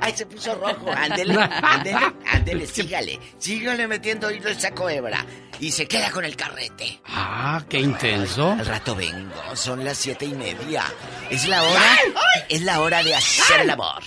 Ay, 0.00 0.12
se 0.14 0.26
puso 0.26 0.54
rojo. 0.54 0.90
Ándele, 0.94 1.36
ándele, 1.40 1.98
ándele, 2.30 2.66
sígale. 2.72 3.18
Sígale 3.38 3.86
metiendo 3.86 4.30
hilo 4.30 4.48
el 4.48 4.58
saco 4.60 4.88
hebra. 4.90 5.24
Y 5.58 5.70
se 5.70 5.86
queda 5.88 6.10
con 6.10 6.24
el 6.24 6.36
carrete. 6.36 7.00
Ah, 7.06 7.62
qué 7.68 7.80
intenso. 7.80 8.52
Al 8.52 8.66
rato 8.66 8.94
vengo, 8.94 9.34
son 9.54 9.84
las 9.84 9.96
siete 9.96 10.26
y 10.26 10.34
media. 10.34 10.84
Es 11.30 11.46
la 11.48 11.62
hora, 11.62 11.96
es 12.48 12.60
la 12.62 12.80
hora 12.80 13.02
de 13.02 13.14
hacer 13.14 13.60
el 13.62 13.70
amor. 13.70 14.02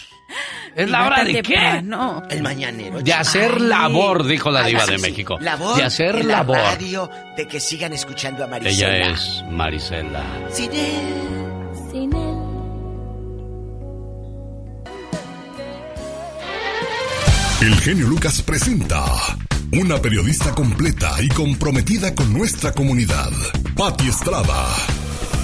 ¿Es 0.75 0.89
la 0.89 1.07
hora 1.07 1.23
de 1.23 1.41
qué? 1.41 1.82
No. 1.84 2.23
El 2.30 2.41
mañanero. 2.43 3.01
De 3.01 3.13
hacer 3.13 3.59
labor, 3.59 4.25
dijo 4.25 4.51
la 4.51 4.63
diva 4.63 4.86
sí, 4.86 4.91
de 4.93 4.97
sí. 4.99 5.01
México. 5.09 5.38
Labor 5.41 5.77
De 5.77 5.84
hacer 5.84 6.15
en 6.15 6.27
la 6.27 6.38
labor. 6.38 6.57
radio, 6.57 7.09
de 7.36 7.47
que 7.47 7.59
sigan 7.59 7.93
escuchando 7.93 8.43
a 8.43 8.47
Marisela. 8.47 8.95
Ella 8.97 9.11
es 9.13 9.43
Marisela. 9.49 10.23
Sin 10.51 10.71
él. 10.71 11.69
Sin 11.91 12.15
él. 12.15 12.36
El 17.61 17.75
genio 17.82 18.07
Lucas 18.07 18.41
presenta 18.41 19.03
una 19.73 19.97
periodista 19.97 20.55
completa 20.55 21.11
y 21.21 21.27
comprometida 21.30 22.15
con 22.15 22.34
nuestra 22.34 22.72
comunidad. 22.72 23.31
Patti 23.76 24.07
Estrada. 24.07 24.65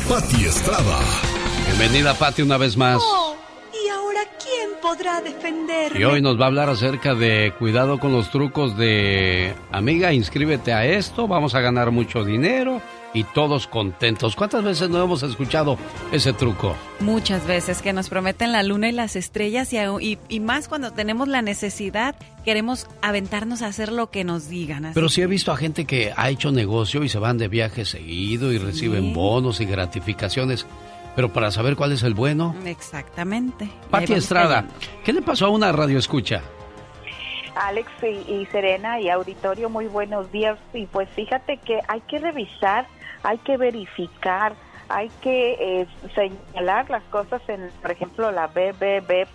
Patti 0.07 0.45
Estrada. 0.45 0.99
Bienvenida, 1.67 2.13
Pati, 2.13 2.41
una 2.41 2.57
vez 2.57 2.77
más. 2.77 3.01
¿Y 3.85 3.89
ahora 3.89 4.21
quién 4.41 4.69
podrá 4.81 5.21
defenderme? 5.21 5.99
Y 5.99 6.03
hoy 6.05 6.21
nos 6.21 6.39
va 6.39 6.45
a 6.45 6.47
hablar 6.47 6.69
acerca 6.69 7.13
de 7.13 7.53
cuidado 7.59 7.99
con 7.99 8.11
los 8.13 8.31
trucos 8.31 8.77
de 8.77 9.53
amiga, 9.71 10.13
inscríbete 10.13 10.73
a 10.73 10.85
esto, 10.85 11.27
vamos 11.27 11.53
a 11.55 11.61
ganar 11.61 11.91
mucho 11.91 12.23
dinero 12.23 12.81
y 13.13 13.23
todos 13.23 13.67
contentos. 13.67 14.35
¿Cuántas 14.35 14.63
veces 14.63 14.89
no 14.89 15.01
hemos 15.03 15.23
escuchado 15.23 15.77
ese 16.11 16.33
truco? 16.33 16.75
Muchas 16.99 17.45
veces 17.47 17.81
que 17.81 17.93
nos 17.93 18.09
prometen 18.09 18.51
la 18.51 18.61
luna 18.63 18.89
y 18.89 18.91
las 18.91 19.15
estrellas 19.15 19.71
y, 19.71 19.77
aún- 19.77 20.01
y, 20.01 20.17
y 20.27 20.39
más 20.41 20.67
cuando 20.67 20.91
tenemos 20.91 21.27
la 21.29 21.41
necesidad, 21.41 22.15
queremos 22.43 22.87
aventarnos 23.01 23.61
a 23.61 23.67
hacer 23.67 23.91
lo 23.91 24.09
que 24.09 24.23
nos 24.25 24.49
digan. 24.49 24.85
así 24.85 24.93
Pero 24.95 25.07
sí 25.09 25.21
he 25.21 25.27
visto 25.27 25.51
a 25.53 25.57
gente 25.57 25.85
que 25.85 26.11
ha 26.15 26.29
hecho 26.29 26.51
negocio 26.51 27.03
y 27.03 27.09
se 27.09 27.19
van 27.19 27.37
de 27.37 27.47
viaje 27.47 27.85
seguido 27.85 28.51
y 28.51 28.57
reciben 28.57 29.13
bonos 29.13 29.61
y 29.61 29.65
gratificaciones. 29.65 30.65
Pero 31.15 31.31
para 31.31 31.51
saber 31.51 31.75
cuál 31.75 31.93
es 31.93 32.03
el 32.03 32.13
bueno, 32.13 32.55
Exactamente. 32.65 33.65
Y 33.65 33.89
Pati 33.89 34.13
Estrada. 34.13 34.65
¿qué 35.03 35.13
le 35.13 35.21
pasó 35.21 35.45
a 35.45 35.49
una 35.49 35.71
radio 35.71 35.97
escucha? 35.97 36.41
Alex 37.55 37.89
y, 38.27 38.45
Serena 38.51 38.99
y 38.99 39.09
auditorio, 39.09 39.69
muy 39.69 39.87
buenos 39.87 40.31
días. 40.31 40.59
Y 40.73 40.85
pues 40.87 41.09
fíjate 41.09 41.57
que 41.57 41.79
hay 41.87 42.01
que 42.01 42.19
revisar, 42.19 42.85
hay 43.23 43.37
que 43.39 43.57
verificar, 43.57 44.55
hay 44.89 45.09
que 45.21 45.53
eh, 45.53 45.87
señalar 46.13 46.89
las 46.89 47.03
cosas 47.03 47.41
en, 47.47 47.71
por 47.81 47.91
ejemplo, 47.91 48.31
la 48.31 48.47
bbb.org, 48.47 49.25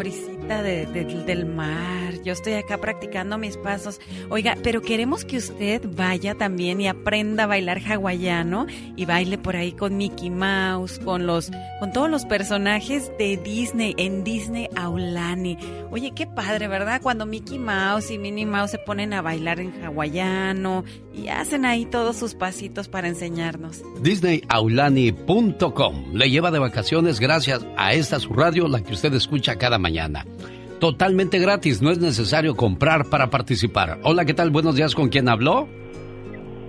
del 0.46 1.46
mar. 1.46 2.20
Yo 2.22 2.32
estoy 2.32 2.54
acá 2.54 2.78
practicando 2.78 3.38
mis 3.38 3.56
pasos. 3.56 4.00
Oiga, 4.28 4.56
pero 4.62 4.82
queremos 4.82 5.24
que 5.24 5.38
usted 5.38 5.82
vaya 5.96 6.34
también 6.34 6.80
y 6.80 6.88
aprenda 6.88 7.44
a 7.44 7.46
bailar 7.46 7.80
hawaiano 7.80 8.66
y 8.96 9.06
baile 9.06 9.38
por 9.38 9.56
ahí 9.56 9.72
con 9.72 9.96
Mickey 9.96 10.30
Mouse, 10.30 10.98
con 10.98 11.26
los, 11.26 11.50
con 11.80 11.92
todos 11.92 12.10
los 12.10 12.26
personajes 12.26 13.10
de 13.18 13.38
Disney 13.38 13.94
en 13.96 14.22
Disney 14.22 14.68
Aulani. 14.76 15.56
Oye, 15.90 16.12
qué 16.14 16.26
padre, 16.26 16.68
¿verdad? 16.68 17.00
Cuando 17.02 17.24
Mickey 17.24 17.58
Mouse 17.58 18.10
y 18.10 18.18
Minnie 18.18 18.46
Mouse 18.46 18.72
se 18.72 18.78
ponen 18.78 19.14
a 19.14 19.22
bailar 19.22 19.60
en 19.60 19.72
hawaiano 19.82 20.84
y 21.14 21.28
hacen 21.28 21.64
ahí 21.64 21.86
todos 21.86 22.16
sus 22.16 22.34
pasitos 22.34 22.88
para 22.88 23.08
enseñarnos. 23.08 23.82
DisneyAulani.com 24.02 26.14
le 26.14 26.30
lleva 26.30 26.50
de 26.50 26.58
vacaciones 26.58 27.18
gracias 27.18 27.64
a 27.76 27.94
esta 27.94 28.20
su 28.20 28.34
radio, 28.34 28.68
la 28.68 28.82
que 28.82 28.92
usted 28.92 29.14
escucha 29.14 29.56
cada 29.56 29.78
mañana 29.78 30.26
totalmente 30.78 31.38
gratis, 31.38 31.82
no 31.82 31.90
es 31.90 31.98
necesario 31.98 32.54
comprar 32.56 33.06
para 33.06 33.30
participar. 33.30 33.98
Hola, 34.02 34.24
¿qué 34.24 34.34
tal? 34.34 34.50
Buenos 34.50 34.76
días, 34.76 34.94
¿con 34.94 35.08
quién 35.08 35.28
habló? 35.28 35.68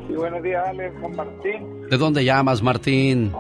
Sí, 0.08 0.14
buenos 0.14 0.44
días, 0.44 0.64
Alex, 0.68 0.94
con 1.02 1.16
Martín. 1.16 1.88
¿De 1.90 1.98
dónde 1.98 2.24
llamas, 2.24 2.62
Martín? 2.62 3.32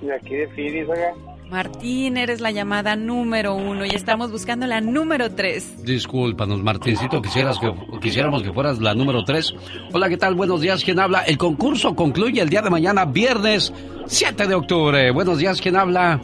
De 0.00 0.14
aquí 0.14 0.34
de 0.34 0.48
Phoenix, 0.48 0.90
acá. 0.90 1.14
Martín, 1.50 2.16
eres 2.16 2.40
la 2.40 2.50
llamada 2.50 2.96
número 2.96 3.54
uno 3.54 3.84
y 3.84 3.90
estamos 3.90 4.32
buscando 4.32 4.66
la 4.66 4.80
número 4.80 5.30
tres. 5.30 5.84
Discúlpanos, 5.84 6.62
Martincito, 6.62 7.20
quisieras 7.22 7.58
que, 7.58 7.72
quisiéramos 8.00 8.42
que 8.42 8.52
fueras 8.52 8.80
la 8.80 8.94
número 8.94 9.24
tres. 9.24 9.54
Hola, 9.92 10.08
¿qué 10.08 10.16
tal? 10.16 10.34
Buenos 10.34 10.62
días, 10.62 10.82
¿quién 10.82 10.98
habla? 10.98 11.20
El 11.20 11.38
concurso 11.38 11.94
concluye 11.94 12.40
el 12.40 12.48
día 12.48 12.62
de 12.62 12.70
mañana, 12.70 13.04
viernes 13.04 13.72
7 14.06 14.46
de 14.46 14.54
octubre. 14.54 15.10
Buenos 15.12 15.38
días, 15.38 15.60
¿quién 15.60 15.76
habla? 15.76 16.20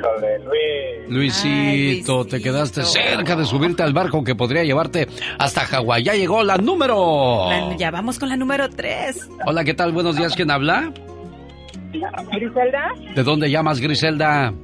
Híjole, 0.00 0.38
Luis. 0.38 1.08
Luisito, 1.08 2.24
te 2.24 2.40
quedaste 2.40 2.84
cerca 2.84 3.36
de 3.36 3.44
subirte 3.44 3.82
al 3.82 3.92
barco 3.92 4.24
que 4.24 4.34
podría 4.34 4.64
llevarte 4.64 5.08
hasta 5.38 5.62
Hawái. 5.66 6.04
Ya 6.04 6.14
llegó 6.14 6.42
la 6.42 6.56
número. 6.56 7.48
ya 7.76 7.90
vamos 7.90 8.18
con 8.18 8.28
la 8.28 8.36
número 8.36 8.70
3. 8.70 9.28
Hola, 9.46 9.64
¿qué 9.64 9.74
tal? 9.74 9.92
Buenos 9.92 10.16
días, 10.16 10.34
¿quién 10.34 10.50
habla? 10.50 10.92
Griselda. 12.32 12.88
¿De 13.14 13.22
dónde 13.22 13.50
llamas, 13.50 13.80
Griselda? 13.80 14.54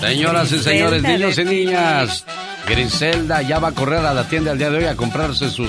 Señoras 0.00 0.52
y 0.52 0.58
señores, 0.60 1.02
niños 1.02 1.38
y 1.38 1.44
niñas, 1.44 2.26
Griselda 2.68 3.42
ya 3.42 3.58
va 3.58 3.68
a 3.68 3.72
correr 3.72 4.06
a 4.06 4.14
la 4.14 4.28
tienda 4.28 4.52
el 4.52 4.58
día 4.58 4.70
de 4.70 4.78
hoy 4.78 4.84
a 4.84 4.94
comprarse 4.94 5.50
sus 5.50 5.68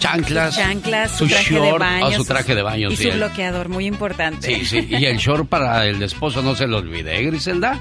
chanclas, 0.00 0.56
chanclas 0.56 1.10
su, 1.12 1.28
traje 1.28 1.60
de 1.60 1.72
baño, 1.72 2.06
o 2.06 2.12
su 2.12 2.24
traje 2.24 2.54
de 2.54 2.62
baño. 2.62 2.90
Y 2.90 2.96
su 2.96 3.10
bloqueador, 3.10 3.68
muy 3.68 3.86
importante. 3.86 4.56
Sí, 4.56 4.64
sí, 4.64 4.88
y 4.90 5.04
el 5.04 5.18
short 5.18 5.48
para 5.48 5.86
el 5.86 6.02
esposo, 6.02 6.42
no 6.42 6.56
se 6.56 6.66
lo 6.66 6.78
olvide, 6.78 7.20
¿eh, 7.20 7.22
Griselda? 7.26 7.80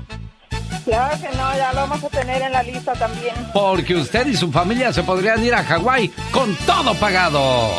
Claro 0.86 1.18
que 1.20 1.38
no, 1.38 1.58
ya 1.58 1.74
lo 1.74 1.82
vamos 1.82 2.04
a 2.04 2.10
tener 2.10 2.42
en 2.42 2.52
la 2.52 2.64
lista 2.64 2.94
también. 2.94 3.36
Porque 3.54 3.96
usted 3.96 4.28
y 4.28 4.36
su 4.36 4.52
familia 4.52 4.94
se 4.94 5.04
podrían 5.04 5.44
ir 5.44 5.54
a 5.54 5.64
Hawái 5.64 6.10
con 6.32 6.56
todo 6.66 6.94
pagado. 6.96 7.70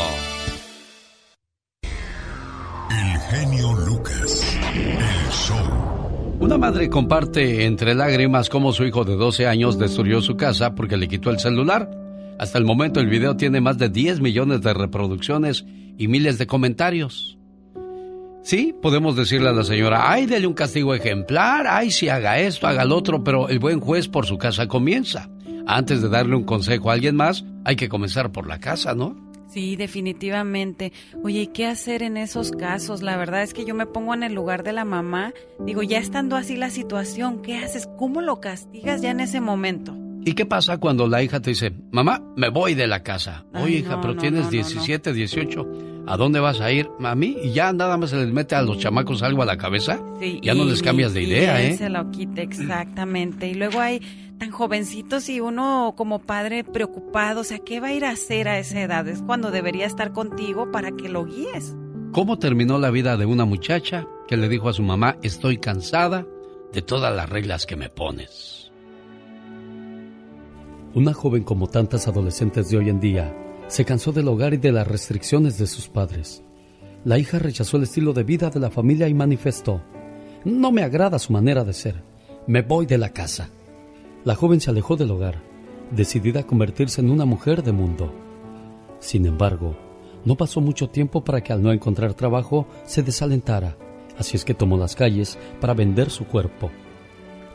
El 2.90 3.20
genio 3.30 3.72
Lucas, 3.72 4.58
el 4.74 5.32
show. 5.32 6.36
Una 6.40 6.56
madre 6.56 6.88
comparte 6.88 7.66
entre 7.66 7.94
lágrimas 7.94 8.48
cómo 8.48 8.72
su 8.72 8.84
hijo 8.84 9.04
de 9.04 9.14
12 9.14 9.46
años 9.46 9.78
destruyó 9.78 10.22
su 10.22 10.36
casa 10.36 10.74
porque 10.74 10.96
le 10.96 11.06
quitó 11.06 11.30
el 11.30 11.38
celular. 11.38 11.99
Hasta 12.40 12.56
el 12.56 12.64
momento 12.64 13.00
el 13.00 13.06
video 13.06 13.36
tiene 13.36 13.60
más 13.60 13.76
de 13.76 13.90
10 13.90 14.22
millones 14.22 14.62
de 14.62 14.72
reproducciones 14.72 15.66
y 15.98 16.08
miles 16.08 16.38
de 16.38 16.46
comentarios. 16.46 17.36
Sí, 18.42 18.74
podemos 18.80 19.14
decirle 19.14 19.50
a 19.50 19.52
la 19.52 19.62
señora, 19.62 20.10
ay, 20.10 20.24
dele 20.24 20.46
un 20.46 20.54
castigo 20.54 20.94
ejemplar, 20.94 21.66
ay, 21.68 21.90
si 21.90 22.08
haga 22.08 22.38
esto, 22.38 22.66
haga 22.66 22.86
lo 22.86 22.96
otro, 22.96 23.22
pero 23.22 23.50
el 23.50 23.58
buen 23.58 23.78
juez 23.78 24.08
por 24.08 24.24
su 24.24 24.38
casa 24.38 24.68
comienza. 24.68 25.28
Antes 25.66 26.00
de 26.00 26.08
darle 26.08 26.34
un 26.34 26.44
consejo 26.44 26.88
a 26.88 26.94
alguien 26.94 27.14
más, 27.14 27.44
hay 27.66 27.76
que 27.76 27.90
comenzar 27.90 28.32
por 28.32 28.46
la 28.46 28.58
casa, 28.58 28.94
¿no? 28.94 29.18
Sí, 29.48 29.76
definitivamente. 29.76 30.94
Oye, 31.22 31.42
¿y 31.42 31.46
qué 31.48 31.66
hacer 31.66 32.02
en 32.02 32.16
esos 32.16 32.52
casos? 32.52 33.02
La 33.02 33.18
verdad 33.18 33.42
es 33.42 33.52
que 33.52 33.66
yo 33.66 33.74
me 33.74 33.84
pongo 33.84 34.14
en 34.14 34.22
el 34.22 34.32
lugar 34.32 34.62
de 34.62 34.72
la 34.72 34.86
mamá. 34.86 35.34
Digo, 35.66 35.82
ya 35.82 35.98
estando 35.98 36.36
así 36.36 36.56
la 36.56 36.70
situación, 36.70 37.42
¿qué 37.42 37.58
haces? 37.58 37.86
¿Cómo 37.98 38.22
lo 38.22 38.40
castigas 38.40 39.02
ya 39.02 39.10
en 39.10 39.20
ese 39.20 39.42
momento? 39.42 39.94
¿Y 40.24 40.34
qué 40.34 40.44
pasa 40.44 40.78
cuando 40.78 41.06
la 41.06 41.22
hija 41.22 41.40
te 41.40 41.50
dice, 41.50 41.72
mamá, 41.90 42.22
me 42.36 42.50
voy 42.50 42.74
de 42.74 42.86
la 42.86 43.02
casa? 43.02 43.46
Oye, 43.54 43.78
hija, 43.78 44.00
pero 44.00 44.16
tienes 44.16 44.50
17, 44.50 45.12
18. 45.12 45.66
¿A 46.06 46.16
dónde 46.16 46.40
vas 46.40 46.60
a 46.60 46.72
ir, 46.72 46.90
mami? 46.98 47.36
Y 47.42 47.52
ya 47.52 47.72
nada 47.72 47.96
más 47.96 48.10
se 48.10 48.16
les 48.16 48.32
mete 48.32 48.54
a 48.54 48.62
los 48.62 48.78
chamacos 48.78 49.22
algo 49.22 49.42
a 49.42 49.46
la 49.46 49.56
cabeza. 49.56 50.00
Sí, 50.20 50.40
ya 50.42 50.54
no 50.54 50.64
les 50.64 50.82
cambias 50.82 51.14
de 51.14 51.22
idea, 51.22 51.62
¿eh? 51.62 51.76
Se 51.76 51.88
lo 51.88 52.10
quita, 52.10 52.42
exactamente. 52.42 53.48
Y 53.48 53.54
luego 53.54 53.80
hay 53.80 54.00
tan 54.38 54.50
jovencitos 54.50 55.28
y 55.28 55.40
uno 55.40 55.94
como 55.96 56.18
padre 56.18 56.64
preocupado, 56.64 57.42
o 57.42 57.44
sea, 57.44 57.58
¿qué 57.58 57.78
va 57.80 57.88
a 57.88 57.92
ir 57.92 58.04
a 58.04 58.10
hacer 58.10 58.48
a 58.48 58.58
esa 58.58 58.80
edad? 58.80 59.06
Es 59.06 59.22
cuando 59.22 59.50
debería 59.50 59.86
estar 59.86 60.12
contigo 60.12 60.70
para 60.72 60.90
que 60.92 61.08
lo 61.08 61.26
guíes. 61.26 61.76
¿Cómo 62.12 62.38
terminó 62.38 62.78
la 62.78 62.90
vida 62.90 63.16
de 63.16 63.26
una 63.26 63.44
muchacha 63.44 64.06
que 64.26 64.36
le 64.36 64.48
dijo 64.48 64.68
a 64.68 64.72
su 64.72 64.82
mamá, 64.82 65.16
estoy 65.22 65.58
cansada 65.58 66.26
de 66.72 66.82
todas 66.82 67.14
las 67.14 67.28
reglas 67.28 67.66
que 67.66 67.76
me 67.76 67.88
pones? 67.88 68.59
Una 70.92 71.14
joven 71.14 71.44
como 71.44 71.68
tantas 71.68 72.08
adolescentes 72.08 72.68
de 72.68 72.76
hoy 72.76 72.88
en 72.88 72.98
día 72.98 73.32
se 73.68 73.84
cansó 73.84 74.10
del 74.10 74.26
hogar 74.26 74.54
y 74.54 74.56
de 74.56 74.72
las 74.72 74.88
restricciones 74.88 75.56
de 75.56 75.68
sus 75.68 75.86
padres. 75.86 76.42
La 77.04 77.16
hija 77.16 77.38
rechazó 77.38 77.76
el 77.76 77.84
estilo 77.84 78.12
de 78.12 78.24
vida 78.24 78.50
de 78.50 78.58
la 78.58 78.70
familia 78.70 79.06
y 79.06 79.14
manifestó, 79.14 79.82
no 80.44 80.72
me 80.72 80.82
agrada 80.82 81.20
su 81.20 81.32
manera 81.32 81.62
de 81.62 81.74
ser, 81.74 82.02
me 82.48 82.62
voy 82.62 82.86
de 82.86 82.98
la 82.98 83.10
casa. 83.10 83.50
La 84.24 84.34
joven 84.34 84.60
se 84.60 84.70
alejó 84.70 84.96
del 84.96 85.12
hogar, 85.12 85.40
decidida 85.92 86.40
a 86.40 86.46
convertirse 86.46 87.00
en 87.00 87.10
una 87.10 87.24
mujer 87.24 87.62
de 87.62 87.70
mundo. 87.70 88.12
Sin 88.98 89.26
embargo, 89.26 89.76
no 90.24 90.34
pasó 90.34 90.60
mucho 90.60 90.90
tiempo 90.90 91.22
para 91.22 91.40
que 91.40 91.52
al 91.52 91.62
no 91.62 91.70
encontrar 91.72 92.14
trabajo 92.14 92.66
se 92.84 93.04
desalentara, 93.04 93.76
así 94.18 94.36
es 94.36 94.44
que 94.44 94.54
tomó 94.54 94.76
las 94.76 94.96
calles 94.96 95.38
para 95.60 95.72
vender 95.72 96.10
su 96.10 96.26
cuerpo. 96.26 96.68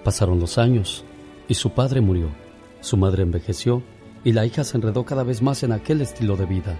Pasaron 0.05 0.39
los 0.39 0.57
años 0.57 1.03
y 1.49 1.55
su 1.55 1.71
padre 1.71 1.99
murió, 1.99 2.29
su 2.85 2.97
madre 2.97 3.23
envejeció 3.23 3.81
y 4.23 4.31
la 4.33 4.45
hija 4.45 4.63
se 4.63 4.77
enredó 4.77 5.05
cada 5.05 5.23
vez 5.23 5.41
más 5.41 5.63
en 5.63 5.71
aquel 5.71 6.01
estilo 6.01 6.35
de 6.35 6.45
vida. 6.45 6.77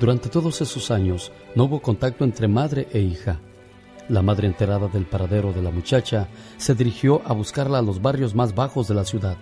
Durante 0.00 0.30
todos 0.30 0.62
esos 0.62 0.90
años 0.90 1.30
no 1.54 1.64
hubo 1.64 1.82
contacto 1.82 2.24
entre 2.24 2.48
madre 2.48 2.88
e 2.90 3.00
hija. 3.00 3.38
La 4.08 4.22
madre 4.22 4.46
enterada 4.46 4.88
del 4.88 5.04
paradero 5.04 5.52
de 5.52 5.60
la 5.60 5.70
muchacha 5.70 6.28
se 6.56 6.74
dirigió 6.74 7.20
a 7.26 7.34
buscarla 7.34 7.80
a 7.80 7.82
los 7.82 8.00
barrios 8.00 8.34
más 8.34 8.54
bajos 8.54 8.88
de 8.88 8.94
la 8.94 9.04
ciudad. 9.04 9.36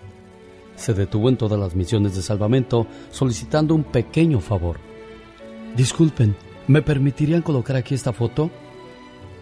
Se 0.75 0.95
detuvo 0.95 1.29
en 1.29 1.37
todas 1.37 1.61
las 1.61 1.77
misiones 1.77 2.17
de 2.17 2.23
salvamento 2.23 2.89
solicitando 3.13 3.77
un 3.77 3.85
pequeño 3.85 4.41
favor. 4.41 4.79
Disculpen, 5.77 6.35
¿me 6.67 6.83
permitirían 6.83 7.43
colocar 7.43 7.77
aquí 7.77 7.95
esta 7.95 8.13
foto? 8.13 8.51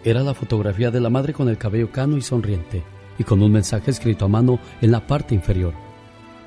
Era 0.04 0.22
la 0.22 0.34
fotografía 0.34 0.90
de 0.90 1.00
la 1.00 1.08
madre 1.08 1.32
con 1.32 1.48
el 1.48 1.56
cabello 1.56 1.90
cano 1.90 2.18
y 2.18 2.22
sonriente, 2.22 2.82
y 3.18 3.24
con 3.24 3.42
un 3.42 3.52
mensaje 3.52 3.90
escrito 3.90 4.26
a 4.26 4.28
mano 4.28 4.58
en 4.82 4.90
la 4.90 5.06
parte 5.06 5.34
inferior. 5.34 5.89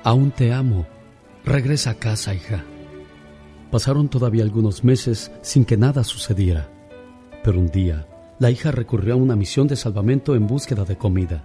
Aún 0.04 0.32
te 0.32 0.52
amo. 0.52 0.84
Regresa 1.46 1.90
a 1.90 1.94
casa, 1.94 2.34
hija. 2.34 2.62
Pasaron 3.70 4.10
todavía 4.10 4.44
algunos 4.44 4.84
meses 4.84 5.32
sin 5.40 5.64
que 5.64 5.78
nada 5.78 6.04
sucediera, 6.04 6.68
pero 7.42 7.58
un 7.58 7.68
día 7.68 8.06
la 8.38 8.50
hija 8.50 8.70
recurrió 8.70 9.14
a 9.14 9.16
una 9.16 9.34
misión 9.34 9.66
de 9.66 9.76
salvamento 9.76 10.34
en 10.34 10.46
búsqueda 10.46 10.84
de 10.84 10.98
comida. 10.98 11.44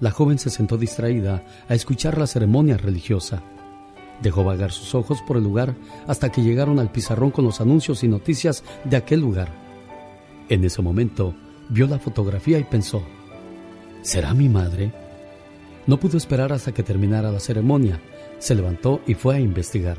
La 0.00 0.10
joven 0.10 0.40
se 0.40 0.50
sentó 0.50 0.76
distraída 0.76 1.44
a 1.68 1.74
escuchar 1.74 2.18
la 2.18 2.26
ceremonia 2.26 2.76
religiosa. 2.76 3.40
Dejó 4.20 4.42
vagar 4.42 4.72
sus 4.72 4.96
ojos 4.96 5.22
por 5.22 5.36
el 5.36 5.44
lugar 5.44 5.76
hasta 6.08 6.32
que 6.32 6.42
llegaron 6.42 6.80
al 6.80 6.90
pizarrón 6.90 7.30
con 7.30 7.44
los 7.44 7.60
anuncios 7.60 8.02
y 8.02 8.08
noticias 8.08 8.64
de 8.82 8.96
aquel 8.96 9.20
lugar. 9.20 9.48
En 10.48 10.64
ese 10.64 10.82
momento 10.82 11.36
vio 11.68 11.86
la 11.86 12.00
fotografía 12.00 12.58
y 12.58 12.64
pensó, 12.64 13.00
¿será 14.02 14.34
mi 14.34 14.48
madre? 14.48 15.05
No 15.86 15.98
pudo 15.98 16.16
esperar 16.16 16.52
hasta 16.52 16.72
que 16.72 16.82
terminara 16.82 17.30
la 17.30 17.40
ceremonia. 17.40 18.00
Se 18.38 18.54
levantó 18.54 19.00
y 19.06 19.14
fue 19.14 19.36
a 19.36 19.40
investigar. 19.40 19.98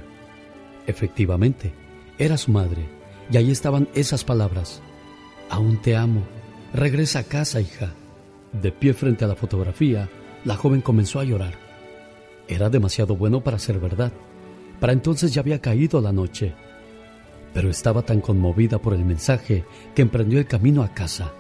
Efectivamente, 0.86 1.72
era 2.18 2.38
su 2.38 2.52
madre, 2.52 2.86
y 3.32 3.38
ahí 3.38 3.52
estaban 3.52 3.88
esas 3.94 4.24
palabras. 4.24 4.82
Aún 5.50 5.82
te 5.82 5.96
amo. 5.96 6.24
Regresa 6.74 7.20
a 7.20 7.24
casa, 7.24 7.62
hija. 7.62 7.94
De 8.52 8.72
pie 8.72 8.94
frente 8.94 9.26
a 9.26 9.28
la 9.28 9.36
fotografía, 9.36 10.10
la 10.44 10.56
joven 10.56 10.82
comenzó 10.82 11.20
a 11.20 11.24
llorar. 11.24 11.54
Era 12.48 12.70
demasiado 12.70 13.16
bueno 13.16 13.42
para 13.42 13.60
ser 13.60 13.80
verdad. 13.80 14.12
Para 14.80 14.94
entonces 14.94 15.34
ya 15.34 15.42
había 15.42 15.60
caído 15.60 16.02
la 16.02 16.12
noche. 16.12 16.54
Pero 17.54 17.70
estaba 17.70 18.02
tan 18.04 18.22
conmovida 18.22 18.78
por 18.80 18.94
el 18.94 19.04
mensaje 19.04 19.66
que 19.96 20.02
emprendió 20.02 20.40
el 20.40 20.48
camino 20.48 20.84
a 20.84 20.94
casa. 20.94 21.32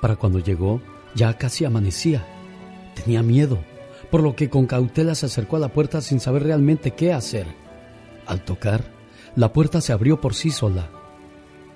Para 0.00 0.16
cuando 0.16 0.38
llegó, 0.38 0.80
ya 1.14 1.36
casi 1.36 1.64
amanecía. 1.64 2.24
Tenía 3.04 3.22
miedo, 3.22 3.58
por 4.10 4.22
lo 4.22 4.36
que 4.36 4.50
con 4.50 4.66
cautela 4.66 5.14
se 5.14 5.26
acercó 5.26 5.56
a 5.56 5.60
la 5.60 5.72
puerta 5.72 6.02
sin 6.02 6.20
saber 6.20 6.42
realmente 6.42 6.90
qué 6.90 7.14
hacer. 7.14 7.46
Al 8.26 8.44
tocar, 8.44 8.84
la 9.36 9.54
puerta 9.54 9.80
se 9.80 9.92
abrió 9.92 10.20
por 10.20 10.34
sí 10.34 10.50
sola. 10.50 10.90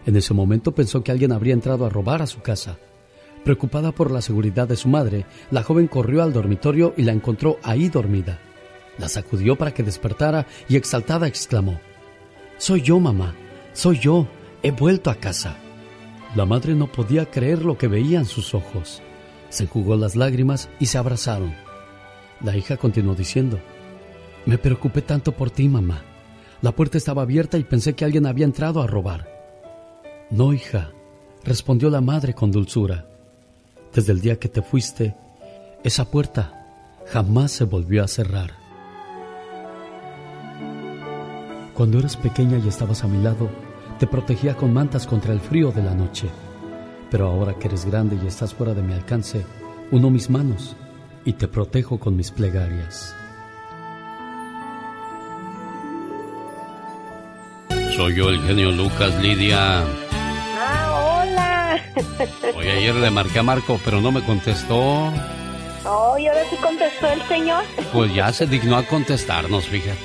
En 0.05 0.17
ese 0.17 0.35
momento 0.35 0.75
pensó 0.75 1.03
que 1.03 1.13
alguien 1.13 1.33
habría 1.33 1.55
entrado 1.55 1.87
a 1.87 1.89
robar 1.89 2.21
a 2.21 2.27
su 2.27 2.43
casa. 2.43 2.77
Preocupada 3.43 3.93
por 3.93 4.11
la 4.11 4.21
seguridad 4.21 4.69
de 4.69 4.77
su 4.77 4.89
madre, 4.89 5.25
la 5.51 5.63
joven 5.63 5.87
corrió 5.87 6.23
al 6.23 6.35
dormitorio 6.35 6.93
y 6.97 7.03
la 7.05 7.13
encontró 7.13 7.59
ahí 7.63 7.89
dormida. 7.89 8.39
La 8.99 9.09
sacudió 9.09 9.57
para 9.57 9.73
que 9.73 9.83
despertara 9.83 10.47
y 10.69 10.77
exaltada 10.77 11.27
exclamó, 11.27 11.81
Soy 12.59 12.83
yo, 12.83 13.01
mamá, 13.01 13.35
soy 13.73 13.99
yo, 13.99 14.29
he 14.63 14.73
vuelto 14.73 15.11
a 15.11 15.15
casa. 15.15 15.57
La 16.37 16.45
madre 16.45 16.75
no 16.75 16.93
podía 16.93 17.31
creer 17.31 17.65
lo 17.65 17.79
que 17.79 17.89
veía 17.89 18.19
en 18.19 18.27
sus 18.27 18.55
ojos. 18.55 19.03
Se 19.55 19.63
enjugó 19.63 19.95
las 19.95 20.17
lágrimas 20.17 20.69
y 20.81 20.87
se 20.87 20.99
abrazaron. 20.99 21.55
La 22.41 22.57
hija 22.57 22.77
continuó 22.77 23.15
diciendo, 23.15 23.61
Me 24.47 24.59
preocupé 24.59 25.01
tanto 25.01 25.31
por 25.31 25.53
ti, 25.53 25.69
mamá. 25.69 26.03
La 26.61 26.73
puerta 26.73 26.99
estaba 26.99 27.23
abierta 27.23 27.57
y 27.57 27.63
pensé 27.63 27.95
que 27.95 28.05
alguien 28.05 28.27
había 28.27 28.47
entrado 28.47 28.83
a 28.83 28.89
robar. 28.89 29.29
No, 30.29 30.53
hija, 30.53 30.91
respondió 31.45 31.89
la 31.89 32.01
madre 32.01 32.35
con 32.35 32.51
dulzura. 32.51 33.07
Desde 33.95 34.11
el 34.11 34.21
día 34.21 34.41
que 34.41 34.49
te 34.49 34.61
fuiste, 34.61 35.15
esa 35.85 36.11
puerta 36.11 36.67
jamás 37.07 37.53
se 37.53 37.63
volvió 37.63 38.03
a 38.03 38.09
cerrar. 38.09 38.55
Cuando 41.75 42.01
eras 42.01 42.17
pequeña 42.17 42.59
y 42.59 42.67
estabas 42.67 43.05
a 43.05 43.07
mi 43.07 43.23
lado, 43.23 43.49
te 44.01 44.09
protegía 44.09 44.57
con 44.57 44.73
mantas 44.73 45.07
contra 45.07 45.33
el 45.33 45.39
frío 45.39 45.71
de 45.71 45.85
la 45.85 45.95
noche. 45.95 46.29
Pero 47.15 47.29
ahora 47.29 47.55
que 47.55 47.69
eres 47.69 47.85
grande 47.85 48.19
y 48.21 48.27
estás 48.27 48.53
fuera 48.53 48.75
de 48.75 48.83
mi 48.83 48.93
alcance, 48.93 49.47
uno 49.93 50.11
mis 50.11 50.29
manos 50.31 50.75
y 51.25 51.35
te 51.35 51.47
protejo 51.47 52.01
con 52.01 52.17
mis 52.17 52.33
plegarias. 52.33 53.15
Soy 57.95 58.17
yo 58.17 58.31
el 58.31 58.43
genio 58.43 58.73
Lucas, 58.73 59.15
Lidia. 59.23 59.85
Ah, 60.59 61.21
hola. 61.23 61.81
Hoy 62.57 62.67
ayer 62.67 62.97
le 62.97 63.13
marqué 63.13 63.39
a 63.39 63.45
Marco, 63.45 63.79
pero 63.85 64.01
no 64.01 64.11
me 64.11 64.25
contestó. 64.25 65.13
Oh, 65.85 66.19
¿y 66.19 66.27
ahora 66.27 66.43
sí 66.51 66.57
contestó 66.57 67.07
el 67.07 67.23
señor? 67.29 67.63
Pues 67.93 68.13
ya 68.13 68.33
se 68.33 68.49
dignó 68.49 68.77
a 68.77 68.83
contestarnos, 68.83 69.67
fíjate. 69.67 70.01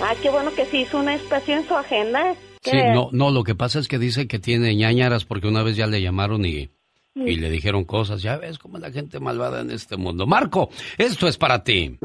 Ah, 0.00 0.14
qué 0.22 0.30
bueno 0.30 0.54
que 0.54 0.64
sí 0.64 0.78
hizo 0.78 0.96
un 0.96 1.10
espacio 1.10 1.56
en 1.56 1.68
su 1.68 1.74
agenda. 1.74 2.34
Sí, 2.62 2.76
no, 2.94 3.08
no, 3.12 3.30
lo 3.30 3.44
que 3.44 3.54
pasa 3.54 3.78
es 3.78 3.88
que 3.88 3.98
dice 3.98 4.26
que 4.26 4.38
tiene 4.38 4.74
ñañaras 4.74 5.24
porque 5.24 5.48
una 5.48 5.62
vez 5.62 5.76
ya 5.76 5.86
le 5.86 6.02
llamaron 6.02 6.44
y, 6.44 6.70
y 7.14 7.36
le 7.36 7.50
dijeron 7.50 7.84
cosas. 7.84 8.22
Ya 8.22 8.36
ves 8.36 8.58
cómo 8.58 8.76
es 8.76 8.82
la 8.82 8.90
gente 8.90 9.20
malvada 9.20 9.60
en 9.60 9.70
este 9.70 9.96
mundo. 9.96 10.26
Marco, 10.26 10.70
esto 10.96 11.28
es 11.28 11.36
para 11.36 11.62
ti. 11.62 11.98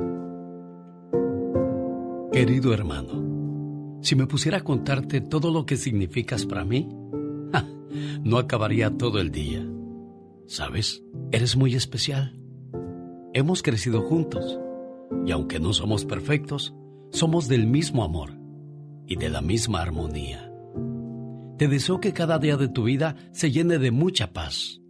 Querido 2.32 2.74
hermano, 2.74 4.00
si 4.02 4.16
me 4.16 4.26
pusiera 4.26 4.60
a 4.60 4.64
contarte 4.64 5.22
todo 5.22 5.52
lo 5.52 5.66
que 5.66 5.78
significas 5.78 6.46
para 6.46 6.66
mí, 6.66 6.90
ja, 7.52 7.68
no 8.24 8.38
acabaría 8.38 8.90
todo 8.98 9.20
el 9.20 9.32
día. 9.32 9.66
¿Sabes? 10.48 11.04
Eres 11.32 11.56
muy 11.56 11.76
especial. 11.76 12.40
Hemos 13.34 13.64
crecido 13.64 14.02
juntos 14.02 14.60
y 15.26 15.32
aunque 15.32 15.60
no 15.60 15.74
somos 15.74 16.06
perfectos, 16.06 16.74
somos 17.12 17.48
del 17.48 17.66
mismo 17.66 18.04
amor 18.04 18.43
y 19.08 19.16
de 19.16 19.30
la 19.30 19.42
misma 19.42 19.82
armonía. 19.82 20.50
Te 21.58 21.68
deseo 21.68 22.00
que 22.00 22.14
cada 22.14 22.40
día 22.40 22.58
de 22.58 22.68
tu 22.68 22.84
vida 22.84 23.16
se 23.32 23.52
llene 23.52 23.78
de 23.78 23.92
mucha 23.92 24.34
paz, 24.34 24.82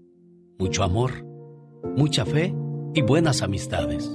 mucho 0.58 0.84
amor, 0.84 1.26
mucha 1.96 2.26
fe 2.26 2.54
y 2.94 3.02
buenas 3.02 3.42
amistades, 3.42 4.10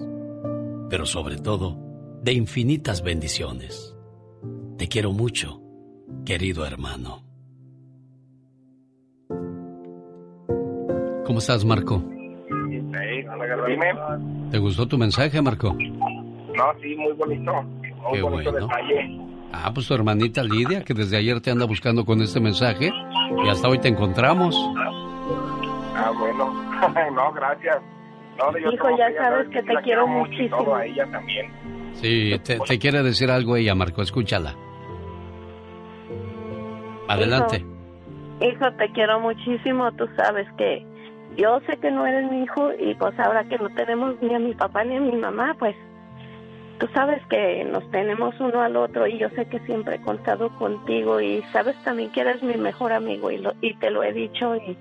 pero 0.88 1.06
sobre 1.06 1.36
todo 1.36 1.78
de 2.22 2.32
infinitas 2.32 3.02
bendiciones. 3.02 3.94
Te 4.76 4.88
quiero 4.88 5.12
mucho, 5.12 5.60
querido 6.24 6.64
hermano. 6.64 7.24
¿Cómo 11.24 11.40
estás, 11.40 11.64
Marco? 11.64 12.02
Dime. 13.66 13.92
¿Te 14.50 14.58
gustó 14.58 14.88
tu 14.88 14.96
mensaje, 14.96 15.42
Marco? 15.42 15.74
No, 15.74 16.64
sí, 16.80 16.96
muy 16.96 17.12
bonito. 17.12 17.52
Muy 17.62 18.12
Qué 18.14 18.22
bonito 18.22 18.50
bueno. 18.50 18.66
detalle. 18.66 19.27
Ah, 19.52 19.70
pues 19.72 19.88
tu 19.88 19.94
hermanita 19.94 20.42
Lidia, 20.42 20.84
que 20.84 20.94
desde 20.94 21.16
ayer 21.16 21.40
te 21.40 21.50
anda 21.50 21.64
buscando 21.64 22.04
con 22.04 22.20
este 22.20 22.40
mensaje 22.40 22.90
y 23.44 23.48
hasta 23.48 23.68
hoy 23.68 23.78
te 23.78 23.88
encontramos. 23.88 24.54
Ah, 25.94 26.12
bueno. 26.18 26.52
no, 27.12 27.32
gracias. 27.32 27.78
No, 28.38 28.56
yo 28.56 28.70
Hijo, 28.70 28.96
ya 28.96 29.12
sabes 29.16 29.48
que 29.48 29.62
te 29.62 29.72
la 29.72 29.82
quiero 29.82 30.04
todo, 30.04 30.14
muchísimo. 30.14 30.74
a 30.74 30.84
ella 30.84 31.06
también. 31.10 31.50
Sí, 31.94 32.38
te, 32.44 32.58
te 32.60 32.78
quiere 32.78 33.02
decir 33.02 33.30
algo 33.30 33.56
ella, 33.56 33.74
Marco, 33.74 34.02
escúchala. 34.02 34.54
Adelante. 37.08 37.64
Hijo, 38.40 38.72
te 38.72 38.92
quiero 38.92 39.18
muchísimo. 39.18 39.90
Tú 39.92 40.06
sabes 40.16 40.46
que 40.56 40.86
yo 41.36 41.60
sé 41.66 41.76
que 41.78 41.90
no 41.90 42.06
eres 42.06 42.30
mi 42.30 42.42
hijo 42.42 42.70
y 42.78 42.94
pues 42.94 43.18
ahora 43.18 43.44
que 43.44 43.58
no 43.58 43.70
tenemos 43.70 44.14
ni 44.20 44.34
a 44.34 44.38
mi 44.38 44.54
papá 44.54 44.84
ni 44.84 44.96
a 44.96 45.00
mi 45.00 45.16
mamá, 45.16 45.56
pues 45.58 45.74
tú 46.78 46.86
sabes 46.94 47.24
que 47.26 47.64
nos 47.64 47.88
tenemos 47.90 48.38
uno 48.40 48.60
al 48.62 48.76
otro 48.76 49.06
y 49.06 49.18
yo 49.18 49.28
sé 49.30 49.48
que 49.48 49.58
siempre 49.60 49.96
he 49.96 50.02
contado 50.02 50.50
contigo 50.58 51.20
y 51.20 51.42
sabes 51.52 51.76
también 51.84 52.10
que 52.12 52.20
eres 52.20 52.42
mi 52.42 52.54
mejor 52.56 52.92
amigo 52.92 53.30
y, 53.30 53.38
lo, 53.38 53.52
y 53.60 53.74
te 53.74 53.90
lo 53.90 54.02
he 54.02 54.12
dicho 54.12 54.54
y 54.56 54.76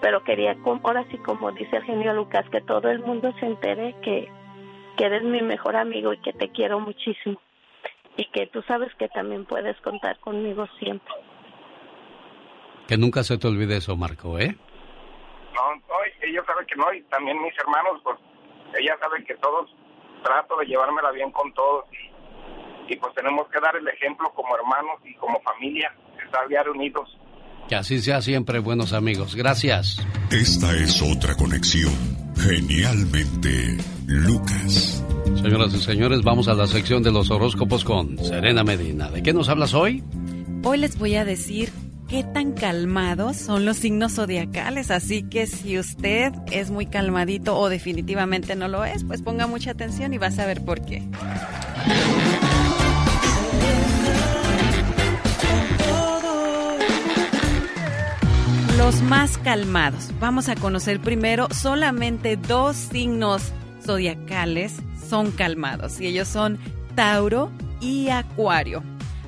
pero 0.00 0.22
quería 0.24 0.54
como- 0.56 0.80
ahora 0.86 1.04
sí 1.10 1.18
como 1.18 1.50
dice 1.52 1.76
el 1.76 1.84
genio 1.84 2.12
Lucas 2.14 2.44
que 2.50 2.60
todo 2.60 2.90
el 2.90 3.00
mundo 3.00 3.32
se 3.40 3.46
entere 3.46 3.94
que 4.02 4.28
que 4.96 5.04
eres 5.06 5.22
mi 5.24 5.42
mejor 5.42 5.74
amigo 5.76 6.12
y 6.12 6.18
que 6.18 6.32
te 6.32 6.50
quiero 6.50 6.78
muchísimo 6.80 7.40
y 8.16 8.26
que 8.30 8.46
tú 8.46 8.62
sabes 8.62 8.94
que 8.94 9.08
también 9.08 9.44
puedes 9.44 9.76
contar 9.80 10.18
conmigo 10.20 10.66
siempre. 10.78 11.12
Que 12.86 12.96
nunca 12.96 13.24
se 13.24 13.36
te 13.38 13.48
olvide 13.48 13.78
eso, 13.78 13.96
Marco, 13.96 14.38
¿eh? 14.38 14.54
No, 15.52 15.74
no, 15.74 15.94
ellos 16.22 16.44
saben 16.46 16.64
que 16.66 16.76
no, 16.76 16.92
y 16.92 17.02
también 17.04 17.42
mis 17.42 17.58
hermanos, 17.58 18.00
pues, 18.04 18.16
ella 18.78 18.96
sabe 19.00 19.24
que 19.24 19.34
todos 19.36 19.74
trato 20.24 20.56
de 20.58 20.66
llevármela 20.66 21.12
bien 21.12 21.30
con 21.30 21.52
todos 21.54 21.84
y, 21.92 22.92
y 22.92 22.96
pues 22.96 23.14
tenemos 23.14 23.48
que 23.50 23.60
dar 23.60 23.76
el 23.76 23.86
ejemplo 23.86 24.32
como 24.34 24.56
hermanos 24.56 24.98
y 25.04 25.14
como 25.14 25.40
familia, 25.42 25.94
estar 26.24 26.48
bien 26.48 26.68
unidos. 26.68 27.16
Que 27.68 27.76
así 27.76 28.00
sea 28.00 28.20
siempre, 28.20 28.58
buenos 28.58 28.92
amigos. 28.92 29.36
Gracias. 29.36 30.04
Esta 30.30 30.72
es 30.74 31.00
otra 31.00 31.34
conexión. 31.36 31.92
Genialmente, 32.36 33.78
Lucas. 34.06 35.02
Señoras 35.40 35.72
y 35.74 35.78
señores, 35.78 36.22
vamos 36.22 36.48
a 36.48 36.54
la 36.54 36.66
sección 36.66 37.02
de 37.02 37.12
los 37.12 37.30
horóscopos 37.30 37.84
con 37.84 38.18
Serena 38.18 38.64
Medina. 38.64 39.08
¿De 39.10 39.22
qué 39.22 39.32
nos 39.32 39.48
hablas 39.48 39.72
hoy? 39.72 40.02
Hoy 40.62 40.78
les 40.78 40.98
voy 40.98 41.14
a 41.16 41.24
decir 41.24 41.70
qué 42.08 42.24
tan 42.24 42.52
calmados 42.52 43.36
son 43.36 43.64
los 43.64 43.78
signos 43.78 44.14
zodiacales, 44.14 44.90
así 44.90 45.22
que 45.22 45.46
si 45.46 45.78
usted 45.78 46.32
es 46.50 46.70
muy 46.70 46.86
calmadito 46.86 47.58
o 47.58 47.68
definitivamente 47.68 48.56
no 48.56 48.68
lo 48.68 48.84
es, 48.84 49.04
pues 49.04 49.22
ponga 49.22 49.46
mucha 49.46 49.72
atención 49.72 50.14
y 50.14 50.18
va 50.18 50.28
a 50.28 50.30
saber 50.30 50.64
por 50.64 50.80
qué. 50.84 51.02
Los 58.76 59.00
más 59.02 59.38
calmados. 59.38 60.10
Vamos 60.20 60.48
a 60.48 60.56
conocer 60.56 61.00
primero 61.00 61.48
solamente 61.50 62.36
dos 62.36 62.76
signos 62.76 63.52
zodiacales 63.82 64.74
son 65.08 65.30
calmados 65.30 66.00
y 66.00 66.06
ellos 66.06 66.28
son 66.28 66.58
Tauro 66.94 67.50
y 67.80 68.08
Acuario. 68.08 68.82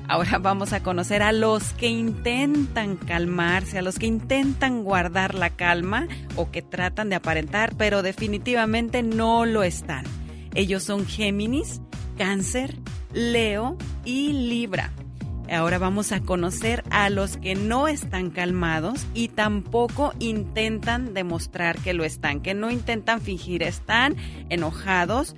Ahora 0.09 0.37
vamos 0.37 0.71
a 0.71 0.81
conocer 0.81 1.21
a 1.21 1.33
los 1.33 1.73
que 1.73 1.87
intentan 1.87 2.95
calmarse, 2.95 3.77
a 3.77 3.81
los 3.81 3.99
que 3.99 4.05
intentan 4.05 4.85
guardar 4.85 5.35
la 5.35 5.49
calma 5.49 6.07
o 6.37 6.49
que 6.49 6.61
tratan 6.61 7.09
de 7.09 7.15
aparentar, 7.15 7.75
pero 7.75 8.01
definitivamente 8.03 9.03
no 9.03 9.45
lo 9.45 9.63
están. 9.63 10.05
Ellos 10.55 10.83
son 10.83 11.05
Géminis, 11.05 11.81
Cáncer, 12.17 12.77
Leo 13.11 13.77
y 14.05 14.31
Libra. 14.31 14.93
Ahora 15.51 15.77
vamos 15.77 16.13
a 16.13 16.21
conocer 16.21 16.85
a 16.89 17.09
los 17.09 17.35
que 17.35 17.55
no 17.55 17.89
están 17.89 18.29
calmados 18.29 19.05
y 19.13 19.27
tampoco 19.27 20.13
intentan 20.19 21.13
demostrar 21.13 21.77
que 21.79 21.93
lo 21.93 22.05
están, 22.05 22.39
que 22.39 22.53
no 22.53 22.71
intentan 22.71 23.19
fingir, 23.19 23.61
están 23.61 24.15
enojados 24.49 25.35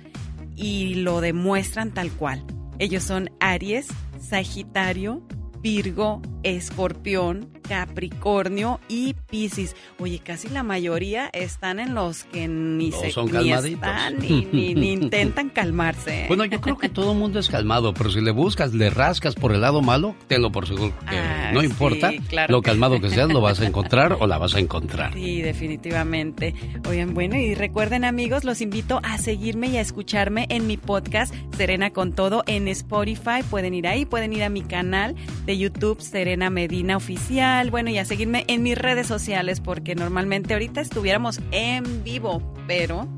y 0.54 0.94
lo 0.94 1.20
demuestran 1.20 1.90
tal 1.90 2.12
cual. 2.12 2.44
Ellos 2.78 3.02
son 3.04 3.30
Aries, 3.40 3.88
Sagitario, 4.20 5.22
Virgo, 5.60 6.22
Escorpión, 6.42 7.48
Capricornio 7.68 8.80
y 8.88 9.14
Piscis. 9.28 9.74
Oye, 9.98 10.18
casi 10.18 10.48
la 10.48 10.62
mayoría 10.62 11.28
están 11.32 11.78
en 11.80 11.94
los 11.94 12.24
que 12.24 12.48
ni 12.48 12.92
se 12.92 13.10
son 13.10 13.30
ni 13.32 13.52
están 13.52 14.18
ni, 14.18 14.46
ni- 14.52 14.74
ni 14.74 14.92
intentan 14.92 15.50
calmarse. 15.50 16.22
¿eh? 16.22 16.24
Bueno, 16.28 16.44
yo 16.44 16.60
creo 16.60 16.78
que 16.78 16.88
todo 16.88 17.12
el 17.12 17.18
mundo 17.18 17.38
es 17.38 17.48
calmado, 17.48 17.92
pero 17.94 18.10
si 18.10 18.20
le 18.20 18.30
buscas, 18.30 18.72
le 18.74 18.90
rascas 18.90 19.34
por 19.34 19.52
el 19.52 19.60
lado 19.60 19.82
malo, 19.82 20.14
tenlo 20.28 20.50
por 20.52 20.66
seguro 20.66 20.92
que 21.08 21.16
Ah, 21.18 21.50
no 21.52 21.60
sí, 21.60 21.66
importa 21.66 22.12
claro 22.28 22.52
lo 22.52 22.62
calmado 22.62 23.00
que 23.00 23.10
seas, 23.10 23.28
lo 23.28 23.40
vas 23.40 23.60
a 23.60 23.66
encontrar 23.66 24.16
o 24.20 24.26
la 24.26 24.38
vas 24.38 24.54
a 24.54 24.60
encontrar. 24.60 25.12
Sí, 25.14 25.42
definitivamente. 25.42 26.54
Oigan, 26.88 27.14
bueno, 27.14 27.36
y 27.36 27.54
recuerden 27.54 28.04
amigos, 28.04 28.44
los 28.44 28.60
invito 28.60 29.00
a 29.02 29.18
seguirme 29.18 29.68
y 29.68 29.76
a 29.76 29.80
escucharme 29.80 30.46
en 30.48 30.66
mi 30.66 30.76
podcast 30.76 31.34
Serena 31.56 31.90
con 31.90 32.12
Todo 32.12 32.44
en 32.46 32.68
Spotify. 32.68 33.42
Pueden 33.50 33.74
ir 33.74 33.86
ahí, 33.86 34.04
pueden 34.06 34.32
ir 34.32 34.42
a 34.44 34.48
mi 34.48 34.62
canal 34.62 35.14
de 35.46 35.58
YouTube 35.58 36.00
Serena 36.00 36.29
Medina 36.36 36.96
Oficial. 36.96 37.70
Bueno, 37.70 37.90
y 37.90 37.98
a 37.98 38.04
seguirme 38.04 38.44
en 38.48 38.62
mis 38.62 38.78
redes 38.78 39.06
sociales 39.06 39.60
porque 39.60 39.94
normalmente 39.94 40.54
ahorita 40.54 40.80
estuviéramos 40.80 41.40
en 41.50 42.04
vivo, 42.04 42.54
pero 42.66 43.08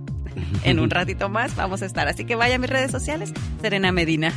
en 0.64 0.80
un 0.80 0.90
ratito 0.90 1.28
más 1.28 1.55
vamos 1.56 1.82
a 1.82 1.86
estar. 1.86 2.09
Así 2.09 2.24
que 2.24 2.34
vaya 2.34 2.56
a 2.56 2.59
mis 2.59 2.70
redes 2.70 2.90
sociales, 2.90 3.32
Serena 3.60 3.93
Medina. 3.93 4.32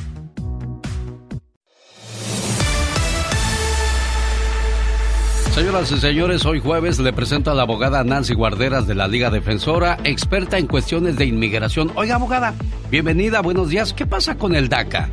Señoras 5.56 5.90
y 5.90 5.98
señores, 6.00 6.46
hoy 6.46 6.60
jueves 6.60 7.00
le 7.00 7.14
presento 7.14 7.50
a 7.50 7.54
la 7.54 7.62
abogada 7.62 8.04
Nancy 8.04 8.34
Guarderas 8.34 8.88
de 8.88 8.96
la 8.96 9.08
Liga 9.08 9.30
Defensora, 9.30 9.98
experta 10.04 10.58
en 10.58 10.68
cuestiones 10.68 11.16
de 11.16 11.28
inmigración. 11.28 11.94
Oiga, 11.96 12.16
abogada, 12.16 12.54
bienvenida, 12.92 13.42
buenos 13.42 13.70
días. 13.70 13.94
¿Qué 13.94 14.06
pasa 14.06 14.38
con 14.38 14.54
el 14.54 14.68
DACA? 14.68 15.10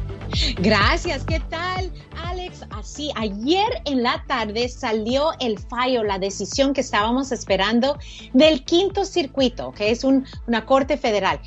Gracias, 0.57 1.25
¿qué 1.25 1.41
tal, 1.41 1.93
Alex? 2.25 2.61
Así, 2.71 3.11
ayer 3.17 3.83
en 3.85 4.03
la 4.03 4.25
tarde 4.27 4.69
salió 4.69 5.31
el 5.41 5.59
fallo, 5.59 6.03
la 6.03 6.19
decisión 6.19 6.73
que 6.73 6.81
estábamos 6.81 7.33
esperando 7.33 7.99
del 8.33 8.65
quinto 8.65 9.05
circuito, 9.05 9.73
que 9.73 9.91
es 9.91 10.05
un- 10.05 10.27
una 10.47 10.65
corte 10.65 10.97
federal. 10.97 11.41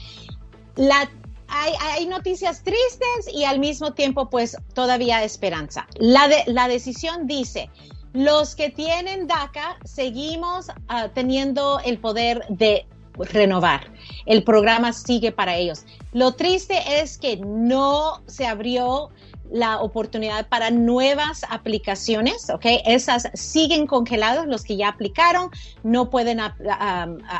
La, 0.75 1.09
hay, 1.47 1.73
hay 1.79 2.05
noticias 2.07 2.63
tristes 2.63 3.33
y 3.33 3.43
al 3.45 3.59
mismo 3.59 3.93
tiempo, 3.93 4.29
pues, 4.29 4.57
todavía 4.73 5.23
esperanza. 5.23 5.87
La, 5.97 6.27
de- 6.27 6.43
la 6.47 6.67
decisión 6.67 7.27
dice, 7.27 7.69
los 8.13 8.55
que 8.55 8.69
tienen 8.69 9.27
DACA 9.27 9.77
seguimos 9.83 10.67
ah, 10.87 11.09
teniendo 11.13 11.79
el 11.79 11.97
poder 11.99 12.43
de 12.49 12.85
renovar. 13.17 13.91
El 14.25 14.43
programa 14.43 14.93
sigue 14.93 15.31
para 15.31 15.55
ellos. 15.55 15.85
Lo 16.13 16.33
triste 16.33 17.01
es 17.01 17.17
que 17.17 17.37
no 17.37 18.21
se 18.27 18.45
abrió 18.45 19.09
la 19.51 19.79
oportunidad 19.79 20.47
para 20.47 20.71
nuevas 20.71 21.45
aplicaciones, 21.49 22.49
¿ok? 22.49 22.65
Esas 22.85 23.29
siguen 23.33 23.85
congeladas, 23.85 24.47
los 24.47 24.63
que 24.63 24.75
ya 24.75 24.89
aplicaron 24.89 25.49
no 25.83 26.09
pueden 26.09 26.39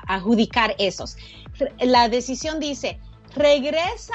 adjudicar 0.08 0.76
esos. 0.78 1.18
La 1.80 2.10
decisión 2.10 2.60
dice, 2.60 3.00
regresa 3.36 4.14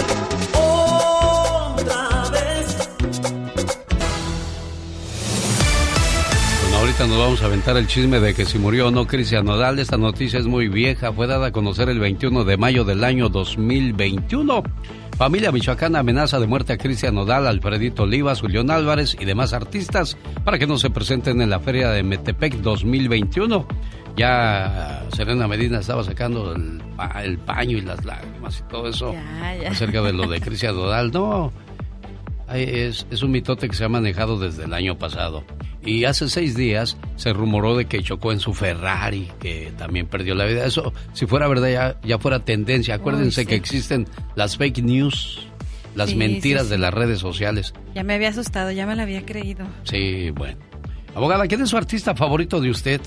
Ahorita 7.00 7.16
nos 7.16 7.24
vamos 7.24 7.42
a 7.42 7.46
aventar 7.46 7.76
el 7.78 7.86
chisme 7.86 8.20
de 8.20 8.34
que 8.34 8.44
si 8.44 8.58
murió 8.58 8.88
o 8.88 8.90
no 8.90 9.06
Cristian 9.06 9.46
Nodal. 9.46 9.78
Esta 9.78 9.96
noticia 9.96 10.38
es 10.38 10.46
muy 10.46 10.68
vieja, 10.68 11.12
fue 11.12 11.26
dada 11.26 11.46
a 11.46 11.50
conocer 11.50 11.88
el 11.88 11.98
21 11.98 12.44
de 12.44 12.58
mayo 12.58 12.84
del 12.84 13.04
año 13.04 13.30
2021. 13.30 14.62
Familia 15.16 15.50
Michoacana 15.50 16.00
amenaza 16.00 16.38
de 16.38 16.46
muerte 16.46 16.74
a 16.74 16.76
Cristian 16.76 17.14
Nodal, 17.14 17.46
Alfredito 17.46 18.02
Olivas, 18.02 18.42
Julián 18.42 18.70
Álvarez 18.70 19.16
y 19.18 19.24
demás 19.24 19.54
artistas 19.54 20.18
para 20.44 20.58
que 20.58 20.66
no 20.66 20.76
se 20.76 20.90
presenten 20.90 21.40
en 21.40 21.48
la 21.48 21.60
Feria 21.60 21.90
de 21.90 22.02
Metepec 22.02 22.56
2021. 22.56 23.66
Ya 24.16 25.06
Serena 25.16 25.48
Medina 25.48 25.78
estaba 25.78 26.04
sacando 26.04 26.52
el, 26.54 26.82
el 27.22 27.38
paño 27.38 27.78
y 27.78 27.80
las 27.80 28.04
lágrimas 28.04 28.58
y 28.58 28.70
todo 28.70 28.88
eso 28.88 29.14
acerca 29.66 30.02
de 30.02 30.12
lo 30.12 30.28
de 30.28 30.38
Cristian 30.40 30.74
Nodal. 30.74 31.10
No, 31.12 31.50
es, 32.54 33.06
es, 33.10 33.22
un 33.22 33.30
mitote 33.30 33.68
que 33.68 33.76
se 33.76 33.84
ha 33.84 33.88
manejado 33.88 34.38
desde 34.38 34.64
el 34.64 34.74
año 34.74 34.98
pasado. 34.98 35.44
Y 35.84 36.04
hace 36.04 36.28
seis 36.28 36.56
días 36.56 36.96
se 37.16 37.32
rumoró 37.32 37.76
de 37.76 37.86
que 37.86 38.02
chocó 38.02 38.32
en 38.32 38.40
su 38.40 38.52
Ferrari, 38.54 39.30
que 39.40 39.72
también 39.78 40.06
perdió 40.06 40.34
la 40.34 40.44
vida. 40.44 40.66
Eso, 40.66 40.92
si 41.12 41.26
fuera 41.26 41.48
verdad, 41.48 41.70
ya, 41.70 42.00
ya 42.02 42.18
fuera 42.18 42.40
tendencia. 42.40 42.96
Acuérdense 42.96 43.46
que 43.46 43.54
existen 43.54 44.06
las 44.34 44.56
fake 44.56 44.82
news, 44.82 45.46
las 45.94 46.14
mentiras 46.14 46.68
de 46.68 46.78
las 46.78 46.92
redes 46.92 47.18
sociales. 47.20 47.72
Ya 47.94 48.02
me 48.02 48.14
había 48.14 48.28
asustado, 48.28 48.70
ya 48.70 48.86
me 48.86 48.96
la 48.96 49.04
había 49.04 49.24
creído. 49.24 49.66
Sí, 49.84 50.30
bueno. 50.30 50.58
Abogada, 51.14 51.46
¿quién 51.46 51.62
es 51.62 51.70
su 51.70 51.76
artista 51.76 52.14
favorito 52.14 52.60
de 52.60 52.70
usted? 52.70 53.00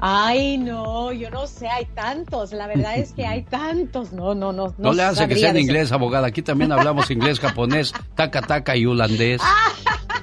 Ay, 0.00 0.58
no, 0.58 1.12
yo 1.12 1.30
no 1.30 1.46
sé, 1.46 1.68
hay 1.68 1.84
tantos. 1.94 2.52
La 2.52 2.66
verdad 2.66 2.96
es 2.96 3.12
que 3.12 3.26
hay 3.26 3.42
tantos. 3.42 4.12
No, 4.12 4.34
no, 4.34 4.52
no. 4.52 4.74
No, 4.78 4.92
le 4.92 5.02
hace 5.02 5.28
que 5.28 5.36
sea 5.36 5.50
en 5.50 5.58
inglés, 5.58 5.92
abogada. 5.92 6.28
Aquí 6.28 6.42
también 6.42 6.72
hablamos 6.72 7.10
inglés, 7.10 7.40
japonés, 7.40 7.92
taca, 8.14 8.42
taca 8.42 8.76
y 8.76 8.86
holandés. 8.86 9.40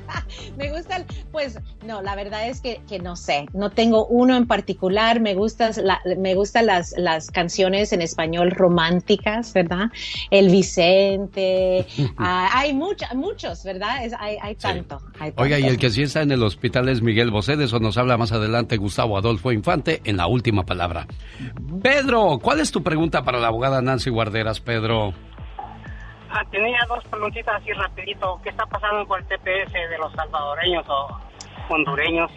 me 0.58 0.72
gustan, 0.72 1.06
pues, 1.32 1.60
no, 1.86 2.02
la 2.02 2.16
verdad 2.16 2.48
es 2.48 2.62
que, 2.62 2.82
que, 2.88 3.00
no 3.00 3.16
sé. 3.16 3.46
No 3.54 3.70
tengo 3.70 4.06
uno 4.08 4.36
en 4.36 4.48
particular. 4.48 5.20
Me 5.20 5.34
gustan, 5.34 5.74
me 6.18 6.36
gustan 6.36 6.66
las, 6.66 6.94
las 6.98 7.32
canciones 7.32 7.94
en 7.94 8.02
español 8.02 8.52
románticas, 8.52 9.54
¿verdad? 9.54 9.92
El 10.32 10.50
Vicente. 10.50 11.86
Ah, 12.22 12.50
hay 12.54 12.74
muchos, 12.74 13.08
muchos, 13.16 13.64
¿verdad? 13.64 14.04
Es, 14.04 14.14
hay, 14.20 14.38
hay, 14.42 14.56
tanto, 14.56 15.00
Oiga, 15.38 15.58
y 15.58 15.64
el 15.64 15.78
que 15.78 15.90
sí 15.90 16.02
está 16.02 16.22
en 16.22 16.32
el 16.32 16.44
hospital 16.44 16.90
es 16.90 17.02
Miguel 17.02 17.32
Bosé. 17.32 17.56
De 17.56 17.66
eso 17.66 17.80
nos 17.80 17.98
habla 17.98 18.18
más 18.18 18.32
adelante 18.32 18.78
Gustavo 18.78 19.18
Adolfo 19.18 19.52
Infante 19.52 20.02
en 20.04 20.18
la 20.18 20.28
última 20.28 20.66
palabra. 20.66 21.08
Pedro, 21.82 22.40
¿cuál 22.42 22.60
es 22.60 22.72
tu 22.72 22.84
pregunta 22.84 23.24
para 23.24 23.40
la 23.40 23.48
abogada 23.48 23.82
Nancy 23.82 24.10
Guarderas, 24.10 24.60
Pedro? 24.60 25.14
Ah, 26.32 26.46
tenía 26.52 26.80
dos 26.88 27.04
preguntitas 27.06 27.62
así 27.62 27.74
rapidito. 27.74 28.40
¿Qué 28.44 28.50
está 28.50 28.66
pasando 28.66 29.08
con 29.08 29.20
el 29.20 29.28
TPS 29.28 29.74
de 29.74 29.98
los 29.98 30.14
salvadoreños 30.14 30.86
o 30.88 31.20
hondureños? 31.70 32.32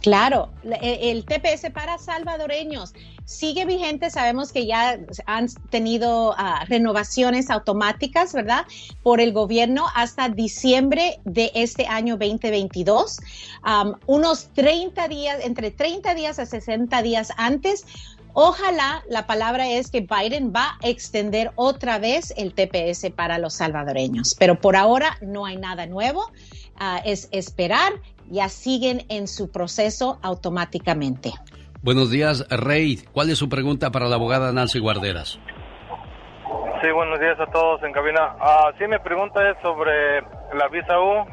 Claro, 0.00 0.50
el 0.82 1.24
TPS 1.24 1.70
para 1.70 1.98
salvadoreños 1.98 2.94
sigue 3.24 3.64
vigente. 3.64 4.10
Sabemos 4.10 4.52
que 4.52 4.66
ya 4.66 4.98
han 5.26 5.48
tenido 5.70 6.34
ah, 6.36 6.64
renovaciones 6.68 7.50
automáticas, 7.50 8.32
¿verdad? 8.32 8.66
Por 9.02 9.20
el 9.20 9.32
gobierno 9.32 9.86
hasta 9.94 10.28
diciembre 10.28 11.20
de 11.24 11.52
este 11.54 11.86
año 11.86 12.16
2022. 12.16 13.20
unos 14.06 14.48
30 14.54 15.08
días, 15.08 15.44
entre 15.44 15.70
30 15.70 16.14
días 16.14 16.38
a 16.38 16.46
60 16.46 17.02
días 17.02 17.32
antes, 17.36 17.86
Ojalá 18.36 19.04
la 19.08 19.28
palabra 19.28 19.68
es 19.68 19.92
que 19.92 20.00
Biden 20.00 20.52
va 20.52 20.76
a 20.82 20.88
extender 20.88 21.52
otra 21.54 22.00
vez 22.00 22.34
el 22.36 22.52
TPS 22.52 23.12
para 23.14 23.38
los 23.38 23.54
salvadoreños, 23.54 24.34
pero 24.36 24.56
por 24.56 24.74
ahora 24.74 25.16
no 25.20 25.46
hay 25.46 25.56
nada 25.56 25.86
nuevo. 25.86 26.32
Ah, 26.76 27.00
es 27.04 27.28
esperar, 27.30 27.92
ya 28.28 28.48
siguen 28.48 29.02
en 29.08 29.28
su 29.28 29.52
proceso 29.52 30.18
automáticamente. 30.20 31.32
Buenos 31.80 32.10
días, 32.10 32.44
Rey. 32.50 32.98
¿Cuál 33.12 33.30
es 33.30 33.38
su 33.38 33.48
pregunta 33.48 33.92
para 33.92 34.08
la 34.08 34.16
abogada 34.16 34.52
Nancy 34.52 34.80
Guarderas? 34.80 35.38
Sí, 36.82 36.90
buenos 36.90 37.20
días 37.20 37.38
a 37.38 37.46
todos 37.46 37.84
en 37.84 37.92
cabina. 37.92 38.34
Ah, 38.40 38.72
sí, 38.78 38.84
mi 38.88 38.98
pregunta 38.98 39.48
es 39.48 39.56
sobre 39.62 40.22
la 40.54 40.66
visa 40.72 40.98
U. 40.98 41.24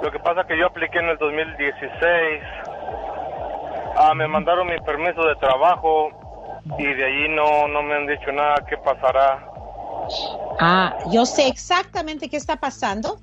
Lo 0.00 0.12
que 0.12 0.20
pasa 0.20 0.42
es 0.42 0.46
que 0.46 0.58
yo 0.58 0.66
apliqué 0.66 1.00
en 1.00 1.08
el 1.08 1.18
2016 1.18 2.42
Ah, 3.96 4.12
me 4.14 4.26
mandaron 4.26 4.66
mi 4.66 4.78
permiso 4.80 5.24
de 5.24 5.36
trabajo 5.36 6.10
y 6.78 6.84
de 6.84 7.04
allí 7.04 7.28
no, 7.28 7.68
no 7.68 7.82
me 7.82 7.94
han 7.94 8.06
dicho 8.06 8.32
nada 8.32 8.56
qué 8.68 8.76
pasará. 8.78 9.50
Ah, 10.58 10.96
yo 11.10 11.26
sé 11.26 11.48
exactamente 11.48 12.28
qué 12.28 12.36
está 12.36 12.56
pasando. 12.56 13.18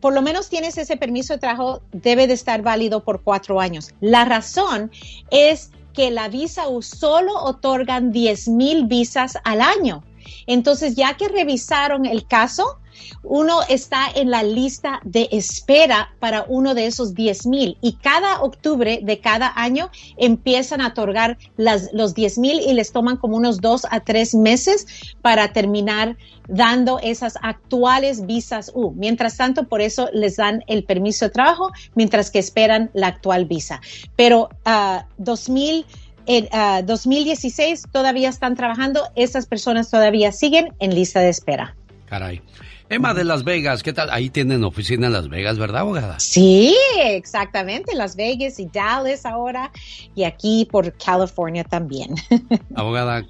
por 0.00 0.12
lo 0.12 0.22
menos 0.22 0.48
tienes 0.48 0.78
ese 0.78 0.96
permiso 0.96 1.34
de 1.34 1.40
trabajo, 1.40 1.80
debe 1.92 2.26
de 2.26 2.34
estar 2.34 2.62
válido 2.62 3.02
por 3.04 3.22
cuatro 3.22 3.60
años. 3.60 3.94
La 4.00 4.24
razón 4.24 4.90
es 5.30 5.72
que 5.94 6.10
la 6.10 6.28
visa 6.28 6.68
U 6.68 6.82
solo 6.82 7.34
otorgan 7.34 8.12
10 8.12 8.48
mil 8.48 8.86
visas 8.86 9.38
al 9.44 9.60
año. 9.60 10.04
Entonces, 10.46 10.94
ya 10.94 11.14
que 11.14 11.28
revisaron 11.28 12.06
el 12.06 12.26
caso, 12.26 12.78
uno 13.22 13.60
está 13.68 14.08
en 14.14 14.30
la 14.30 14.42
lista 14.42 15.00
de 15.04 15.28
espera 15.32 16.10
para 16.18 16.44
uno 16.48 16.74
de 16.74 16.86
esos 16.86 17.14
10 17.14 17.46
mil 17.46 17.78
y 17.80 17.94
cada 17.94 18.40
octubre 18.42 19.00
de 19.02 19.20
cada 19.20 19.52
año 19.56 19.90
empiezan 20.16 20.80
a 20.80 20.88
otorgar 20.88 21.38
las, 21.56 21.90
los 21.92 22.14
10 22.14 22.38
mil 22.38 22.60
y 22.60 22.72
les 22.72 22.92
toman 22.92 23.16
como 23.16 23.36
unos 23.36 23.60
dos 23.60 23.86
a 23.90 24.00
tres 24.00 24.34
meses 24.34 24.86
para 25.22 25.52
terminar 25.52 26.16
dando 26.48 26.98
esas 27.00 27.34
actuales 27.42 28.26
visas 28.26 28.72
U. 28.74 28.92
Mientras 28.92 29.36
tanto, 29.36 29.64
por 29.64 29.80
eso 29.80 30.08
les 30.12 30.36
dan 30.36 30.64
el 30.66 30.84
permiso 30.84 31.26
de 31.26 31.30
trabajo 31.30 31.70
mientras 31.94 32.30
que 32.30 32.38
esperan 32.38 32.90
la 32.94 33.08
actual 33.08 33.44
visa. 33.44 33.80
Pero 34.16 34.48
uh, 34.64 35.02
2000 35.18 35.86
en 36.28 36.46
2016 36.84 37.84
todavía 37.90 38.28
están 38.28 38.54
trabajando, 38.54 39.00
esas 39.16 39.46
personas 39.46 39.90
todavía 39.90 40.30
siguen 40.30 40.74
en 40.78 40.94
lista 40.94 41.20
de 41.20 41.30
espera. 41.30 41.74
Caray. 42.04 42.42
Emma 42.90 43.12
de 43.12 43.24
Las 43.24 43.44
Vegas, 43.44 43.82
¿qué 43.82 43.92
tal? 43.92 44.08
Ahí 44.10 44.30
tienen 44.30 44.64
oficina 44.64 45.08
en 45.08 45.12
Las 45.12 45.28
Vegas, 45.28 45.58
¿verdad, 45.58 45.82
abogada? 45.82 46.18
Sí, 46.20 46.74
exactamente, 46.98 47.94
Las 47.94 48.16
Vegas 48.16 48.58
y 48.58 48.66
Dallas 48.66 49.26
ahora, 49.26 49.70
y 50.14 50.24
aquí 50.24 50.66
por 50.70 50.96
California 50.96 51.64
también. 51.64 52.14
abogada, 52.74 53.24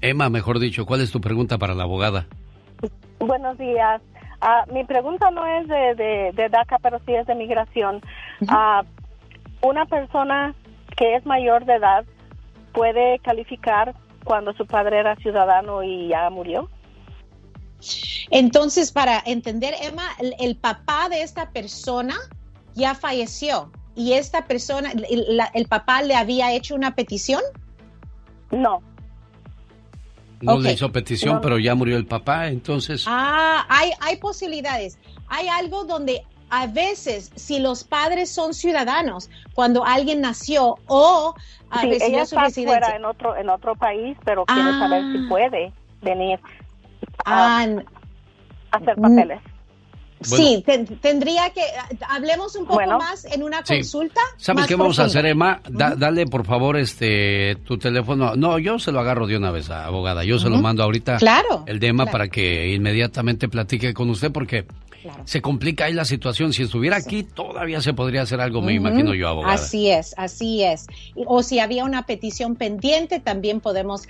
Emma, 0.00 0.30
mejor 0.30 0.60
dicho, 0.60 0.86
¿cuál 0.86 1.00
es 1.00 1.10
tu 1.10 1.20
pregunta 1.20 1.58
para 1.58 1.74
la 1.74 1.82
abogada? 1.82 2.26
Buenos 3.18 3.58
días. 3.58 4.00
Ah, 4.40 4.64
mi 4.72 4.84
pregunta 4.84 5.32
no 5.32 5.44
es 5.44 5.66
de, 5.66 6.32
de, 6.32 6.48
DACA, 6.48 6.78
pero 6.78 7.00
sí 7.04 7.14
es 7.14 7.26
de 7.26 7.34
migración. 7.34 8.00
Ah, 8.46 8.84
una 9.60 9.86
persona 9.86 10.54
que 10.96 11.16
es 11.16 11.26
mayor 11.26 11.64
de 11.64 11.74
edad 11.74 12.04
puede 12.72 13.18
calificar 13.18 13.96
cuando 14.22 14.52
su 14.52 14.66
padre 14.66 15.00
era 15.00 15.16
ciudadano 15.16 15.82
y 15.82 16.08
ya 16.08 16.30
murió? 16.30 16.68
Entonces, 18.30 18.92
para 18.92 19.22
entender, 19.24 19.74
Emma, 19.80 20.04
el, 20.38 20.56
papá 20.56 21.08
de 21.08 21.22
esta 21.22 21.50
persona 21.50 22.16
ya 22.74 22.94
falleció 22.94 23.70
y 23.94 24.12
esta 24.12 24.46
persona, 24.46 24.92
el, 24.92 25.66
papá 25.66 26.02
le 26.02 26.14
había 26.14 26.52
hecho 26.52 26.74
una 26.74 26.94
petición. 26.94 27.42
No. 28.50 28.82
No 30.40 30.60
le 30.60 30.72
hizo 30.72 30.92
petición, 30.92 31.40
pero 31.40 31.58
ya 31.58 31.74
murió 31.74 31.96
el 31.96 32.06
papá, 32.06 32.48
entonces. 32.48 33.04
Ah, 33.06 33.66
hay, 33.68 33.90
hay 34.00 34.16
posibilidades. 34.16 34.98
Hay 35.28 35.48
algo 35.48 35.84
donde 35.84 36.24
a 36.50 36.66
veces, 36.66 37.30
si 37.34 37.58
los 37.58 37.84
padres 37.84 38.30
son 38.30 38.54
ciudadanos, 38.54 39.30
cuando 39.54 39.84
alguien 39.84 40.20
nació 40.20 40.76
o 40.86 41.34
sí, 41.80 41.98
ella 42.00 42.22
está 42.22 42.50
fuera 42.50 42.96
en 42.96 43.04
otro 43.04 43.36
en 43.36 43.50
otro 43.50 43.74
país, 43.74 44.16
pero 44.24 44.46
quiere 44.46 44.70
saber 44.78 45.02
si 45.12 45.18
ah. 45.18 45.26
puede 45.28 45.72
venir 46.00 46.40
a, 47.24 47.62
ah, 47.62 47.66
hacer 48.70 48.96
papeles. 48.96 49.40
sí, 50.20 50.64
tendría 51.00 51.50
que 51.50 51.62
hablemos 52.08 52.56
un 52.56 52.66
poco 52.66 52.86
más 52.98 53.24
en 53.24 53.42
una 53.42 53.62
consulta. 53.62 54.20
¿Sabes 54.36 54.66
qué 54.66 54.74
vamos 54.74 54.98
a 54.98 55.04
hacer, 55.04 55.26
Emma? 55.26 55.60
Dale 55.68 56.26
por 56.26 56.44
favor 56.44 56.76
este 56.76 57.56
tu 57.64 57.78
teléfono. 57.78 58.34
No, 58.36 58.58
yo 58.58 58.78
se 58.78 58.92
lo 58.92 59.00
agarro 59.00 59.26
de 59.26 59.36
una 59.36 59.50
vez, 59.50 59.70
abogada. 59.70 60.24
Yo 60.24 60.38
se 60.38 60.48
lo 60.48 60.58
mando 60.58 60.82
ahorita. 60.82 61.18
Claro. 61.18 61.64
El 61.66 61.78
de 61.78 61.88
Emma 61.88 62.06
para 62.06 62.28
que 62.28 62.74
inmediatamente 62.74 63.48
platique 63.48 63.94
con 63.94 64.10
usted 64.10 64.32
porque 64.32 64.66
se 65.24 65.42
complica 65.42 65.86
ahí 65.86 65.92
la 65.92 66.04
situación. 66.04 66.52
Si 66.52 66.62
estuviera 66.62 66.96
aquí, 66.96 67.22
todavía 67.22 67.80
se 67.80 67.94
podría 67.94 68.22
hacer 68.22 68.40
algo, 68.40 68.62
me 68.62 68.74
imagino 68.74 69.14
yo, 69.14 69.28
abogada. 69.28 69.54
Así 69.54 69.90
es, 69.90 70.14
así 70.16 70.62
es. 70.64 70.86
O 71.14 71.42
si 71.42 71.60
había 71.60 71.84
una 71.84 72.06
petición 72.06 72.56
pendiente, 72.56 73.20
también 73.20 73.60
podemos 73.60 74.08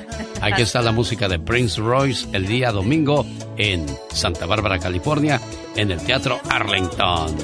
Aquí 0.40 0.62
está 0.62 0.82
la 0.82 0.92
música 0.92 1.26
de 1.28 1.38
Prince 1.38 1.80
Royce 1.80 2.28
el 2.32 2.46
día 2.46 2.70
domingo 2.70 3.24
en 3.56 3.86
Santa 4.10 4.44
Bárbara, 4.44 4.78
California, 4.78 4.93
en 5.76 5.90
el 5.90 6.00
Teatro 6.00 6.40
Arlington. 6.48 7.34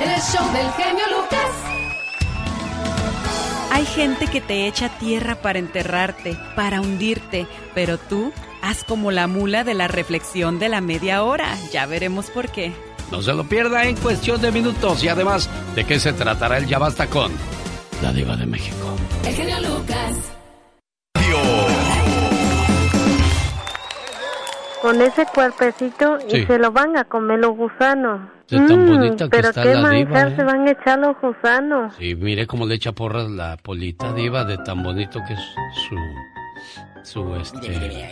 El 0.00 0.20
show 0.20 0.52
del 0.52 0.70
genio 0.72 1.04
Lucas. 1.16 1.50
Hay 3.72 3.86
gente 3.86 4.26
que 4.26 4.40
te 4.40 4.66
echa 4.66 4.90
tierra 4.98 5.36
para 5.36 5.58
enterrarte, 5.58 6.36
para 6.54 6.80
hundirte, 6.80 7.46
pero 7.74 7.98
tú 7.98 8.32
haz 8.60 8.84
como 8.84 9.10
la 9.10 9.26
mula 9.26 9.64
de 9.64 9.74
la 9.74 9.88
reflexión 9.88 10.58
de 10.58 10.68
la 10.68 10.80
media 10.80 11.22
hora. 11.22 11.56
Ya 11.72 11.86
veremos 11.86 12.30
por 12.30 12.50
qué. 12.50 12.72
No 13.10 13.22
se 13.22 13.32
lo 13.32 13.44
pierda 13.48 13.84
en 13.84 13.96
cuestión 13.96 14.40
de 14.40 14.52
minutos 14.52 15.02
y 15.02 15.08
además, 15.08 15.48
¿de 15.74 15.84
qué 15.84 15.98
se 15.98 16.12
tratará 16.12 16.58
el 16.58 16.66
Ya 16.66 16.78
Basta 16.78 17.06
con 17.06 17.32
la 18.02 18.12
Diva 18.12 18.36
de 18.36 18.46
México? 18.46 18.96
El 19.24 19.34
genio 19.34 19.60
Lucas. 19.60 20.37
Con 24.82 25.00
ese 25.02 25.26
cuerpecito 25.26 26.18
Sí. 26.28 26.38
y 26.38 26.46
se 26.46 26.58
lo 26.58 26.70
van 26.70 26.96
a 26.96 27.04
comer 27.04 27.40
los 27.40 27.56
gusanos. 27.56 28.20
Sí, 28.46 28.56
tan 28.56 28.84
Mm, 28.86 28.88
bonita 28.88 29.24
que 29.24 29.30
pero 29.30 29.48
está 29.48 29.62
qué 29.62 29.74
la 29.74 29.90
diva, 29.90 30.10
manjar 30.10 30.28
¿eh? 30.32 30.36
se 30.36 30.44
van 30.44 30.66
a 30.68 30.70
echar 30.70 30.98
los 31.00 31.16
gusanos. 31.20 31.94
Sí, 31.98 32.14
mire 32.14 32.46
cómo 32.46 32.64
le 32.66 32.76
echa 32.76 32.92
porras 32.92 33.28
la 33.28 33.56
polita 33.58 34.12
diva 34.12 34.44
de 34.44 34.56
tan 34.58 34.82
bonito 34.82 35.20
que 35.26 35.34
es 35.34 35.40
su 35.88 35.96
su 37.02 37.34
este 37.36 38.08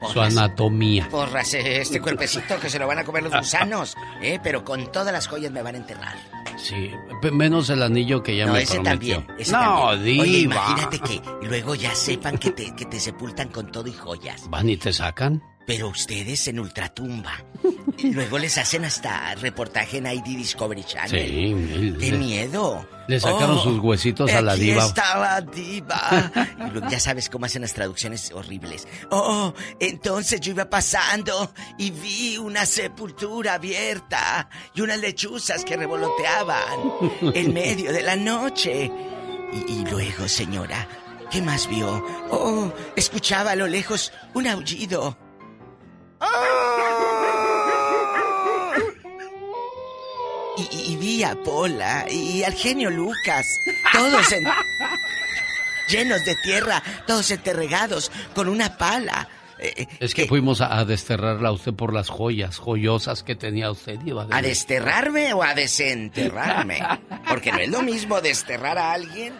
su 0.00 0.14
porras. 0.14 0.36
anatomía. 0.36 1.08
Porras, 1.10 1.52
eh, 1.54 1.80
este 1.80 2.00
cuerpecito 2.00 2.58
que 2.60 2.68
se 2.70 2.78
lo 2.78 2.86
van 2.86 2.98
a 3.00 3.04
comer 3.04 3.22
los 3.24 3.32
gusanos, 3.34 3.96
¿eh? 4.22 4.38
Pero 4.42 4.64
con 4.64 4.90
todas 4.92 5.12
las 5.12 5.26
joyas 5.26 5.50
me 5.52 5.62
van 5.62 5.74
a 5.74 5.78
enterrar. 5.78 6.14
Sí, 6.56 6.90
menos 7.32 7.68
el 7.68 7.82
anillo 7.82 8.22
que 8.22 8.34
ya 8.36 8.46
no, 8.46 8.52
me 8.54 8.62
ese 8.62 8.74
prometió. 8.80 9.16
también. 9.18 9.38
ese 9.40 9.52
no, 9.52 9.90
también. 9.90 10.04
diva. 10.04 10.22
Oye, 10.22 10.38
imagínate 10.38 10.98
que 11.00 11.22
luego 11.46 11.74
ya 11.74 11.94
sepan 11.94 12.38
que 12.38 12.50
te, 12.52 12.74
que 12.74 12.86
te 12.86 12.98
sepultan 13.00 13.48
con 13.48 13.70
todo 13.70 13.88
y 13.88 13.92
joyas. 13.92 14.48
¿Van 14.48 14.68
y 14.70 14.76
te 14.78 14.92
sacan? 14.92 15.42
Pero 15.66 15.88
ustedes 15.88 16.46
en 16.48 16.60
ultratumba. 16.60 17.32
Luego 18.02 18.38
les 18.38 18.56
hacen 18.58 18.84
hasta 18.84 19.34
reportaje 19.34 19.98
en 19.98 20.06
ID 20.06 20.22
Discovery 20.36 20.84
Channel. 20.84 21.28
Sí, 21.28 21.54
mil- 21.54 21.96
¡Qué 21.98 22.12
le- 22.12 22.18
miedo! 22.18 22.88
Le 23.08 23.20
sacaron 23.20 23.58
Oh, 23.58 23.62
sus 23.62 23.78
huesitos 23.80 24.32
a 24.32 24.40
la 24.42 24.52
aquí 24.52 24.62
diva. 24.62 24.84
está 24.86 25.18
la 25.18 25.40
diva. 25.40 26.32
Y 26.66 26.70
luego 26.70 26.88
ya 26.88 26.98
sabes 27.00 27.28
cómo 27.28 27.46
hacen 27.46 27.62
las 27.62 27.72
traducciones 27.74 28.32
horribles. 28.32 28.86
Oh, 29.10 29.52
entonces 29.80 30.40
yo 30.40 30.52
iba 30.52 30.68
pasando 30.70 31.52
y 31.78 31.90
vi 31.92 32.36
una 32.38 32.66
sepultura 32.66 33.54
abierta 33.54 34.48
y 34.74 34.80
unas 34.80 34.98
lechuzas 35.00 35.64
que 35.64 35.76
revoloteaban 35.76 36.78
en 37.34 37.54
medio 37.54 37.92
de 37.92 38.02
la 38.02 38.16
noche. 38.16 38.90
Y, 39.52 39.72
y 39.72 39.84
luego, 39.90 40.26
señora, 40.28 40.88
¿qué 41.30 41.40
más 41.42 41.68
vio? 41.68 42.04
Oh, 42.30 42.72
escuchaba 42.96 43.52
a 43.52 43.56
lo 43.56 43.66
lejos 43.68 44.12
un 44.34 44.46
aullido. 44.48 45.16
Y, 50.58 50.92
y 50.92 50.96
vi 50.96 51.22
a 51.22 51.34
Pola 51.42 52.06
y 52.10 52.42
al 52.42 52.54
genio 52.54 52.90
Lucas, 52.90 53.44
todos 53.92 54.32
en- 54.32 54.44
llenos 55.88 56.24
de 56.24 56.34
tierra, 56.42 56.82
todos 57.06 57.30
enterregados 57.30 58.10
con 58.34 58.48
una 58.48 58.76
pala. 58.78 59.28
Eh, 59.58 59.86
Es 60.00 60.14
que 60.14 60.26
fuimos 60.26 60.60
a, 60.62 60.78
a 60.78 60.84
desterrarla 60.86 61.50
a 61.50 61.52
usted 61.52 61.74
por 61.74 61.92
las 61.92 62.08
joyas 62.08 62.58
joyosas 62.58 63.22
que 63.22 63.34
tenía 63.36 63.70
usted, 63.70 63.98
de 63.98 64.12
¿A 64.12 64.14
México. 64.14 64.42
desterrarme 64.42 65.32
o 65.34 65.42
a 65.42 65.54
desenterrarme? 65.54 66.80
Porque 67.28 67.52
no 67.52 67.58
es 67.58 67.68
lo 67.68 67.82
mismo 67.82 68.20
desterrar 68.22 68.78
a 68.78 68.92
alguien 68.92 69.34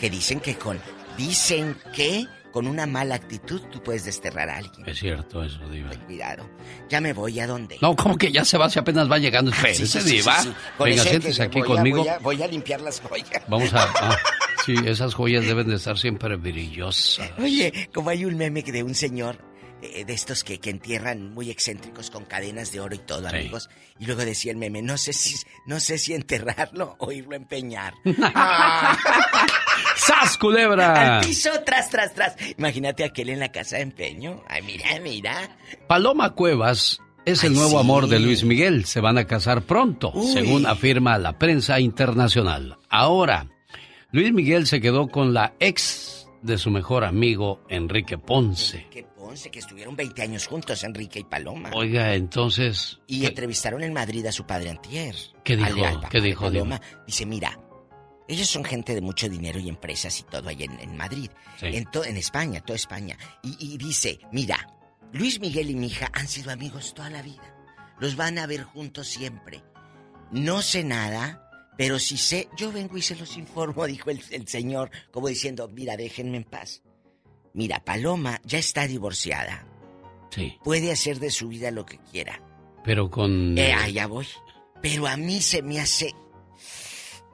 que 0.00 0.08
dicen 0.10 0.40
que 0.40 0.56
con. 0.56 0.80
Dicen 1.18 1.76
que 1.94 2.26
con 2.56 2.66
una 2.68 2.86
mala 2.86 3.16
actitud 3.16 3.60
tú 3.70 3.82
puedes 3.82 4.06
desterrar 4.06 4.48
a 4.48 4.56
alguien. 4.56 4.88
Es 4.88 4.98
cierto 4.98 5.42
eso, 5.44 5.58
diva. 5.68 5.90
Cuidado. 6.06 6.48
Ya 6.88 7.02
me 7.02 7.12
voy 7.12 7.38
a 7.38 7.46
dónde. 7.46 7.76
No, 7.82 7.94
como 7.94 8.16
que 8.16 8.32
ya 8.32 8.46
se 8.46 8.56
va 8.56 8.70
si 8.70 8.78
apenas 8.78 9.12
va 9.12 9.18
llegando. 9.18 9.50
Ah, 9.54 9.66
sí, 9.74 9.86
sí, 9.86 10.00
sí, 10.00 10.10
diva. 10.16 10.40
sí, 10.40 10.50
Venga, 10.82 11.02
siéntese 11.02 11.42
aquí 11.42 11.58
voy 11.60 11.68
a- 11.68 11.74
conmigo. 11.74 11.98
Voy 11.98 12.08
a, 12.08 12.18
voy 12.20 12.42
a 12.42 12.46
limpiar 12.46 12.80
las 12.80 12.98
joyas. 13.02 13.42
Vamos 13.46 13.74
a... 13.74 13.82
ah, 14.00 14.16
sí, 14.64 14.74
esas 14.86 15.12
joyas 15.12 15.44
deben 15.44 15.68
de 15.68 15.74
estar 15.76 15.98
siempre 15.98 16.34
brillosas. 16.36 17.30
Oye, 17.38 17.90
como 17.92 18.08
hay 18.08 18.24
un 18.24 18.38
meme 18.38 18.62
de 18.62 18.82
un 18.82 18.94
señor 18.94 19.36
eh, 19.82 20.06
de 20.06 20.14
estos 20.14 20.42
que, 20.42 20.58
que 20.58 20.70
entierran 20.70 21.34
muy 21.34 21.50
excéntricos 21.50 22.10
con 22.10 22.24
cadenas 22.24 22.72
de 22.72 22.80
oro 22.80 22.94
y 22.94 23.00
todo, 23.00 23.28
Sí. 23.28 23.36
amigos. 23.36 23.68
Y 23.98 24.06
luego 24.06 24.24
decía 24.24 24.50
el 24.52 24.56
meme, 24.56 24.80
no 24.80 24.96
sé 24.96 25.12
si, 25.12 25.36
no 25.66 25.78
sé 25.78 25.98
si 25.98 26.14
enterrarlo 26.14 26.96
o 27.00 27.12
irlo 27.12 27.34
a 27.34 27.36
empeñar. 27.36 27.92
¡Sas, 29.96 30.36
culebra! 30.38 31.16
Al 31.18 31.26
piso, 31.26 31.50
tras, 31.64 31.90
tras, 31.90 32.14
tras. 32.14 32.36
Imagínate 32.58 33.04
aquel 33.04 33.30
en 33.30 33.40
la 33.40 33.50
casa 33.50 33.76
de 33.76 33.82
empeño. 33.82 34.42
Ay, 34.48 34.62
mira, 34.62 34.86
mira. 35.02 35.56
Paloma 35.88 36.34
Cuevas 36.34 37.00
es 37.24 37.42
el 37.44 37.54
nuevo 37.54 37.70
sí. 37.70 37.76
amor 37.76 38.06
de 38.08 38.20
Luis 38.20 38.44
Miguel. 38.44 38.84
Se 38.84 39.00
van 39.00 39.18
a 39.18 39.24
casar 39.24 39.62
pronto, 39.62 40.12
Uy. 40.14 40.32
según 40.32 40.66
afirma 40.66 41.18
la 41.18 41.38
prensa 41.38 41.80
internacional. 41.80 42.78
Ahora, 42.88 43.48
Luis 44.12 44.32
Miguel 44.32 44.66
se 44.66 44.80
quedó 44.80 45.08
con 45.08 45.34
la 45.34 45.54
ex 45.58 46.28
de 46.42 46.58
su 46.58 46.70
mejor 46.70 47.04
amigo, 47.04 47.64
Enrique 47.68 48.18
Ponce. 48.18 48.86
Que 48.90 49.02
Ponce, 49.02 49.50
que 49.50 49.58
estuvieron 49.58 49.96
20 49.96 50.22
años 50.22 50.46
juntos, 50.46 50.84
Enrique 50.84 51.18
y 51.18 51.24
Paloma. 51.24 51.70
Oiga, 51.74 52.14
entonces, 52.14 53.00
Y 53.08 53.26
entrevistaron 53.26 53.82
en 53.82 53.92
Madrid 53.92 54.24
a 54.26 54.32
su 54.32 54.46
padre 54.46 54.70
Antier. 54.70 55.16
¿Qué 55.42 55.56
dijo? 55.56 55.84
al 55.84 56.08
¿Qué 56.08 56.20
dijo, 56.20 56.44
Paloma. 56.44 56.80
Dice, 57.06 57.26
mira, 57.26 57.58
ellos 58.28 58.48
son 58.48 58.64
gente 58.64 58.94
de 58.94 59.00
mucho 59.00 59.28
dinero 59.28 59.58
y 59.60 59.68
empresas 59.68 60.18
y 60.20 60.22
todo 60.24 60.48
ahí 60.48 60.62
en, 60.64 60.78
en 60.80 60.96
Madrid. 60.96 61.30
Sí. 61.60 61.66
En, 61.66 61.84
to- 61.90 62.04
en 62.04 62.16
España, 62.16 62.60
toda 62.60 62.76
España. 62.76 63.16
Y, 63.42 63.56
y 63.74 63.78
dice, 63.78 64.18
mira, 64.32 64.72
Luis 65.12 65.40
Miguel 65.40 65.70
y 65.70 65.74
mi 65.76 65.86
hija 65.86 66.10
han 66.12 66.26
sido 66.28 66.50
amigos 66.50 66.92
toda 66.94 67.10
la 67.10 67.22
vida. 67.22 67.54
Los 68.00 68.16
van 68.16 68.38
a 68.38 68.46
ver 68.46 68.62
juntos 68.64 69.06
siempre. 69.08 69.62
No 70.32 70.60
sé 70.62 70.82
nada, 70.84 71.48
pero 71.78 71.98
si 71.98 72.16
sé, 72.18 72.48
yo 72.56 72.72
vengo 72.72 72.96
y 72.98 73.02
se 73.02 73.16
los 73.16 73.36
informo, 73.36 73.86
dijo 73.86 74.10
el, 74.10 74.20
el 74.30 74.48
señor, 74.48 74.90
como 75.12 75.28
diciendo, 75.28 75.68
mira, 75.72 75.96
déjenme 75.96 76.38
en 76.38 76.44
paz. 76.44 76.82
Mira, 77.54 77.82
Paloma 77.84 78.40
ya 78.44 78.58
está 78.58 78.86
divorciada. 78.86 79.66
sí, 80.30 80.58
Puede 80.62 80.92
hacer 80.92 81.18
de 81.20 81.30
su 81.30 81.48
vida 81.48 81.70
lo 81.70 81.86
que 81.86 81.98
quiera. 81.98 82.42
pero 82.84 83.10
con... 83.10 83.56
Eh, 83.56 83.72
allá 83.72 84.06
voy. 84.06 84.26
Pero 84.82 85.06
a 85.06 85.16
mí 85.16 85.40
se 85.40 85.62
me 85.62 85.80
hace. 85.80 86.12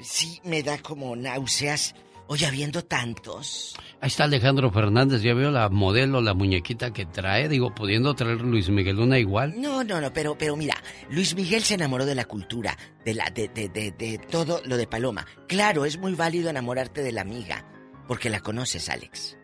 Sí, 0.02 0.40
me 0.44 0.62
da 0.62 0.78
como 0.78 1.16
náuseas. 1.16 1.94
Oye, 2.28 2.46
habiendo 2.46 2.82
tantos. 2.82 3.74
Ahí 4.00 4.06
está 4.06 4.24
Alejandro 4.24 4.70
Fernández, 4.70 5.20
ya 5.22 5.34
veo 5.34 5.50
la 5.50 5.68
modelo, 5.68 6.22
la 6.22 6.32
muñequita 6.32 6.92
que 6.92 7.04
trae, 7.04 7.48
digo, 7.48 7.74
pudiendo 7.74 8.14
traer 8.14 8.40
Luis 8.40 8.70
Miguel 8.70 9.00
una 9.00 9.18
igual. 9.18 9.60
No, 9.60 9.84
no, 9.84 10.00
no, 10.00 10.12
pero, 10.12 10.38
pero 10.38 10.56
mira, 10.56 10.76
Luis 11.10 11.34
Miguel 11.34 11.62
se 11.62 11.74
enamoró 11.74 12.06
de 12.06 12.14
la 12.14 12.24
cultura, 12.24 12.78
de 13.04 13.14
la, 13.14 13.28
de, 13.28 13.48
de, 13.48 13.68
de, 13.68 13.90
de 13.90 14.18
todo 14.18 14.62
lo 14.64 14.76
de 14.76 14.86
Paloma. 14.86 15.26
Claro, 15.46 15.84
es 15.84 15.98
muy 15.98 16.14
válido 16.14 16.48
enamorarte 16.48 17.02
de 17.02 17.12
la 17.12 17.20
amiga, 17.20 17.66
porque 18.08 18.30
la 18.30 18.40
conoces, 18.40 18.88
Alex. 18.88 19.36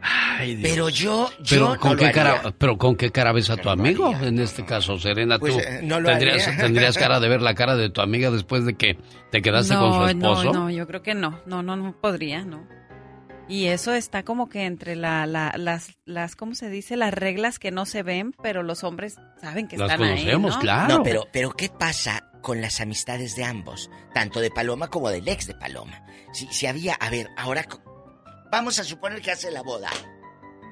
Ay, 0.00 0.54
Dios. 0.56 0.70
Pero 0.70 0.88
yo, 0.88 1.30
yo 1.40 1.44
Pero 1.50 1.68
no 1.74 1.80
con 1.80 1.92
lo 1.92 1.98
qué 1.98 2.10
cara, 2.12 2.54
pero 2.56 2.78
con 2.78 2.96
qué 2.96 3.10
cara 3.10 3.32
ves 3.32 3.50
a 3.50 3.56
tu 3.56 3.64
no 3.64 3.70
amigo, 3.72 4.06
haría, 4.14 4.28
en 4.28 4.38
este 4.38 4.64
caso, 4.64 4.98
Serena, 4.98 5.38
Pues, 5.38 5.54
tú 5.54 5.60
eh, 5.60 5.80
no 5.82 6.00
lo 6.00 6.08
tendrías, 6.10 6.46
haría. 6.46 6.60
tendrías 6.64 6.96
cara 6.98 7.20
de 7.20 7.28
ver 7.28 7.42
la 7.42 7.54
cara 7.54 7.74
de 7.76 7.90
tu 7.90 8.00
amiga 8.00 8.30
después 8.30 8.64
de 8.64 8.74
que 8.74 8.98
te 9.30 9.42
quedaste 9.42 9.74
con 9.74 9.92
su 9.94 10.06
esposo. 10.06 10.44
no, 10.44 10.52
no, 10.52 10.70
yo 10.70 10.86
creo 10.86 11.02
que 11.02 11.14
no. 11.14 11.40
No, 11.46 11.62
no, 11.62 11.76
no 11.76 11.92
podría, 12.00 12.44
no. 12.44 12.66
Y 13.50 13.66
eso 13.68 13.94
está 13.94 14.24
como 14.24 14.50
que 14.50 14.66
entre 14.66 14.94
la, 14.94 15.24
la- 15.26 15.54
las, 15.56 15.96
las, 16.04 16.36
¿cómo 16.36 16.54
se 16.54 16.68
dice? 16.68 16.96
Las 16.98 17.14
reglas 17.14 17.58
que 17.58 17.70
no 17.70 17.86
se 17.86 18.02
ven, 18.02 18.34
pero 18.42 18.62
los 18.62 18.84
hombres 18.84 19.16
saben 19.40 19.68
que 19.68 19.78
Las 19.78 19.90
están 19.92 20.06
conocemos, 20.06 20.50
ahí, 20.52 20.56
¿no? 20.56 20.60
claro. 20.62 20.98
No, 20.98 21.02
pero, 21.02 21.26
pero 21.32 21.50
¿qué 21.52 21.70
pasa 21.70 22.30
con 22.42 22.60
las 22.60 22.80
amistades 22.82 23.36
de 23.36 23.44
ambos? 23.44 23.90
Tanto 24.12 24.40
de 24.40 24.50
Paloma 24.50 24.88
como 24.88 25.08
del 25.08 25.26
ex 25.26 25.46
de 25.46 25.54
Paloma. 25.54 26.02
Si, 26.34 26.46
si 26.52 26.66
había, 26.66 26.92
a 26.94 27.08
ver, 27.08 27.28
ahora 27.38 27.64
vamos 28.50 28.78
a 28.78 28.84
suponer 28.84 29.20
que 29.22 29.30
hace 29.32 29.50
la 29.50 29.62
boda. 29.62 29.90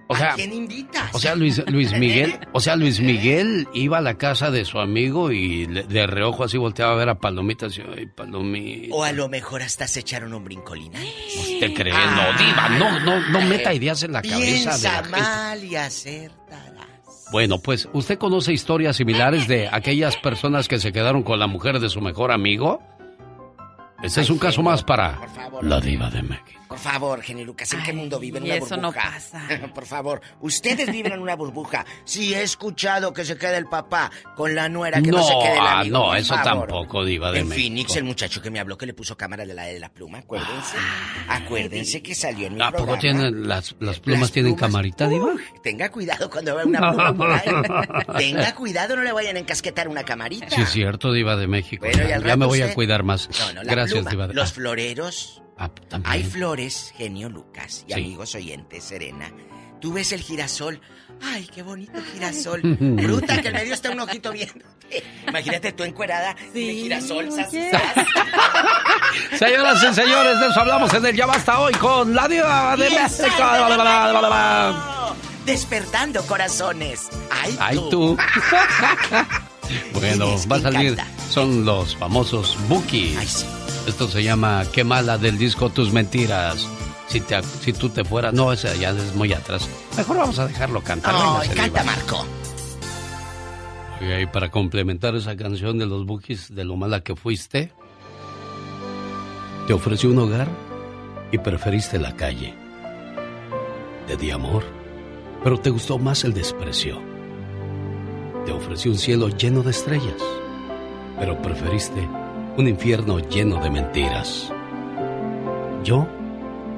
O 0.08 0.14
¿A 0.14 0.18
sea, 0.18 0.34
quién 0.34 0.52
invitas? 0.52 1.12
O 1.14 1.18
sea, 1.18 1.34
Luis, 1.34 1.60
Luis 1.66 1.92
Miguel, 1.98 2.38
o 2.52 2.60
sea, 2.60 2.76
Luis 2.76 3.00
Miguel 3.00 3.66
iba 3.74 3.98
a 3.98 4.00
la 4.00 4.16
casa 4.16 4.52
de 4.52 4.64
su 4.64 4.78
amigo 4.78 5.32
y 5.32 5.66
le- 5.66 5.82
de 5.82 6.06
reojo 6.06 6.44
así 6.44 6.56
volteaba 6.58 6.92
a 6.92 6.94
ver 6.96 7.08
a 7.08 7.18
Palomita 7.18 7.66
y 7.66 7.80
ay, 7.98 8.06
Palomita. 8.06 8.94
O 8.94 9.02
a 9.02 9.10
lo 9.10 9.28
mejor 9.28 9.62
hasta 9.62 9.88
se 9.88 10.00
echaron 10.00 10.32
un 10.32 10.44
brincolín. 10.44 10.92
¿Te 10.92 11.74
crees? 11.74 11.96
No, 11.96 12.38
diva, 12.38 12.68
no, 12.78 13.00
no, 13.00 13.28
no 13.30 13.40
meta 13.42 13.74
ideas 13.74 14.00
en 14.04 14.12
la 14.12 14.22
cabeza 14.22 14.76
de 14.78 14.94
gente. 14.94 15.10
mal 15.10 15.64
y 15.64 15.74
acertará. 15.74 16.86
Bueno, 17.32 17.58
pues, 17.58 17.88
¿usted 17.92 18.16
conoce 18.16 18.52
historias 18.52 18.94
similares 18.94 19.48
de 19.48 19.68
aquellas 19.72 20.16
personas 20.18 20.68
que 20.68 20.78
se 20.78 20.92
quedaron 20.92 21.24
con 21.24 21.40
la 21.40 21.48
mujer 21.48 21.80
de 21.80 21.88
su 21.90 22.00
mejor 22.00 22.30
amigo? 22.30 22.80
Ese 24.04 24.20
es 24.20 24.30
un 24.30 24.38
caso 24.38 24.62
más 24.62 24.84
para 24.84 25.18
la 25.62 25.80
diva 25.80 26.10
de 26.10 26.22
México. 26.22 26.60
Por 26.68 26.78
favor, 26.78 27.22
genio 27.22 27.44
Lucas, 27.44 27.72
¿en 27.74 27.82
qué 27.84 27.92
mundo 27.92 28.18
vive 28.18 28.38
en 28.38 28.46
y 28.46 28.50
una 28.50 28.56
eso 28.56 28.76
no 28.76 28.90
burbuja? 28.92 29.12
Por 29.74 29.86
favor, 29.86 30.20
ustedes 30.40 30.90
viven 30.90 31.12
en 31.12 31.20
una 31.20 31.36
burbuja. 31.36 31.84
Si 32.04 32.34
he 32.34 32.42
escuchado 32.42 33.12
que 33.12 33.24
se 33.24 33.38
quede 33.38 33.56
el 33.56 33.66
papá 33.66 34.10
con 34.34 34.54
la 34.54 34.68
nuera, 34.68 35.00
que 35.00 35.10
no, 35.12 35.18
No, 35.18 35.22
se 35.24 35.32
quede 35.34 35.52
el 35.54 35.58
ah, 35.60 35.80
amigo. 35.80 35.98
no, 35.98 36.04
por 36.06 36.16
eso 36.16 36.34
favor. 36.34 36.68
tampoco, 36.68 37.04
diva 37.04 37.30
de 37.30 37.38
En 37.40 37.48
México. 37.48 37.62
Phoenix, 37.68 37.96
el 37.96 38.04
muchacho 38.04 38.42
que 38.42 38.50
me 38.50 38.58
habló 38.58 38.76
que 38.76 38.84
le 38.86 38.94
puso 38.94 39.16
cámara 39.16 39.46
de 39.46 39.54
la 39.54 39.62
de 39.64 39.78
la 39.78 39.90
pluma, 39.90 40.18
acuérdense. 40.18 40.76
Acuérdense 41.28 42.02
que 42.02 42.14
salió 42.14 42.46
en 42.48 42.54
mi 42.54 42.62
¿A 42.62 42.66
poco 42.66 42.76
programa. 42.78 43.00
tienen 43.00 43.48
las, 43.48 43.74
las 43.80 44.00
plumas 44.00 44.22
Las 44.22 44.32
tienen 44.32 44.54
plumas, 44.56 44.70
camarita, 44.70 45.08
diva? 45.08 45.34
Tenga 45.62 45.88
cuidado 45.90 46.28
cuando 46.30 46.56
vea 46.56 46.66
una 46.66 46.90
pluma 46.90 47.14
por 47.14 47.30
ahí. 47.30 47.48
Tenga 48.18 48.54
cuidado, 48.54 48.96
no 48.96 49.02
le 49.02 49.12
vayan 49.12 49.36
a 49.36 49.38
encasquetar 49.38 49.88
una 49.88 50.04
camarita. 50.04 50.50
Sí, 50.50 50.62
es 50.62 50.70
cierto, 50.70 51.12
diva 51.12 51.36
de 51.36 51.46
México. 51.46 51.86
Bueno, 51.86 52.08
ya 52.26 52.36
me 52.36 52.46
voy 52.46 52.62
a 52.62 52.74
cuidar 52.74 53.02
más. 53.02 53.28
No, 53.38 53.52
no, 53.54 53.62
la 53.62 53.72
Gracias, 53.72 53.94
pluma. 53.98 54.10
diva 54.10 54.26
de 54.28 54.34
Los 54.34 54.52
floreros. 54.52 55.42
Ah, 55.58 55.70
también. 55.88 56.12
Hay 56.12 56.22
flores, 56.24 56.92
genio 56.96 57.28
Lucas 57.28 57.84
y 57.88 57.92
Sí. 57.94 58.00
amigos 58.00 58.34
oyentes, 58.34 58.84
Serena. 58.84 59.30
Tú 59.80 59.92
ves 59.92 60.12
el 60.12 60.20
girasol. 60.20 60.80
Ay, 61.22 61.48
qué 61.54 61.62
bonito 61.62 61.98
girasol. 62.12 62.60
Bruta, 62.80 63.40
que 63.40 63.48
en 63.48 63.54
medio 63.54 63.74
está 63.74 63.90
un 63.90 64.00
ojito 64.00 64.32
viéndote. 64.32 65.02
Imagínate 65.28 65.72
tú 65.72 65.82
encuerada 65.84 66.34
de 66.52 66.60
girasol. 66.74 67.30
sas, 67.32 67.50
sas. 67.70 69.38
Señoras 69.38 69.82
y 69.82 69.94
señores, 69.94 70.40
de 70.40 70.46
eso 70.48 70.60
hablamos 70.60 70.92
en 70.94 71.06
el 71.06 71.16
Ya 71.16 71.26
Basta 71.26 71.58
Hoy 71.60 71.72
con 71.74 72.14
la 72.14 72.28
diva 72.28 72.76
de 72.76 72.90
México. 72.90 73.26
Despertando 75.44 76.22
corazones. 76.26 77.08
Ay, 77.30 77.56
Ay, 77.60 77.80
tú. 77.90 78.16
bueno, 79.94 80.34
va 80.50 80.56
a 80.56 80.60
salir. 80.60 80.96
Son 81.30 81.64
los 81.64 81.96
famosos 81.96 82.56
Bookies. 82.68 83.46
Esto 83.86 84.08
se 84.08 84.22
llama 84.22 84.64
Qué 84.72 84.82
mala 84.82 85.16
del 85.16 85.38
disco 85.38 85.70
Tus 85.70 85.92
Mentiras. 85.92 86.68
Si, 87.06 87.20
te, 87.20 87.40
si 87.42 87.72
tú 87.72 87.88
te 87.88 88.04
fueras. 88.04 88.34
No, 88.34 88.52
ese 88.52 88.76
ya 88.78 88.90
es 88.90 89.14
muy 89.14 89.32
atrás. 89.32 89.68
Mejor 89.96 90.16
vamos 90.16 90.38
a 90.40 90.46
dejarlo 90.48 90.82
cantar. 90.82 91.14
Ay, 91.16 91.48
Véngase, 91.48 91.70
canta. 91.70 91.84
Marco. 91.84 92.26
Oiga, 94.00 94.20
y 94.20 94.26
para 94.26 94.50
complementar 94.50 95.14
esa 95.14 95.36
canción 95.36 95.78
de 95.78 95.86
los 95.86 96.04
Bookies 96.04 96.54
de 96.54 96.64
lo 96.64 96.76
mala 96.76 97.00
que 97.00 97.14
fuiste, 97.14 97.72
te 99.68 99.72
ofrecí 99.72 100.08
un 100.08 100.18
hogar 100.18 100.48
y 101.30 101.38
preferiste 101.38 101.98
la 101.98 102.14
calle. 102.16 102.54
Te 104.08 104.16
di 104.16 104.30
amor, 104.32 104.64
pero 105.44 105.58
te 105.58 105.70
gustó 105.70 105.98
más 105.98 106.24
el 106.24 106.34
desprecio. 106.34 107.00
Te 108.44 108.52
ofrecí 108.52 108.88
un 108.88 108.98
cielo 108.98 109.28
lleno 109.28 109.62
de 109.62 109.70
estrellas, 109.70 110.22
pero 111.18 111.40
preferiste 111.40 112.06
un 112.56 112.68
infierno 112.68 113.18
lleno 113.18 113.62
de 113.62 113.70
mentiras. 113.70 114.52
Yo 115.82 116.06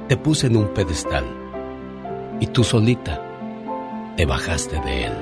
te 0.07 0.17
puse 0.17 0.47
en 0.47 0.57
un 0.57 0.73
pedestal 0.73 1.25
y 2.39 2.47
tú 2.47 2.63
solita 2.63 3.21
te 4.17 4.25
bajaste 4.25 4.79
de 4.81 5.05
él. 5.05 5.13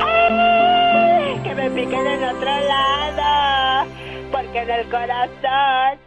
¡Ay! 0.00 1.40
Que 1.44 1.54
me 1.54 1.70
piquen 1.70 2.06
en 2.06 2.24
otro 2.24 2.50
lado, 2.50 3.88
porque 4.32 4.58
en 4.58 4.70
el 4.70 4.90
corazón 4.90 5.98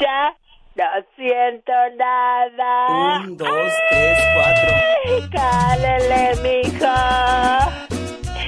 ya 0.00 0.34
no 0.74 0.84
siento 1.16 1.72
nada. 1.96 3.20
Un, 3.20 3.36
dos, 3.36 3.72
tres, 3.90 4.18
cuatro. 4.34 5.30
Cálele, 5.30 6.32
mijo. 6.42 7.87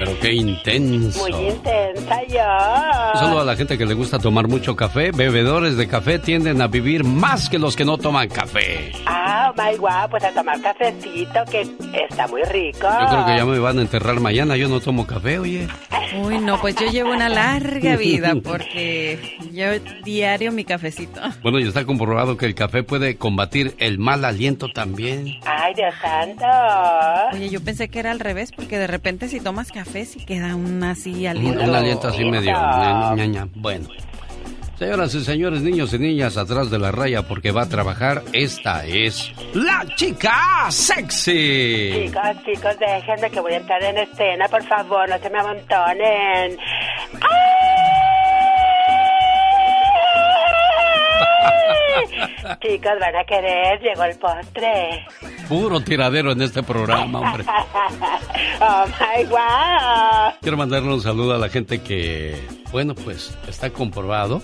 Pero 0.00 0.18
qué 0.18 0.32
intenso. 0.32 1.20
Muy 1.20 1.48
intensa 1.48 2.22
yo. 2.26 3.20
Saludo 3.20 3.40
a 3.42 3.44
la 3.44 3.54
gente 3.54 3.76
que 3.76 3.84
le 3.84 3.92
gusta 3.92 4.18
tomar 4.18 4.48
mucho 4.48 4.74
café. 4.74 5.10
Bebedores 5.10 5.76
de 5.76 5.88
café 5.88 6.18
tienden 6.18 6.62
a 6.62 6.68
vivir 6.68 7.04
más 7.04 7.50
que 7.50 7.58
los 7.58 7.76
que 7.76 7.84
no 7.84 7.98
toman 7.98 8.30
café. 8.30 8.92
Ah, 9.04 9.52
my 9.54 9.76
guau, 9.76 10.08
pues 10.08 10.24
a 10.24 10.30
tomar 10.32 10.58
cafecito 10.62 11.40
que 11.50 11.68
está 11.92 12.26
muy 12.28 12.42
rico. 12.44 12.88
Yo 12.98 13.08
creo 13.08 13.26
que 13.26 13.36
ya 13.36 13.44
me 13.44 13.58
van 13.58 13.78
a 13.78 13.82
enterrar 13.82 14.18
mañana. 14.20 14.56
Yo 14.56 14.70
no 14.70 14.80
tomo 14.80 15.06
café, 15.06 15.38
oye. 15.38 15.68
Uy, 16.18 16.38
no, 16.38 16.58
pues 16.58 16.76
yo 16.76 16.86
llevo 16.86 17.12
una 17.12 17.28
larga 17.28 17.96
vida 17.96 18.32
porque 18.42 19.36
yo 19.52 19.66
diario 20.02 20.50
mi 20.50 20.64
cafecito. 20.64 21.20
Bueno, 21.42 21.60
ya 21.60 21.68
está 21.68 21.84
comprobado 21.84 22.38
que 22.38 22.46
el 22.46 22.54
café 22.54 22.82
puede 22.82 23.18
combatir 23.18 23.74
el 23.78 23.98
mal 23.98 24.24
aliento 24.24 24.68
también. 24.68 25.26
Ay, 25.44 25.74
Dios 25.74 25.94
santo. 26.00 26.46
Oye, 27.34 27.50
yo 27.50 27.60
pensé 27.62 27.90
que 27.90 27.98
era 27.98 28.12
al 28.12 28.18
revés 28.18 28.50
porque 28.50 28.78
de 28.78 28.86
repente 28.86 29.28
si 29.28 29.40
tomas 29.40 29.70
café 29.70 29.89
sí 29.92 30.24
queda 30.24 30.54
un 30.56 30.82
así 30.84 31.20
Un, 31.22 31.26
aliento. 31.28 31.62
un 31.64 31.74
aliento 31.74 32.08
así 32.08 32.24
medio. 32.24 32.52
ña. 32.52 33.48
Bueno. 33.54 33.88
Señoras 34.78 35.14
y 35.14 35.22
señores, 35.22 35.60
niños 35.60 35.92
y 35.92 35.98
niñas 35.98 36.38
atrás 36.38 36.70
de 36.70 36.78
la 36.78 36.90
raya 36.90 37.28
porque 37.28 37.50
va 37.50 37.62
a 37.64 37.68
trabajar, 37.68 38.22
esta 38.32 38.86
es 38.86 39.30
la 39.52 39.84
chica 39.94 40.66
sexy. 40.70 42.06
Chicos, 42.06 42.22
chicos, 42.46 42.76
déjenme 42.80 43.30
que 43.30 43.40
voy 43.40 43.52
a 43.52 43.56
entrar 43.58 43.82
en 43.84 43.98
escena, 43.98 44.48
por 44.48 44.62
favor, 44.64 45.06
no 45.06 45.18
se 45.18 45.28
me 45.28 45.38
amontonen. 45.38 46.56
¡Ay! 47.20 48.09
Chicos, 52.60 52.92
van 53.00 53.16
a 53.16 53.24
querer, 53.24 53.80
llegó 53.80 54.04
el 54.04 54.18
postre. 54.18 55.06
Puro 55.48 55.80
tiradero 55.80 56.32
en 56.32 56.42
este 56.42 56.62
programa, 56.62 57.20
hombre. 57.20 57.44
oh 58.60 58.84
my 58.86 59.24
wow. 59.26 60.32
Quiero 60.40 60.56
mandarle 60.56 60.92
un 60.94 61.00
saludo 61.00 61.34
a 61.34 61.38
la 61.38 61.48
gente 61.48 61.82
que, 61.82 62.36
bueno, 62.72 62.94
pues 62.94 63.36
está 63.48 63.70
comprobado 63.70 64.42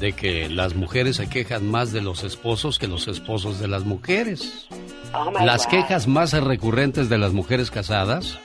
de 0.00 0.12
que 0.12 0.48
las 0.48 0.74
mujeres 0.74 1.16
se 1.16 1.28
quejan 1.28 1.70
más 1.70 1.92
de 1.92 2.02
los 2.02 2.24
esposos 2.24 2.78
que 2.78 2.88
los 2.88 3.08
esposos 3.08 3.60
de 3.60 3.68
las 3.68 3.84
mujeres. 3.84 4.66
Oh 5.14 5.30
Las 5.44 5.64
God. 5.66 5.70
quejas 5.70 6.06
más 6.08 6.32
recurrentes 6.32 7.08
de 7.08 7.18
las 7.18 7.32
mujeres 7.32 7.70
casadas, 7.70 8.38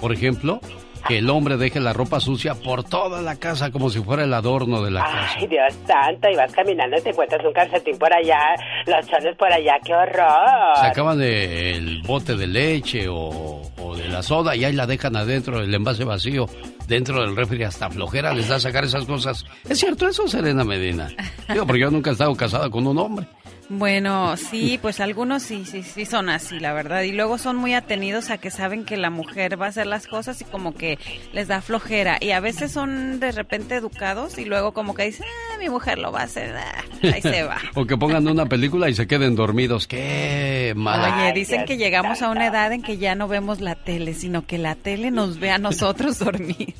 por 0.00 0.12
ejemplo, 0.12 0.60
que 1.06 1.18
el 1.18 1.30
hombre 1.30 1.56
deje 1.56 1.80
la 1.80 1.92
ropa 1.92 2.20
sucia 2.20 2.54
por 2.54 2.84
toda 2.84 3.22
la 3.22 3.36
casa 3.36 3.70
como 3.70 3.90
si 3.90 4.00
fuera 4.00 4.24
el 4.24 4.34
adorno 4.34 4.82
de 4.82 4.90
la 4.90 5.04
casa. 5.04 5.34
Ay, 5.36 5.46
Dios 5.46 5.74
santo, 5.86 6.28
y 6.28 6.36
vas 6.36 6.52
caminando 6.52 6.96
y 6.96 7.02
te 7.02 7.10
encuentras 7.10 7.44
un 7.44 7.52
calcetín 7.52 7.98
por 7.98 8.12
allá, 8.12 8.40
los 8.86 9.06
chones 9.06 9.36
por 9.36 9.52
allá, 9.52 9.78
qué 9.84 9.94
horror. 9.94 10.76
Se 10.80 10.86
acaban 10.86 11.18
de 11.18 11.76
el 11.76 12.02
bote 12.02 12.36
de 12.36 12.46
leche 12.46 13.06
o, 13.08 13.62
o 13.80 13.96
de 13.96 14.08
la 14.08 14.22
soda 14.22 14.54
y 14.56 14.64
ahí 14.64 14.72
la 14.72 14.86
dejan 14.86 15.16
adentro, 15.16 15.60
el 15.60 15.74
envase 15.74 16.04
vacío, 16.04 16.46
dentro 16.86 17.20
del 17.20 17.36
refri 17.36 17.62
hasta 17.62 17.90
flojera 17.90 18.34
les 18.34 18.48
da 18.48 18.58
sacar 18.58 18.84
esas 18.84 19.04
cosas. 19.04 19.44
¿Es 19.68 19.78
cierto 19.78 20.08
eso, 20.08 20.26
Serena 20.28 20.64
Medina? 20.64 21.08
Digo, 21.48 21.66
porque 21.66 21.80
yo 21.80 21.90
nunca 21.90 22.10
he 22.10 22.12
estado 22.12 22.34
casada 22.34 22.70
con 22.70 22.86
un 22.86 22.98
hombre. 22.98 23.26
Bueno, 23.70 24.34
sí, 24.38 24.78
pues 24.80 24.98
algunos 24.98 25.42
sí, 25.42 25.66
sí, 25.66 25.82
sí 25.82 26.06
son 26.06 26.30
así, 26.30 26.58
la 26.58 26.72
verdad. 26.72 27.02
Y 27.02 27.12
luego 27.12 27.36
son 27.36 27.56
muy 27.56 27.74
atenidos 27.74 28.30
a 28.30 28.38
que 28.38 28.50
saben 28.50 28.86
que 28.86 28.96
la 28.96 29.10
mujer 29.10 29.60
va 29.60 29.66
a 29.66 29.68
hacer 29.68 29.86
las 29.86 30.06
cosas 30.06 30.40
y 30.40 30.46
como 30.46 30.74
que 30.74 30.98
les 31.34 31.48
da 31.48 31.60
flojera. 31.60 32.16
Y 32.18 32.30
a 32.30 32.40
veces 32.40 32.72
son 32.72 33.20
de 33.20 33.30
repente 33.30 33.74
educados 33.74 34.38
y 34.38 34.46
luego 34.46 34.72
como 34.72 34.94
que 34.94 35.04
dicen, 35.04 35.26
ah, 35.28 35.58
mi 35.58 35.68
mujer 35.68 35.98
lo 35.98 36.10
va 36.10 36.20
a 36.20 36.24
hacer, 36.24 36.56
ah, 36.56 36.82
ahí 37.02 37.20
se 37.20 37.42
va. 37.42 37.58
o 37.74 37.84
que 37.84 37.98
pongan 37.98 38.26
una 38.26 38.46
película 38.46 38.88
y 38.88 38.94
se 38.94 39.06
queden 39.06 39.36
dormidos. 39.36 39.86
¡Qué 39.86 40.72
mala! 40.74 41.24
Oye, 41.24 41.32
dicen 41.34 41.66
que 41.66 41.76
llegamos 41.76 42.22
a 42.22 42.30
una 42.30 42.46
edad 42.46 42.72
en 42.72 42.80
que 42.80 42.96
ya 42.96 43.14
no 43.14 43.28
vemos 43.28 43.60
la 43.60 43.67
tele, 43.74 44.14
sino 44.14 44.46
que 44.46 44.58
la 44.58 44.74
tele 44.74 45.10
nos 45.10 45.38
ve 45.38 45.50
a 45.50 45.58
nosotros 45.58 46.18
dormir. 46.24 46.74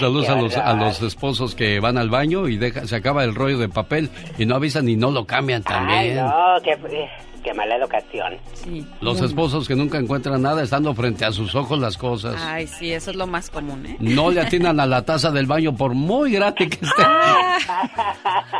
Saludos 0.00 0.28
a 0.28 0.34
los, 0.34 0.56
a 0.56 0.74
los 0.74 1.00
esposos 1.00 1.54
que 1.54 1.78
van 1.78 1.96
al 1.96 2.10
baño 2.10 2.48
y 2.48 2.56
deja, 2.56 2.86
se 2.88 2.96
acaba 2.96 3.22
el 3.22 3.36
rollo 3.36 3.56
de 3.58 3.68
papel 3.68 4.10
y 4.36 4.44
no 4.44 4.56
avisan 4.56 4.88
y 4.88 4.96
no 4.96 5.12
lo 5.12 5.26
cambian 5.26 5.62
Ay, 5.66 5.72
también. 5.72 6.16
no, 6.16 6.32
qué, 6.64 6.76
qué 7.44 7.54
mala 7.54 7.76
educación. 7.76 8.36
Los 9.00 9.20
esposos 9.20 9.68
que 9.68 9.76
nunca 9.76 9.98
encuentran 9.98 10.42
nada 10.42 10.64
estando 10.64 10.92
frente 10.92 11.24
a 11.24 11.30
sus 11.30 11.54
ojos 11.54 11.78
las 11.78 11.96
cosas. 11.96 12.34
Ay, 12.44 12.66
sí, 12.66 12.92
eso 12.92 13.12
es 13.12 13.16
lo 13.16 13.28
más 13.28 13.48
común, 13.48 13.86
¿eh? 13.86 13.96
No 14.00 14.32
le 14.32 14.40
atinan 14.42 14.80
a 14.80 14.86
la 14.86 15.02
taza 15.04 15.30
del 15.30 15.46
baño 15.46 15.76
por 15.76 15.94
muy 15.94 16.32
grande 16.32 16.68
que 16.68 16.84
esté. 16.84 17.02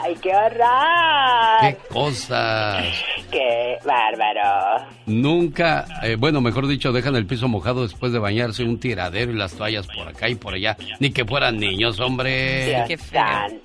Ay, 0.05 0.15
qué 0.23 0.31
horror. 0.31 1.61
¡Qué 1.61 1.77
cosas! 1.93 2.85
Qué 3.32 3.78
bárbaro. 3.85 4.87
Nunca, 5.11 5.87
eh, 6.03 6.16
bueno, 6.16 6.41
mejor 6.41 6.69
dicho, 6.69 6.93
dejan 6.93 7.16
el 7.16 7.27
piso 7.27 7.49
mojado 7.49 7.82
después 7.82 8.12
de 8.12 8.19
bañarse, 8.19 8.62
un 8.62 8.78
tiradero 8.78 9.32
y 9.32 9.37
las 9.37 9.55
toallas 9.55 9.87
por 9.87 10.07
acá 10.07 10.28
y 10.28 10.37
por 10.37 10.55
allá. 10.55 10.77
Ni 11.01 11.11
que 11.11 11.24
fueran 11.24 11.59
niños, 11.59 11.99
hombre. 11.99 12.85
Dios 12.87 13.01
santo. 13.03 13.57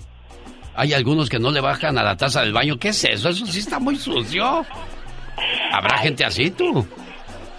Hay 0.75 0.93
algunos 0.93 1.29
que 1.29 1.39
no 1.39 1.51
le 1.51 1.61
bajan 1.61 1.97
a 1.97 2.03
la 2.03 2.17
taza 2.17 2.41
del 2.41 2.51
baño. 2.51 2.77
¿Qué 2.77 2.89
es 2.89 3.03
eso? 3.05 3.29
Eso 3.29 3.45
sí 3.45 3.59
está 3.59 3.79
muy 3.79 3.95
sucio. 3.95 4.65
¿Habrá 5.71 5.97
gente 5.99 6.25
así, 6.25 6.51
tú? 6.51 6.85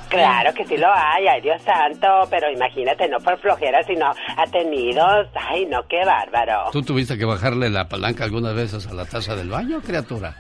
Claro 0.09 0.55
que 0.55 0.65
sí 0.67 0.77
lo 0.77 0.87
hay, 0.87 1.27
ay 1.27 1.41
Dios 1.41 1.61
santo, 1.63 2.07
pero 2.31 2.51
imagínate, 2.51 3.09
no 3.09 3.19
por 3.19 3.39
flojera, 3.41 3.83
sino 3.83 4.13
atenidos. 4.37 5.29
Ay, 5.35 5.67
no, 5.67 5.87
qué 5.89 6.05
bárbaro. 6.05 6.71
¿Tú 6.71 6.83
tuviste 6.83 7.19
que 7.19 7.25
bajarle 7.25 7.71
la 7.71 7.89
palanca 7.89 8.25
algunas 8.25 8.55
veces 8.55 8.87
a 8.87 8.95
la 8.95 9.05
taza 9.05 9.35
del 9.35 9.51
baño, 9.51 9.81
criatura? 9.81 10.37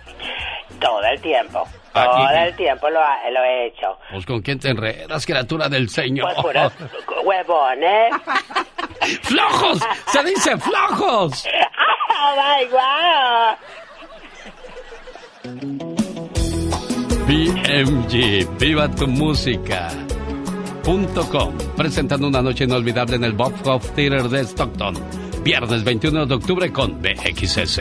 Todo 0.80 1.00
el 1.02 1.20
tiempo, 1.20 1.66
Ah, 1.94 2.04
todo 2.04 2.32
y- 2.34 2.48
el 2.48 2.56
tiempo 2.56 2.90
lo, 2.90 3.00
ha- 3.00 3.30
lo 3.30 3.42
he 3.42 3.66
hecho. 3.68 3.98
Pues 4.10 4.26
con 4.26 4.42
quién 4.42 4.58
te 4.58 4.68
enredas, 4.70 5.24
criatura 5.24 5.68
del 5.68 5.88
Señor. 5.88 6.26
Pues 6.34 6.44
puros 6.46 6.72
huevones. 7.24 8.12
¡Flojos! 9.22 9.80
¡Se 10.08 10.22
dice 10.24 10.56
flojos! 10.58 11.46
¡Oh, 12.10 12.34
my 12.36 12.64
God! 12.70 13.56
BMG, 17.26 18.46
viva 18.58 18.88
tu 18.90 19.06
música. 19.06 19.88
Com, 20.84 21.04
presentando 21.76 22.28
una 22.28 22.40
noche 22.40 22.62
inolvidable 22.64 23.16
en 23.16 23.24
el 23.24 23.32
Bob 23.32 23.52
Hope 23.64 23.88
Theater 23.96 24.28
de 24.28 24.40
Stockton. 24.44 24.94
Viernes 25.46 25.84
21 25.84 26.26
de 26.26 26.34
octubre 26.34 26.72
con 26.72 27.00
BXS. 27.00 27.80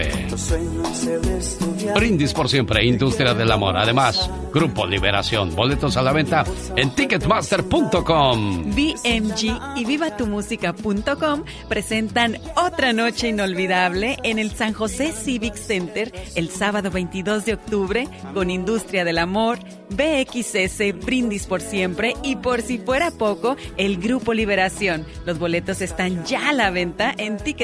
Brindis 1.95 2.31
por 2.31 2.47
siempre, 2.47 2.85
Industria 2.85 3.33
del 3.33 3.51
Amor. 3.51 3.75
Además, 3.75 4.29
Grupo 4.53 4.85
Liberación. 4.85 5.55
Boletos 5.55 5.97
a 5.97 6.01
la 6.01 6.13
venta 6.13 6.45
en 6.75 6.91
Ticketmaster.com. 6.91 8.69
BMG 8.69 9.77
y 9.77 9.85
vivatumusica.com 9.85 11.43
presentan 11.67 12.37
otra 12.55 12.93
noche 12.93 13.29
inolvidable 13.29 14.17
en 14.23 14.39
el 14.39 14.51
San 14.51 14.73
José 14.73 15.11
Civic 15.11 15.55
Center 15.55 16.11
el 16.35 16.49
sábado 16.49 16.91
22 16.91 17.45
de 17.45 17.55
octubre 17.55 18.07
con 18.33 18.49
Industria 18.49 19.03
del 19.03 19.17
Amor, 19.17 19.59
BXS, 19.89 21.03
Brindis 21.03 21.47
por 21.47 21.61
Siempre 21.61 22.13
y 22.23 22.35
por 22.35 22.61
si 22.61 22.77
fuera 22.77 23.11
poco, 23.11 23.57
el 23.77 23.97
Grupo 23.97 24.33
Liberación. 24.33 25.05
Los 25.25 25.39
boletos 25.39 25.81
están 25.81 26.23
ya 26.25 26.49
a 26.49 26.53
la 26.53 26.69
venta 26.69 27.13
en 27.17 27.37
ticketmaster.com. 27.37 27.54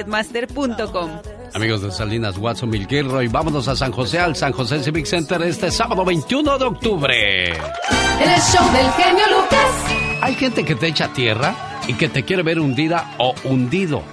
Amigos 1.54 1.82
de 1.82 1.92
Salinas, 1.92 2.38
Watson, 2.38 2.70
Milgirro 2.70 3.22
y 3.22 3.28
vámonos 3.28 3.68
a 3.68 3.76
San 3.76 3.92
José, 3.92 4.20
al 4.20 4.36
San 4.36 4.54
José 4.54 4.82
Civic 4.84 5.06
Center 5.06 5.42
este 5.42 5.70
sábado 5.70 6.06
21 6.06 6.58
de 6.58 6.66
octubre. 6.66 7.50
El 7.52 8.42
show 8.42 8.72
del 8.72 8.90
genio 8.92 9.26
Lucas. 9.30 10.22
Hay 10.22 10.36
gente 10.36 10.64
que 10.64 10.76
te 10.76 10.88
echa 10.88 11.12
tierra 11.14 11.56
y 11.88 11.94
que 11.96 12.08
te 12.08 12.24
quiere 12.24 12.44
ver 12.44 12.60
hundida 12.60 13.16
o 13.18 13.34
hundido. 13.44 14.04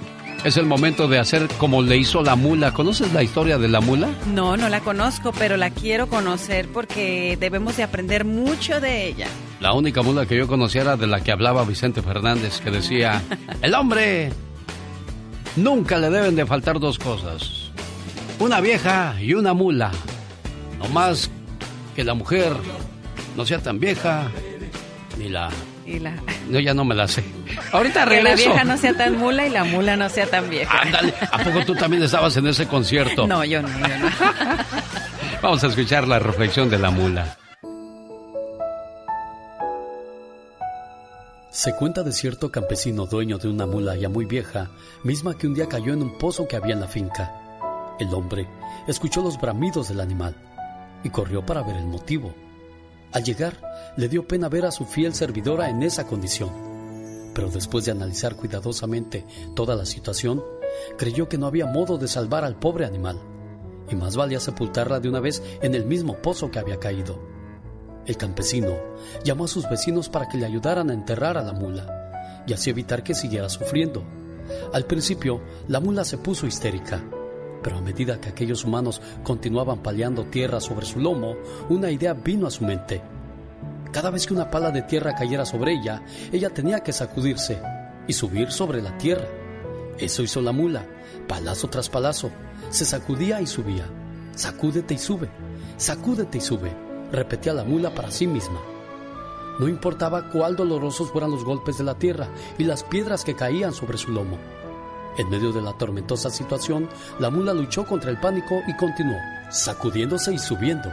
Es 0.43 0.55
el 0.57 0.65
momento 0.65 1.07
de 1.07 1.19
hacer 1.19 1.47
como 1.57 1.81
le 1.81 1.97
hizo 1.97 2.23
la 2.23 2.35
mula. 2.35 2.73
¿Conoces 2.73 3.11
la 3.13 3.23
historia 3.23 3.57
de 3.57 3.67
la 3.67 3.81
mula? 3.81 4.09
No, 4.33 4.55
no 4.55 4.69
la 4.69 4.79
conozco, 4.79 5.33
pero 5.37 5.57
la 5.57 5.69
quiero 5.69 6.07
conocer 6.07 6.69
porque 6.69 7.37
debemos 7.39 7.75
de 7.75 7.83
aprender 7.83 8.23
mucho 8.23 8.79
de 8.79 9.07
ella. 9.07 9.27
La 9.59 9.73
única 9.73 10.01
mula 10.01 10.25
que 10.25 10.37
yo 10.37 10.47
conocía 10.47 10.81
era 10.81 10.97
de 10.97 11.07
la 11.07 11.21
que 11.21 11.33
hablaba 11.33 11.65
Vicente 11.65 12.01
Fernández, 12.01 12.61
que 12.61 12.71
decía, 12.71 13.21
el 13.61 13.73
hombre 13.73 14.31
nunca 15.63 15.97
le 15.97 16.09
deben 16.09 16.35
de 16.35 16.45
faltar 16.45 16.79
dos 16.79 16.97
cosas. 16.99 17.71
Una 18.39 18.61
vieja 18.61 19.15
y 19.21 19.33
una 19.33 19.53
mula. 19.53 19.91
No 20.79 20.87
más 20.89 21.29
que 21.95 22.03
la 22.03 22.13
mujer 22.13 22.53
no 23.35 23.45
sea 23.45 23.59
tan 23.59 23.79
vieja 23.79 24.29
ni 25.17 25.29
la... 25.29 25.49
Y 25.85 25.97
la, 25.97 26.13
No, 26.47 26.59
ya 26.59 26.73
no 26.75 26.85
me 26.85 26.93
la 26.93 27.07
sé. 27.07 27.23
Ahorita 27.71 27.93
que 28.05 28.09
la 28.11 28.15
regreso. 28.21 28.49
vieja 28.49 28.63
no 28.63 28.77
sea 28.77 28.93
tan 28.93 29.17
mula 29.17 29.47
y 29.47 29.49
la 29.49 29.63
mula 29.63 29.97
no 29.97 30.07
sea 30.07 30.27
tan 30.27 30.47
vieja. 30.49 30.81
Ándale, 30.81 31.13
¿a 31.31 31.39
poco 31.39 31.65
tú 31.65 31.73
también 31.75 32.03
estabas 32.03 32.37
en 32.37 32.45
ese 32.45 32.67
concierto? 32.67 33.25
No, 33.25 33.43
yo 33.43 33.61
no, 33.63 33.67
yo 33.69 33.97
no. 33.97 34.09
Vamos 35.41 35.63
a 35.63 35.67
escuchar 35.67 36.07
la 36.07 36.19
reflexión 36.19 36.69
de 36.69 36.77
la 36.77 36.91
mula. 36.91 37.38
Se 41.51 41.73
cuenta 41.73 42.03
de 42.03 42.11
cierto 42.11 42.51
campesino 42.51 43.07
dueño 43.07 43.39
de 43.39 43.49
una 43.49 43.65
mula 43.65 43.95
ya 43.95 44.07
muy 44.07 44.25
vieja, 44.25 44.69
misma 45.03 45.35
que 45.35 45.47
un 45.47 45.55
día 45.55 45.67
cayó 45.67 45.93
en 45.93 46.03
un 46.03 46.15
pozo 46.15 46.47
que 46.47 46.55
había 46.55 46.75
en 46.75 46.81
la 46.81 46.87
finca. 46.87 47.95
El 47.99 48.13
hombre 48.13 48.47
escuchó 48.87 49.23
los 49.23 49.41
bramidos 49.41 49.89
del 49.89 49.99
animal 49.99 50.35
y 51.03 51.09
corrió 51.09 51.43
para 51.43 51.63
ver 51.63 51.77
el 51.77 51.87
motivo. 51.87 52.35
Al 53.11 53.23
llegar, 53.23 53.59
le 53.97 54.07
dio 54.07 54.27
pena 54.27 54.47
ver 54.47 54.63
a 54.63 54.71
su 54.71 54.85
fiel 54.85 55.15
servidora 55.15 55.71
en 55.71 55.81
esa 55.81 56.05
condición. 56.05 56.51
Pero 57.33 57.49
después 57.49 57.83
de 57.83 57.93
analizar 57.93 58.35
cuidadosamente 58.35 59.25
toda 59.55 59.75
la 59.75 59.87
situación, 59.87 60.43
creyó 60.99 61.27
que 61.29 61.39
no 61.39 61.47
había 61.47 61.65
modo 61.65 61.97
de 61.97 62.07
salvar 62.07 62.43
al 62.43 62.59
pobre 62.59 62.85
animal, 62.85 63.19
y 63.89 63.95
más 63.95 64.15
valía 64.15 64.39
sepultarla 64.39 64.99
de 64.99 65.09
una 65.09 65.19
vez 65.19 65.41
en 65.63 65.73
el 65.73 65.85
mismo 65.85 66.15
pozo 66.17 66.51
que 66.51 66.59
había 66.59 66.79
caído. 66.79 67.38
El 68.09 68.17
campesino 68.17 68.75
llamó 69.23 69.45
a 69.45 69.47
sus 69.47 69.69
vecinos 69.69 70.09
para 70.09 70.27
que 70.27 70.39
le 70.39 70.47
ayudaran 70.47 70.89
a 70.89 70.95
enterrar 70.95 71.37
a 71.37 71.43
la 71.43 71.53
mula 71.53 72.41
y 72.47 72.53
así 72.53 72.71
evitar 72.71 73.03
que 73.03 73.13
siguiera 73.13 73.47
sufriendo. 73.49 74.03
Al 74.73 74.85
principio, 74.85 75.43
la 75.67 75.79
mula 75.79 76.03
se 76.03 76.17
puso 76.17 76.47
histérica, 76.47 77.03
pero 77.61 77.77
a 77.77 77.81
medida 77.81 78.19
que 78.19 78.29
aquellos 78.29 78.65
humanos 78.65 78.99
continuaban 79.21 79.83
paliando 79.83 80.25
tierra 80.25 80.59
sobre 80.59 80.87
su 80.87 80.99
lomo, 80.99 81.35
una 81.69 81.91
idea 81.91 82.15
vino 82.15 82.47
a 82.47 82.51
su 82.51 82.63
mente. 82.63 82.99
Cada 83.91 84.09
vez 84.09 84.25
que 84.25 84.33
una 84.33 84.49
pala 84.49 84.71
de 84.71 84.81
tierra 84.81 85.13
cayera 85.13 85.45
sobre 85.45 85.73
ella, 85.73 86.01
ella 86.31 86.49
tenía 86.49 86.79
que 86.79 86.93
sacudirse 86.93 87.61
y 88.07 88.13
subir 88.13 88.51
sobre 88.51 88.81
la 88.81 88.97
tierra. 88.97 89.27
Eso 89.99 90.23
hizo 90.23 90.41
la 90.41 90.51
mula, 90.51 90.83
palazo 91.27 91.67
tras 91.67 91.89
palazo. 91.89 92.31
Se 92.71 92.85
sacudía 92.85 93.39
y 93.39 93.45
subía. 93.45 93.85
Sacúdete 94.33 94.95
y 94.95 94.97
sube, 94.97 95.29
sacúdete 95.77 96.39
y 96.39 96.41
sube, 96.41 96.88
repetía 97.11 97.53
la 97.53 97.63
mula 97.63 97.93
para 97.93 98.11
sí 98.11 98.27
misma. 98.27 98.59
No 99.59 99.67
importaba 99.67 100.29
cuál 100.29 100.55
dolorosos 100.55 101.11
fueran 101.11 101.31
los 101.31 101.43
golpes 101.43 101.77
de 101.77 101.83
la 101.83 101.95
tierra 101.95 102.29
y 102.57 102.63
las 102.63 102.83
piedras 102.83 103.23
que 103.25 103.35
caían 103.35 103.73
sobre 103.73 103.97
su 103.97 104.11
lomo. 104.11 104.37
En 105.17 105.29
medio 105.29 105.51
de 105.51 105.61
la 105.61 105.73
tormentosa 105.73 106.29
situación, 106.29 106.87
la 107.19 107.29
mula 107.29 107.53
luchó 107.53 107.85
contra 107.85 108.09
el 108.09 108.19
pánico 108.19 108.61
y 108.67 108.75
continuó, 108.77 109.17
sacudiéndose 109.49 110.33
y 110.33 110.39
subiendo. 110.39 110.89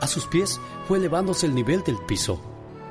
A 0.00 0.06
sus 0.06 0.26
pies 0.26 0.60
fue 0.86 0.98
elevándose 0.98 1.46
el 1.46 1.54
nivel 1.54 1.82
del 1.82 1.98
piso. 2.06 2.38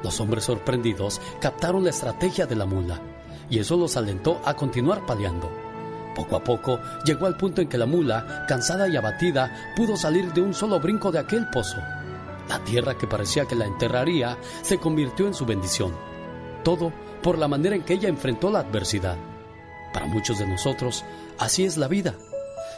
Los 0.04 0.20
hombres 0.20 0.44
sorprendidos 0.44 1.22
captaron 1.40 1.86
la 1.86 1.92
estrategia 1.92 2.46
de 2.46 2.58
la 2.58 2.66
mula 2.66 3.00
y 3.50 3.60
eso 3.60 3.78
los 3.78 3.96
alentó 3.96 4.42
a 4.44 4.56
continuar 4.56 5.06
paliando. 5.06 5.50
Poco 6.16 6.36
a 6.36 6.44
poco 6.44 6.80
llegó 7.06 7.26
al 7.28 7.38
punto 7.38 7.62
en 7.62 7.70
que 7.70 7.78
la 7.78 7.86
mula, 7.86 8.46
cansada 8.48 8.88
y 8.88 8.96
abatida, 8.96 9.74
pudo 9.76 9.96
salir 9.96 10.34
de 10.34 10.42
un 10.42 10.54
solo 10.54 10.80
brinco 10.80 11.12
de 11.12 11.20
aquel 11.20 11.48
pozo. 11.50 11.78
La 12.50 12.64
tierra 12.64 12.98
que 12.98 13.08
parecía 13.08 13.46
que 13.46 13.56
la 13.56 13.66
enterraría 13.66 14.38
se 14.62 14.78
convirtió 14.78 15.28
en 15.28 15.34
su 15.34 15.46
bendición. 15.46 15.94
Todo 16.64 16.92
por 17.22 17.38
la 17.38 17.48
manera 17.48 17.76
en 17.76 17.84
que 17.84 17.94
ella 17.94 18.10
enfrentó 18.10 18.52
la 18.52 18.60
adversidad. 18.60 19.18
Para 19.94 20.08
muchos 20.08 20.40
de 20.40 20.48
nosotros, 20.48 21.04
así 21.38 21.64
es 21.64 21.78
la 21.78 21.88
vida. 21.88 22.16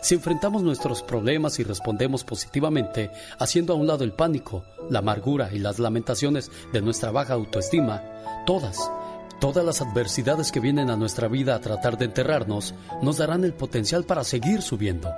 Si 0.01 0.13
enfrentamos 0.13 0.61
nuestros 0.61 1.01
problemas 1.01 1.57
y 1.59 1.63
respondemos 1.63 2.23
positivamente, 2.23 3.09
haciendo 3.39 3.73
a 3.73 3.75
un 3.75 3.87
lado 3.87 4.03
el 4.03 4.13
pánico, 4.13 4.63
la 4.89 4.99
amargura 4.99 5.49
y 5.51 5.57
las 5.57 5.79
lamentaciones 5.79 6.51
de 6.71 6.81
nuestra 6.81 7.11
baja 7.11 7.33
autoestima, 7.33 8.03
todas, 8.45 8.91
todas 9.39 9.65
las 9.65 9.81
adversidades 9.81 10.51
que 10.51 10.59
vienen 10.59 10.89
a 10.89 10.95
nuestra 10.95 11.27
vida 11.27 11.55
a 11.55 11.61
tratar 11.61 11.97
de 11.97 12.05
enterrarnos, 12.05 12.75
nos 13.01 13.17
darán 13.17 13.43
el 13.43 13.53
potencial 13.53 14.03
para 14.03 14.23
seguir 14.23 14.61
subiendo, 14.61 15.09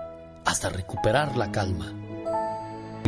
hasta 0.45 0.69
recuperar 0.69 1.35
la 1.35 1.51
calma. 1.51 2.06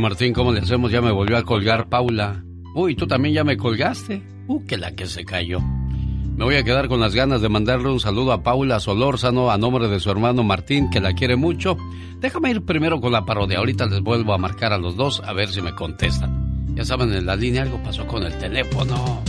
Martín, 0.00 0.32
¿cómo 0.32 0.52
le 0.52 0.60
hacemos? 0.60 0.90
Ya 0.90 1.00
me 1.00 1.12
volvió 1.12 1.36
a 1.36 1.44
colgar 1.44 1.88
Paula. 1.88 2.42
Uy, 2.74 2.94
tú 2.94 3.06
también 3.06 3.34
ya 3.34 3.44
me 3.44 3.56
colgaste. 3.56 4.22
Uh, 4.46 4.64
que 4.66 4.76
la 4.76 4.94
que 4.94 5.06
se 5.06 5.24
cayó. 5.24 5.60
Me 5.60 6.44
voy 6.44 6.54
a 6.56 6.64
quedar 6.64 6.88
con 6.88 7.00
las 7.00 7.14
ganas 7.14 7.42
de 7.42 7.48
mandarle 7.48 7.90
un 7.90 8.00
saludo 8.00 8.32
a 8.32 8.42
Paula 8.42 8.80
Solórzano 8.80 9.50
a 9.50 9.58
nombre 9.58 9.88
de 9.88 10.00
su 10.00 10.10
hermano 10.10 10.42
Martín, 10.42 10.88
que 10.88 11.00
la 11.00 11.12
quiere 11.12 11.36
mucho. 11.36 11.76
Déjame 12.18 12.50
ir 12.50 12.64
primero 12.64 13.00
con 13.00 13.12
la 13.12 13.26
parodia. 13.26 13.58
Ahorita 13.58 13.86
les 13.86 14.00
vuelvo 14.00 14.32
a 14.32 14.38
marcar 14.38 14.72
a 14.72 14.78
los 14.78 14.96
dos 14.96 15.22
a 15.24 15.32
ver 15.32 15.50
si 15.50 15.60
me 15.60 15.74
contestan. 15.74 16.74
Ya 16.74 16.84
saben, 16.84 17.12
en 17.12 17.26
la 17.26 17.36
línea 17.36 17.62
algo 17.62 17.82
pasó 17.82 18.06
con 18.06 18.22
el 18.22 18.36
teléfono. 18.38 19.22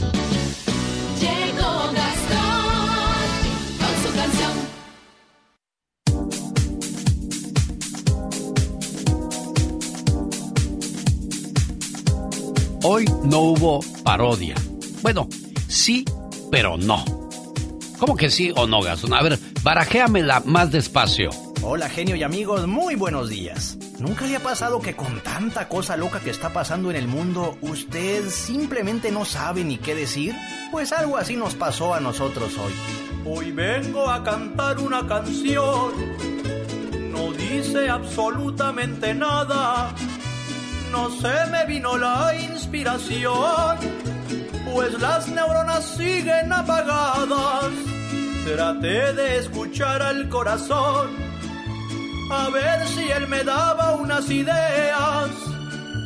Hoy 12.84 13.06
no 13.24 13.41
hubo 13.41 13.80
parodia. 14.03 14.56
Bueno, 15.03 15.30
sí, 15.68 16.03
pero 16.49 16.78
no. 16.78 17.06
¿Cómo 17.99 18.16
que 18.16 18.32
sí 18.32 18.52
o 18.56 18.66
no, 18.66 18.82
Gastón? 18.82 19.14
A 19.14 19.22
ver, 19.22 19.38
barajéamela 19.62 20.41
más 20.45 20.72
despacio. 20.72 21.30
Hola, 21.62 21.90
genio 21.90 22.16
y 22.16 22.24
amigos, 22.24 22.66
muy 22.66 22.95
buenos 22.95 23.30
días. 23.30 23.78
¿Nunca 23.99 24.26
le 24.26 24.36
ha 24.36 24.40
pasado 24.40 24.82
que 24.82 24.95
con 24.95 25.22
tanta 25.22 25.70
cosa 25.70 25.95
loca 25.95 26.22
que 26.22 26.32
está 26.32 26.53
pasando 26.53 26.90
en 26.90 26.95
el 26.95 27.08
mundo, 27.08 27.56
usted 27.62 28.28
simplemente 28.30 29.12
no 29.12 29.26
sabe 29.26 29.64
ni 29.64 29.78
qué 29.78 29.94
decir? 29.94 30.34
Pues 30.72 30.91
algo 30.91 31.18
así 31.18 31.36
nos 31.36 31.53
pasó 31.53 31.94
a 31.94 31.99
nosotros 31.99 32.58
hoy. 32.58 32.74
Hoy 33.28 33.52
vengo 33.52 34.10
a 34.10 34.24
cantar 34.24 34.80
una 34.80 35.06
canción. 35.06 35.91
No 37.12 37.32
dice 37.34 37.90
absolutamente 37.90 39.14
nada. 39.14 39.94
No 40.91 41.09
se 41.09 41.45
me 41.49 41.65
vino 41.65 41.97
la 41.97 42.35
inspiración. 42.35 43.77
Pues 44.73 44.99
las 44.99 45.27
neuronas 45.27 45.85
siguen 45.85 46.51
apagadas. 46.51 47.72
Traté 48.45 49.13
de 49.13 49.38
escuchar 49.38 50.01
al 50.01 50.27
corazón 50.30 51.31
a 52.31 52.49
ver 52.49 52.88
si 52.88 53.11
él 53.11 53.27
me 53.27 53.43
daba 53.43 53.95
unas 53.95 54.30
ideas. 54.30 55.30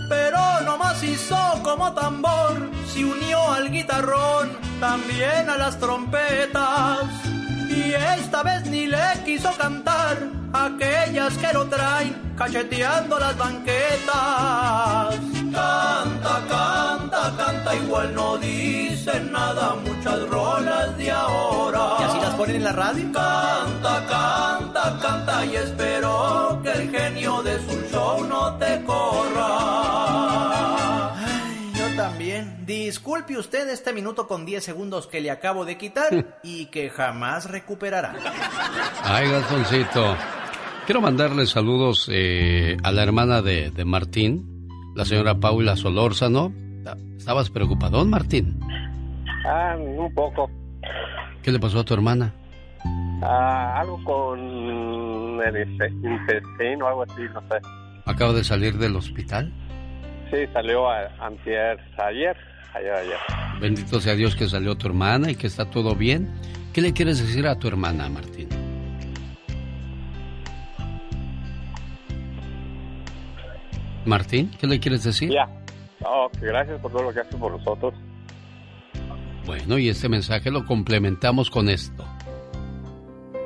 Pero 0.09 0.39
nomás 0.61 1.03
hizo 1.03 1.37
como 1.63 1.93
tambor, 1.93 2.69
se 2.91 3.05
unió 3.05 3.51
al 3.51 3.71
guitarrón, 3.71 4.51
también 4.79 5.49
a 5.49 5.57
las 5.57 5.79
trompetas. 5.79 7.34
Y 7.75 7.93
esta 7.93 8.41
vez 8.43 8.65
ni 8.67 8.87
le 8.87 8.97
quiso 9.25 9.51
cantar 9.57 10.17
aquellas 10.53 11.37
que 11.37 11.53
lo 11.53 11.65
traen 11.67 12.15
cacheteando 12.37 13.19
las 13.19 13.37
banquetas. 13.37 15.15
Canta, 15.53 16.41
canta, 16.49 17.33
canta, 17.37 17.75
igual 17.75 18.13
no 18.15 18.37
dicen 18.37 19.31
nada 19.31 19.75
muchas 19.75 20.27
rolas 20.29 20.97
de 20.97 21.11
ahora. 21.11 21.97
¿Y 21.99 22.03
así 22.03 22.19
las 22.19 22.33
ponen 22.35 22.55
en 22.57 22.63
la 22.63 22.71
radio? 22.71 23.03
Canta, 23.11 24.05
canta, 24.07 24.97
canta 25.01 25.45
y 25.45 25.55
espero 25.55 26.61
que 26.63 26.71
el 26.71 26.89
genio 26.89 27.43
de 27.43 27.57
su 27.59 27.81
show 27.91 28.23
no 28.25 28.55
te 28.55 28.83
corra. 28.83 29.49
Ay, 31.15 31.71
yo 31.73 31.95
también. 31.95 32.54
Disculpe 32.65 33.37
usted 33.37 33.69
este 33.69 33.93
minuto 33.93 34.27
con 34.27 34.45
10 34.45 34.63
segundos 34.63 35.05
que 35.05 35.21
le 35.21 35.29
acabo 35.29 35.65
de 35.65 35.77
quitar 35.77 36.37
y 36.41 36.65
que 36.67 36.89
jamás 36.89 37.49
recuperará. 37.49 38.15
Ay, 39.03 39.29
Gastoncito. 39.29 40.15
Quiero 40.85 41.01
mandarle 41.01 41.45
saludos 41.45 42.09
eh, 42.11 42.77
a 42.83 42.91
la 42.91 43.03
hermana 43.03 43.41
de, 43.41 43.69
de, 43.71 43.85
Martín, 43.85 44.67
la 44.95 45.05
señora 45.05 45.35
Paula 45.35 45.75
Solórzano. 45.75 46.53
¿Estabas 47.17 47.49
preocupadón, 47.49 48.09
Martín? 48.09 48.59
Ah, 49.45 49.75
un 49.77 50.13
poco. 50.13 50.49
¿Qué 51.43 51.51
le 51.51 51.59
pasó 51.59 51.79
a 51.79 51.83
tu 51.83 51.93
hermana? 51.93 52.33
Ah, 53.21 53.79
algo 53.79 54.03
con 54.03 54.39
el 55.41 55.57
intestino, 55.61 56.87
algo 56.87 57.03
así, 57.03 57.21
no 57.33 57.41
sé. 57.41 57.61
¿Acaba 58.05 58.33
de 58.33 58.43
salir 58.43 58.77
del 58.77 58.95
hospital? 58.95 59.51
Sí, 60.31 60.37
salió 60.53 60.89
a, 60.89 61.07
antier, 61.19 61.79
ayer, 61.97 62.35
Bendito 63.59 64.01
sea 64.01 64.15
Dios 64.15 64.35
que 64.35 64.47
salió 64.49 64.75
tu 64.75 64.87
hermana 64.87 65.31
y 65.31 65.35
que 65.35 65.47
está 65.47 65.69
todo 65.69 65.95
bien. 65.95 66.33
¿Qué 66.73 66.81
le 66.81 66.93
quieres 66.93 67.19
decir 67.19 67.47
a 67.47 67.57
tu 67.57 67.67
hermana, 67.67 68.09
Martín? 68.09 68.49
Martín, 74.05 74.51
¿qué 74.59 74.67
le 74.67 74.79
quieres 74.79 75.03
decir? 75.03 75.31
Ya. 75.31 75.49
Oh, 76.05 76.29
que 76.29 76.45
gracias 76.45 76.79
por 76.81 76.91
todo 76.91 77.03
lo 77.03 77.13
que 77.13 77.21
haces 77.21 77.35
por 77.35 77.51
nosotros. 77.51 77.93
Bueno, 79.45 79.77
y 79.77 79.89
este 79.89 80.09
mensaje 80.09 80.51
lo 80.51 80.65
complementamos 80.65 81.49
con 81.49 81.69
esto. 81.69 82.05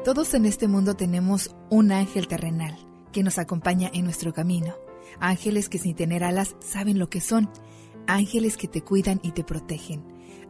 Todos 0.04 0.34
en 0.34 0.46
este 0.46 0.68
mundo 0.68 0.96
tenemos 0.96 1.56
un 1.70 1.92
ángel 1.92 2.28
terrenal 2.28 2.76
que 3.12 3.24
nos 3.24 3.38
acompaña 3.38 3.90
en 3.94 4.06
nuestro 4.06 4.34
camino. 4.34 4.76
Ángeles 5.20 5.70
que 5.70 5.78
sin 5.78 5.96
tener 5.96 6.24
alas 6.24 6.56
saben 6.60 7.00
lo 7.00 7.10
que 7.10 7.22
son. 7.22 7.50
Ángeles 8.10 8.58
que 8.58 8.68
te 8.68 8.82
cuidan 8.82 9.20
y 9.22 9.34
te 9.34 9.44
protegen. 9.44 10.04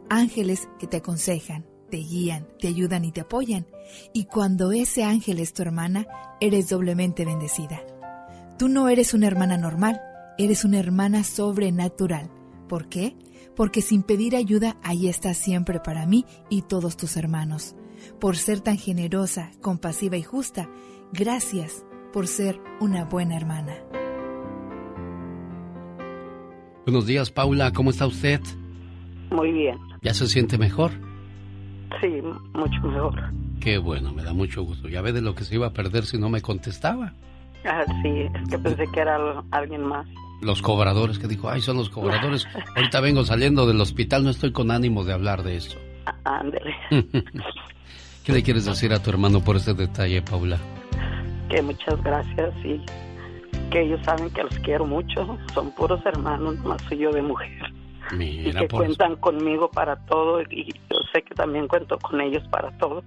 Ángeles 0.08 0.66
que 0.78 0.86
te 0.86 0.96
aconsejan, 0.96 1.66
te 1.90 1.98
guían, 1.98 2.48
te 2.58 2.68
ayudan 2.68 3.04
y 3.04 3.12
te 3.12 3.20
apoyan. 3.20 3.66
Y 4.14 4.24
cuando 4.24 4.72
ese 4.72 5.04
ángel 5.04 5.38
es 5.40 5.52
tu 5.52 5.60
hermana, 5.60 6.06
eres 6.40 6.70
doblemente 6.70 7.26
bendecida. 7.26 7.82
Tú 8.58 8.68
no 8.68 8.88
eres 8.88 9.12
una 9.12 9.26
hermana 9.26 9.58
normal, 9.58 10.00
eres 10.38 10.64
una 10.64 10.78
hermana 10.78 11.22
sobrenatural. 11.22 12.30
¿Por 12.66 12.88
qué? 12.88 13.14
Porque 13.54 13.82
sin 13.82 14.04
pedir 14.04 14.36
ayuda, 14.36 14.78
ahí 14.82 15.06
estás 15.06 15.36
siempre 15.36 15.80
para 15.80 16.06
mí 16.06 16.24
y 16.48 16.62
todos 16.62 16.96
tus 16.96 17.18
hermanos. 17.18 17.74
Por 18.18 18.38
ser 18.38 18.62
tan 18.62 18.78
generosa, 18.78 19.50
compasiva 19.60 20.16
y 20.16 20.22
justa, 20.22 20.70
gracias 21.12 21.84
por 22.10 22.26
ser 22.26 22.58
una 22.80 23.04
buena 23.04 23.36
hermana. 23.36 23.74
Buenos 26.90 27.06
días, 27.06 27.30
Paula, 27.30 27.72
¿cómo 27.72 27.90
está 27.90 28.04
usted? 28.04 28.40
Muy 29.30 29.52
bien. 29.52 29.78
¿Ya 30.02 30.12
se 30.12 30.26
siente 30.26 30.58
mejor? 30.58 30.90
Sí, 32.00 32.20
mucho 32.52 32.80
mejor. 32.82 33.14
Qué 33.60 33.78
bueno, 33.78 34.12
me 34.12 34.24
da 34.24 34.32
mucho 34.32 34.64
gusto. 34.64 34.88
Ya 34.88 35.00
ve 35.00 35.12
de 35.12 35.22
lo 35.22 35.36
que 35.36 35.44
se 35.44 35.54
iba 35.54 35.68
a 35.68 35.72
perder 35.72 36.04
si 36.04 36.18
no 36.18 36.28
me 36.28 36.42
contestaba. 36.42 37.12
Ah, 37.64 37.84
sí, 38.02 38.26
es 38.34 38.50
que 38.50 38.58
pensé 38.58 38.88
que 38.92 38.98
era 38.98 39.40
alguien 39.52 39.84
más. 39.84 40.04
Los 40.42 40.62
cobradores, 40.62 41.20
que 41.20 41.28
dijo, 41.28 41.48
ay, 41.48 41.60
son 41.60 41.76
los 41.76 41.90
cobradores. 41.90 42.48
Ahorita 42.74 42.98
vengo 42.98 43.24
saliendo 43.24 43.68
del 43.68 43.80
hospital, 43.80 44.24
no 44.24 44.30
estoy 44.30 44.50
con 44.50 44.72
ánimo 44.72 45.04
de 45.04 45.12
hablar 45.12 45.44
de 45.44 45.58
eso. 45.58 45.78
Ándele. 46.24 46.74
¿Qué 48.24 48.32
le 48.32 48.42
quieres 48.42 48.64
decir 48.64 48.92
a 48.92 49.00
tu 49.00 49.10
hermano 49.10 49.44
por 49.44 49.54
este 49.54 49.74
detalle, 49.74 50.22
Paula? 50.22 50.58
Que 51.50 51.62
muchas 51.62 52.02
gracias 52.02 52.52
y 52.64 52.80
que 53.70 53.82
ellos 53.82 54.00
saben 54.04 54.30
que 54.30 54.42
los 54.42 54.58
quiero 54.60 54.84
mucho. 54.84 55.38
Son 55.54 55.70
puros 55.74 56.04
hermanos, 56.04 56.56
más 56.64 56.80
soy 56.88 56.98
yo 56.98 57.10
de 57.12 57.22
mujer. 57.22 57.72
Mira, 58.16 58.50
y 58.50 58.52
que 58.52 58.66
por 58.66 58.80
cuentan 58.84 59.16
conmigo 59.16 59.70
para 59.70 59.96
todo 60.06 60.42
y 60.42 60.72
yo 60.72 60.98
sé 61.12 61.22
que 61.22 61.34
también 61.34 61.68
cuento 61.68 61.96
con 61.98 62.20
ellos 62.20 62.42
para 62.50 62.70
todo. 62.78 63.02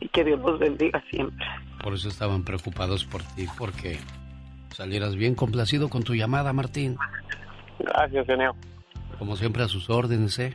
Y 0.00 0.08
que 0.08 0.22
Dios 0.22 0.38
los 0.40 0.58
bendiga 0.60 1.02
siempre. 1.10 1.44
Por 1.82 1.94
eso 1.94 2.08
estaban 2.08 2.44
preocupados 2.44 3.04
por 3.04 3.22
ti, 3.22 3.46
porque 3.58 3.98
salieras 4.70 5.16
bien 5.16 5.34
complacido 5.34 5.88
con 5.88 6.02
tu 6.04 6.14
llamada, 6.14 6.52
Martín. 6.52 6.96
Gracias, 7.80 8.26
genio. 8.26 8.54
Como 9.18 9.36
siempre, 9.36 9.62
a 9.64 9.68
sus 9.68 9.90
órdenes, 9.90 10.38
¿eh? 10.38 10.54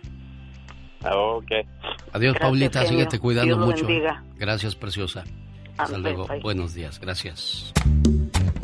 Ok. 1.06 1.52
Adiós, 1.52 2.34
Gracias, 2.34 2.40
Paulita. 2.40 2.80
genio. 2.84 2.90
Síguete 3.00 3.20
cuidando 3.20 3.56
Dios 3.58 3.66
mucho. 3.68 3.88
bendiga. 3.88 4.24
Gracias, 4.38 4.76
preciosa. 4.76 5.24
Hasta 5.78 5.98
luego. 5.98 6.28
bye. 6.28 6.40
Buenos 6.40 6.74
días. 6.74 7.00
Gracias. 7.00 7.74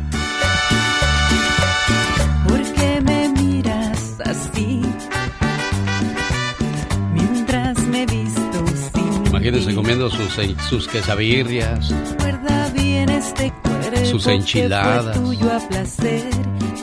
Sin 9.61 9.73
Imagínense 9.73 9.75
comiendo 9.75 10.11
sus, 10.11 10.67
sus 10.69 10.89
quesabirrias, 10.89 11.91
Recuerda 12.11 12.69
bien 12.75 13.09
este 13.09 13.53
cuerpo 13.63 14.05
Sus 14.07 14.27
enchiladas. 14.27 15.17
fue 15.17 15.25
tuyo 15.27 15.53
a 15.53 15.69
placer 15.69 16.23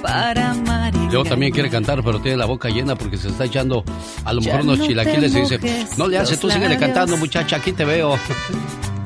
para 0.02 0.52
amar 0.52 0.94
y 0.96 0.98
Luego 1.12 1.24
también 1.26 1.52
quiere 1.54 1.70
cantar, 1.70 2.04
pero 2.04 2.20
tiene 2.20 2.38
la 2.38 2.46
boca 2.46 2.70
llena 2.70 2.96
porque 2.96 3.18
se 3.18 3.30
está 3.30 3.46
echando 3.46 3.84
a 4.26 4.34
lo 4.34 4.42
Ya 4.42 4.54
mejor 4.54 4.66
unos 4.66 4.80
no 4.80 4.86
chilaquiles 4.88 5.36
y 5.36 5.40
dice, 5.42 5.60
no 5.98 6.08
le 6.08 6.18
hace, 6.18 6.36
tú 6.38 6.50
síguele 6.50 6.74
labios". 6.76 6.82
cantando 6.82 7.18
muchacha, 7.18 7.56
aquí 7.58 7.72
te 7.72 7.86
veo. 7.86 8.18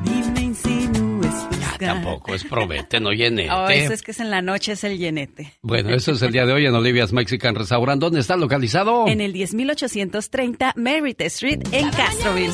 ni 0.04 0.22
me 0.32 0.40
insinúes 0.40 1.30
buscar. 1.50 1.78
Tampoco 1.78 2.34
es 2.34 2.42
probete, 2.44 2.98
no 3.00 3.12
llenete. 3.12 3.50
Oh, 3.52 3.68
eso 3.68 3.92
es 3.92 4.02
que 4.02 4.10
es 4.10 4.20
en 4.20 4.30
la 4.30 4.42
noche, 4.42 4.72
es 4.72 4.82
el 4.84 4.98
llenete. 4.98 5.52
Bueno, 5.62 5.90
eso 5.94 6.12
es 6.12 6.22
el 6.22 6.32
día 6.32 6.46
de 6.46 6.52
hoy 6.52 6.66
en 6.66 6.74
Olivia's 6.74 7.12
Mexican 7.12 7.54
Restaurant. 7.54 8.00
¿Dónde 8.00 8.20
está 8.20 8.36
localizado? 8.36 9.06
En 9.06 9.20
el 9.20 9.32
10830 9.32 10.72
Merritt 10.76 11.20
Street 11.22 11.60
en 11.72 11.90
Castroville. 11.90 12.52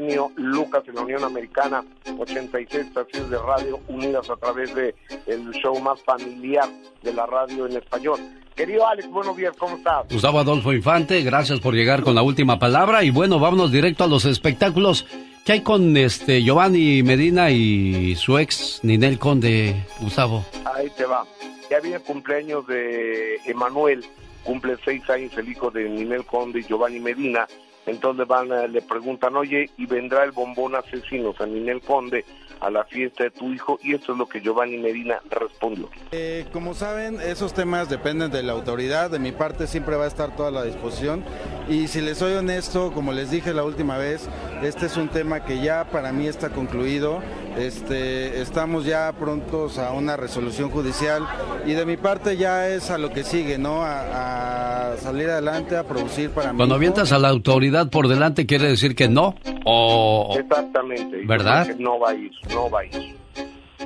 El 0.00 0.06
genio 0.06 0.32
Lucas 0.36 0.82
en 0.88 0.94
la 0.94 1.02
Unión 1.02 1.24
Americana, 1.24 1.84
86 2.18 2.86
estaciones 2.86 3.28
de 3.28 3.38
radio 3.38 3.80
unidas 3.88 4.30
a 4.30 4.36
través 4.36 4.74
de 4.74 4.94
el 5.26 5.50
show 5.50 5.78
más 5.78 6.02
familiar 6.02 6.66
de 7.02 7.12
la 7.12 7.26
radio 7.26 7.66
en 7.66 7.76
español. 7.76 8.18
Querido 8.56 8.86
Alex, 8.86 9.10
buenos 9.10 9.36
días, 9.36 9.54
¿cómo 9.58 9.76
estás? 9.76 10.06
Gustavo 10.10 10.38
Adolfo 10.38 10.72
Infante, 10.72 11.20
gracias 11.20 11.60
por 11.60 11.74
llegar 11.74 12.02
con 12.02 12.14
la 12.14 12.22
última 12.22 12.58
palabra. 12.58 13.04
Y 13.04 13.10
bueno, 13.10 13.38
vámonos 13.38 13.72
directo 13.72 14.04
a 14.04 14.06
los 14.06 14.24
espectáculos. 14.24 15.04
¿Qué 15.04 15.30
¿Qué 15.44 15.52
hay 15.52 15.60
con 15.62 15.94
este 15.96 16.42
Giovanni 16.42 17.02
Medina 17.02 17.50
y 17.50 18.14
su 18.16 18.38
ex 18.38 18.80
Ninel 18.82 19.18
Conde, 19.18 19.84
Gustavo? 20.00 20.46
Ahí 20.64 20.88
te 20.96 21.04
va. 21.04 21.26
Ya 21.70 21.80
viene 21.80 21.98
cumpleaños 21.98 22.66
de 22.66 23.36
Emanuel, 23.44 24.04
cumple 24.44 24.76
seis 24.82 25.02
años 25.10 25.36
el 25.36 25.48
hijo 25.50 25.70
de 25.70 25.88
Ninel 25.88 26.24
Conde 26.24 26.60
y 26.60 26.62
Giovanni 26.62 27.00
Medina. 27.00 27.46
Entonces 27.90 28.26
van, 28.26 28.50
a- 28.52 28.66
le 28.66 28.82
preguntan, 28.82 29.36
oye, 29.36 29.70
¿y 29.76 29.86
vendrá 29.86 30.24
el 30.24 30.32
bombón 30.32 30.74
asesino 30.74 31.34
San 31.36 31.52
Ninel 31.52 31.80
Conde 31.80 32.24
a 32.60 32.70
la 32.70 32.84
fiesta 32.84 33.24
de 33.24 33.30
tu 33.30 33.52
hijo? 33.52 33.78
Y 33.82 33.94
eso 33.94 34.12
es 34.12 34.18
lo 34.18 34.26
que 34.26 34.40
Giovanni 34.40 34.76
Medina 34.78 35.20
respondió. 35.30 35.88
Eh, 36.12 36.46
como 36.52 36.74
saben, 36.74 37.18
esos 37.20 37.52
temas 37.54 37.88
dependen 37.88 38.30
de 38.30 38.42
la 38.42 38.52
autoridad. 38.52 39.10
De 39.10 39.18
mi 39.18 39.32
parte 39.32 39.66
siempre 39.66 39.96
va 39.96 40.04
a 40.04 40.08
estar 40.08 40.36
toda 40.36 40.50
la 40.50 40.62
disposición. 40.64 41.24
Y 41.68 41.88
si 41.88 42.00
les 42.00 42.18
soy 42.18 42.32
honesto, 42.34 42.92
como 42.92 43.12
les 43.12 43.30
dije 43.30 43.52
la 43.54 43.64
última 43.64 43.96
vez, 43.98 44.28
este 44.62 44.86
es 44.86 44.96
un 44.96 45.08
tema 45.08 45.44
que 45.44 45.60
ya 45.60 45.84
para 45.90 46.12
mí 46.12 46.26
está 46.26 46.50
concluido. 46.50 47.20
Este, 47.58 48.40
estamos 48.40 48.84
ya 48.84 49.12
prontos 49.12 49.78
a 49.78 49.90
una 49.92 50.16
resolución 50.16 50.70
judicial 50.70 51.26
y 51.66 51.72
de 51.72 51.84
mi 51.84 51.96
parte 51.96 52.36
ya 52.36 52.68
es 52.68 52.90
a 52.90 52.96
lo 52.98 53.10
que 53.10 53.22
sigue, 53.24 53.58
¿no? 53.58 53.82
A, 53.82 54.92
a 54.92 54.96
salir 54.96 55.28
adelante, 55.28 55.76
a 55.76 55.84
producir 55.84 56.30
para 56.30 56.52
mí. 56.52 56.56
Cuando 56.56 56.74
avientas 56.76 57.12
a 57.12 57.18
la 57.18 57.28
autoridad 57.28 57.79
por 57.88 58.08
delante, 58.08 58.46
¿quiere 58.46 58.68
decir 58.68 58.94
que 58.94 59.08
no? 59.08 59.34
O. 59.64 60.34
Exactamente. 60.38 61.22
¿Verdad? 61.24 61.74
no 61.78 61.98
va 61.98 62.10
a 62.10 62.14
ir, 62.14 62.32
no 62.52 62.68
va 62.68 62.80
a 62.80 62.84
ir. 62.84 63.16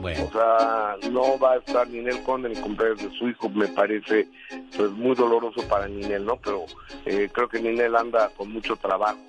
Bueno. 0.01 0.25
O 0.25 0.33
sea, 0.33 0.97
no 1.11 1.39
va 1.39 1.53
a 1.53 1.57
estar 1.57 1.89
Ninel 1.89 2.23
Conde 2.25 2.51
el 2.51 2.61
cumpleaños 2.61 2.99
de 2.99 3.11
su 3.16 3.29
hijo, 3.29 3.49
me 3.49 3.69
parece 3.69 4.29
pues 4.77 4.91
muy 4.91 5.15
doloroso 5.15 5.66
para 5.69 5.87
Ninel, 5.87 6.25
¿no? 6.25 6.37
Pero 6.37 6.65
eh, 7.07 7.29
creo 7.33 7.49
que 7.49 7.61
Ninel 7.61 7.95
anda 7.95 8.29
con 8.37 8.53
mucho 8.53 8.77
trabajo 8.77 9.21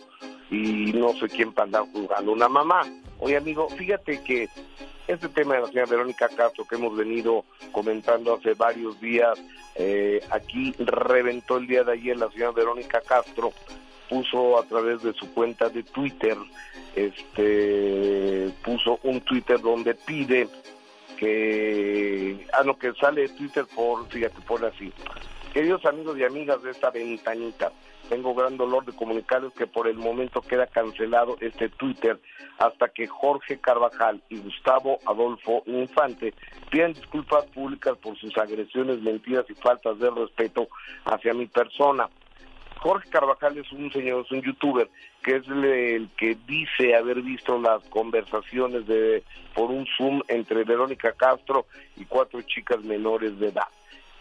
y 0.49 0.91
no 0.93 1.13
sé 1.13 1.27
quién 1.27 1.53
para 1.53 1.65
andar 1.65 1.83
juzgando 1.93 2.31
una 2.31 2.49
mamá. 2.49 2.81
Oye, 3.19 3.37
amigo, 3.37 3.69
fíjate 3.69 4.21
que 4.23 4.49
este 5.07 5.29
tema 5.29 5.55
de 5.55 5.61
la 5.61 5.67
señora 5.67 5.89
Verónica 5.89 6.29
Castro 6.29 6.65
que 6.67 6.75
hemos 6.75 6.95
venido 6.95 7.45
comentando 7.71 8.35
hace 8.35 8.53
varios 8.53 8.99
días, 8.99 9.39
eh, 9.75 10.21
aquí 10.31 10.73
reventó 10.79 11.57
el 11.57 11.67
día 11.67 11.83
de 11.83 11.93
ayer 11.93 12.17
la 12.17 12.29
señora 12.31 12.51
Verónica 12.51 13.01
Castro, 13.01 13.51
puso 14.09 14.59
a 14.59 14.63
través 14.63 15.01
de 15.03 15.13
su 15.13 15.33
cuenta 15.33 15.69
de 15.69 15.83
Twitter, 15.83 16.37
este, 16.95 18.51
puso 18.63 18.99
un 19.03 19.21
Twitter 19.21 19.59
donde 19.59 19.95
pide 19.95 20.47
que, 21.17 22.45
ah, 22.53 22.63
no, 22.63 22.77
que 22.77 22.93
sale 22.93 23.21
de 23.21 23.29
Twitter 23.29 23.65
por, 23.75 24.07
fíjate, 24.07 24.41
por 24.41 24.63
así. 24.65 24.91
Queridos 25.53 25.85
amigos 25.85 26.17
y 26.17 26.23
amigas 26.23 26.61
de 26.63 26.71
esta 26.71 26.89
ventanita, 26.89 27.71
tengo 28.09 28.35
gran 28.35 28.57
dolor 28.57 28.85
de 28.85 28.93
comunicarles 28.93 29.53
que 29.53 29.67
por 29.67 29.87
el 29.87 29.95
momento 29.95 30.41
queda 30.41 30.67
cancelado 30.67 31.37
este 31.39 31.69
Twitter 31.69 32.19
hasta 32.59 32.89
que 32.89 33.07
Jorge 33.07 33.59
Carvajal 33.59 34.21
y 34.29 34.37
Gustavo 34.37 34.99
Adolfo 35.05 35.63
Infante 35.65 36.33
pidan 36.69 36.93
disculpas 36.93 37.45
públicas 37.45 37.97
por 37.97 38.17
sus 38.17 38.37
agresiones, 38.37 39.01
mentiras 39.01 39.45
y 39.49 39.55
faltas 39.55 39.97
de 39.99 40.11
respeto 40.11 40.67
hacia 41.05 41.33
mi 41.33 41.47
persona. 41.47 42.09
Jorge 42.85 43.09
Carvajal 43.09 43.57
es 43.57 43.71
un 43.71 43.91
señor, 43.91 44.23
es 44.25 44.31
un 44.31 44.43
youtuber 44.43 44.87
que 45.23 45.37
es 45.37 45.47
el, 45.47 46.07
que 46.15 46.37
dice 46.45 46.95
haber 46.95 47.19
visto 47.23 47.59
las 47.59 47.83
conversaciones 47.85 48.85
de 48.85 49.23
por 49.55 49.71
un 49.71 49.87
Zoom 49.97 50.21
entre 50.27 50.63
Verónica 50.65 51.11
Castro 51.13 51.65
y 51.97 52.05
cuatro 52.05 52.43
chicas 52.43 52.83
menores 52.83 53.39
de 53.39 53.47
edad. 53.47 53.67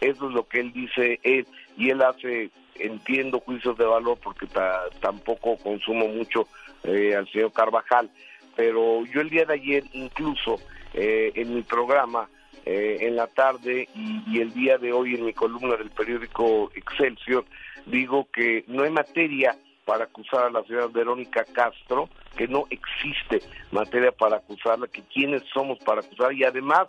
Eso 0.01 0.27
es 0.29 0.33
lo 0.33 0.47
que 0.47 0.61
él 0.61 0.73
dice 0.73 1.19
él 1.21 1.45
y 1.77 1.91
él 1.91 2.01
hace, 2.01 2.49
entiendo, 2.79 3.39
juicios 3.39 3.77
de 3.77 3.85
valor 3.85 4.17
porque 4.23 4.47
ta- 4.47 4.85
tampoco 4.99 5.57
consumo 5.57 6.07
mucho 6.07 6.47
eh, 6.85 7.13
al 7.15 7.29
señor 7.31 7.53
Carvajal, 7.53 8.09
pero 8.55 9.05
yo 9.05 9.21
el 9.21 9.29
día 9.29 9.45
de 9.45 9.53
ayer 9.53 9.83
incluso 9.93 10.59
eh, 10.95 11.31
en 11.35 11.53
mi 11.53 11.61
programa 11.61 12.27
eh, 12.65 12.97
en 13.01 13.15
la 13.15 13.27
tarde 13.27 13.87
y 13.93 14.39
el 14.41 14.51
día 14.55 14.79
de 14.79 14.91
hoy 14.91 15.13
en 15.13 15.25
mi 15.25 15.33
columna 15.33 15.75
del 15.75 15.91
periódico 15.91 16.71
Excelsior 16.73 17.45
digo 17.85 18.27
que 18.31 18.63
no 18.67 18.83
hay 18.83 18.91
materia 18.91 19.55
para 19.85 20.05
acusar 20.05 20.45
a 20.45 20.49
la 20.49 20.63
señora 20.63 20.87
Verónica 20.87 21.45
Castro, 21.45 22.09
que 22.35 22.47
no 22.47 22.65
existe 22.69 23.39
materia 23.71 24.11
para 24.11 24.37
acusarla, 24.37 24.87
que 24.87 25.03
quiénes 25.03 25.43
somos 25.53 25.77
para 25.79 26.01
acusar 26.01 26.33
y 26.33 26.43
además 26.43 26.87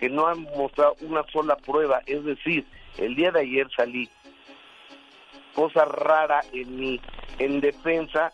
que 0.00 0.08
no 0.08 0.26
han 0.26 0.42
mostrado 0.42 0.96
una 1.02 1.22
sola 1.32 1.56
prueba, 1.56 2.02
es 2.06 2.24
decir, 2.24 2.64
el 2.98 3.14
día 3.14 3.30
de 3.30 3.40
ayer 3.40 3.68
salí 3.76 4.08
cosa 5.54 5.84
rara 5.84 6.40
en 6.52 6.76
mi 6.76 7.00
en 7.38 7.60
defensa 7.60 8.32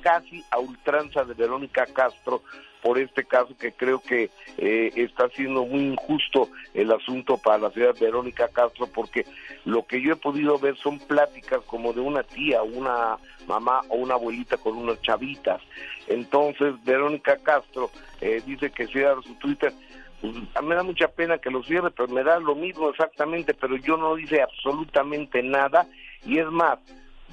casi 0.00 0.42
a 0.50 0.58
ultranza 0.58 1.24
de 1.24 1.34
Verónica 1.34 1.86
Castro 1.86 2.42
por 2.82 2.98
este 2.98 3.24
caso 3.24 3.56
que 3.56 3.72
creo 3.72 4.00
que 4.00 4.30
eh, 4.58 4.92
está 4.96 5.28
siendo 5.30 5.64
muy 5.64 5.84
injusto 5.84 6.48
el 6.74 6.90
asunto 6.90 7.38
para 7.38 7.58
la 7.58 7.70
señora 7.70 7.92
Verónica 7.98 8.48
Castro 8.48 8.88
porque 8.88 9.24
lo 9.64 9.86
que 9.86 10.02
yo 10.02 10.12
he 10.12 10.16
podido 10.16 10.58
ver 10.58 10.76
son 10.76 10.98
pláticas 10.98 11.60
como 11.66 11.92
de 11.92 12.00
una 12.00 12.24
tía, 12.24 12.62
una 12.62 13.16
mamá 13.46 13.82
o 13.88 13.96
una 13.96 14.14
abuelita 14.14 14.56
con 14.56 14.76
unas 14.76 15.00
chavitas. 15.00 15.62
Entonces 16.08 16.74
Verónica 16.84 17.36
Castro 17.38 17.90
eh, 18.20 18.42
dice 18.44 18.70
que 18.70 18.86
cierra 18.88 19.22
su 19.22 19.34
Twitter. 19.36 19.72
Pues, 20.20 20.34
me 20.62 20.74
da 20.74 20.82
mucha 20.82 21.08
pena 21.08 21.38
que 21.38 21.50
lo 21.50 21.62
cierre, 21.62 21.90
pero 21.90 22.08
me 22.08 22.22
da 22.22 22.38
lo 22.38 22.54
mismo 22.54 22.90
exactamente, 22.90 23.54
pero 23.54 23.76
yo 23.76 23.96
no 23.96 24.14
dice 24.16 24.42
absolutamente 24.42 25.42
nada 25.42 25.86
y 26.24 26.38
es 26.38 26.46
más, 26.46 26.78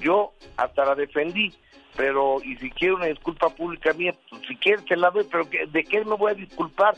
yo 0.00 0.32
hasta 0.56 0.84
la 0.84 0.94
defendí, 0.94 1.52
pero 1.96 2.36
y 2.44 2.56
si 2.56 2.70
quiere 2.70 2.94
una 2.94 3.06
disculpa 3.06 3.48
pública 3.50 3.92
mía, 3.92 4.14
pues, 4.28 4.42
si 4.48 4.56
quiere 4.56 4.82
se 4.88 4.96
la 4.96 5.10
doy, 5.10 5.24
pero 5.30 5.48
¿qué- 5.48 5.66
¿de 5.66 5.84
qué 5.84 6.04
me 6.04 6.16
voy 6.16 6.32
a 6.32 6.34
disculpar? 6.34 6.94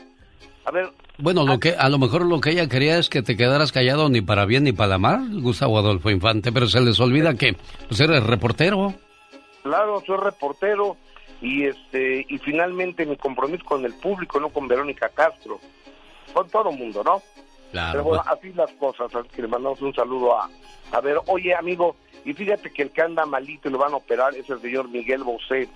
A 0.65 0.71
ver, 0.71 0.89
Bueno, 1.17 1.45
lo 1.45 1.59
que 1.59 1.75
a 1.75 1.89
lo 1.89 1.97
mejor 1.99 2.25
lo 2.25 2.39
que 2.39 2.51
ella 2.51 2.67
quería 2.69 2.97
es 2.97 3.09
que 3.09 3.21
te 3.21 3.35
quedaras 3.35 3.71
callado 3.71 4.07
ni 4.09 4.21
para 4.21 4.45
bien 4.45 4.63
ni 4.63 4.71
para 4.71 4.97
mal, 4.97 5.41
Gustavo 5.41 5.77
Adolfo 5.77 6.09
Infante, 6.09 6.51
pero 6.51 6.67
se 6.67 6.79
les 6.81 6.99
olvida 6.99 7.33
que 7.35 7.55
pues 7.87 7.99
eres 7.99 8.23
reportero. 8.23 8.93
claro, 9.61 10.01
soy 10.05 10.17
reportero 10.17 10.95
y 11.41 11.65
este 11.65 12.25
y 12.29 12.37
finalmente 12.37 13.05
mi 13.05 13.17
compromiso 13.17 13.65
con 13.65 13.83
el 13.85 13.93
público, 13.93 14.39
no 14.39 14.49
con 14.49 14.67
Verónica 14.67 15.09
Castro, 15.09 15.59
con 16.33 16.49
todo 16.49 16.69
el 16.71 16.77
mundo, 16.77 17.03
¿no? 17.03 17.21
Claro. 17.73 17.91
Pero 17.93 18.03
bueno, 18.03 18.23
así 18.27 18.53
las 18.53 18.71
cosas, 18.73 19.13
así 19.15 19.27
que 19.29 19.41
le 19.41 19.47
mandamos 19.47 19.81
un 19.81 19.95
saludo 19.95 20.37
a, 20.37 20.47
a 20.91 21.01
ver, 21.01 21.17
oye 21.25 21.55
amigo, 21.55 21.95
y 22.23 22.31
fíjate 22.33 22.71
que 22.71 22.83
el 22.83 22.91
que 22.91 23.01
anda 23.01 23.25
malito 23.25 23.67
y 23.67 23.71
lo 23.71 23.79
van 23.79 23.93
a 23.93 23.95
operar 23.95 24.35
es 24.35 24.47
el 24.47 24.61
señor 24.61 24.89
Miguel 24.89 25.23
Bosé, 25.23 25.67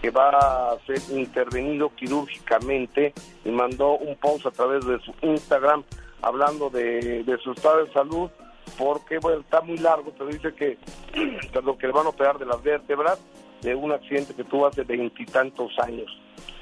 que 0.00 0.08
va 0.08 0.30
a 0.30 0.78
ser 0.86 0.98
intervenido 1.14 1.94
quirúrgicamente 1.94 3.12
y 3.44 3.50
mandó 3.50 3.98
un 3.98 4.16
post 4.16 4.46
a 4.46 4.50
través 4.50 4.86
de 4.86 4.98
su 5.00 5.12
Instagram 5.20 5.84
hablando 6.22 6.70
de, 6.70 7.22
de 7.22 7.36
su 7.36 7.52
estado 7.52 7.84
de 7.84 7.92
salud, 7.92 8.30
porque 8.78 9.18
bueno, 9.18 9.40
está 9.40 9.60
muy 9.60 9.76
largo, 9.76 10.10
pero 10.16 10.30
dice 10.30 10.54
que, 10.54 10.78
perdón, 11.52 11.76
que 11.76 11.86
le 11.86 11.92
van 11.92 12.06
a 12.06 12.08
operar 12.08 12.38
de 12.38 12.46
las 12.46 12.62
vértebras 12.62 13.20
de 13.60 13.74
un 13.74 13.92
accidente 13.92 14.34
que 14.34 14.44
tuvo 14.44 14.68
hace 14.68 14.84
veintitantos 14.84 15.78
años. 15.80 16.10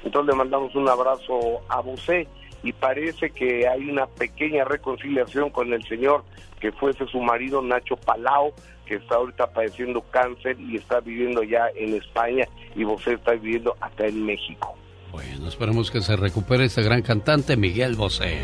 Entonces 0.03 0.33
le 0.33 0.37
mandamos 0.37 0.75
un 0.75 0.89
abrazo 0.89 1.61
a 1.69 1.79
Bosé 1.79 2.27
y 2.63 2.73
parece 2.73 3.31
que 3.31 3.67
hay 3.67 3.89
una 3.89 4.07
pequeña 4.07 4.63
reconciliación 4.63 5.49
con 5.49 5.73
el 5.73 5.83
señor 5.87 6.23
que 6.59 6.71
fuese 6.71 7.05
su 7.07 7.19
marido 7.19 7.61
Nacho 7.61 7.95
Palao, 7.95 8.53
que 8.85 8.95
está 8.95 9.15
ahorita 9.15 9.47
padeciendo 9.51 10.01
cáncer 10.11 10.59
y 10.59 10.77
está 10.77 10.99
viviendo 10.99 11.43
ya 11.43 11.69
en 11.75 11.95
España 11.95 12.45
y 12.75 12.83
Bosé 12.83 13.13
está 13.13 13.31
viviendo 13.33 13.75
acá 13.81 14.05
en 14.05 14.25
México. 14.25 14.75
Bueno, 15.11 15.47
esperemos 15.47 15.91
que 15.91 16.01
se 16.01 16.15
recupere 16.15 16.65
este 16.65 16.83
gran 16.83 17.01
cantante 17.01 17.57
Miguel 17.57 17.95
Bosé. 17.95 18.39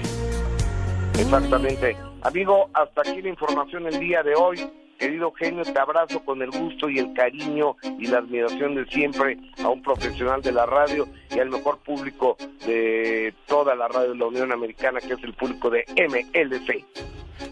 Exactamente. 1.18 1.96
Amigo, 2.22 2.70
hasta 2.74 3.02
aquí 3.02 3.22
la 3.22 3.30
información 3.30 3.88
el 3.88 4.00
día 4.00 4.22
de 4.24 4.36
hoy. 4.36 4.60
Querido 4.98 5.32
genio, 5.34 5.64
te 5.64 5.80
abrazo 5.80 6.24
con 6.26 6.42
el 6.42 6.50
gusto 6.50 6.90
y 6.90 7.00
el 7.00 7.14
cariño 7.14 7.76
y 8.00 8.08
la 8.08 8.18
admiración 8.18 8.76
de 8.76 8.86
siempre 8.86 9.38
a 9.64 9.70
un 9.70 9.82
profesional 9.82 10.42
de 10.42 10.52
la 10.52 10.66
radio 10.66 11.08
y 11.30 11.40
al 11.40 11.50
mejor 11.50 11.78
público 11.80 12.36
de 12.66 13.34
toda 13.46 13.76
la 13.76 13.88
radio 13.88 14.10
de 14.10 14.18
la 14.18 14.26
Unión 14.26 14.52
Americana, 14.52 15.00
que 15.00 15.14
es 15.14 15.24
el 15.24 15.34
público 15.34 15.70
de 15.70 15.86
MLC. 15.96 16.84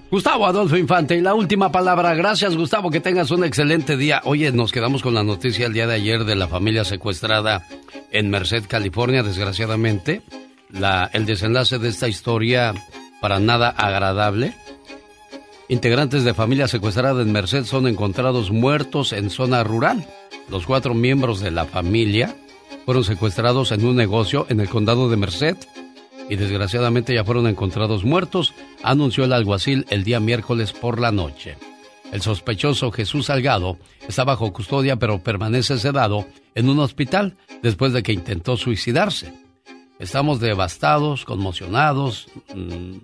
Gustavo 0.09 0.45
Adolfo 0.45 0.77
Infante, 0.77 1.15
y 1.15 1.22
la 1.22 1.34
última 1.34 1.72
palabra. 1.72 2.13
Gracias, 2.15 2.55
Gustavo, 2.55 2.89
que 2.89 2.99
tengas 2.99 3.31
un 3.31 3.43
excelente 3.43 3.97
día. 3.97 4.22
Oye, 4.23 4.51
nos 4.51 4.72
quedamos 4.72 5.01
con 5.01 5.13
la 5.13 5.23
noticia 5.23 5.67
el 5.67 5.73
día 5.73 5.88
de 5.88 5.95
ayer 5.95 6.23
de 6.26 6.35
la 6.35 6.47
familia 6.47 6.84
secuestrada 6.84 7.67
en 8.11 8.30
Merced, 8.30 8.63
California, 8.67 9.23
desgraciadamente. 9.23 10.22
El 11.13 11.26
desenlace 11.26 11.80
de 11.80 11.89
esta 11.89 12.07
historia 12.07 12.73
para 13.19 13.39
nada 13.39 13.69
agradable. 13.69 14.53
Integrantes 15.68 16.24
de 16.24 16.36
familia 16.36 16.68
secuestrada 16.68 17.24
en 17.24 17.32
Merced 17.32 17.66
son 17.66 17.88
encontrados 17.88 18.52
muertos 18.52 19.14
en 19.14 19.32
zona 19.32 19.64
rural. 19.64 20.06
Los 20.48 20.68
cuatro 20.68 20.94
miembros 20.94 21.40
de 21.40 21.50
la 21.50 21.66
familia 21.66 22.36
fueron 22.86 23.04
secuestrados 23.04 23.72
en 23.72 23.84
un 23.84 23.96
negocio 23.96 24.46
en 24.50 24.60
el 24.60 24.70
condado 24.70 25.10
de 25.10 25.18
Merced 25.18 25.58
y 26.30 26.36
desgraciadamente 26.36 27.16
ya 27.16 27.24
fueron 27.24 27.48
encontrados 27.48 28.04
muertos, 28.04 28.54
anunció 28.84 29.24
el 29.24 29.34
alguacil 29.34 29.88
el 29.90 30.04
día 30.04 30.20
miércoles 30.20 30.72
por 30.72 31.00
la 31.00 31.12
noche. 31.12 31.58
El 32.12 32.22
sospechoso 32.22 32.92
Jesús 32.92 33.26
Salgado 33.26 33.80
está 34.08 34.24
bajo 34.24 34.54
custodia 34.54 34.98
pero 34.98 35.24
permanece 35.24 35.80
sedado 35.80 36.28
en 36.54 36.70
un 36.70 36.78
hospital 36.78 37.38
después 37.64 37.92
de 37.92 38.04
que 38.04 38.14
intentó 38.14 38.56
suicidarse. 38.56 39.34
Estamos 39.98 40.40
devastados, 40.40 41.26
conmocionados. 41.26 42.28
Mm, 42.54 42.98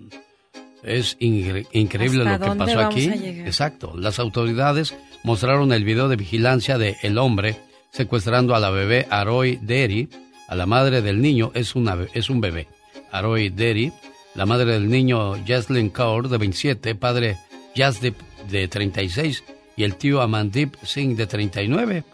es 0.82 1.16
increíble 1.20 2.24
lo 2.24 2.38
que 2.38 2.56
pasó 2.56 2.80
aquí. 2.80 3.08
Exacto. 3.08 3.94
Las 3.96 4.18
autoridades 4.18 4.94
mostraron 5.22 5.72
el 5.72 5.84
video 5.84 6.08
de 6.08 6.16
vigilancia 6.16 6.78
de 6.78 6.96
el 7.02 7.18
hombre 7.18 7.56
secuestrando 7.90 8.54
a 8.54 8.60
la 8.60 8.70
bebé 8.70 9.06
Aroy 9.10 9.58
Derry. 9.62 10.08
A 10.48 10.54
la 10.54 10.66
madre 10.66 11.02
del 11.02 11.20
niño 11.22 11.52
es, 11.54 11.74
una, 11.74 11.96
es 12.14 12.30
un 12.30 12.40
bebé. 12.40 12.68
Aroy 13.10 13.50
Derry. 13.50 13.92
La 14.34 14.46
madre 14.46 14.72
del 14.72 14.88
niño 14.88 15.34
Jaslyn 15.46 15.90
Kaur 15.90 16.28
de 16.28 16.38
27. 16.38 16.94
Padre 16.94 17.36
Jasdeep 17.76 18.16
de 18.50 18.68
36. 18.68 19.44
Y 19.76 19.84
el 19.84 19.96
tío 19.96 20.20
Amandip 20.20 20.74
Singh 20.82 21.16
de 21.16 21.26
39. 21.26 22.04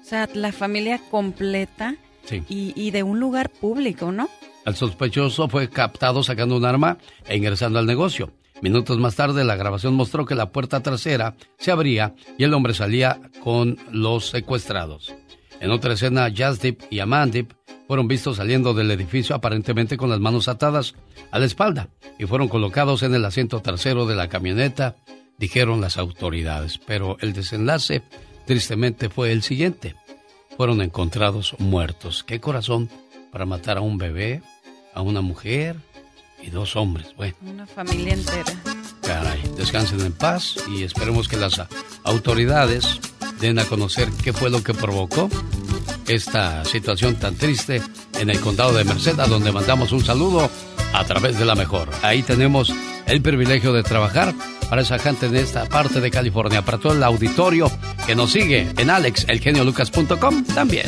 O 0.00 0.04
sea, 0.04 0.28
la 0.34 0.52
familia 0.52 1.00
completa 1.10 1.94
y, 2.48 2.90
de 2.90 3.02
un 3.02 3.20
lugar 3.20 3.50
público, 3.50 4.12
¿no? 4.12 4.28
El 4.64 4.76
sospechoso 4.76 5.48
fue 5.48 5.68
captado 5.68 6.22
sacando 6.22 6.56
un 6.56 6.64
arma 6.64 6.98
e 7.26 7.36
ingresando 7.36 7.78
al 7.78 7.86
negocio. 7.86 8.32
Minutos 8.62 8.98
más 8.98 9.16
tarde, 9.16 9.44
la 9.44 9.56
grabación 9.56 9.94
mostró 9.94 10.26
que 10.26 10.34
la 10.34 10.52
puerta 10.52 10.82
trasera 10.82 11.34
se 11.58 11.70
abría 11.70 12.14
y 12.36 12.44
el 12.44 12.52
hombre 12.52 12.74
salía 12.74 13.20
con 13.42 13.78
los 13.90 14.28
secuestrados. 14.28 15.14
En 15.60 15.70
otra 15.70 15.94
escena, 15.94 16.30
Jasdeep 16.34 16.82
y 16.90 17.00
Amandip 17.00 17.52
fueron 17.86 18.06
vistos 18.06 18.36
saliendo 18.36 18.74
del 18.74 18.90
edificio 18.90 19.34
aparentemente 19.34 19.96
con 19.96 20.10
las 20.10 20.20
manos 20.20 20.48
atadas 20.48 20.94
a 21.30 21.38
la 21.38 21.46
espalda 21.46 21.88
y 22.18 22.26
fueron 22.26 22.48
colocados 22.48 23.02
en 23.02 23.14
el 23.14 23.24
asiento 23.24 23.60
trasero 23.60 24.06
de 24.06 24.14
la 24.14 24.28
camioneta, 24.28 24.96
dijeron 25.38 25.80
las 25.80 25.96
autoridades. 25.96 26.78
Pero 26.78 27.16
el 27.20 27.32
desenlace, 27.32 28.02
tristemente, 28.46 29.08
fue 29.08 29.32
el 29.32 29.42
siguiente 29.42 29.96
fueron 30.60 30.82
encontrados 30.82 31.56
muertos. 31.58 32.22
¿Qué 32.22 32.38
corazón 32.38 32.90
para 33.30 33.46
matar 33.46 33.78
a 33.78 33.80
un 33.80 33.98
bebé, 33.98 34.42
a 34.94 35.02
una 35.02 35.20
mujer 35.20 35.76
y 36.42 36.50
dos 36.50 36.76
hombres? 36.76 37.14
Bueno. 37.16 37.34
Una 37.42 37.66
familia 37.66 38.14
entera. 38.14 38.52
Caray, 39.02 39.42
descansen 39.56 40.00
en 40.00 40.12
paz 40.12 40.56
y 40.68 40.82
esperemos 40.82 41.28
que 41.28 41.36
las 41.36 41.60
autoridades 42.04 43.00
den 43.40 43.58
a 43.58 43.64
conocer 43.64 44.08
qué 44.22 44.32
fue 44.32 44.50
lo 44.50 44.62
que 44.62 44.74
provocó 44.74 45.28
esta 46.06 46.64
situación 46.64 47.16
tan 47.16 47.36
triste 47.36 47.82
en 48.18 48.30
el 48.30 48.40
condado 48.40 48.72
de 48.72 48.84
Merced, 48.84 49.18
a 49.20 49.26
donde 49.26 49.52
mandamos 49.52 49.92
un 49.92 50.04
saludo 50.04 50.50
a 50.92 51.04
través 51.04 51.38
de 51.38 51.44
la 51.44 51.54
mejor. 51.54 51.88
Ahí 52.02 52.22
tenemos 52.22 52.72
el 53.06 53.22
privilegio 53.22 53.72
de 53.72 53.82
trabajar 53.82 54.34
para 54.68 54.82
esa 54.82 54.98
gente 54.98 55.26
en 55.26 55.36
esta 55.36 55.66
parte 55.66 56.00
de 56.00 56.10
California, 56.10 56.62
para 56.62 56.78
todo 56.78 56.92
el 56.92 57.02
auditorio 57.02 57.70
que 58.06 58.14
nos 58.14 58.32
sigue 58.32 58.68
en 58.76 58.90
alexelgeniolucas.com 58.90 60.44
también. 60.44 60.86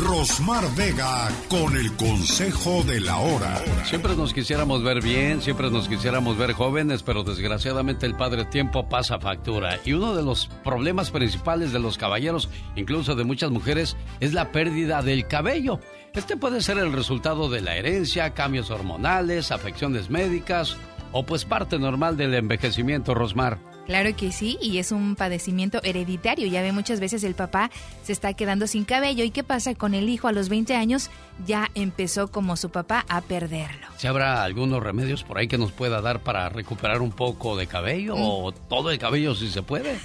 Rosmar 0.00 0.64
Vega 0.76 1.28
con 1.48 1.76
el 1.76 1.92
consejo 1.96 2.82
de 2.84 3.00
la 3.00 3.18
hora. 3.18 3.62
Siempre 3.84 4.16
nos 4.16 4.32
quisiéramos 4.32 4.82
ver 4.82 5.02
bien, 5.02 5.42
siempre 5.42 5.70
nos 5.70 5.88
quisiéramos 5.88 6.38
ver 6.38 6.52
jóvenes, 6.52 7.02
pero 7.02 7.22
desgraciadamente 7.22 8.06
el 8.06 8.16
padre 8.16 8.46
tiempo 8.46 8.88
pasa 8.88 9.20
factura. 9.20 9.78
Y 9.84 9.92
uno 9.92 10.14
de 10.14 10.22
los 10.22 10.46
problemas 10.64 11.10
principales 11.10 11.72
de 11.72 11.80
los 11.80 11.98
caballeros, 11.98 12.48
incluso 12.76 13.14
de 13.14 13.24
muchas 13.24 13.50
mujeres, 13.50 13.96
es 14.20 14.32
la 14.32 14.52
pérdida 14.52 15.02
del 15.02 15.26
cabello. 15.26 15.80
Este 16.14 16.36
puede 16.36 16.62
ser 16.62 16.78
el 16.78 16.92
resultado 16.92 17.50
de 17.50 17.60
la 17.60 17.76
herencia, 17.76 18.32
cambios 18.32 18.70
hormonales, 18.70 19.52
afecciones 19.52 20.08
médicas 20.08 20.76
o 21.12 21.26
pues 21.26 21.44
parte 21.44 21.78
normal 21.78 22.16
del 22.16 22.34
envejecimiento, 22.34 23.14
Rosmar. 23.14 23.69
Claro 23.90 24.14
que 24.14 24.30
sí, 24.30 24.56
y 24.62 24.78
es 24.78 24.92
un 24.92 25.16
padecimiento 25.16 25.80
hereditario. 25.82 26.46
Ya 26.46 26.62
ve 26.62 26.70
muchas 26.70 27.00
veces 27.00 27.24
el 27.24 27.34
papá 27.34 27.72
se 28.04 28.12
está 28.12 28.34
quedando 28.34 28.68
sin 28.68 28.84
cabello. 28.84 29.24
¿Y 29.24 29.32
qué 29.32 29.42
pasa 29.42 29.74
con 29.74 29.94
el 29.94 30.08
hijo 30.08 30.28
a 30.28 30.32
los 30.32 30.48
20 30.48 30.76
años? 30.76 31.10
Ya 31.44 31.72
empezó 31.74 32.28
como 32.28 32.56
su 32.56 32.70
papá 32.70 33.04
a 33.08 33.20
perderlo. 33.20 33.88
¿Se 33.96 34.06
habrá 34.06 34.44
algunos 34.44 34.80
remedios 34.80 35.24
por 35.24 35.38
ahí 35.38 35.48
que 35.48 35.58
nos 35.58 35.72
pueda 35.72 36.00
dar 36.00 36.20
para 36.20 36.48
recuperar 36.50 37.02
un 37.02 37.10
poco 37.10 37.56
de 37.56 37.66
cabello 37.66 38.14
mm. 38.14 38.20
o 38.22 38.52
todo 38.52 38.92
el 38.92 38.98
cabello 39.00 39.34
si 39.34 39.48
se 39.50 39.62
puede? 39.62 39.98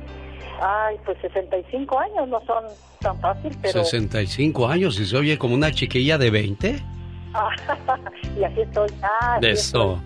ay, 0.60 0.96
pues 1.04 1.18
65 1.20 1.98
años 1.98 2.28
no 2.28 2.40
son 2.46 2.64
tan 3.00 3.18
fácil, 3.20 3.56
pero... 3.62 3.84
65 3.84 4.68
años 4.68 4.98
y 4.98 5.06
se 5.06 5.16
oye 5.16 5.38
como 5.38 5.54
una 5.54 5.72
chiquilla 5.72 6.18
de 6.18 6.30
20. 6.30 6.68
y 8.38 8.44
así 8.44 8.60
estoy. 8.60 8.88
Ah, 9.02 9.38
de 9.40 9.52
eso. 9.52 10.00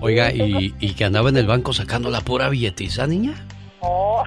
Oiga, 0.00 0.32
¿y, 0.32 0.74
¿y 0.78 0.94
que 0.94 1.04
andaba 1.04 1.28
en 1.28 1.36
el 1.36 1.46
banco 1.46 1.72
sacando 1.72 2.10
la 2.10 2.20
pura 2.20 2.48
billetiza, 2.48 3.06
niña? 3.06 3.34
Oh, 3.80 4.22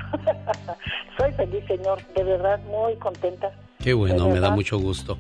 soy 1.17 1.31
feliz, 1.33 1.63
señor, 1.67 2.01
de 2.15 2.23
verdad 2.23 2.59
muy 2.65 2.95
contenta. 2.95 3.51
Qué 3.79 3.93
bueno, 3.93 4.29
me 4.29 4.39
da 4.39 4.51
mucho 4.51 4.77
gusto. 4.77 5.17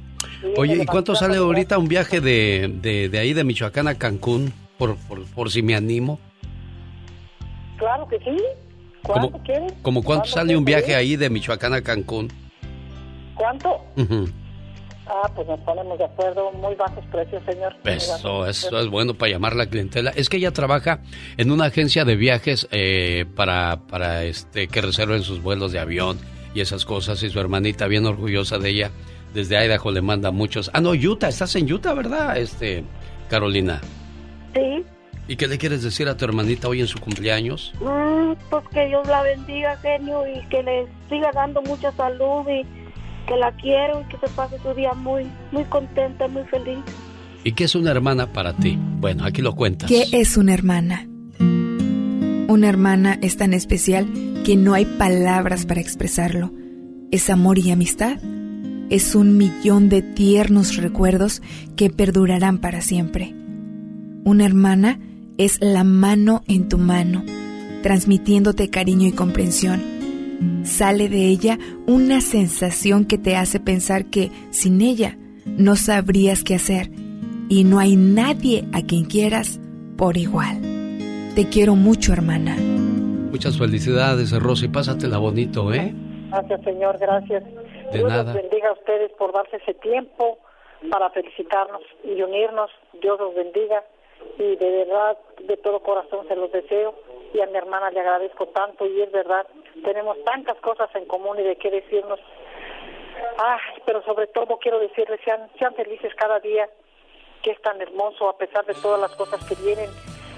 Oye, 0.57 0.81
¿y 0.81 0.85
cuánto 0.85 1.15
sale 1.15 1.37
ahorita 1.37 1.77
un 1.77 1.87
viaje 1.87 2.21
de, 2.21 2.71
de, 2.81 3.19
ahí 3.19 3.33
de 3.33 3.43
Michoacán 3.43 3.87
a 3.87 3.95
Cancún? 3.95 4.53
Por, 4.77 4.97
por, 5.35 5.51
si 5.51 5.61
me 5.61 5.75
animo. 5.75 6.19
Claro 7.77 8.07
que 8.07 8.19
sí. 8.19 8.37
¿Cuánto 9.03 9.39
quieres? 9.39 9.73
¿Como 9.81 10.03
cuánto 10.03 10.27
sale 10.27 10.55
un 10.55 10.65
viaje 10.65 10.95
ahí 10.95 11.15
de 11.15 11.29
Michoacán 11.29 11.73
a 11.73 11.81
Cancún? 11.81 12.31
¿Cuánto? 13.35 13.81
Ah, 15.07 15.29
pues 15.35 15.47
nos 15.47 15.59
ponemos 15.61 15.97
de 15.97 16.05
acuerdo, 16.05 16.51
muy 16.53 16.75
bajos 16.75 17.03
precios, 17.11 17.41
señor. 17.45 17.75
Eso, 17.83 18.45
eso 18.45 18.79
es 18.79 18.87
bueno 18.87 19.13
para 19.15 19.31
llamar 19.31 19.55
la 19.55 19.65
clientela. 19.65 20.11
Es 20.15 20.29
que 20.29 20.37
ella 20.37 20.51
trabaja 20.51 21.01
en 21.37 21.51
una 21.51 21.65
agencia 21.65 22.05
de 22.05 22.15
viajes 22.15 22.67
eh, 22.71 23.25
para, 23.35 23.81
para 23.87 24.23
este, 24.23 24.67
que 24.67 24.81
reserven 24.81 25.23
sus 25.23 25.41
vuelos 25.41 25.71
de 25.71 25.79
avión 25.79 26.19
y 26.53 26.61
esas 26.61 26.85
cosas. 26.85 27.21
Y 27.23 27.29
su 27.29 27.39
hermanita, 27.39 27.87
bien 27.87 28.05
orgullosa 28.05 28.57
de 28.57 28.69
ella, 28.69 28.91
desde 29.33 29.57
Idaho 29.57 29.91
le 29.91 30.01
manda 30.01 30.31
muchos. 30.31 30.69
Ah, 30.73 30.81
no, 30.81 30.91
Utah, 30.91 31.29
estás 31.29 31.55
en 31.55 31.71
Utah, 31.71 31.93
¿verdad, 31.93 32.37
este, 32.37 32.83
Carolina? 33.29 33.81
Sí. 34.53 34.83
¿Y 35.31 35.37
qué 35.37 35.47
le 35.47 35.57
quieres 35.57 35.81
decir 35.81 36.09
a 36.09 36.17
tu 36.17 36.25
hermanita 36.25 36.67
hoy 36.67 36.81
en 36.81 36.87
su 36.87 36.99
cumpleaños? 36.99 37.71
Mm, 37.79 38.33
pues 38.49 38.67
que 38.67 38.85
Dios 38.87 39.07
la 39.07 39.23
bendiga, 39.23 39.77
genio, 39.77 40.23
y 40.27 40.45
que 40.49 40.61
le 40.61 40.87
siga 41.09 41.31
dando 41.33 41.61
mucha 41.61 41.89
salud 41.93 42.45
y 42.49 42.65
que 43.25 43.37
la 43.37 43.53
quiero 43.53 44.01
y 44.01 44.09
que 44.09 44.17
se 44.17 44.27
pase 44.33 44.59
su 44.61 44.73
día 44.73 44.91
muy, 44.91 45.25
muy 45.53 45.63
contenta, 45.63 46.27
muy 46.27 46.43
feliz. 46.47 46.79
¿Y 47.45 47.53
qué 47.53 47.63
es 47.63 47.75
una 47.75 47.91
hermana 47.91 48.33
para 48.33 48.51
ti? 48.51 48.77
Bueno, 48.77 49.23
aquí 49.23 49.41
lo 49.41 49.55
cuentas. 49.55 49.87
¿Qué 49.89 50.03
es 50.11 50.35
una 50.35 50.53
hermana? 50.53 51.07
Una 51.39 52.67
hermana 52.67 53.17
es 53.21 53.37
tan 53.37 53.53
especial 53.53 54.09
que 54.43 54.57
no 54.57 54.73
hay 54.73 54.83
palabras 54.83 55.65
para 55.65 55.79
expresarlo. 55.79 56.51
Es 57.09 57.29
amor 57.29 57.57
y 57.57 57.71
amistad. 57.71 58.17
Es 58.89 59.15
un 59.15 59.37
millón 59.37 59.87
de 59.87 60.01
tiernos 60.01 60.75
recuerdos 60.75 61.41
que 61.77 61.89
perdurarán 61.89 62.57
para 62.57 62.81
siempre. 62.81 63.33
Una 64.25 64.45
hermana 64.45 64.99
es 65.37 65.59
la 65.61 65.83
mano 65.83 66.43
en 66.47 66.69
tu 66.69 66.77
mano, 66.77 67.23
transmitiéndote 67.83 68.69
cariño 68.69 69.07
y 69.07 69.11
comprensión 69.11 70.01
Sale 70.63 71.07
de 71.07 71.27
ella 71.27 71.57
una 71.87 72.19
sensación 72.21 73.05
que 73.05 73.17
te 73.17 73.35
hace 73.35 73.59
pensar 73.59 74.05
que 74.05 74.31
sin 74.49 74.81
ella 74.81 75.17
no 75.45 75.75
sabrías 75.75 76.43
qué 76.43 76.55
hacer 76.55 76.87
y 77.49 77.63
no 77.63 77.79
hay 77.79 77.95
nadie 77.95 78.65
a 78.73 78.81
quien 78.81 79.05
quieras 79.05 79.59
por 79.97 80.17
igual. 80.17 80.61
Te 81.35 81.47
quiero 81.49 81.75
mucho, 81.75 82.13
hermana. 82.13 82.55
Muchas 82.57 83.57
felicidades, 83.57 84.31
Rosy. 84.39 84.67
Pásatela 84.67 85.19
bonito, 85.19 85.71
¿eh? 85.73 85.93
Gracias, 86.29 86.61
Señor, 86.63 86.97
gracias. 86.97 87.43
De 87.91 87.97
Dios 87.99 88.09
nada. 88.09 88.33
los 88.33 88.41
bendiga 88.41 88.69
a 88.69 88.73
ustedes 88.73 89.11
por 89.19 89.33
darse 89.33 89.57
ese 89.57 89.75
tiempo 89.75 90.39
para 90.89 91.09
felicitarnos 91.11 91.81
y 92.03 92.19
unirnos. 92.21 92.71
Dios 93.01 93.19
los 93.19 93.35
bendiga 93.35 93.83
y 94.37 94.55
de 94.55 94.71
verdad, 94.85 95.17
de 95.41 95.57
todo 95.57 95.79
corazón 95.81 96.27
se 96.27 96.35
los 96.35 96.51
deseo 96.51 96.95
y 97.33 97.39
a 97.39 97.45
mi 97.47 97.57
hermana 97.57 97.91
le 97.91 97.99
agradezco 97.99 98.47
tanto 98.47 98.85
y 98.85 99.01
es 99.01 99.11
verdad, 99.11 99.47
tenemos 99.83 100.21
tantas 100.23 100.57
cosas 100.57 100.89
en 100.95 101.05
común 101.05 101.39
y 101.39 101.43
de 101.43 101.55
qué 101.55 101.71
decirnos. 101.71 102.19
Ay, 103.37 103.59
pero 103.85 104.03
sobre 104.03 104.27
todo 104.27 104.57
quiero 104.57 104.79
decirles, 104.79 105.19
sean, 105.23 105.49
sean 105.57 105.73
felices 105.75 106.13
cada 106.15 106.39
día, 106.39 106.69
que 107.41 107.51
es 107.51 107.61
tan 107.61 107.81
hermoso 107.81 108.29
a 108.29 108.37
pesar 108.37 108.65
de 108.65 108.73
todas 108.75 108.99
las 108.99 109.15
cosas 109.15 109.43
que 109.45 109.55
vienen 109.55 109.89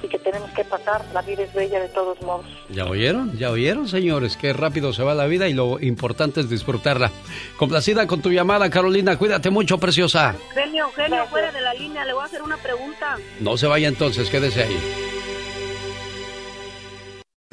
y 0.04 0.08
que 0.08 0.20
tenemos 0.20 0.52
que 0.52 0.64
pasar. 0.64 1.04
La 1.14 1.22
vida 1.22 1.44
es 1.44 1.54
bella 1.54 1.80
de 1.80 1.90
todos 1.90 2.22
modos. 2.22 2.46
¿Ya 2.70 2.86
oyeron? 2.86 3.38
¿Ya 3.38 3.50
oyeron, 3.50 3.88
señores? 3.88 4.38
Qué 4.38 4.54
rápido 4.54 4.94
se 4.94 5.04
va 5.04 5.16
la 5.16 5.26
vida 5.26 5.48
y 5.48 5.54
lo 5.54 5.80
importante 5.80 6.42
es 6.42 6.50
disfrutarla. 6.50 7.12
Complacida 7.58 8.06
con 8.06 8.22
tu 8.22 8.30
llamada, 8.32 8.70
Carolina. 8.70 9.18
Cuídate 9.18 9.50
mucho, 9.50 9.78
preciosa. 9.80 10.36
Genio, 10.54 10.90
genio, 10.96 11.26
fuera 11.28 11.52
de 11.52 11.62
la 11.62 11.74
línea, 11.74 12.06
le 12.06 12.14
voy 12.14 12.24
a 12.24 12.26
hacer 12.26 12.42
una 12.42 12.58
pregunta. 12.58 13.18
No 13.40 13.58
se 13.58 13.68
vaya 13.68 13.88
entonces, 13.88 14.30
quédese 14.30 14.64
ahí. 14.64 14.78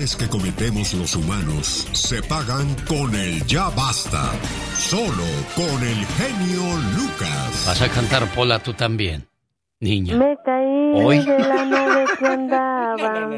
Es 0.01 0.17
que 0.17 0.27
cometemos 0.29 0.95
los 0.95 1.15
humanos 1.15 1.87
se 1.93 2.23
pagan 2.23 2.75
con 2.89 3.15
el 3.15 3.45
ya 3.47 3.69
basta. 3.69 4.33
Solo 4.75 5.27
con 5.55 5.83
el 5.87 6.07
genio 6.07 6.63
Lucas. 6.97 7.65
Vas 7.67 7.83
a 7.83 7.89
cantar 7.91 8.27
Pola 8.35 8.61
tú 8.61 8.73
también, 8.73 9.29
niña. 9.81 10.15
Me 10.17 10.37
caí 10.45 11.03
Hoy. 11.05 11.19
de 11.25 11.39
la 11.39 11.65
nube 11.65 12.05
que 12.19 12.27
andaba 12.27 13.31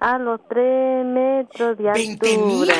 a 0.00 0.18
los 0.18 0.40
tres 0.48 1.04
metros 1.04 1.76
de 1.76 1.90
altura. 1.90 2.74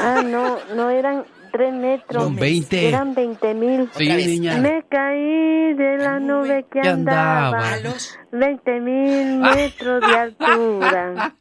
Ah, 0.00 0.22
no, 0.24 0.56
no 0.74 0.90
eran 0.90 1.24
tres 1.52 1.74
metros. 1.74 2.22
Son 2.22 2.36
20. 2.36 2.88
Eran 2.88 3.14
veinte 3.14 3.52
mil. 3.54 3.90
Sí, 3.96 4.08
niña. 4.08 4.56
Me 4.58 4.84
caí 4.88 5.74
de 5.74 5.98
la 5.98 6.18
nube 6.20 6.64
que 6.72 6.80
que 6.80 6.88
andaba 6.88 7.46
andaba. 7.48 7.72
a 7.74 7.76
los 7.80 8.18
veinte 8.30 8.80
mil 8.80 9.38
metros 9.40 10.00
de 10.00 10.16
altura. 10.18 11.34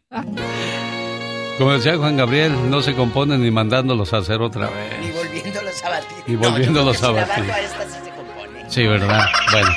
Como 1.57 1.73
decía 1.73 1.95
Juan 1.97 2.17
Gabriel, 2.17 2.69
no 2.71 2.81
se 2.81 2.95
componen 2.95 3.41
ni 3.43 3.51
mandándolos 3.51 4.11
a 4.13 4.17
hacer 4.17 4.41
otra 4.41 4.67
Y 4.99 5.05
vez. 5.05 5.15
volviéndolos 5.15 5.83
a 5.85 5.89
batir. 5.89 6.17
Y 6.25 6.35
volviéndolos 6.35 7.01
No, 7.01 7.07
a 7.07 7.11
batir. 7.11 7.27
la 7.45 7.53
banda 7.53 7.59
esta 7.61 7.83
sí 7.85 7.99
se 8.03 8.09
compone. 8.09 8.69
Sí, 8.69 8.87
¿verdad? 8.87 9.21
Bueno. 9.51 9.69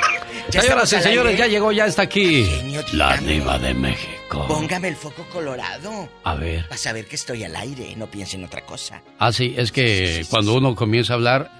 Señoras 0.61 0.93
y 0.93 1.01
señores, 1.01 1.37
ya 1.37 1.47
llegó, 1.47 1.71
ya 1.71 1.85
está 1.85 2.03
aquí. 2.03 2.45
Genio, 2.45 2.81
La 2.93 3.17
diva 3.17 3.57
de 3.59 3.73
México. 3.73 4.45
Póngame 4.47 4.89
el 4.89 4.95
foco 4.95 5.25
colorado. 5.31 6.09
A 6.23 6.35
ver. 6.35 6.63
Para 6.67 6.77
saber 6.77 7.05
que 7.05 7.15
estoy 7.15 7.43
al 7.43 7.55
aire, 7.55 7.95
no 7.95 8.07
piense 8.07 8.37
en 8.37 8.43
otra 8.45 8.61
cosa. 8.65 9.01
Ah, 9.19 9.31
sí, 9.31 9.53
es 9.57 9.71
que 9.71 10.25
cuando 10.29 10.53
uno 10.53 10.75
comienza 10.75 11.13
a 11.13 11.15
hablar, 11.15 11.51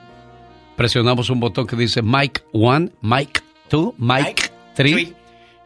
presionamos 0.75 1.29
un 1.29 1.39
botón 1.39 1.67
que 1.67 1.75
dice 1.75 2.01
Mic 2.01 2.43
1, 2.51 2.89
Mic 3.01 3.43
2, 3.69 3.93
Mic 3.97 4.51
3 4.75 5.07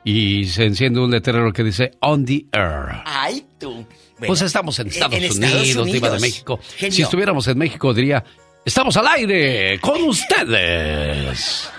y 0.04 0.46
se 0.46 0.66
enciende 0.66 1.00
un 1.00 1.12
letrero 1.12 1.52
que 1.54 1.64
dice 1.64 1.92
On 2.02 2.26
the 2.26 2.46
Air. 2.52 3.02
Ay, 3.06 3.46
tú. 3.60 3.72
Bueno, 3.74 3.86
pues 4.28 4.42
estamos 4.42 4.78
en 4.80 4.88
Estados, 4.88 5.14
en 5.14 5.32
Unidos, 5.32 5.36
Estados 5.40 5.68
Diva 5.88 6.10
de 6.10 6.16
Unidos. 6.16 6.22
México. 6.22 6.60
Genio. 6.76 6.96
Si 6.96 7.02
estuviéramos 7.04 7.48
en 7.48 7.58
México 7.58 7.94
diría, 7.94 8.24
estamos 8.66 8.98
al 8.98 9.08
aire 9.08 9.80
con 9.80 10.02
ustedes. 10.04 11.70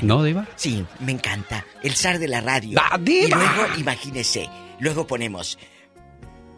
¿No, 0.00 0.22
Diva? 0.22 0.48
Sí, 0.56 0.84
me 1.00 1.12
encanta. 1.12 1.66
El 1.82 1.94
zar 1.94 2.18
de 2.18 2.28
la 2.28 2.40
radio. 2.40 2.80
¡La 2.80 2.96
diva! 2.98 3.26
Y 3.26 3.30
luego, 3.30 3.78
imagínese, 3.78 4.48
luego 4.78 5.06
ponemos 5.06 5.58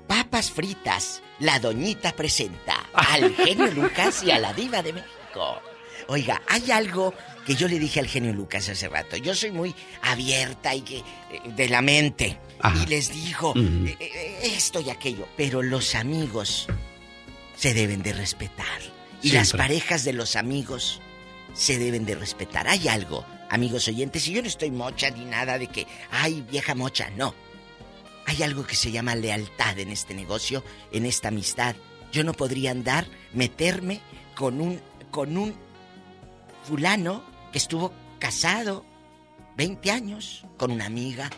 papas 0.06 0.50
fritas. 0.50 1.22
La 1.40 1.58
doñita 1.58 2.12
presenta 2.12 2.86
al 2.92 3.34
genio 3.36 3.66
Lucas 3.72 4.22
y 4.22 4.30
a 4.30 4.38
la 4.38 4.52
diva 4.52 4.82
de 4.82 4.92
México. 4.92 5.60
Oiga, 6.08 6.42
hay 6.48 6.70
algo 6.70 7.14
que 7.46 7.54
yo 7.54 7.66
le 7.68 7.78
dije 7.78 8.00
al 8.00 8.06
genio 8.06 8.32
Lucas 8.32 8.68
hace 8.68 8.88
rato. 8.88 9.16
Yo 9.16 9.34
soy 9.34 9.50
muy 9.50 9.74
abierta 10.02 10.74
y 10.74 10.82
que 10.82 10.98
eh, 10.98 11.04
de 11.56 11.68
la 11.68 11.82
mente. 11.82 12.38
Y 12.82 12.86
les 12.86 13.12
digo 13.12 13.52
eh, 13.56 13.96
eh, 13.98 14.38
esto 14.42 14.80
y 14.80 14.90
aquello. 14.90 15.26
Pero 15.36 15.62
los 15.62 15.94
amigos 15.94 16.66
se 17.56 17.74
deben 17.74 18.02
de 18.02 18.12
respetar. 18.12 18.80
Y 19.22 19.32
las 19.32 19.52
parejas 19.52 20.04
de 20.04 20.12
los 20.12 20.36
amigos 20.36 21.00
se 21.54 21.78
deben 21.78 22.04
de 22.04 22.16
respetar. 22.16 22.68
Hay 22.68 22.88
algo, 22.88 23.24
amigos 23.48 23.88
oyentes, 23.88 24.28
y 24.28 24.32
yo 24.32 24.42
no 24.42 24.48
estoy 24.48 24.70
mocha 24.70 25.10
ni 25.10 25.24
nada 25.24 25.58
de 25.58 25.68
que, 25.68 25.86
ay, 26.10 26.44
vieja 26.50 26.74
mocha, 26.74 27.10
no. 27.10 27.34
Hay 28.26 28.42
algo 28.42 28.66
que 28.66 28.76
se 28.76 28.90
llama 28.90 29.14
lealtad 29.14 29.78
en 29.78 29.90
este 29.90 30.14
negocio, 30.14 30.62
en 30.92 31.06
esta 31.06 31.28
amistad. 31.28 31.76
Yo 32.12 32.24
no 32.24 32.32
podría 32.32 32.70
andar, 32.70 33.06
meterme 33.32 34.00
con 34.34 34.60
un, 34.60 34.80
con 35.10 35.36
un 35.36 35.54
fulano 36.64 37.24
que 37.52 37.58
estuvo 37.58 37.92
casado 38.18 38.84
20 39.56 39.90
años 39.90 40.44
con 40.56 40.70
una 40.70 40.86
amiga. 40.86 41.30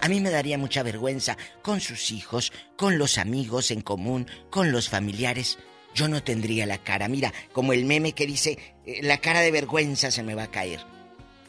A 0.00 0.08
mí 0.08 0.20
me 0.20 0.30
daría 0.30 0.58
mucha 0.58 0.82
vergüenza 0.82 1.36
con 1.62 1.80
sus 1.80 2.12
hijos, 2.12 2.52
con 2.76 2.98
los 2.98 3.18
amigos 3.18 3.70
en 3.70 3.80
común, 3.80 4.28
con 4.50 4.70
los 4.70 4.88
familiares. 4.88 5.58
Yo 5.96 6.08
no 6.08 6.22
tendría 6.22 6.66
la 6.66 6.76
cara. 6.76 7.08
Mira, 7.08 7.32
como 7.52 7.72
el 7.72 7.86
meme 7.86 8.12
que 8.12 8.26
dice, 8.26 8.58
eh, 8.84 9.00
la 9.02 9.16
cara 9.16 9.40
de 9.40 9.50
vergüenza 9.50 10.10
se 10.10 10.22
me 10.22 10.34
va 10.34 10.44
a 10.44 10.50
caer. 10.50 10.80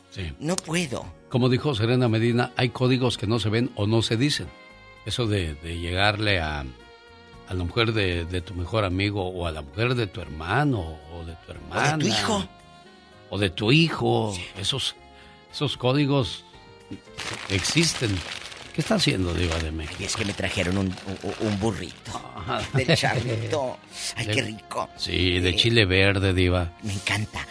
Sí. 0.10 0.34
No 0.40 0.56
puedo. 0.56 1.06
Como 1.30 1.50
dijo 1.50 1.76
Serena 1.76 2.08
Medina, 2.08 2.54
hay 2.56 2.70
códigos 2.70 3.18
que 3.18 3.28
no 3.28 3.40
se 3.40 3.50
ven 3.50 3.70
o 3.76 3.86
no 3.88 4.02
se 4.02 4.16
dicen. 4.16 4.48
Eso 5.06 5.28
de, 5.28 5.54
de 5.56 5.78
llegarle 5.78 6.40
a, 6.40 6.62
a 6.62 7.54
la 7.54 7.64
mujer 7.66 7.92
de, 7.92 8.24
de 8.24 8.40
tu 8.42 8.56
mejor 8.56 8.86
amigo 8.86 9.28
o 9.28 9.46
a 9.46 9.52
la 9.52 9.62
mujer 9.62 9.96
de 9.96 10.08
tu 10.08 10.22
hermano 10.22 10.98
o 11.14 11.26
de 11.26 11.36
tu 11.46 11.52
hermana. 11.52 11.98
tu 11.98 12.08
hijo. 12.08 12.48
O 13.30 13.38
de 13.38 13.50
tu 13.50 13.72
hijo. 13.74 14.34
Esos, 14.58 14.96
esos 15.52 15.76
códigos 15.76 16.46
existen. 17.50 18.18
¿Qué 18.78 18.82
está 18.82 18.94
haciendo 18.94 19.34
Diva 19.34 19.58
de 19.58 19.72
México? 19.72 19.96
Y 20.00 20.04
es 20.04 20.16
que 20.16 20.24
me 20.24 20.34
trajeron 20.34 20.78
un, 20.78 20.86
un- 20.88 21.48
un 21.48 21.60
burrito 21.60 22.22
del 22.76 22.96
charrito. 22.96 23.80
Ay, 24.16 24.28
qué 24.28 24.42
rico. 24.44 24.88
Sí, 24.96 25.40
de 25.40 25.56
chile 25.56 25.86
verde, 25.86 26.32
Diva. 26.32 26.72
Me 26.84 26.94
encanta. 26.94 27.44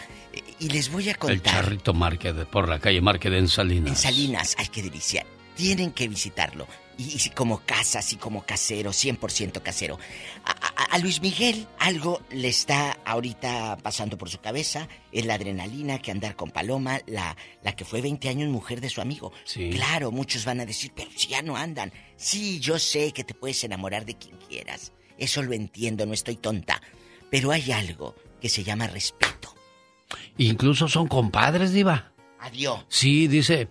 Y 0.59 0.69
les 0.69 0.89
voy 0.89 1.09
a 1.09 1.11
El 1.11 1.17
contar. 1.17 1.53
charrito 1.55 1.93
Market 1.93 2.45
por 2.47 2.69
la 2.69 2.79
calle 2.79 3.01
Market 3.01 3.33
en 3.33 3.49
Salinas. 3.49 3.89
En 3.89 3.95
Salinas, 3.97 4.55
ay, 4.57 4.67
qué 4.69 4.81
delicia. 4.81 5.25
Tienen 5.53 5.91
que 5.91 6.07
visitarlo. 6.07 6.65
Y, 6.99 7.29
como 7.35 7.59
casa, 7.59 7.99
así 7.99 8.15
como 8.15 8.43
casero, 8.43 8.91
100% 8.91 9.61
casero. 9.61 9.99
A, 10.43 10.51
a- 10.51 10.83
a 10.95 10.97
Luis 10.97 11.21
Miguel 11.21 11.67
algo 11.77 12.21
le 12.31 12.47
está 12.47 12.97
ahorita 13.05 13.77
pasando 13.83 14.17
por 14.17 14.29
su 14.29 14.39
cabeza. 14.39 14.87
Es 15.11 15.25
la 15.25 15.35
adrenalina 15.35 15.99
que 16.01 16.09
andar 16.11 16.35
con 16.35 16.49
Paloma, 16.49 16.99
la, 17.05 17.37
la 17.63 17.75
que 17.75 17.85
fue 17.85 18.01
20 18.01 18.29
años 18.29 18.49
mujer 18.49 18.81
de 18.81 18.89
su 18.89 18.99
amigo. 19.01 19.31
Sí. 19.45 19.69
Claro, 19.69 20.11
muchos 20.11 20.43
van 20.45 20.59
a 20.59 20.65
decir, 20.65 20.91
pero 20.95 21.11
si 21.15 21.27
ya 21.27 21.41
no 21.43 21.55
andan. 21.55 21.93
Sí, 22.15 22.59
yo 22.59 22.79
sé 22.79 23.11
que 23.13 23.23
te 23.23 23.35
puedes 23.35 23.63
enamorar 23.63 24.05
de 24.05 24.15
quien 24.17 24.35
quieras. 24.49 24.91
Eso 25.19 25.43
lo 25.43 25.53
entiendo, 25.53 26.05
no 26.07 26.13
estoy 26.13 26.35
tonta. 26.37 26.81
Pero 27.29 27.51
hay 27.51 27.71
algo 27.71 28.15
que 28.41 28.49
se 28.49 28.63
llama 28.63 28.87
respeto. 28.87 29.53
Incluso 30.37 30.87
son 30.87 31.07
compadres, 31.07 31.73
Diva. 31.73 32.11
Adiós. 32.39 32.85
Sí, 32.87 33.27
dice, 33.27 33.67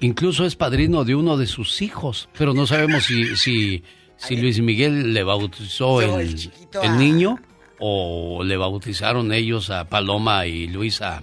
incluso 0.00 0.44
es 0.46 0.56
padrino 0.56 1.04
de 1.04 1.14
uno 1.14 1.36
de 1.36 1.46
sus 1.46 1.82
hijos, 1.82 2.28
pero 2.36 2.54
no 2.54 2.66
sabemos 2.66 3.04
si, 3.04 3.36
si, 3.36 3.82
si 4.16 4.36
Luis 4.36 4.60
Miguel 4.60 5.12
le 5.14 5.22
bautizó 5.22 6.00
el 6.02 6.10
el, 6.20 6.50
a- 6.82 6.96
niño 6.96 7.38
o 7.78 8.42
le 8.44 8.56
bautizaron 8.56 9.32
ellos 9.32 9.70
a 9.70 9.84
Paloma 9.88 10.46
y 10.46 10.66
Luis 10.66 11.00
a, 11.02 11.22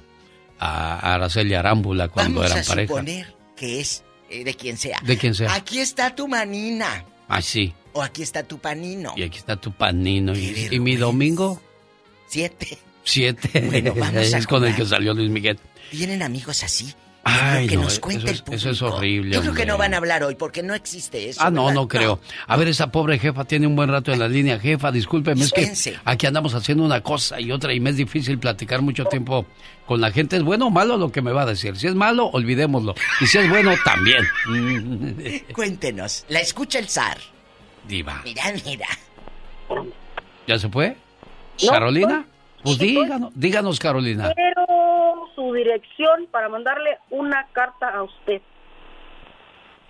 Araceli 0.60 1.54
Arámbula 1.54 2.08
cuando 2.08 2.40
Vamos 2.40 2.52
eran 2.52 2.64
a 2.64 2.68
pareja. 2.68 2.88
suponer 2.88 3.36
que 3.56 3.80
es 3.80 4.04
eh, 4.30 4.44
de 4.44 4.54
quien 4.56 4.78
sea. 4.78 5.00
De 5.06 5.18
quien 5.18 5.34
sea. 5.36 5.54
Aquí 5.54 5.80
está 5.80 6.16
tu 6.16 6.28
manina. 6.28 7.06
Ah, 7.28 7.42
sí. 7.42 7.74
O 7.94 8.02
aquí 8.02 8.22
está 8.24 8.44
tu 8.44 8.58
panino. 8.60 9.14
Y 9.16 9.24
aquí 9.24 9.38
está 9.38 9.56
tu 9.56 9.72
panino. 9.72 10.36
Y, 10.36 10.68
y 10.72 10.80
mi 10.80 10.96
domingo, 10.96 11.62
Siete. 12.28 12.78
siete. 13.04 13.62
Bueno, 13.62 13.94
vamos 13.96 14.34
a 14.34 14.38
es 14.38 14.48
con 14.48 14.66
el 14.66 14.76
que 14.76 14.86
salió 14.86 15.14
Luis 15.14 15.30
Miguel. 15.30 15.60
¿Tienen 15.92 16.22
amigos 16.24 16.64
así? 16.64 16.94
Ay, 17.30 17.68
que 17.68 17.76
no, 17.76 17.84
nos 17.84 17.94
eso 17.94 18.02
cuenta 18.02 18.32
es- 18.32 18.44
el 18.48 18.54
eso 18.54 18.70
es 18.70 18.82
horrible, 18.82 19.36
Yo 19.36 19.42
creo 19.42 19.54
que 19.54 19.66
no 19.66 19.78
van 19.78 19.94
a 19.94 19.98
hablar 19.98 20.24
hoy 20.24 20.36
porque 20.36 20.64
no 20.64 20.74
existe 20.74 21.30
eso. 21.30 21.42
Ah, 21.44 21.50
no, 21.50 21.66
¿verdad? 21.66 21.76
no 21.76 21.88
creo. 21.88 22.20
A 22.48 22.56
ver, 22.58 22.68
esa 22.70 22.92
pobre 22.92 23.20
jefa 23.20 23.44
tiene 23.46 23.68
un 23.68 23.76
buen 23.76 23.90
rato 23.90 24.12
en 24.14 24.20
la 24.20 24.28
línea. 24.28 24.60
Jefa, 24.60 24.92
discúlpeme, 24.92 25.44
es 25.44 25.52
que 25.52 25.72
aquí 26.06 26.26
andamos 26.26 26.54
haciendo 26.54 26.84
una 26.84 27.02
cosa 27.02 27.40
y 27.40 27.52
otra 27.52 27.74
y 27.74 27.80
me 27.80 27.90
es 27.90 27.98
difícil 27.98 28.40
platicar 28.40 28.82
mucho 28.82 29.06
tiempo 29.06 29.46
con 29.86 30.00
la 30.02 30.12
gente. 30.12 30.38
¿Es 30.38 30.44
bueno 30.44 30.68
o 30.68 30.70
malo 30.70 30.98
lo 30.98 31.12
que 31.12 31.22
me 31.22 31.32
va 31.32 31.42
a 31.44 31.46
decir? 31.46 31.76
Si 31.78 31.88
es 31.88 31.96
malo, 31.96 32.28
olvidémoslo. 32.28 32.96
Y 33.22 33.28
si 33.28 33.38
es 33.38 33.50
bueno, 33.50 33.74
también. 33.84 34.24
Cuéntenos. 35.54 36.26
La 36.30 36.40
escucha 36.40 36.80
el 36.80 36.88
zar. 36.90 37.18
Diva. 37.88 38.22
Mira, 38.24 38.44
mira. 38.66 38.88
¿Ya 40.48 40.58
se 40.60 40.70
fue? 40.70 40.96
No, 41.64 41.70
¿Carolina? 41.72 42.26
Pues 42.64 42.78
díganos, 42.80 43.32
díganos, 43.36 43.80
Carolina. 43.80 44.34
Quiero 44.34 44.66
su 45.38 45.54
dirección 45.54 46.28
para 46.32 46.50
mandarle 46.50 46.98
una 47.12 47.48
carta 47.54 47.90
a 47.90 48.02
usted. 48.02 48.42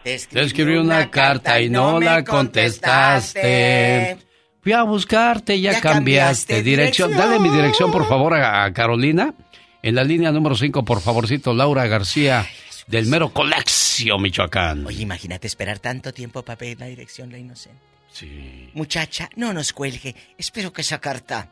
Te 0.03 0.14
escribí, 0.14 0.76
una, 0.76 1.10
carta 1.10 1.61
y 1.61 1.69
no, 1.69 2.02
la 2.02 2.26
contestaste. 2.26 4.18
Fui 4.61 4.74
a 4.74 4.84
buscarte 4.84 5.56
y 5.56 5.61
ya, 5.61 5.80
cambiaste, 5.80 6.61
dirección. 6.64 7.15
Dale 7.15 7.40
mi 7.40 7.49
dirección, 7.49 7.91
por 7.91 8.06
favor, 8.07 8.34
a, 8.34 8.74
Carolina. 8.74 9.34
En 9.82 9.95
la 9.95 10.03
línea 10.03 10.34
número 10.34 10.56
5, 10.56 10.84
por 10.84 10.99
favorcito, 10.99 11.53
Laura 11.53 11.88
García, 11.88 12.45
del 12.88 13.06
mero 13.06 13.30
Colexio, 13.30 14.19
Michoacán. 14.19 14.86
Oye, 14.86 15.02
imagínate 15.02 15.48
esperar 15.48 15.80
tanto 15.80 16.14
tiempo 16.14 16.44
para 16.44 16.57
pedir 16.57 16.78
la 16.82 16.88
dirección, 16.88 17.32
la 17.32 17.38
inocente. 17.38 17.80
Sí. 18.11 18.69
Muchacha, 18.74 19.30
no 19.38 19.53
nos 19.53 19.72
cuelgue. 19.72 20.14
Espero 20.38 20.74
que 20.74 20.82
esa 20.82 20.99
carta 20.99 21.49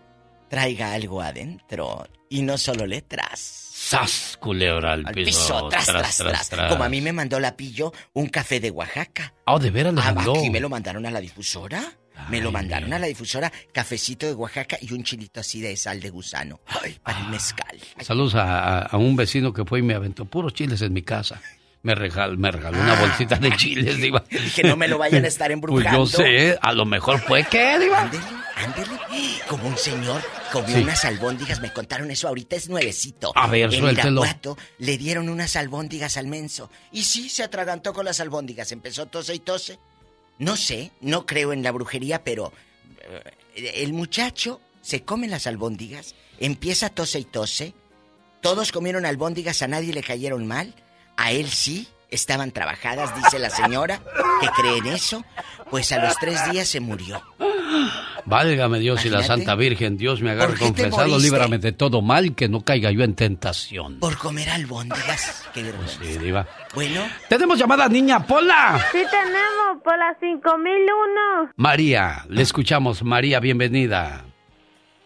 traiga 0.49 0.91
algo 0.93 1.21
adentro 1.21 2.05
y 2.29 2.41
no 2.41 2.57
solo 2.57 2.85
letras. 2.85 3.64
¡Sas, 3.85 4.35
culebra 4.39 4.93
al, 4.93 5.03
piso! 5.13 5.69
tras, 5.69 5.85
tras, 5.85 6.47
tras, 6.49 6.69
Como 6.71 6.83
a 6.83 6.89
mí 6.89 7.01
me 7.01 7.13
mandó 7.13 7.39
la 7.39 7.55
pillo 7.55 7.93
un 8.13 8.29
café 8.29 8.59
de 8.59 8.71
Oaxaca. 8.71 9.35
Ah, 9.45 9.59
¿de 9.59 9.69
veras 9.69 9.93
le 9.93 10.01
ah, 10.01 10.11
mandó? 10.11 10.35
Aquí 10.35 10.49
me 10.49 10.59
lo 10.59 10.69
mandaron 10.69 11.05
a 11.05 11.11
la 11.11 11.21
difusora. 11.21 11.83
me 12.29 12.41
lo 12.41 12.51
mandaron 12.51 12.91
a 12.93 12.97
la 12.97 13.05
difusora, 13.05 13.51
cafecito 13.71 14.25
de 14.25 14.33
Oaxaca 14.33 14.79
y 14.81 14.91
un 14.91 15.03
chilito 15.03 15.39
así 15.39 15.61
de 15.61 15.77
sal 15.77 15.99
de 15.99 16.09
gusano. 16.09 16.61
Ay, 16.65 16.97
para 17.03 17.19
el 17.19 17.27
mezcal. 17.27 17.79
Saludos 17.99 18.33
a, 18.33 18.79
a, 18.79 18.97
un 18.97 19.15
vecino 19.15 19.53
que 19.53 19.63
fue 19.65 19.81
y 19.81 19.83
me 19.83 19.93
aventó 19.93 20.25
puros 20.25 20.55
chiles 20.55 20.81
en 20.81 20.91
mi 20.91 21.03
casa 21.03 21.39
me 21.85 21.93
regaló, 21.93 22.35
me 22.35 22.49
regaló 22.49 22.79
una 22.79 22.99
bolsita 22.99 23.35
de 23.35 23.55
chiles, 23.55 23.97
Diva. 23.97 24.23
Que 24.55 24.63
no 24.63 24.75
me 24.75 24.87
lo 24.87 24.97
vayan 24.97 25.23
a 25.23 25.27
estar 25.27 25.51
embrujando. 25.51 25.85
Pues 26.05 26.11
yo 26.11 26.17
sé, 26.17 26.57
a 26.59 26.73
lo 26.73 26.83
mejor 26.85 27.19
fue 27.19 27.43
que, 27.43 27.77
Diva. 27.77 28.01
Ándele, 28.01 28.23
ándele. 28.55 28.99
Como 29.47 29.67
un 29.67 29.77
señor 29.77 30.19
comió 30.51 30.77
unas 30.77 31.05
albóndigas, 31.05 31.59
me 31.61 31.71
contaron 31.71 32.09
eso, 32.09 32.27
ahorita 32.27 32.55
es 32.55 32.69
nuevecito. 32.69 33.31
A 33.35 33.45
ver, 33.45 33.71
en 33.71 33.81
suéltelo. 33.81 34.21
Irapuato 34.23 34.57
le 34.79 34.97
dieron 34.97 35.29
unas 35.29 35.55
albóndigas 35.55 36.17
al 36.17 36.25
menso. 36.25 36.71
Y 36.91 37.03
sí, 37.03 37.29
se 37.29 37.43
atragantó 37.43 37.93
con 37.93 38.05
las 38.05 38.19
albóndigas, 38.19 38.71
empezó 38.71 39.05
tose 39.05 39.35
y 39.35 39.39
tose. 39.39 39.77
No 40.39 40.57
sé, 40.57 40.91
no 41.01 41.27
creo 41.27 41.53
en 41.53 41.61
la 41.61 41.71
brujería, 41.71 42.23
pero 42.23 42.51
eh, 43.55 43.73
el 43.75 43.93
muchacho 43.93 44.59
se 44.81 45.03
come 45.03 45.27
las 45.27 45.45
albóndigas, 45.45 46.15
empieza 46.39 46.89
tose 46.89 47.19
y 47.19 47.25
tose. 47.25 47.75
Todos 48.41 48.71
comieron 48.71 49.05
albóndigas, 49.05 49.61
a 49.61 49.67
nadie 49.67 49.93
le 49.93 50.01
cayeron 50.01 50.47
mal 50.47 50.73
a 51.17 51.31
él 51.31 51.47
sí, 51.47 51.87
estaban 52.09 52.51
trabajadas, 52.51 53.15
dice 53.15 53.39
la 53.39 53.49
señora, 53.49 53.99
que 54.41 54.47
cree 54.49 54.77
en 54.77 54.87
eso. 54.87 55.23
Pues 55.69 55.91
a 55.91 56.03
los 56.03 56.15
tres 56.17 56.51
días 56.51 56.67
se 56.67 56.79
murió. 56.79 57.21
Válgame 58.25 58.79
Dios 58.79 59.05
y 59.05 59.09
la 59.09 59.23
Santa 59.23 59.55
Virgen, 59.55 59.97
Dios 59.97 60.21
me 60.21 60.31
agarre 60.31 60.57
confesado, 60.57 61.19
líbrame 61.19 61.59
de 61.59 61.71
todo 61.71 62.01
mal, 62.01 62.33
que 62.35 62.49
no 62.49 62.61
caiga 62.61 62.91
yo 62.91 63.03
en 63.03 63.13
tentación. 63.13 63.99
Por 63.99 64.17
comer 64.17 64.49
albóndigas. 64.49 65.47
Qué 65.53 65.63
vergüenza. 65.63 65.99
Sí, 66.03 66.17
diva. 66.17 66.47
Bueno. 66.73 67.01
Tenemos 67.29 67.59
llamada, 67.59 67.87
niña 67.87 68.25
Pola. 68.25 68.79
Sí 68.91 69.03
tenemos, 69.09 69.83
Pola 69.83 70.15
5001. 70.19 71.51
María, 71.55 72.25
le 72.29 72.41
escuchamos. 72.41 73.03
María, 73.03 73.39
bienvenida. 73.39 74.25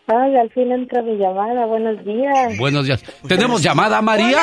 Ay, 0.07 0.35
al 0.37 0.49
fin 0.51 0.71
entra 0.71 1.01
mi 1.01 1.17
llamada. 1.17 1.65
Buenos 1.65 2.03
días. 2.03 2.57
Buenos 2.57 2.85
días. 2.85 3.03
¿Tenemos 3.27 3.61
llamada, 3.61 4.01
María? 4.01 4.41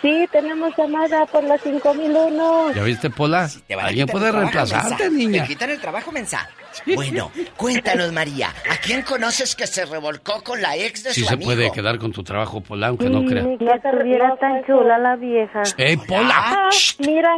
Sí, 0.00 0.26
tenemos 0.30 0.76
llamada 0.76 1.26
por 1.26 1.44
la 1.44 1.58
5001. 1.58 2.72
¿Ya 2.74 2.82
viste, 2.82 3.10
Pola? 3.10 3.48
¿Alguien 3.80 4.06
puede 4.06 4.30
reemplazarte, 4.32 5.10
niña? 5.10 5.42
¿Te 5.42 5.48
quitan 5.48 5.70
el 5.70 5.80
trabajo, 5.80 6.12
mensa? 6.12 6.48
Bueno, 6.94 7.30
cuéntanos, 7.56 8.12
María. 8.12 8.48
¿A 8.70 8.76
quién 8.78 9.02
conoces 9.02 9.54
que 9.54 9.66
se 9.66 9.84
revolcó 9.84 10.42
con 10.42 10.62
la 10.62 10.76
ex 10.76 11.04
de 11.04 11.12
sí 11.12 11.22
su 11.22 11.28
amigo? 11.32 11.50
Sí 11.50 11.56
se 11.56 11.62
puede 11.62 11.72
quedar 11.72 11.98
con 11.98 12.12
tu 12.12 12.22
trabajo, 12.22 12.60
Pola, 12.60 12.88
aunque 12.88 13.10
no 13.10 13.24
crea. 13.24 13.42
No 13.42 13.74
estuviera 13.74 14.36
tan 14.36 14.64
chula 14.64 14.98
la 14.98 15.16
vieja. 15.16 15.62
¡Ey, 15.76 15.96
Pola! 15.96 16.34
Ah, 16.34 16.70
mira, 16.98 17.36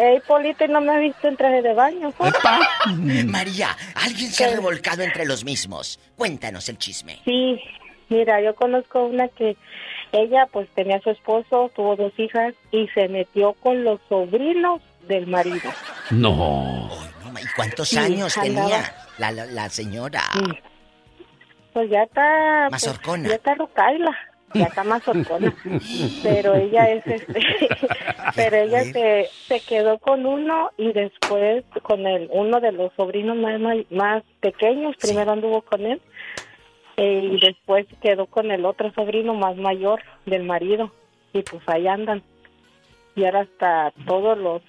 ¡Ey, 0.00 0.18
Polito, 0.26 0.66
no 0.66 0.80
me 0.80 0.92
ha 0.94 0.98
visto 0.98 1.28
en 1.28 1.36
traje 1.36 1.60
de 1.60 1.74
baño! 1.74 2.10
María, 3.26 3.76
¿alguien 3.94 4.30
se 4.30 4.46
ha 4.46 4.50
revolcado 4.50 5.02
entre 5.02 5.26
los 5.26 5.44
mismos? 5.44 6.00
Cuéntanos 6.16 6.70
el 6.70 6.78
chisme. 6.78 7.18
Sí, 7.26 7.60
mira, 8.08 8.40
yo 8.40 8.54
conozco 8.54 9.04
una 9.04 9.28
que 9.28 9.58
ella 10.12 10.46
pues 10.52 10.68
tenía 10.74 10.96
a 10.96 11.00
su 11.00 11.10
esposo, 11.10 11.70
tuvo 11.74 11.96
dos 11.96 12.12
hijas 12.18 12.54
y 12.70 12.88
se 12.88 13.08
metió 13.08 13.54
con 13.54 13.84
los 13.84 14.00
sobrinos 14.08 14.80
del 15.06 15.26
marido. 15.26 15.70
No. 16.10 16.88
¿Y 17.40 17.46
cuántos 17.56 17.96
años 17.96 18.34
tenía 18.34 18.94
la, 19.18 19.30
la, 19.32 19.68
señora? 19.68 20.22
Pues 21.72 21.90
ya 21.90 22.02
está... 22.02 22.68
Pues, 22.70 23.22
ya 23.22 23.34
está 23.34 23.54
Rocaila. 23.54 24.16
Ya 24.52 24.64
está 24.64 24.82
más 24.82 25.00
pero 26.24 26.56
ella 26.56 26.90
es 26.90 27.06
este... 27.06 27.40
pero 28.34 28.56
ella 28.56 28.82
se, 28.82 29.28
se 29.46 29.60
quedó 29.60 29.98
con 29.98 30.26
uno 30.26 30.70
y 30.76 30.92
después 30.92 31.64
con 31.82 32.04
el 32.04 32.28
uno 32.32 32.58
de 32.60 32.72
los 32.72 32.92
sobrinos 32.94 33.36
más, 33.36 33.60
más 33.90 34.24
pequeños. 34.40 34.96
Primero 35.00 35.30
anduvo 35.30 35.62
con 35.62 35.86
él 35.86 36.02
y 37.00 37.40
después 37.40 37.86
quedó 38.02 38.26
con 38.26 38.50
el 38.50 38.64
otro 38.64 38.92
sobrino 38.92 39.34
más 39.34 39.56
mayor 39.56 40.02
del 40.26 40.44
marido. 40.44 40.92
Y 41.32 41.42
pues 41.42 41.62
ahí 41.66 41.86
andan. 41.86 42.22
Y 43.14 43.24
ahora 43.24 43.40
hasta 43.40 43.92
todos 44.06 44.36
los 44.36 44.62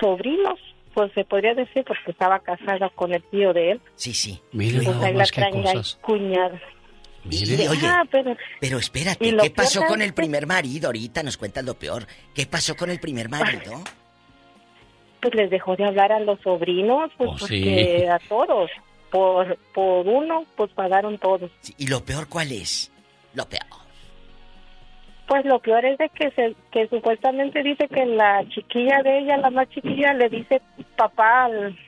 sobrinos 0.00 0.58
pues 0.94 1.12
se 1.12 1.24
podría 1.24 1.54
decir 1.54 1.84
porque 1.84 2.12
estaba 2.12 2.38
casada 2.38 2.88
con 2.90 3.12
el 3.12 3.22
tío 3.24 3.52
de 3.52 3.72
él. 3.72 3.80
Sí 3.96 4.14
sí. 4.14 4.40
Mire, 4.52 4.80
pues 4.84 4.96
ahí 5.02 5.14
la 5.14 5.24
traen 5.24 5.64
cuñada. 6.00 6.60
Mire, 7.24 7.68
oye, 7.68 7.86
ah, 7.86 8.04
pero, 8.10 8.36
pero 8.60 8.78
espérate, 8.78 9.36
¿qué 9.36 9.50
pasó 9.50 9.82
con 9.86 10.02
el 10.02 10.12
primer 10.12 10.46
marido? 10.46 10.88
Ahorita 10.88 11.22
nos 11.22 11.36
cuentas 11.36 11.64
lo 11.64 11.74
peor. 11.74 12.06
¿Qué 12.34 12.46
pasó 12.46 12.76
con 12.76 12.90
el 12.90 13.00
primer 13.00 13.28
marido? 13.28 13.82
Pues 15.20 15.34
les 15.34 15.50
dejó 15.50 15.74
de 15.74 15.84
hablar 15.84 16.12
a 16.12 16.20
los 16.20 16.38
sobrinos, 16.40 17.10
pues 17.16 17.30
oh, 17.30 17.36
porque 17.40 18.08
a 18.08 18.18
todos 18.28 18.70
por, 19.14 19.56
por 19.72 20.08
uno, 20.08 20.44
pues 20.56 20.72
pagaron 20.72 21.18
todos. 21.18 21.48
¿Y 21.78 21.86
lo 21.86 22.04
peor 22.04 22.28
cuál 22.28 22.50
es? 22.50 22.90
Lo 23.32 23.48
peor. 23.48 23.62
Pues 25.28 25.44
lo 25.44 25.60
peor 25.60 25.84
es 25.84 25.98
de 25.98 26.08
que, 26.08 26.32
se, 26.32 26.56
que 26.72 26.88
supuestamente 26.88 27.62
dice 27.62 27.86
que 27.86 28.04
la 28.06 28.44
chiquilla 28.48 29.02
de 29.04 29.20
ella, 29.20 29.36
la 29.36 29.50
más 29.50 29.68
chiquilla, 29.68 30.14
le 30.14 30.28
dice 30.28 30.60
papá 30.96 31.44
al, 31.44 31.78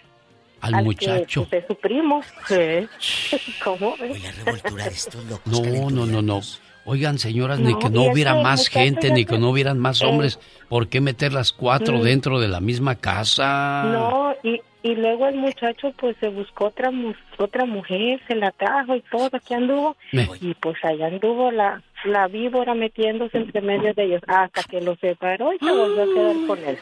al, 0.60 0.84
muchacho. 0.84 1.48
Que, 1.50 1.62
pues, 1.62 1.64
su 1.66 1.74
primo. 1.74 2.22
¿Cómo? 3.64 3.96
la 3.98 4.30
revoltura 4.44 4.84
de 4.84 4.90
estos 4.90 5.24
locos. 5.28 5.60
No, 5.60 5.90
no, 5.90 6.06
no, 6.06 6.22
no. 6.22 6.40
Oigan, 6.84 7.18
señoras, 7.18 7.58
ni 7.58 7.76
que 7.76 7.90
no 7.90 8.04
hubiera 8.04 8.36
más 8.36 8.68
gente, 8.68 9.10
ni 9.10 9.24
que 9.24 9.36
no 9.36 9.50
hubieran 9.50 9.80
más 9.80 10.00
hombres. 10.02 10.38
¿Por 10.68 10.86
qué 10.86 11.00
meter 11.00 11.32
las 11.32 11.52
cuatro 11.52 11.98
mm. 11.98 12.02
dentro 12.02 12.38
de 12.38 12.46
la 12.46 12.60
misma 12.60 12.94
casa? 12.94 13.82
No, 13.82 14.32
y, 14.44 14.62
y 14.86 14.94
luego 14.94 15.26
el 15.26 15.36
muchacho 15.36 15.92
pues 15.98 16.16
se 16.20 16.28
buscó 16.28 16.66
otra 16.66 16.90
otra 17.38 17.64
mujer, 17.64 18.20
se 18.28 18.36
la 18.36 18.52
trajo 18.52 18.94
y 18.94 19.00
todo, 19.02 19.30
aquí 19.32 19.54
anduvo. 19.54 19.96
Y 20.40 20.54
pues 20.54 20.76
allá 20.84 21.06
anduvo 21.08 21.50
la, 21.50 21.82
la 22.04 22.28
víbora 22.28 22.74
metiéndose 22.74 23.38
entre 23.38 23.60
medio 23.60 23.92
de 23.94 24.04
ellos 24.04 24.22
hasta 24.26 24.62
que 24.62 24.80
lo 24.80 24.94
separó 24.96 25.52
y 25.52 25.58
se 25.58 25.72
volvió 25.72 26.02
a 26.02 26.06
quedar 26.06 26.46
con 26.46 26.64
él. 26.64 26.78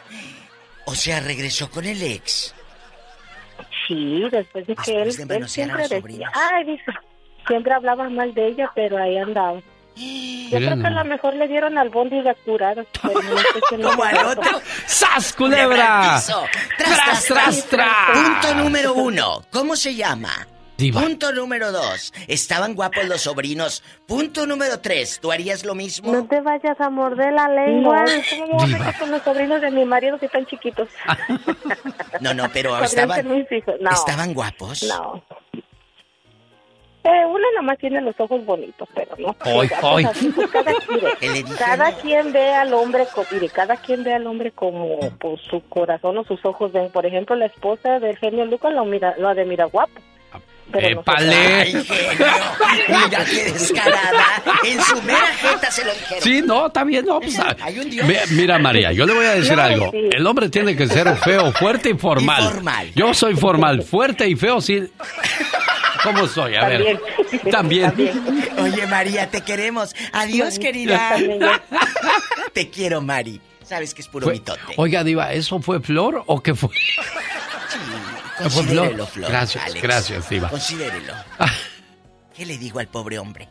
O 0.86 0.94
sea, 0.94 1.20
regresó 1.20 1.70
con 1.70 1.85
el 1.86 2.02
ex. 2.02 2.55
Sí, 3.86 4.22
después 4.31 4.66
de 4.66 4.76
que 4.76 5.02
él, 5.02 5.12
siempre 5.48 5.89
decía, 5.89 6.31
ay, 6.35 6.64
dice, 6.64 6.93
siempre 7.47 7.72
hablaba 7.72 8.09
mal 8.10 8.35
de 8.35 8.48
ella, 8.48 8.70
pero 8.74 8.98
ahí 8.98 9.16
andaba. 9.16 9.60
Yo 9.96 10.58
creo 10.58 10.80
que 10.80 10.86
a 10.86 10.90
lo 10.90 11.04
mejor 11.04 11.34
le 11.34 11.48
dieron 11.48 11.78
al 11.78 11.88
bondi 11.88 12.20
de 12.20 12.34
curadas. 12.44 12.86
Como 13.70 14.04
al 14.04 14.26
otro. 14.26 14.60
¡Sas, 14.86 15.32
culebra! 15.32 16.20
¡Tras, 16.76 17.24
tras, 17.26 17.66
tras, 17.66 18.10
Punto 18.12 18.54
número 18.56 18.94
uno. 18.94 19.42
¿Cómo 19.50 19.76
se 19.76 19.94
llama? 19.94 20.46
Punto 20.76 21.32
número 21.32 21.70
dos. 21.70 22.12
Estaban 22.26 22.74
guapos 22.74 23.04
los 23.06 23.22
sobrinos. 23.22 23.82
Punto 24.06 24.46
número 24.46 24.80
tres. 24.80 25.20
¿Tú 25.20 25.30
harías 25.30 25.64
lo 25.64 25.74
mismo? 25.74 26.12
No 26.12 26.26
te 26.26 26.40
vayas 26.40 26.80
a 26.80 26.90
morder 26.90 27.32
la 27.32 27.48
lengua. 27.48 28.04
No, 28.04 28.12
¿Cómo 28.30 28.58
voy 28.58 28.74
a 28.74 28.98
con 28.98 29.10
los 29.10 29.22
sobrinos 29.22 29.60
de 29.60 29.70
mi 29.70 29.84
marido 29.84 30.18
que 30.18 30.26
están 30.26 30.44
chiquitos? 30.46 30.88
no, 32.20 32.34
no, 32.34 32.50
pero 32.52 32.82
estaban... 32.82 33.46
¿Estaban 33.92 34.34
guapos? 34.34 34.82
No. 34.82 35.22
Eh, 37.05 37.26
uno 37.26 37.44
nomás 37.55 37.76
tiene 37.76 38.01
los 38.01 38.18
ojos 38.18 38.47
bonitos, 38.47 38.89
pero 38.94 39.14
no. 39.18 39.36
Hoy, 39.44 39.68
hoy. 39.82 40.06
cada, 41.59 41.93
quien 42.01 42.32
ve 42.32 42.48
al 42.55 42.72
hombre, 42.72 43.06
mire, 43.31 43.51
cada 43.51 43.76
quien 43.76 44.05
ve 44.05 44.14
al 44.14 44.26
hombre 44.26 44.52
como 44.52 44.98
por 45.18 45.39
su 45.39 45.60
corazón 45.68 46.16
o 46.16 46.24
sus 46.24 46.43
ojos 46.47 46.72
ven. 46.72 46.90
Por 46.90 47.05
ejemplo, 47.05 47.36
la 47.36 47.44
esposa 47.44 47.98
del 48.01 48.16
genio 48.16 48.47
Lucas 48.47 48.72
lo 48.72 48.86
mira, 48.86 49.14
lo 49.18 49.35
de 49.35 49.44
mira 49.44 49.66
guapo. 49.66 50.01
¡Épale! 50.72 51.72
Mira 52.88 53.24
qué 53.24 53.52
descarada. 53.52 54.42
En 54.64 54.80
su 54.82 55.00
mera 55.02 55.26
jeta 55.40 55.70
se 55.70 55.84
lo 55.84 55.92
dijeron. 55.92 56.22
Sí, 56.22 56.42
no, 56.42 56.66
está 56.66 56.84
bien. 56.84 57.04
No, 57.04 57.20
pues, 57.20 57.38
Hay 57.60 57.78
un 57.78 57.90
Dios. 57.90 58.06
Mira, 58.30 58.58
María, 58.58 58.92
yo 58.92 59.06
le 59.06 59.14
voy 59.14 59.26
a 59.26 59.34
decir 59.34 59.58
algo. 59.58 59.90
El 59.92 60.26
hombre 60.26 60.48
tiene 60.48 60.74
que 60.76 60.86
ser 60.88 61.14
feo, 61.18 61.52
fuerte 61.52 61.90
y 61.90 61.94
formal. 61.94 62.42
Y 62.42 62.46
formal. 62.46 62.92
Yo 62.94 63.14
soy 63.14 63.36
formal, 63.36 63.82
fuerte 63.82 64.26
y 64.28 64.34
feo, 64.36 64.60
sí. 64.60 64.82
¿Cómo 66.02 66.26
soy? 66.26 66.54
A 66.56 66.66
ver. 66.68 67.00
También. 67.50 67.92
Oye, 68.58 68.86
María, 68.86 69.30
te 69.30 69.40
queremos. 69.42 69.94
Adiós, 70.12 70.58
querida. 70.58 71.16
te 72.52 72.68
quiero, 72.68 73.00
Mari. 73.00 73.40
Sabes 73.62 73.94
que 73.94 74.02
es 74.02 74.08
puro 74.08 74.24
Fue- 74.26 74.34
mitote. 74.34 74.60
Oiga, 74.76 75.02
Diva, 75.04 75.32
¿eso 75.32 75.58
fue 75.60 75.80
flor 75.80 76.22
o 76.26 76.42
qué 76.42 76.54
fue? 76.54 76.68
¿Fue 78.38 78.51
flor? 78.51 78.66
Considérelo, 78.66 79.06
Flor. 79.06 79.30
Gracias, 79.30 79.64
Alex. 79.64 79.82
gracias, 79.82 80.28
Diva. 80.28 80.48
Considérelo. 80.48 81.12
¿Qué 82.34 82.46
le 82.46 82.59
digo 82.59 82.78
al 82.80 82.88
pobre 82.88 83.18
hombre? 83.18 83.48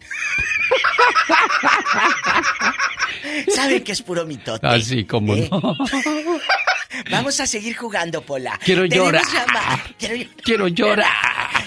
Saben 3.54 3.82
que 3.84 3.92
es 3.92 4.02
puro 4.02 4.24
mitote. 4.26 4.66
Así 4.66 5.04
como 5.04 5.34
¿Eh? 5.34 5.48
no. 5.50 5.60
Vamos 7.10 7.40
a 7.40 7.46
seguir 7.46 7.76
jugando, 7.76 8.22
Pola. 8.22 8.58
Quiero 8.64 8.84
llorar. 8.84 9.22
Quiero... 9.98 10.30
Quiero 10.42 10.68
llorar. 10.68 11.06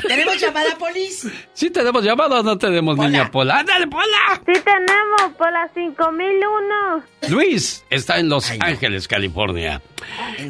¿Tenemos 0.08 0.40
llamada, 0.40 0.78
Polis? 0.78 1.28
¿Sí 1.54 1.70
tenemos 1.70 2.04
llamada 2.04 2.40
o 2.40 2.44
no 2.44 2.58
tenemos, 2.58 2.98
niña 2.98 3.32
Pola? 3.32 3.60
¡Ándale, 3.60 3.88
Pola! 3.88 4.42
Sí 4.46 4.54
tenemos 4.64 5.36
por 5.38 5.52
las 5.52 5.72
5001. 5.74 7.04
Luis 7.30 7.84
está 7.90 8.20
en 8.20 8.30
Los 8.30 8.52
Ángeles, 8.60 9.08
California. 9.08 9.82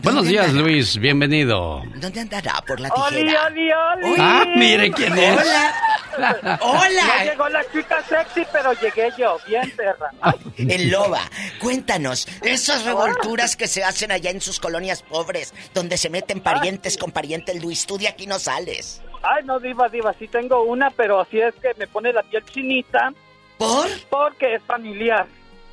Buenos 0.02 0.26
días, 0.28 0.52
Luis. 0.54 0.98
Bienvenido. 0.98 1.84
¿Dónde 1.96 2.20
andará 2.22 2.62
por 2.68 2.80
la 2.80 2.90
¡Oli, 2.90 3.22
tijera? 3.24 3.46
oli, 3.48 3.72
oli! 3.72 4.16
Ah, 4.20 4.46
mire 4.56 4.92
quién 4.92 5.18
es. 5.18 5.40
Hola. 5.40 6.60
Hola. 6.62 6.90
No 7.20 7.24
llegó 7.32 7.50
la 7.50 7.64
chica 7.72 8.04
sexy, 8.08 8.44
pero 8.52 8.74
llegué 8.74 9.10
yo. 9.18 9.38
Bien, 9.48 9.72
perra. 9.76 10.12
El 10.58 10.90
loba, 10.90 11.22
cuéntanos, 11.60 12.28
esas 12.42 12.86
revolturas 12.86 13.56
que 13.56 13.68
se 13.68 13.84
hacen 13.84 14.12
allá 14.12 14.30
en 14.32 14.42
sus 14.42 14.60
colonias 14.66 15.04
pobres, 15.04 15.54
donde 15.76 15.96
se 15.96 16.10
meten 16.10 16.40
parientes 16.40 16.98
con 16.98 17.12
parientes, 17.12 17.62
Luis, 17.62 17.86
tú 17.86 18.00
de 18.00 18.08
aquí 18.08 18.26
no 18.26 18.40
sales. 18.40 19.00
Ay, 19.22 19.44
no, 19.46 19.60
diva, 19.60 19.88
diva, 19.90 20.12
sí 20.18 20.28
tengo 20.28 20.64
una, 20.64 20.90
pero 20.90 21.20
así 21.22 21.40
es 21.40 21.54
que 21.62 21.74
me 21.78 21.86
pone 21.88 22.12
la 22.12 22.24
piel 22.24 22.44
chinita. 22.46 23.14
¿Por? 23.60 23.88
Porque 24.10 24.56
es 24.56 24.64
familiar. 24.64 25.28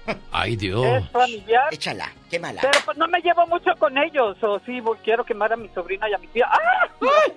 Ay, 0.32 0.56
Dios. 0.56 0.84
Es 0.84 1.08
familiar. 1.10 1.72
Échala, 1.72 2.12
quémala. 2.30 2.60
Pero 2.60 2.78
pues 2.84 2.98
no 2.98 3.08
me 3.08 3.20
llevo 3.20 3.46
mucho 3.46 3.70
con 3.78 3.96
ellos, 3.96 4.36
o 4.42 4.60
sí, 4.66 4.80
quiero 5.02 5.24
quemar 5.24 5.52
a 5.52 5.56
mi 5.56 5.68
sobrina 5.70 6.08
y 6.10 6.12
a 6.14 6.18
mi 6.18 6.26
tía. 6.28 6.46
¡Ah! 6.50 6.86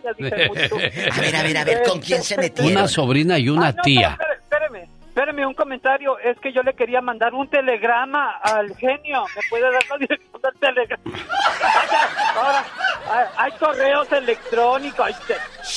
Ya 0.03 0.11
dije 0.13 0.47
mucho. 0.49 0.75
A 1.15 1.21
ver, 1.21 1.35
a 1.35 1.43
ver, 1.43 1.57
a 1.57 1.63
ver, 1.63 1.83
¿con 1.83 1.99
quién 2.01 2.21
se 2.21 2.35
metieron? 2.37 2.71
Una 2.73 2.87
sobrina 2.87 3.39
y 3.39 3.47
una 3.49 3.67
Ah, 3.67 3.73
no, 3.77 3.81
tía. 3.81 4.15
pero 4.19 4.34
espéreme, 5.15 5.45
un 5.45 5.53
comentario. 5.53 6.19
Es 6.19 6.37
que 6.41 6.51
yo 6.51 6.61
le 6.61 6.73
quería 6.75 6.99
mandar 6.99 7.33
un 7.33 7.47
telegrama 7.49 8.31
al 8.43 8.75
genio. 8.75 9.23
¿Me 9.33 9.41
puede 9.49 9.63
dar 9.63 9.83
la 9.89 9.97
dirección 9.97 10.41
del 10.41 10.53
telegrama? 10.59 11.03
Ahora, 12.35 12.65
hay- 13.09 13.27
hay 13.51 13.51
correos 13.57 14.11
electrónicos. 14.11 14.99
hay 15.05 15.13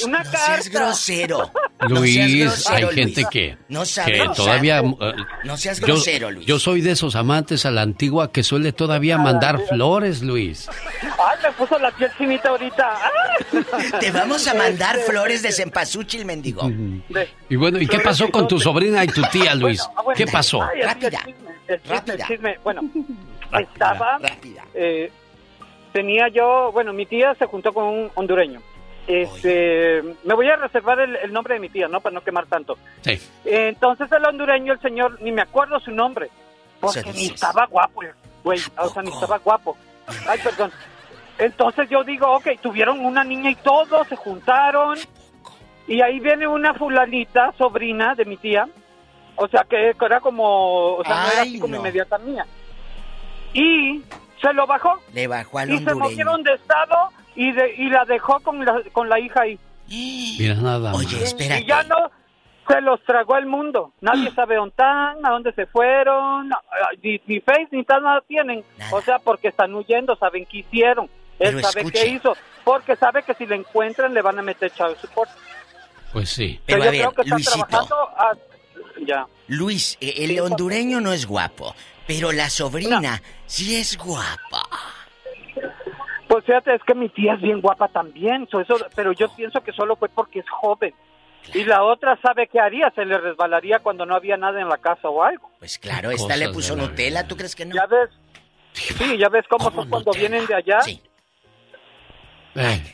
Una 0.05 0.19
No 0.19 0.25
carta. 0.25 0.39
seas 0.39 0.69
grosero. 0.71 1.51
Luis, 1.89 2.19
no 2.45 2.51
seas 2.51 2.71
hay 2.71 2.83
gente 2.89 3.21
Luis. 3.21 3.29
que, 3.31 3.57
No 3.69 3.85
sabe 3.85 4.13
que 4.15 4.23
usar. 4.23 4.35
todavía... 4.37 4.79
eh, 4.81 5.15
No 5.45 5.57
seas 5.57 5.79
yo- 5.79 5.87
grosero, 5.87 6.31
Luis. 6.33 6.45
Yo 6.47 6.59
soy 6.59 6.81
de 6.81 6.91
esos 6.91 7.15
amantes 7.15 7.65
a 7.65 7.71
la 7.71 7.83
antigua 7.83 8.33
que 8.33 8.43
suele 8.43 8.73
todavía 8.73 9.19
mandar 9.19 9.61
flores, 9.69 10.21
Luis. 10.23 10.69
Ay, 11.21 11.37
me 11.43 11.53
puso 11.53 11.79
la 11.79 11.91
piel 11.91 12.11
chinita 12.17 12.49
ahorita. 12.51 12.87
¡Ah! 12.93 13.99
Te 14.01 14.11
vamos 14.13 14.47
a 14.47 14.55
mandar 14.55 14.97
Este, 14.97 15.11
flores 15.11 15.43
de 15.43 15.53
cempasúchil, 15.53 16.25
mendigo. 16.25 16.71
Y 17.49 17.57
bueno, 17.57 17.79
¿y 17.81 17.87
qué 17.87 17.99
pasó 18.01 18.31
con 18.31 18.47
tu 18.47 18.59
sobrina 18.61 19.03
y 19.05 19.09
tu 19.09 19.23
tía, 19.33 19.55
Luis? 19.55 19.81
Ah, 19.97 20.03
bueno, 20.03 20.17
¿Qué 20.17 20.27
pasó? 20.27 20.63
ay, 20.63 20.81
el 20.83 20.89
chisme, 21.01 21.33
el 21.67 21.83
chisme, 21.83 22.15
el 22.15 22.23
chisme. 22.27 22.59
Bueno, 22.63 22.83
Rápida, 23.51 23.61
estaba. 23.73 24.19
eh, 24.75 25.11
tenía 25.93 26.29
yo. 26.29 26.71
Bueno, 26.73 26.93
mi 26.93 27.07
tía 27.07 27.35
se 27.35 27.47
juntó 27.47 27.73
con 27.73 27.85
un 27.85 28.11
hondureño. 28.15 28.61
Este, 29.09 30.03
me 30.25 30.35
voy 30.35 30.49
a 30.51 30.57
reservar 30.57 31.01
el, 31.01 31.17
el 31.17 31.33
nombre 31.33 31.55
de 31.55 31.61
mi 31.61 31.71
tía, 31.71 31.89
¿no? 31.89 32.01
Para 32.01 32.15
no 32.15 32.21
quemar 32.23 32.47
tanto. 32.47 32.77
Sí. 33.01 33.19
Entonces 33.45 34.11
el 34.13 34.25
hondureño, 34.25 34.75
el 34.75 34.81
señor, 34.81 35.21
ni 35.23 35.33
me 35.33 35.43
acuerdo 35.43 35.81
su 35.81 35.91
nombre. 35.91 36.29
Porque 36.79 37.03
ni 37.15 37.27
estaba 37.27 37.67
guapo, 37.67 38.03
el 38.03 38.11
güey. 38.45 38.61
O 38.77 38.89
sea, 38.91 39.03
ni 39.03 39.11
estaba 39.11 39.39
guapo. 39.39 39.77
Ay, 40.29 40.39
perdón. 40.45 40.71
Entonces 41.39 41.89
yo 41.89 42.03
digo, 42.05 42.31
ok, 42.33 42.49
tuvieron 42.61 43.05
una 43.05 43.25
niña 43.25 43.51
y 43.51 43.55
todos 43.57 44.07
se 44.09 44.17
juntaron. 44.17 44.99
Y 45.87 46.03
ahí 46.03 46.21
viene 46.21 46.47
una 46.47 46.75
fulanita, 46.75 47.53
sobrina 47.57 48.15
de 48.15 48.25
mi 48.25 48.37
tía. 48.37 48.69
O 49.37 49.47
sea, 49.49 49.65
que 49.69 49.95
era 50.01 50.21
como, 50.21 50.97
o 50.97 51.05
sea, 51.05 51.23
no 51.23 51.33
era 51.33 51.43
así 51.43 51.61
como 51.61 51.75
no. 51.75 51.81
inmediata 51.81 52.19
mía. 52.19 52.45
Y 53.55 54.03
se 54.43 54.53
lo 54.53 54.67
bajó. 54.67 54.99
Le 55.15 55.27
bajó 55.29 55.59
al 55.59 55.71
Y 55.71 55.79
se 55.79 55.95
movieron 55.95 56.43
de 56.43 56.55
estado 56.55 57.11
y, 57.37 57.53
de, 57.53 57.75
y 57.77 57.89
la 57.89 58.05
dejó 58.05 58.41
con 58.41 58.65
la, 58.65 58.83
con 58.93 59.09
la 59.09 59.21
hija 59.21 59.43
ahí. 59.43 59.59
Mira 59.87 60.55
nada 60.57 60.93
más. 60.93 60.97
Oye, 60.97 61.23
espérate. 61.23 61.63
Y 61.63 61.67
ya 61.67 61.85
no 61.85 62.11
se 62.69 62.81
los 62.81 63.03
tragó 63.05 63.37
el 63.37 63.47
mundo. 63.47 63.93
Nadie 64.01 64.31
sabe 64.33 64.57
dónde 64.57 64.71
están, 64.71 65.25
a 65.25 65.31
dónde 65.31 65.53
se 65.53 65.67
fueron, 65.67 66.51
ni, 67.03 67.21
ni 67.27 67.41
Face 67.41 67.69
ni 67.71 67.85
tal 67.85 68.03
nada 68.03 68.23
tienen. 68.27 68.63
O 68.93 69.01
sea, 69.01 69.19
porque 69.19 69.49
están 69.49 69.75
huyendo, 69.75 70.17
saben 70.17 70.45
qué 70.47 70.59
hicieron. 70.59 71.09
Él 71.39 71.55
Pero 71.55 71.61
sabe 71.61 71.81
escuche. 71.81 72.03
qué 72.03 72.09
hizo, 72.09 72.37
porque 72.65 72.97
sabe 72.97 73.23
que 73.23 73.35
si 73.35 73.47
le 73.47 73.57
encuentran 73.57 74.13
le 74.15 74.23
van 74.23 74.39
a 74.39 74.43
meter 74.43 74.71
child 74.73 74.97
support. 75.01 75.31
Pues 76.13 76.31
sí. 76.31 76.61
Pero 76.67 76.79
yo 76.85 76.89
a 76.89 76.91
ver, 76.93 77.01
creo 77.01 77.13
que 77.13 77.31
Luisito. 77.31 77.67
trabajando 77.67 77.97
a- 78.17 78.37
Ya. 79.07 79.27
Luis, 79.47 79.97
eh, 80.01 80.15
el 80.19 80.41
hondureño 80.41 81.01
no 81.01 81.13
es 81.13 81.27
guapo, 81.27 81.75
pero 82.07 82.33
la 82.33 82.51
sobrina 82.51 83.23
sí 83.47 83.77
es 83.77 83.97
guapa. 83.97 84.63
Pues 86.27 86.45
fíjate, 86.45 86.75
es 86.75 86.83
que 86.83 86.95
mi 86.95 87.09
tía 87.09 87.35
es 87.35 87.41
bien 87.41 87.61
guapa 87.61 87.89
también, 87.89 88.47
so 88.51 88.61
eso, 88.61 88.77
pero 88.95 89.13
yo 89.13 89.35
pienso 89.35 89.63
que 89.63 89.73
solo 89.73 89.97
fue 89.97 90.09
porque 90.09 90.41
es 90.41 90.51
joven. 90.51 90.93
Y 91.55 91.65
la 91.65 91.83
otra 91.85 92.19
sabe 92.21 92.49
qué 92.49 92.61
haría, 92.61 92.91
se 92.95 93.05
le 93.07 93.17
resbalaría 93.17 93.79
cuando 93.79 94.05
no 94.05 94.15
había 94.15 94.37
nada 94.37 94.61
en 94.61 94.69
la 94.69 94.77
casa 94.77 95.09
o 95.09 95.23
algo. 95.23 95.51
Pues 95.59 95.79
claro, 95.79 96.11
esta 96.11 96.37
le 96.37 96.51
puso 96.51 96.77
Nutella, 96.77 97.27
¿tú 97.27 97.37
crees 97.37 97.55
que 97.55 97.65
no? 97.65 97.75
Ya 97.75 97.87
ves, 97.87 98.11
sí, 98.73 99.17
ya 99.17 99.29
ves 99.31 99.47
cómo 99.49 99.71
son 99.71 99.89
cuando 99.89 100.13
vienen 100.13 100.45
de 100.47 100.55
allá. 100.55 100.81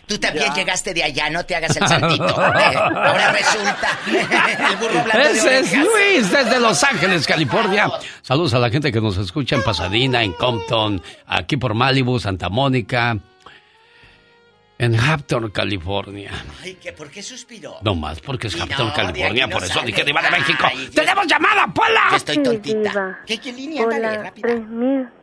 Tú 0.07 0.19
también 0.19 0.53
llegaste 0.55 0.95
de 0.95 1.03
allá, 1.05 1.29
no 1.31 1.45
te 1.45 1.57
hagas 1.57 1.77
el 1.77 1.87
santito. 1.89 2.25
Eh, 2.55 2.77
ahora 2.77 3.33
resulta 3.33 3.89
el 4.71 4.77
burro 4.77 5.01
hablando 5.01 5.29
de 5.29 5.33
Ese 5.33 5.59
es. 5.61 5.73
Luis 5.77 6.31
desde 6.31 6.61
Los 6.61 6.83
Ángeles, 6.85 7.27
California. 7.27 7.91
Saludos 8.23 8.55
a 8.55 8.59
la 8.59 8.71
gente 8.71 8.93
que 8.93 9.01
nos 9.01 9.17
escucha 9.19 9.57
en 9.57 9.63
Pasadena, 9.63 10.23
en 10.23 10.33
Compton, 10.33 11.03
aquí 11.27 11.57
por 11.57 11.75
Malibu, 11.75 12.19
Santa 12.21 12.49
Mónica, 12.49 13.19
en 14.79 14.99
Hampton, 14.99 15.51
California. 15.51 16.31
Ay, 16.63 16.79
¿qué? 16.81 16.93
¿por 16.93 17.11
qué 17.11 17.23
suspiró? 17.23 17.77
No 17.83 17.95
más 17.95 18.21
porque 18.21 18.49
es 18.49 18.61
Hampton, 18.61 18.91
California, 18.91 19.47
no 19.47 19.53
por 19.53 19.65
eso 19.65 19.75
sale. 19.75 19.87
dije 19.87 20.05
Diva 20.05 20.23
de 20.23 20.31
México. 20.31 20.65
Ay. 20.65 20.91
¡Tenemos 20.95 21.27
llamada, 21.27 21.67
Pola! 21.73 22.03
Yo 22.11 22.17
estoy 22.17 22.43
tontita. 22.43 22.91
diva. 22.91 23.19
¿Qué, 23.27 23.39
qué 23.39 23.53
línea? 23.53 23.83
Ándale, 23.85 24.09
Hola, 24.09 24.23
rápida. 24.25 24.49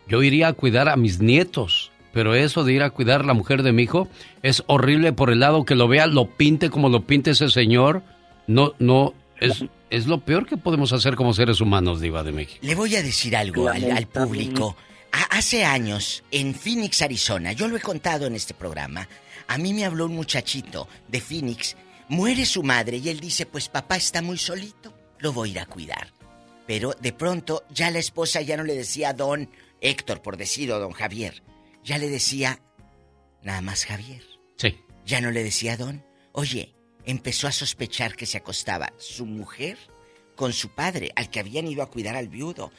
Yo 0.08 0.22
iría 0.22 0.48
a 0.48 0.52
cuidar 0.52 0.88
a 0.88 0.96
mis 0.96 1.20
nietos. 1.20 1.92
Pero 2.14 2.34
eso 2.34 2.64
de 2.64 2.72
ir 2.72 2.82
a 2.82 2.90
cuidar 2.90 3.20
a 3.20 3.24
la 3.24 3.34
mujer 3.34 3.62
de 3.62 3.72
mi 3.72 3.82
hijo 3.82 4.08
es 4.42 4.62
horrible 4.68 5.12
por 5.12 5.30
el 5.30 5.40
lado 5.40 5.64
que 5.64 5.74
lo 5.74 5.88
vea, 5.88 6.06
lo 6.06 6.30
pinte 6.30 6.70
como 6.70 6.88
lo 6.88 7.04
pinte 7.04 7.32
ese 7.32 7.50
señor. 7.50 8.02
No, 8.46 8.72
no, 8.78 9.12
es, 9.40 9.64
es 9.90 10.06
lo 10.06 10.20
peor 10.20 10.46
que 10.46 10.56
podemos 10.56 10.92
hacer 10.92 11.16
como 11.16 11.34
seres 11.34 11.60
humanos, 11.60 12.00
Diva 12.00 12.22
de 12.22 12.32
México. 12.32 12.60
Le 12.62 12.74
voy 12.74 12.94
a 12.96 13.02
decir 13.02 13.36
algo 13.36 13.68
al, 13.68 13.90
al 13.90 14.06
público. 14.06 14.76
Ha- 15.12 15.36
hace 15.38 15.64
años, 15.64 16.22
en 16.30 16.54
Phoenix, 16.54 17.02
Arizona, 17.02 17.52
yo 17.52 17.68
lo 17.68 17.76
he 17.76 17.80
contado 17.80 18.26
en 18.26 18.34
este 18.34 18.54
programa, 18.54 19.08
a 19.48 19.58
mí 19.58 19.72
me 19.74 19.84
habló 19.84 20.06
un 20.06 20.14
muchachito 20.14 20.88
de 21.08 21.20
Phoenix, 21.20 21.76
muere 22.08 22.46
su 22.46 22.62
madre 22.62 22.96
y 22.98 23.08
él 23.08 23.18
dice, 23.20 23.44
pues 23.46 23.68
papá 23.68 23.96
está 23.96 24.22
muy 24.22 24.38
solito. 24.38 24.92
lo 25.18 25.32
voy 25.32 25.48
a 25.48 25.52
ir 25.52 25.58
a 25.60 25.66
cuidar. 25.66 26.08
Pero 26.66 26.94
de 27.00 27.12
pronto 27.12 27.64
ya 27.70 27.90
la 27.90 27.98
esposa 27.98 28.40
ya 28.40 28.56
no 28.56 28.62
le 28.64 28.74
decía 28.74 29.10
a 29.10 29.12
don 29.14 29.48
Héctor, 29.80 30.22
por 30.22 30.36
decir, 30.36 30.70
o 30.72 30.78
don 30.78 30.92
Javier. 30.92 31.42
Ya 31.84 31.98
le 31.98 32.08
decía 32.08 32.60
nada 33.42 33.60
más 33.60 33.84
Javier. 33.84 34.22
Sí. 34.56 34.80
Ya 35.04 35.20
no 35.20 35.30
le 35.30 35.44
decía 35.44 35.76
don. 35.76 36.04
Oye, 36.32 36.74
empezó 37.04 37.46
a 37.46 37.52
sospechar 37.52 38.16
que 38.16 38.26
se 38.26 38.38
acostaba 38.38 38.92
su 38.98 39.26
mujer 39.26 39.78
con 40.34 40.52
su 40.52 40.70
padre, 40.70 41.12
al 41.14 41.30
que 41.30 41.40
habían 41.40 41.68
ido 41.68 41.82
a 41.82 41.90
cuidar 41.90 42.16
al 42.16 42.28
viudo. 42.28 42.72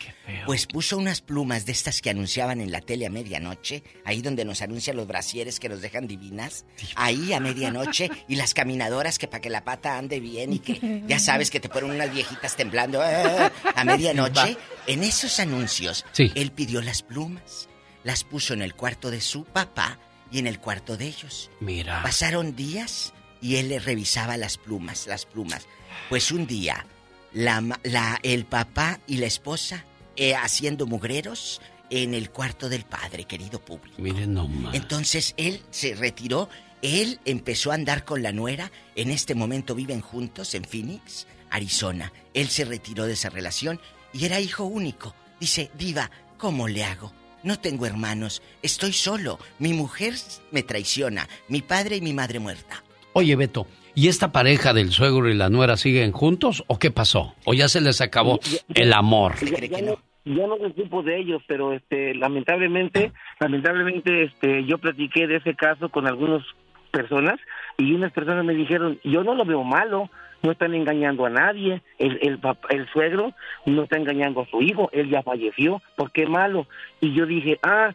Pues 0.46 0.66
puso 0.66 0.98
unas 0.98 1.22
plumas 1.22 1.66
de 1.66 1.72
estas 1.72 2.02
que 2.02 2.10
anunciaban 2.10 2.60
en 2.60 2.72
la 2.72 2.82
tele 2.82 3.06
a 3.06 3.10
medianoche, 3.10 3.84
ahí 4.04 4.22
donde 4.22 4.44
nos 4.44 4.62
anuncian 4.62 4.98
los 4.98 5.08
brasieres 5.08 5.60
que 5.60 5.70
nos 5.70 5.82
dejan 5.82 6.08
divinas, 6.08 6.66
ahí 6.96 7.32
a 7.32 7.40
medianoche, 7.40 8.10
y 8.28 8.36
las 8.36 8.54
caminadoras 8.54 9.20
que 9.20 9.28
para 9.28 9.42
que 9.42 9.50
la 9.50 9.64
pata 9.64 9.98
ande 9.98 10.20
bien 10.20 10.54
y 10.54 10.60
que 10.60 11.04
ya 11.08 11.20
sabes 11.20 11.50
que 11.50 11.60
te 11.60 11.70
ponen 11.70 11.92
unas 11.92 12.14
viejitas 12.14 12.56
temblando 12.56 13.02
ah, 13.02 13.52
a 13.76 13.86
medianoche. 13.86 14.58
En 14.88 15.04
esos 15.04 15.40
anuncios, 15.40 16.06
él 16.18 16.52
pidió 16.52 16.82
las 16.82 17.04
plumas, 17.04 17.70
las 18.06 18.24
puso 18.24 18.54
en 18.54 18.62
el 18.62 18.76
cuarto 18.76 19.12
de 19.12 19.20
su 19.20 19.44
papá 19.44 20.00
y 20.32 20.40
en 20.40 20.48
el 20.48 20.60
cuarto 20.60 20.96
de 20.96 21.08
ellos. 21.08 21.50
Mira. 21.60 22.02
Pasaron 22.04 22.56
días 22.56 23.14
y 23.42 23.58
él 23.58 23.68
le 23.68 23.80
revisaba 23.80 24.38
las 24.38 24.58
plumas, 24.58 25.08
las 25.08 25.26
plumas. 25.26 25.68
Pues 26.08 26.32
un 26.32 26.46
día 26.48 26.86
la, 27.34 27.62
la, 27.84 28.20
el 28.24 28.46
papá 28.46 29.00
y 29.08 29.18
la 29.18 29.26
esposa 29.26 29.84
eh, 30.16 30.36
haciendo 30.36 30.86
mugreros 30.86 31.62
en 31.90 32.14
el 32.14 32.30
cuarto 32.30 32.70
del 32.70 32.86
padre, 32.86 33.26
querido 33.26 33.60
público. 33.60 34.00
Miren 34.02 34.36
nomás. 34.36 34.76
Entonces 34.76 35.34
él 35.38 35.62
se 35.72 35.96
retiró, 35.96 36.48
él 36.84 37.20
empezó 37.26 37.72
a 37.72 37.76
andar 37.76 38.06
con 38.06 38.22
la 38.22 38.32
nuera, 38.32 38.72
en 38.96 39.10
este 39.10 39.34
momento 39.34 39.74
viven 39.74 40.02
juntos 40.02 40.54
en 40.54 40.64
Phoenix, 40.64 41.26
Arizona. 41.50 42.14
Él 42.36 42.50
se 42.50 42.66
retiró 42.66 43.08
de 43.08 43.14
esa 43.14 43.30
relación 43.30 43.82
y 44.14 44.26
era 44.26 44.40
hijo 44.40 44.64
único. 44.64 45.16
Dice, 45.40 45.72
diva, 45.76 46.12
¿cómo 46.38 46.68
le 46.68 46.84
hago? 46.84 47.12
No 47.46 47.60
tengo 47.60 47.86
hermanos, 47.86 48.42
estoy 48.64 48.92
solo, 48.92 49.38
mi 49.60 49.72
mujer 49.72 50.14
me 50.52 50.64
traiciona, 50.64 51.28
mi 51.48 51.62
padre 51.62 51.98
y 51.98 52.02
mi 52.02 52.12
madre 52.12 52.40
muerta. 52.40 52.84
Oye, 53.14 53.36
Beto, 53.36 53.68
¿Y 53.98 54.10
esta 54.10 54.34
pareja 54.34 54.74
del 54.74 54.92
suegro 54.92 55.30
y 55.30 55.36
la 55.36 55.50
nuera 55.50 55.78
siguen 55.78 56.12
juntos 56.12 56.66
o 56.68 56.78
qué 56.78 56.92
pasó? 56.92 57.34
¿O 57.46 57.54
ya 57.54 57.70
se 57.70 57.80
les 57.80 58.02
acabó 58.02 58.40
el 58.74 58.92
amor? 58.92 59.36
Ya, 59.40 59.82
no, 59.82 59.98
ya 60.26 60.48
no 60.48 60.58
me 60.58 61.04
de 61.04 61.18
ellos, 61.18 61.42
pero 61.48 61.72
este 61.72 62.14
lamentablemente, 62.14 63.14
lamentablemente 63.40 64.24
este 64.24 64.66
yo 64.66 64.80
platiqué 64.80 65.28
de 65.28 65.38
ese 65.38 65.56
caso 65.56 65.88
con 65.88 66.08
algunas 66.08 66.44
personas 66.92 67.40
y 67.78 67.94
unas 67.94 68.12
personas 68.12 68.44
me 68.44 68.54
dijeron, 68.54 69.00
"Yo 69.06 69.24
no 69.24 69.34
lo 69.34 69.46
veo 69.46 69.64
malo, 69.64 70.10
no 70.46 70.52
están 70.52 70.76
engañando 70.76 71.26
a 71.26 71.30
nadie, 71.30 71.82
el, 71.98 72.20
el, 72.22 72.40
el 72.70 72.88
suegro 72.90 73.34
no 73.66 73.84
está 73.84 73.98
engañando 73.98 74.42
a 74.42 74.46
su 74.46 74.62
hijo, 74.62 74.90
él 74.94 75.10
ya 75.10 75.24
falleció, 75.24 75.82
¿por 75.96 76.12
qué 76.12 76.28
malo? 76.28 76.68
Y 77.02 77.14
yo 77.14 77.26
dije, 77.26 77.60
ah, 77.64 77.94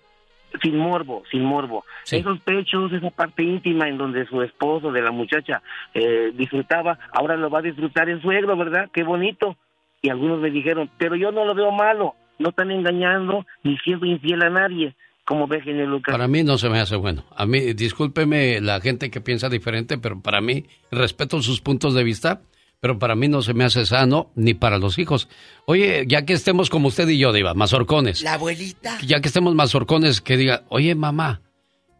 sin 0.60 0.76
morbo, 0.76 1.22
sin 1.30 1.44
morbo. 1.44 1.84
Esos 2.10 2.40
pechos, 2.40 2.92
esa 2.92 3.10
parte 3.10 3.44
íntima 3.44 3.88
en 3.88 3.98
donde 3.98 4.26
su 4.26 4.42
esposo 4.42 4.90
de 4.90 5.00
la 5.00 5.12
muchacha 5.12 5.62
eh, 5.94 6.32
disfrutaba, 6.34 6.98
ahora 7.12 7.36
lo 7.36 7.50
va 7.50 7.60
a 7.60 7.62
disfrutar 7.62 8.08
el 8.08 8.20
suegro, 8.20 8.56
¿verdad? 8.56 8.90
Qué 8.92 9.04
bonito. 9.04 9.56
Y 10.02 10.08
algunos 10.08 10.40
me 10.40 10.50
dijeron, 10.50 10.90
pero 10.98 11.14
yo 11.14 11.30
no 11.30 11.44
lo 11.44 11.54
veo 11.54 11.70
malo, 11.70 12.14
no 12.38 12.48
están 12.48 12.72
engañando 12.72 13.46
ni 13.62 13.76
siendo 13.78 14.06
infiel 14.06 14.42
a 14.42 14.50
nadie. 14.50 14.94
Como 15.30 15.46
ve, 15.46 15.60
genio 15.60 15.86
Lucas. 15.86 16.12
Para 16.12 16.26
mí 16.26 16.42
no 16.42 16.58
se 16.58 16.68
me 16.68 16.80
hace 16.80 16.96
bueno. 16.96 17.24
A 17.36 17.46
mí, 17.46 17.72
discúlpeme 17.72 18.60
la 18.60 18.80
gente 18.80 19.12
que 19.12 19.20
piensa 19.20 19.48
diferente, 19.48 19.96
pero 19.96 20.20
para 20.20 20.40
mí, 20.40 20.64
respeto 20.90 21.40
sus 21.40 21.60
puntos 21.60 21.94
de 21.94 22.02
vista, 22.02 22.42
pero 22.80 22.98
para 22.98 23.14
mí 23.14 23.28
no 23.28 23.40
se 23.40 23.54
me 23.54 23.62
hace 23.62 23.86
sano 23.86 24.32
ni 24.34 24.54
para 24.54 24.78
los 24.78 24.98
hijos. 24.98 25.28
Oye, 25.66 26.04
ya 26.08 26.24
que 26.24 26.32
estemos 26.32 26.68
como 26.68 26.88
usted 26.88 27.08
y 27.08 27.18
yo, 27.18 27.32
Diva, 27.32 27.54
mazorcones. 27.54 28.22
La 28.22 28.34
abuelita. 28.34 28.98
Ya 29.06 29.20
que 29.20 29.28
estemos 29.28 29.54
mazorcones, 29.54 30.20
que 30.20 30.36
diga, 30.36 30.64
oye, 30.68 30.96
mamá, 30.96 31.42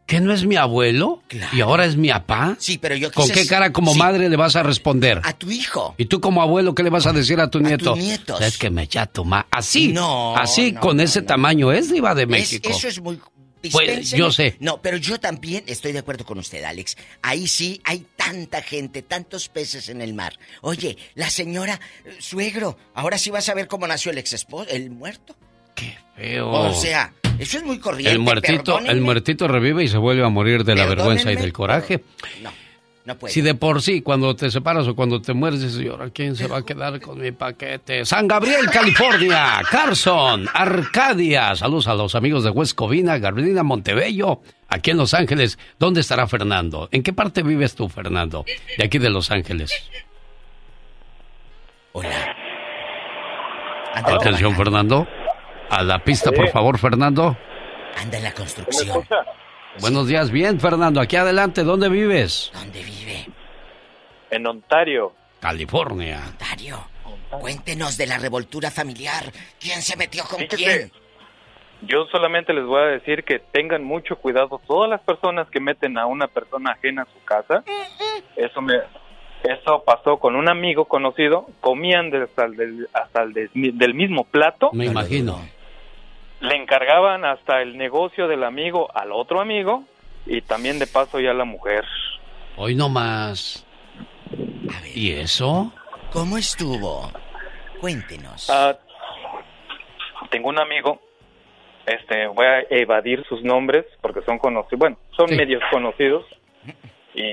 ¿que 0.07 0.21
no 0.21 0.33
es 0.33 0.45
mi 0.45 0.57
abuelo? 0.57 1.23
¿Y 1.53 1.61
ahora 1.61 1.85
es 1.85 1.97
mi 1.97 2.11
papá? 2.11 2.57
Sí, 2.59 2.79
pero 2.79 2.97
yo 2.97 3.13
¿Con 3.13 3.29
qué 3.29 3.47
cara 3.47 3.73
como 3.73 3.95
madre 3.95 4.29
le 4.29 4.37
vas 4.37 4.57
a 4.57 4.63
responder? 4.63 5.21
A 5.25 5.33
tu 5.33 5.51
hijo. 5.51 5.95
¿Y 5.99 6.07
tú 6.07 6.21
como 6.21 6.43
abuelo 6.43 6.75
qué 6.75 6.83
le 6.83 6.91
vas 6.91 7.07
a 7.07 7.13
decir 7.13 7.41
a 7.41 7.51
tu 7.51 7.59
a 7.59 7.63
nieto? 7.63 7.95
Tus 7.95 8.03
nietos. 8.03 8.41
Es 8.41 8.59
que 8.59 8.71
me 8.71 8.83
echa 8.83 9.07
tu 9.07 9.25
ma. 9.25 9.47
Así. 9.51 9.89
No. 9.89 10.37
Así, 10.37 10.73
con 10.73 11.01
ese 11.01 11.23
tamaño 11.23 11.73
es 11.73 11.93
Diva 11.93 12.15
de 12.15 12.27
México. 12.27 12.71
eso 12.71 12.89
es 12.89 13.01
muy 13.01 13.19
pues 13.71 14.11
yo 14.11 14.31
sé. 14.31 14.57
No, 14.61 14.81
pero 14.81 14.97
yo 14.97 15.21
también 15.21 15.65
estoy 15.67 15.93
de 15.93 15.99
acuerdo 15.99 16.25
con 16.25 16.39
usted, 16.39 16.65
Alex. 16.65 16.97
Ahí 17.23 17.47
sí 17.47 17.81
hay 17.85 18.07
tanta 18.17 18.63
gente, 18.63 19.03
tantos 19.03 19.49
peces 19.49 19.89
en 19.89 20.01
el 20.01 20.15
mar. 20.15 20.39
Oye, 20.63 20.97
la 21.15 21.29
señora, 21.29 21.79
eh, 22.05 22.17
suegro, 22.21 22.79
ahora 22.95 23.19
sí 23.19 23.31
vas 23.31 23.49
a 23.49 23.55
ver 23.55 23.69
cómo 23.69 23.87
nació 23.87 24.13
el 24.13 24.19
ex 24.19 24.33
esposo, 24.33 24.71
el 24.71 24.91
muerto. 24.91 25.37
Qué 25.75 25.97
feo. 26.17 26.51
O 26.51 26.75
sea, 26.75 27.13
eso 27.41 27.57
es 27.57 27.65
muy 27.65 27.79
corriente. 27.79 28.13
El 28.13 28.19
muertito, 28.19 28.79
el 28.79 29.01
muertito 29.01 29.49
revive 29.49 29.83
y 29.83 29.89
se 29.89 29.97
vuelve 29.97 30.23
a 30.23 30.29
morir 30.29 30.63
de 30.63 30.75
la 30.75 30.85
vergüenza 30.85 31.33
y 31.33 31.37
del 31.37 31.53
coraje. 31.55 32.05
No. 32.43 32.53
No 33.07 33.17
puede. 33.17 33.33
Si 33.33 33.41
de 33.41 33.55
por 33.55 33.81
sí, 33.81 34.03
cuando 34.03 34.37
te 34.37 34.51
separas 34.51 34.87
o 34.87 34.95
cuando 34.95 35.23
te 35.23 35.33
mueres, 35.33 35.63
dices, 35.63 35.81
¿y 35.81 36.11
quién 36.11 36.37
se 36.37 36.47
va 36.47 36.59
a 36.59 36.63
quedar 36.67 37.01
con 37.01 37.19
mi 37.19 37.33
paquete? 37.33 38.05
San 38.05 38.29
Gabriel, 38.29 38.69
California, 38.71 39.63
Carson, 39.71 40.47
Arcadia. 40.53 41.57
Saludos 41.57 41.89
a 41.89 41.95
los 41.95 42.15
amigos 42.15 42.45
de 42.45 42.51
West 42.51 42.75
Covina, 42.75 43.17
Gardena, 43.17 43.63
Montebello, 43.63 44.43
aquí 44.69 44.91
en 44.91 44.99
Los 44.99 45.15
Ángeles. 45.15 45.59
¿Dónde 45.79 46.03
estará 46.03 46.27
Fernando? 46.27 46.91
¿En 46.93 47.03
qué 47.03 47.15
parte 47.15 47.43
vives 47.43 47.75
tú, 47.75 47.89
Fernando? 47.89 48.45
De 48.77 48.85
aquí 48.85 48.99
de 48.99 49.09
Los 49.09 49.31
Ángeles. 49.31 49.73
Hola. 51.93 52.37
Atención, 53.95 54.55
Fernando. 54.55 55.09
A 55.71 55.85
la 55.85 56.03
pista, 56.03 56.33
por 56.33 56.49
favor, 56.49 56.79
Fernando. 56.79 57.37
Anda 57.97 58.19
en 58.19 58.25
la 58.25 58.33
construcción. 58.33 59.07
Buenos 59.81 60.09
días, 60.09 60.33
bien, 60.33 60.59
Fernando. 60.59 61.01
Aquí 61.01 61.15
adelante, 61.15 61.63
¿dónde 61.63 61.89
vives? 61.89 62.51
¿Dónde 62.53 62.83
vive? 62.83 63.27
En 64.31 64.49
Ontario. 64.49 65.13
California. 65.39 66.23
Ontario. 66.27 66.77
Cuéntenos 67.31 67.97
de 67.97 68.09
la 68.09 68.19
revoltura 68.19 68.73
familiar. 68.73 69.27
¿Quién 69.61 69.81
se 69.81 69.97
metió 69.97 70.25
con 70.25 70.45
quién? 70.47 70.91
Yo 71.83 72.05
solamente 72.11 72.53
les 72.53 72.65
voy 72.65 72.83
a 72.83 72.87
decir 72.87 73.23
que 73.23 73.39
tengan 73.39 73.85
mucho 73.85 74.17
cuidado 74.17 74.61
todas 74.67 74.91
las 74.91 75.01
personas 75.03 75.49
que 75.51 75.61
meten 75.61 75.97
a 75.99 76.07
una 76.07 76.27
persona 76.27 76.73
ajena 76.73 77.03
a 77.03 77.07
su 77.07 77.25
casa. 77.25 77.63
Eso 78.37 78.61
me 78.61 78.75
eso 79.45 79.85
pasó 79.87 80.19
con 80.19 80.35
un 80.35 80.51
amigo 80.51 80.87
conocido, 80.87 81.47
comían 81.61 82.13
hasta 82.15 82.45
el, 82.45 82.89
hasta 82.93 83.23
el 83.23 83.51
del 83.55 83.95
mismo 83.95 84.25
plato. 84.25 84.71
Me 84.73 84.87
imagino 84.87 85.41
le 86.41 86.57
encargaban 86.57 87.25
hasta 87.25 87.63
el 87.63 87.77
negocio 87.77 88.27
del 88.27 88.45
amigo 88.45 88.89
al 88.95 89.13
otro 89.13 89.41
amigo 89.41 89.85
y 90.27 90.41
también 90.43 90.79
de 90.79 90.87
paso 90.87 91.21
ya 91.21 91.31
a 91.31 91.35
la 91.35 91.45
mujer. 91.45 91.85
Hoy 92.57 92.75
no 92.75 92.89
más. 92.89 93.67
¿Y 94.95 95.13
eso? 95.13 95.73
¿Cómo 96.13 96.39
estuvo? 96.39 97.11
Cuéntenos. 97.81 98.49
Ah, 98.51 98.77
tengo 100.31 100.49
un 100.49 100.59
amigo, 100.59 101.01
este, 101.87 102.27
voy 102.29 102.47
a 102.47 102.61
evadir 102.71 103.25
sus 103.29 103.43
nombres 103.43 103.85
porque 104.01 104.23
son 104.23 104.39
conocidos, 104.39 104.79
bueno, 104.79 104.99
son 105.17 105.35
medios 105.37 105.63
conocidos. 105.71 106.25
Y 107.15 107.25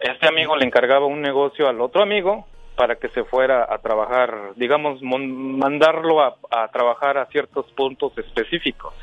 este 0.00 0.26
amigo 0.26 0.56
le 0.56 0.66
encargaba 0.66 1.06
un 1.06 1.22
negocio 1.22 1.68
al 1.68 1.80
otro 1.80 2.02
amigo 2.02 2.46
para 2.76 2.96
que 2.96 3.08
se 3.08 3.24
fuera 3.24 3.66
a 3.68 3.78
trabajar, 3.78 4.54
digamos, 4.56 5.02
mandarlo 5.02 6.22
a, 6.22 6.36
trabajar 6.72 7.18
a 7.18 7.26
ciertos 7.26 7.66
puntos 7.72 8.16
específicos. 8.16 8.94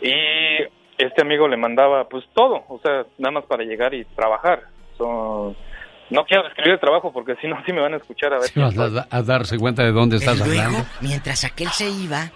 Y 0.00 0.12
este 0.98 1.22
amigo 1.22 1.48
le 1.48 1.56
mandaba 1.56 2.08
pues 2.08 2.24
todo, 2.34 2.64
o 2.68 2.80
sea, 2.82 3.04
nada 3.18 3.32
más 3.32 3.44
para 3.44 3.64
llegar 3.64 3.94
y 3.94 4.04
trabajar. 4.04 4.64
no 4.98 6.24
quiero 6.26 6.44
describir 6.44 6.74
el 6.74 6.80
trabajo 6.80 7.12
porque 7.12 7.36
si 7.36 7.46
no, 7.46 7.56
sí 7.64 7.72
me 7.72 7.80
van 7.80 7.94
a 7.94 7.96
escuchar 7.98 8.32
a 8.34 8.38
ver. 8.38 8.50
a, 9.10 9.22
darse 9.22 9.58
cuenta 9.58 9.84
de 9.84 9.92
dónde 9.92 10.16
estás 10.16 10.40
hablando. 10.40 10.78
Mientras 11.00 11.44
aquel 11.44 11.68
se 11.68 11.88
iba. 11.88 12.30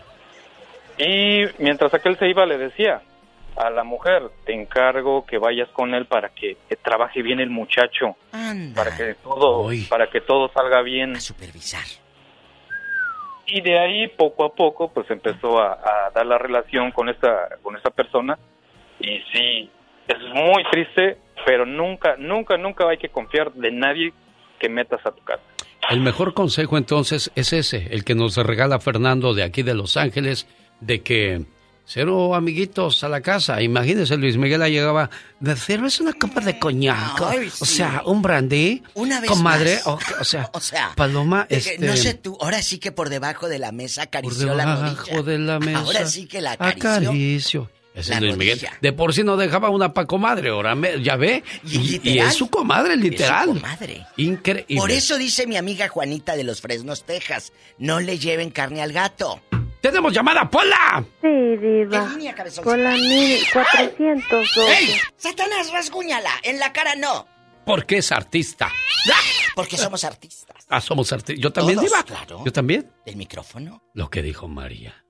Y 0.98 1.44
mientras 1.58 1.94
aquel 1.94 2.16
se 2.18 2.28
iba 2.28 2.44
le 2.46 2.58
decía, 2.58 3.02
a 3.58 3.70
la 3.70 3.82
mujer, 3.82 4.30
te 4.44 4.54
encargo 4.54 5.26
que 5.26 5.38
vayas 5.38 5.68
con 5.70 5.94
él 5.94 6.06
para 6.06 6.28
que, 6.30 6.56
trabaje 6.82 7.22
bien 7.22 7.40
el 7.40 7.50
muchacho, 7.50 8.16
para 8.74 8.96
que 8.96 9.14
todo, 9.22 9.68
para 9.88 10.08
que 10.08 10.20
todo 10.20 10.50
salga 10.52 10.82
bien. 10.82 11.16
A 11.16 11.20
supervisar. 11.20 11.84
Y 13.46 13.60
de 13.62 13.78
ahí 13.78 14.08
poco 14.08 14.44
a 14.44 14.54
poco, 14.54 14.92
pues 14.92 15.10
empezó 15.10 15.60
a, 15.60 16.10
dar 16.14 16.26
la 16.26 16.38
relación 16.38 16.92
con 16.92 17.08
esta, 17.08 17.56
con 17.62 17.76
esta 17.76 17.90
persona. 17.90 18.38
Y 19.00 19.18
sí, 19.32 19.70
es 20.06 20.18
muy 20.34 20.62
triste, 20.70 21.18
pero 21.46 21.66
nunca, 21.66 22.16
nunca, 22.18 22.56
nunca 22.56 22.88
hay 22.88 22.98
que 22.98 23.08
confiar 23.08 23.52
de 23.52 23.72
nadie 23.72 24.12
que 24.58 24.68
metas 24.68 25.04
a 25.04 25.10
tu 25.12 25.22
casa. 25.24 25.42
El 25.90 26.00
mejor 26.00 26.34
consejo 26.34 26.76
entonces 26.76 27.30
es 27.34 27.52
ese, 27.52 27.88
el 27.90 28.04
que 28.04 28.14
nos 28.14 28.36
regala 28.36 28.78
Fernando 28.78 29.32
de 29.32 29.42
aquí 29.42 29.62
de 29.62 29.74
Los 29.74 29.96
Ángeles, 29.96 30.46
de 30.80 31.02
que 31.02 31.46
Cero 31.90 32.34
amiguitos 32.34 33.02
a 33.02 33.08
la 33.08 33.22
casa. 33.22 33.62
Imagínese, 33.62 34.18
Luis 34.18 34.36
Miguel 34.36 34.60
llegaba 34.70 35.08
de 35.40 35.56
cero 35.56 35.86
es 35.86 36.00
una 36.00 36.12
copa 36.12 36.42
de 36.42 36.58
coñac. 36.58 37.18
O 37.60 37.64
sea, 37.64 38.02
un 38.04 38.20
brandy. 38.20 38.82
Una 38.92 39.20
vez 39.20 39.30
Comadre, 39.30 39.80
o, 39.86 39.98
o 40.20 40.24
sea, 40.24 40.50
O 40.52 40.60
sea, 40.60 40.92
Paloma, 40.94 41.46
de 41.48 41.60
que, 41.62 41.70
este... 41.74 41.86
no 41.86 41.96
sé 41.96 42.12
tú, 42.12 42.36
ahora 42.42 42.60
sí 42.60 42.78
que 42.78 42.92
por 42.92 43.08
debajo 43.08 43.48
de 43.48 43.58
la 43.58 43.72
mesa 43.72 44.02
por 44.02 44.08
acarició 44.08 44.54
la 44.54 44.66
debajo 44.66 45.06
rodilla. 45.06 45.22
de 45.22 45.38
la 45.38 45.58
mesa. 45.60 45.78
Ahora 45.78 46.06
sí 46.06 46.26
que 46.26 46.42
la 46.42 46.52
acarició. 46.52 46.90
Acaricio. 46.90 47.70
Ese 47.94 48.12
La 48.14 48.20
Luis 48.20 48.36
Miguel. 48.36 48.60
De 48.82 48.92
por 48.92 49.12
sí 49.14 49.24
no 49.24 49.36
dejaba 49.38 49.70
una 49.70 49.92
pa' 49.94 50.04
comadre, 50.06 50.50
ahora 50.50 50.74
me- 50.74 51.02
ya 51.02 51.16
ve. 51.16 51.42
Y 51.64 51.78
Y, 51.78 51.78
y 51.78 51.88
literal. 51.98 52.28
es 52.28 52.34
su 52.34 52.48
comadre, 52.50 52.96
literal. 52.96 53.48
Es 53.48 53.54
su 53.56 53.60
comadre. 53.62 54.06
Increíble. 54.18 54.76
Por 54.76 54.90
eso 54.90 55.16
dice 55.16 55.46
mi 55.46 55.56
amiga 55.56 55.88
Juanita 55.88 56.36
de 56.36 56.44
los 56.44 56.60
Fresnos, 56.60 57.04
Texas, 57.04 57.52
no 57.78 57.98
le 57.98 58.18
lleven 58.18 58.50
carne 58.50 58.82
al 58.82 58.92
gato. 58.92 59.40
¡Tenemos 59.80 60.12
llamada, 60.12 60.48
Pola! 60.50 61.04
Sí, 61.22 61.56
diva. 61.56 62.08
línea, 62.08 62.34
cabezón? 62.34 62.64
Por 62.64 62.78
la 62.78 62.90
1412. 62.92 64.60
¡Ey! 64.78 64.94
¡Satanás, 65.16 65.70
rasguñala! 65.72 66.30
En 66.42 66.58
la 66.58 66.72
cara 66.72 66.94
no. 66.96 67.26
Porque 67.64 67.98
es 67.98 68.10
artista. 68.12 68.72
Porque 69.54 69.76
somos 69.76 70.02
artistas. 70.04 70.64
Ah, 70.68 70.80
somos 70.80 71.12
artistas. 71.12 71.42
Yo 71.42 71.52
también, 71.52 71.76
Todos, 71.78 71.90
Diva. 71.90 72.02
claro. 72.02 72.42
Yo 72.44 72.52
también. 72.52 72.90
¿Del 73.04 73.16
micrófono? 73.16 73.82
Lo 73.94 74.08
que 74.10 74.22
dijo 74.22 74.48
María. 74.48 75.04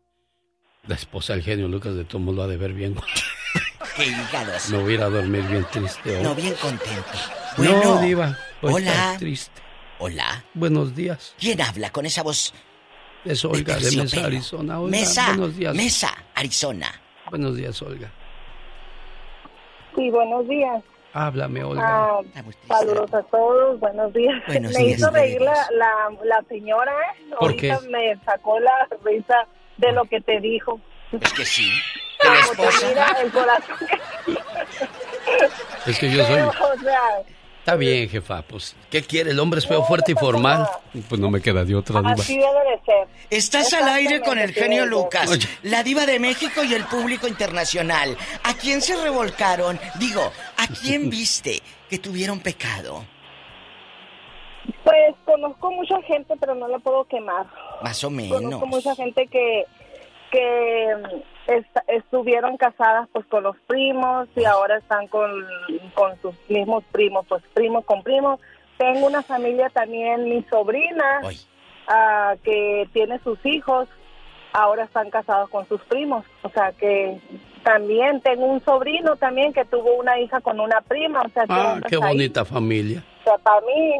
La 0.86 0.94
esposa 0.96 1.34
del 1.34 1.42
genio 1.42 1.68
Lucas 1.68 1.94
de 1.94 2.04
todo 2.04 2.20
lo 2.32 2.42
ha 2.42 2.46
de 2.46 2.56
ver 2.56 2.72
bien. 2.72 2.96
¡Qué 3.96 4.06
hígados! 4.06 4.70
Me 4.70 4.78
hubiera 4.82 5.06
a 5.06 5.10
dormir 5.10 5.42
bien 5.44 5.66
triste 5.70 6.16
hoy. 6.16 6.22
No, 6.22 6.34
bien 6.34 6.54
contento. 6.54 7.04
No, 7.58 8.00
Diva. 8.00 8.36
Hoy 8.62 8.74
hola. 8.74 9.16
triste. 9.18 9.60
Hola. 9.98 10.44
Buenos 10.54 10.94
días. 10.94 11.34
¿Quién 11.38 11.60
habla 11.60 11.90
con 11.90 12.06
esa 12.06 12.22
voz? 12.22 12.54
Es 13.24 13.44
Olga 13.44 13.74
de, 13.74 13.80
terciopelo? 13.80 14.04
Mesa, 14.04 14.26
Arizona. 14.26 14.80
Olga, 14.80 14.90
Mesa, 14.90 15.26
buenos 15.28 15.56
días. 15.56 15.74
Mesa, 15.74 16.14
Arizona. 16.34 17.00
Buenos 17.30 17.56
días, 17.56 17.82
Olga. 17.82 18.10
Sí, 19.94 20.10
buenos 20.10 20.48
días. 20.48 20.82
Háblame, 21.12 21.64
Olga. 21.64 21.84
Ah, 21.84 22.20
saludos 22.68 23.12
a 23.12 23.22
todos, 23.24 23.80
buenos 23.80 24.12
días. 24.12 24.34
Buenos 24.46 24.72
me 24.72 24.84
días, 24.84 24.98
hizo 24.98 25.10
de 25.10 25.20
reír 25.20 25.40
la, 25.40 25.66
la, 25.72 25.92
la 26.24 26.42
señora, 26.48 26.92
¿eh? 26.92 27.24
¿Por 27.38 27.50
Ahorita 27.50 27.80
qué? 27.80 27.88
me 27.88 28.16
sacó 28.24 28.60
la 28.60 28.88
risa 29.04 29.46
de 29.78 29.92
lo 29.92 30.04
que 30.04 30.20
te 30.20 30.38
dijo. 30.40 30.80
Es 31.20 31.32
que 31.32 31.44
sí. 31.44 31.70
Como 32.22 32.34
te 32.34 32.40
esposa. 32.68 32.88
mira 32.88 33.06
el 33.22 33.30
corazón. 33.32 33.76
Es 35.86 35.98
que 35.98 36.10
yo 36.10 36.24
soy... 36.24 36.34
Pero, 36.34 36.48
o 36.48 36.78
sea, 36.80 37.00
Está 37.68 37.76
bien, 37.76 38.08
jefa. 38.08 38.40
Pues, 38.40 38.74
¿qué 38.90 39.02
quiere? 39.02 39.32
El 39.32 39.38
hombre 39.40 39.58
es 39.58 39.66
feo, 39.66 39.84
fuerte 39.84 40.12
y 40.12 40.14
formal. 40.14 40.66
Pues 41.06 41.20
no 41.20 41.28
me 41.28 41.42
queda 41.42 41.66
de 41.66 41.74
otra, 41.74 42.00
Diva. 42.00 42.12
así 42.14 42.38
debe 42.38 42.48
de 42.70 42.80
ser. 42.86 43.06
Estás 43.28 43.74
al 43.74 43.86
aire 43.88 44.22
con 44.22 44.38
el 44.38 44.54
genio 44.54 44.86
Lucas, 44.86 45.28
Oye. 45.30 45.46
la 45.64 45.82
diva 45.82 46.06
de 46.06 46.18
México 46.18 46.64
y 46.64 46.72
el 46.72 46.84
público 46.84 47.28
internacional. 47.28 48.16
¿A 48.42 48.54
quién 48.54 48.80
se 48.80 48.96
revolcaron? 48.96 49.78
Digo, 50.00 50.32
¿a 50.56 50.66
quién 50.80 51.10
viste 51.10 51.60
que 51.90 51.98
tuvieron 51.98 52.40
pecado? 52.40 53.04
Pues 54.82 55.14
conozco 55.26 55.70
mucha 55.70 56.00
gente, 56.06 56.36
pero 56.40 56.54
no 56.54 56.68
la 56.68 56.78
puedo 56.78 57.04
quemar. 57.04 57.44
Más 57.82 58.02
o 58.02 58.08
Conozco 58.08 58.40
menos. 58.40 58.62
mucha 58.66 58.94
gente 58.94 59.26
que 59.26 59.64
que 60.30 60.94
est- 61.48 61.78
estuvieron 61.88 62.56
casadas 62.56 63.08
pues 63.12 63.26
con 63.26 63.42
los 63.42 63.56
primos 63.66 64.28
y 64.36 64.44
ahora 64.44 64.76
están 64.78 65.06
con, 65.08 65.30
con 65.94 66.16
sus 66.22 66.34
mismos 66.48 66.84
primos, 66.92 67.26
pues 67.28 67.42
primos 67.54 67.84
con 67.84 68.02
primos. 68.02 68.40
Tengo 68.76 69.06
una 69.06 69.22
familia 69.22 69.68
también, 69.70 70.24
mi 70.28 70.42
sobrina, 70.44 71.20
ah, 71.88 72.34
que 72.44 72.88
tiene 72.92 73.18
sus 73.20 73.44
hijos, 73.44 73.88
ahora 74.52 74.84
están 74.84 75.10
casados 75.10 75.50
con 75.50 75.66
sus 75.66 75.80
primos. 75.82 76.24
O 76.42 76.48
sea 76.50 76.72
que 76.72 77.18
también 77.64 78.20
tengo 78.20 78.46
un 78.46 78.60
sobrino 78.64 79.16
también 79.16 79.52
que 79.52 79.64
tuvo 79.64 79.96
una 79.96 80.18
hija 80.20 80.40
con 80.40 80.60
una 80.60 80.80
prima. 80.82 81.22
O 81.22 81.28
sea 81.30 81.44
que 81.44 81.52
Ah, 81.52 81.80
qué 81.88 81.96
ahí. 81.96 82.00
bonita 82.02 82.44
familia. 82.44 83.02
O 83.20 83.24
sea, 83.24 83.38
para 83.38 83.60
mí, 83.62 83.94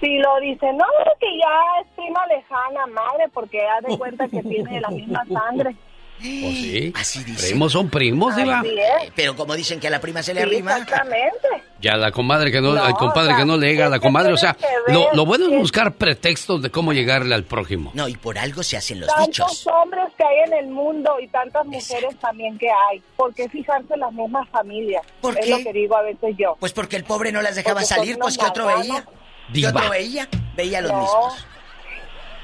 si 0.00 0.18
lo 0.18 0.40
dicen, 0.40 0.76
no, 0.78 0.84
que 1.20 1.26
ya 1.38 1.80
es 1.82 1.86
prima 1.94 2.26
lejana, 2.26 2.86
madre, 2.86 3.28
porque 3.34 3.66
haz 3.66 3.82
de 3.84 3.98
cuenta 3.98 4.28
que 4.28 4.42
tiene 4.42 4.80
la 4.80 4.88
misma 4.88 5.24
sangre. 5.26 5.76
Pues 6.18 6.54
sí. 6.54 6.92
Así 6.96 7.24
dice. 7.24 7.48
Primos 7.48 7.72
son 7.72 7.90
primos, 7.90 8.34
Diva. 8.36 8.62
Es. 8.64 9.12
Pero 9.14 9.36
como 9.36 9.54
dicen 9.54 9.78
que 9.80 9.88
a 9.88 9.90
la 9.90 10.00
prima 10.00 10.22
se 10.22 10.32
le 10.34 10.40
Sí, 10.42 10.46
arrima. 10.46 10.78
exactamente. 10.78 11.48
Ya 11.80 11.94
la 11.96 12.10
comadre 12.10 12.50
que 12.50 12.60
no, 12.62 12.72
No, 12.72 12.82
al 12.82 12.94
compadre 12.94 13.28
o 13.28 13.30
sea, 13.32 13.36
que 13.36 13.44
no 13.44 13.58
le 13.58 13.66
llega 13.68 13.86
a 13.86 13.88
la 13.90 13.96
que 13.98 14.02
comadre, 14.02 14.32
o 14.32 14.36
sea, 14.38 14.54
que 14.54 14.92
lo, 14.92 15.12
lo 15.12 15.26
bueno 15.26 15.44
es 15.44 15.50
que- 15.50 15.58
buscar 15.58 15.92
pretextos 15.92 16.62
de 16.62 16.70
cómo 16.70 16.94
llegarle 16.94 17.34
al 17.34 17.44
prójimo. 17.44 17.90
No, 17.94 18.08
y 18.08 18.16
por 18.16 18.38
algo 18.38 18.62
se 18.62 18.78
hacen 18.78 19.00
los 19.00 19.08
Tantos 19.10 19.26
dichos. 19.26 19.66
hombres 19.66 20.06
que 20.16 20.24
hay 20.24 20.38
en 20.46 20.54
el 20.54 20.68
mundo 20.68 21.20
y 21.20 21.28
tantas 21.28 21.66
mujeres 21.66 22.16
también 22.18 22.56
que 22.56 22.68
hay. 22.70 23.02
¿Por 23.16 23.34
qué 23.34 23.46
fijarse 23.50 23.92
en 23.92 24.00
las 24.00 24.12
mismas 24.12 24.48
familias? 24.48 25.02
¿Por 25.20 25.38
es 25.38 25.44
qué? 25.44 25.50
lo 25.50 25.58
que 25.58 25.72
digo 25.74 25.96
a 25.96 26.02
veces 26.02 26.34
yo. 26.38 26.56
Pues 26.58 26.72
porque 26.72 26.96
el 26.96 27.04
pobre 27.04 27.30
no 27.30 27.42
las 27.42 27.54
dejaba 27.56 27.80
Porque 27.80 27.94
salir, 27.94 28.18
pues 28.18 28.38
¿qué 28.38 28.46
otro 28.46 28.66
veía? 28.66 29.04
¿Qué 29.04 29.52
Diva. 29.52 29.70
otro 29.70 29.90
veía? 29.90 30.28
Veía 30.56 30.80
los 30.80 30.92
No. 30.92 31.00
mismos. 31.02 31.46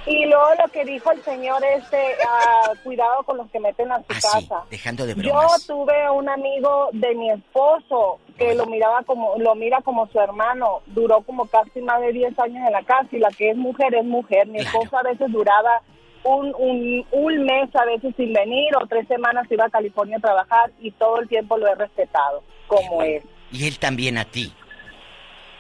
Y 0.07 0.27
luego 0.27 0.47
lo 0.61 0.73
que 0.73 0.85
dijo 0.85 1.13
el 1.13 1.23
señor 1.23 1.63
este, 1.65 1.97
ah, 2.29 2.73
cuidado 2.83 3.23
con 3.25 3.37
los 3.37 3.51
que 3.51 3.61
meten 3.61 3.93
a 3.93 3.99
su 3.99 4.09
casa. 4.09 4.65
Dejando 4.71 5.07
de 5.07 5.15
Yo 5.15 5.47
tuve 5.67 6.11
un 6.11 6.29
amigo 6.29 6.89
de 6.93 7.15
mi 7.15 7.31
esposo 7.31 8.19
que 8.37 8.55
lo 8.55 8.67
miraba 8.67 9.03
como 9.05 9.35
lo 9.39 9.55
mira 9.55 9.81
como 9.83 10.09
su 10.09 10.19
hermano. 10.19 10.81
Duró 10.87 11.23
como 11.23 11.47
casi 11.47 11.81
más 11.81 12.01
de 12.01 12.13
10 12.13 12.39
años 12.41 12.67
en 12.67 12.73
la 12.73 12.83
casa 12.83 13.09
y 13.13 13.19
la 13.19 13.31
que 13.31 13.51
es 13.51 13.57
mujer 13.57 13.95
es 13.95 14.05
mujer. 14.05 14.49
Mi 14.49 14.59
esposo 14.59 14.99
a 14.99 15.03
veces 15.03 15.31
duraba 15.31 15.83
un, 16.25 16.53
un, 16.59 17.07
un 17.13 17.45
mes 17.45 17.75
a 17.75 17.85
veces 17.85 18.15
sin 18.17 18.33
venir 18.33 18.75
o 18.77 18.87
tres 18.87 19.07
semanas 19.09 19.47
iba 19.51 19.67
a 19.67 19.71
California 19.71 20.17
a 20.19 20.21
trabajar 20.21 20.73
y 20.81 20.91
todo 20.93 21.21
el 21.21 21.29
tiempo 21.29 21.57
lo 21.59 21.67
he 21.69 21.75
respetado 21.75 22.43
como 22.67 23.03
es. 23.03 23.23
Y 23.51 23.67
él 23.67 23.79
también 23.79 24.19
a 24.19 24.25
ti. 24.25 24.53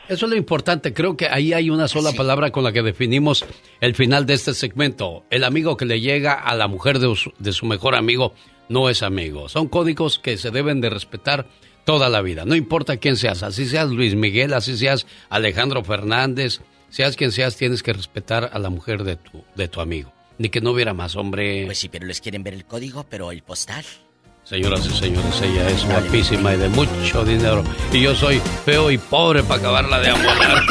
Eso 0.08 0.26
es 0.26 0.30
lo 0.30 0.36
importante. 0.36 0.92
Creo 0.92 1.16
que 1.16 1.28
ahí 1.28 1.52
hay 1.52 1.70
una 1.70 1.88
sola 1.88 2.12
palabra 2.12 2.50
con 2.50 2.64
la 2.64 2.72
que 2.72 2.82
definimos 2.82 3.44
el 3.80 3.94
final 3.94 4.26
de 4.26 4.34
este 4.34 4.52
segmento. 4.52 5.24
El 5.30 5.44
amigo 5.44 5.76
que 5.76 5.84
le 5.84 6.00
llega 6.00 6.34
a 6.34 6.54
la 6.54 6.66
mujer 6.66 6.98
de 6.98 7.14
su, 7.14 7.32
de 7.38 7.52
su 7.52 7.66
mejor 7.66 7.94
amigo 7.94 8.34
no 8.68 8.88
es 8.90 9.02
amigo. 9.02 9.48
Son 9.48 9.68
códigos 9.68 10.18
que 10.18 10.36
se 10.36 10.50
deben 10.50 10.80
de 10.80 10.90
respetar 10.90 11.46
toda 11.84 12.08
la 12.08 12.20
vida. 12.20 12.44
No 12.44 12.54
importa 12.54 12.96
quién 12.96 13.16
seas, 13.16 13.42
así 13.42 13.66
seas 13.66 13.90
Luis 13.90 14.14
Miguel, 14.14 14.54
así 14.54 14.76
seas 14.76 15.06
Alejandro 15.28 15.84
Fernández, 15.84 16.60
seas 16.90 17.16
quien 17.16 17.32
seas, 17.32 17.56
tienes 17.56 17.82
que 17.82 17.92
respetar 17.92 18.50
a 18.52 18.58
la 18.58 18.70
mujer 18.70 19.04
de 19.04 19.16
tu, 19.16 19.44
de 19.54 19.68
tu 19.68 19.80
amigo. 19.80 20.12
Ni 20.38 20.48
que 20.48 20.60
no 20.60 20.72
hubiera 20.72 20.94
más, 20.94 21.16
hombre. 21.16 21.64
Pues 21.66 21.78
sí, 21.78 21.88
pero 21.88 22.06
les 22.06 22.20
quieren 22.20 22.42
ver 22.42 22.54
el 22.54 22.64
código, 22.64 23.06
pero 23.08 23.30
el 23.30 23.42
postal. 23.42 23.84
Señoras 24.44 24.86
y 24.86 24.90
señores, 24.90 25.40
ella 25.40 25.68
es 25.68 25.86
guapísima 25.86 26.54
y 26.54 26.58
de 26.58 26.68
mucho 26.68 27.24
dinero. 27.24 27.62
Y 27.92 28.02
yo 28.02 28.14
soy 28.14 28.40
feo 28.64 28.90
y 28.90 28.98
pobre 28.98 29.42
para 29.42 29.60
acabarla 29.60 30.00
de 30.00 30.10
amolar. 30.10 30.64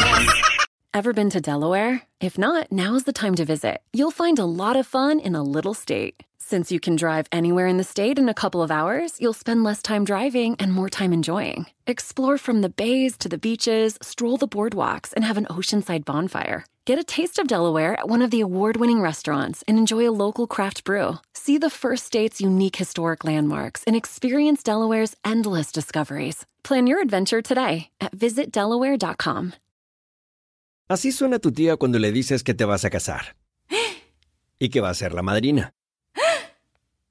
Ever 0.94 1.14
been 1.14 1.30
to 1.30 1.40
Delaware? 1.40 2.02
If 2.20 2.36
not, 2.36 2.70
now 2.70 2.94
is 2.94 3.04
the 3.04 3.12
time 3.14 3.34
to 3.36 3.44
visit. 3.46 3.80
You'll 3.94 4.10
find 4.10 4.38
a 4.38 4.44
lot 4.44 4.76
of 4.76 4.86
fun 4.86 5.18
in 5.20 5.34
a 5.34 5.42
little 5.42 5.72
state. 5.74 6.22
Since 6.52 6.70
you 6.70 6.80
can 6.80 6.96
drive 6.96 7.28
anywhere 7.32 7.66
in 7.66 7.78
the 7.78 7.82
state 7.94 8.18
in 8.18 8.28
a 8.28 8.34
couple 8.34 8.60
of 8.60 8.70
hours, 8.70 9.18
you'll 9.18 9.32
spend 9.32 9.64
less 9.64 9.80
time 9.80 10.04
driving 10.04 10.54
and 10.60 10.70
more 10.70 10.90
time 10.90 11.14
enjoying. 11.14 11.64
Explore 11.86 12.36
from 12.36 12.60
the 12.60 12.68
bays 12.68 13.16
to 13.20 13.28
the 13.30 13.38
beaches, 13.38 13.96
stroll 14.02 14.36
the 14.36 14.46
boardwalks, 14.46 15.14
and 15.14 15.24
have 15.24 15.38
an 15.38 15.46
oceanside 15.46 16.04
bonfire. 16.04 16.66
Get 16.84 16.98
a 16.98 17.04
taste 17.04 17.38
of 17.38 17.48
Delaware 17.48 17.98
at 17.98 18.06
one 18.06 18.20
of 18.20 18.30
the 18.30 18.42
award 18.42 18.76
winning 18.76 19.00
restaurants 19.00 19.64
and 19.66 19.78
enjoy 19.78 20.06
a 20.06 20.12
local 20.12 20.46
craft 20.46 20.84
brew. 20.84 21.16
See 21.32 21.56
the 21.56 21.70
first 21.70 22.04
state's 22.04 22.38
unique 22.38 22.76
historic 22.76 23.24
landmarks 23.24 23.82
and 23.86 23.96
experience 23.96 24.62
Delaware's 24.62 25.16
endless 25.24 25.72
discoveries. 25.72 26.44
Plan 26.64 26.86
your 26.86 27.00
adventure 27.00 27.40
today 27.40 27.88
at 27.98 28.14
visitdelaware.com. 28.14 29.54
Así 30.90 31.12
suena 31.12 31.38
tu 31.38 31.50
tía 31.50 31.78
cuando 31.78 31.98
le 31.98 32.12
dices 32.12 32.42
que 32.42 32.52
te 32.52 32.66
vas 32.66 32.84
a 32.84 32.90
casar. 32.90 33.36
Y 34.60 34.68
que 34.68 34.82
va 34.82 34.90
a 34.90 34.94
ser 34.94 35.14
la 35.14 35.22
madrina. 35.22 35.72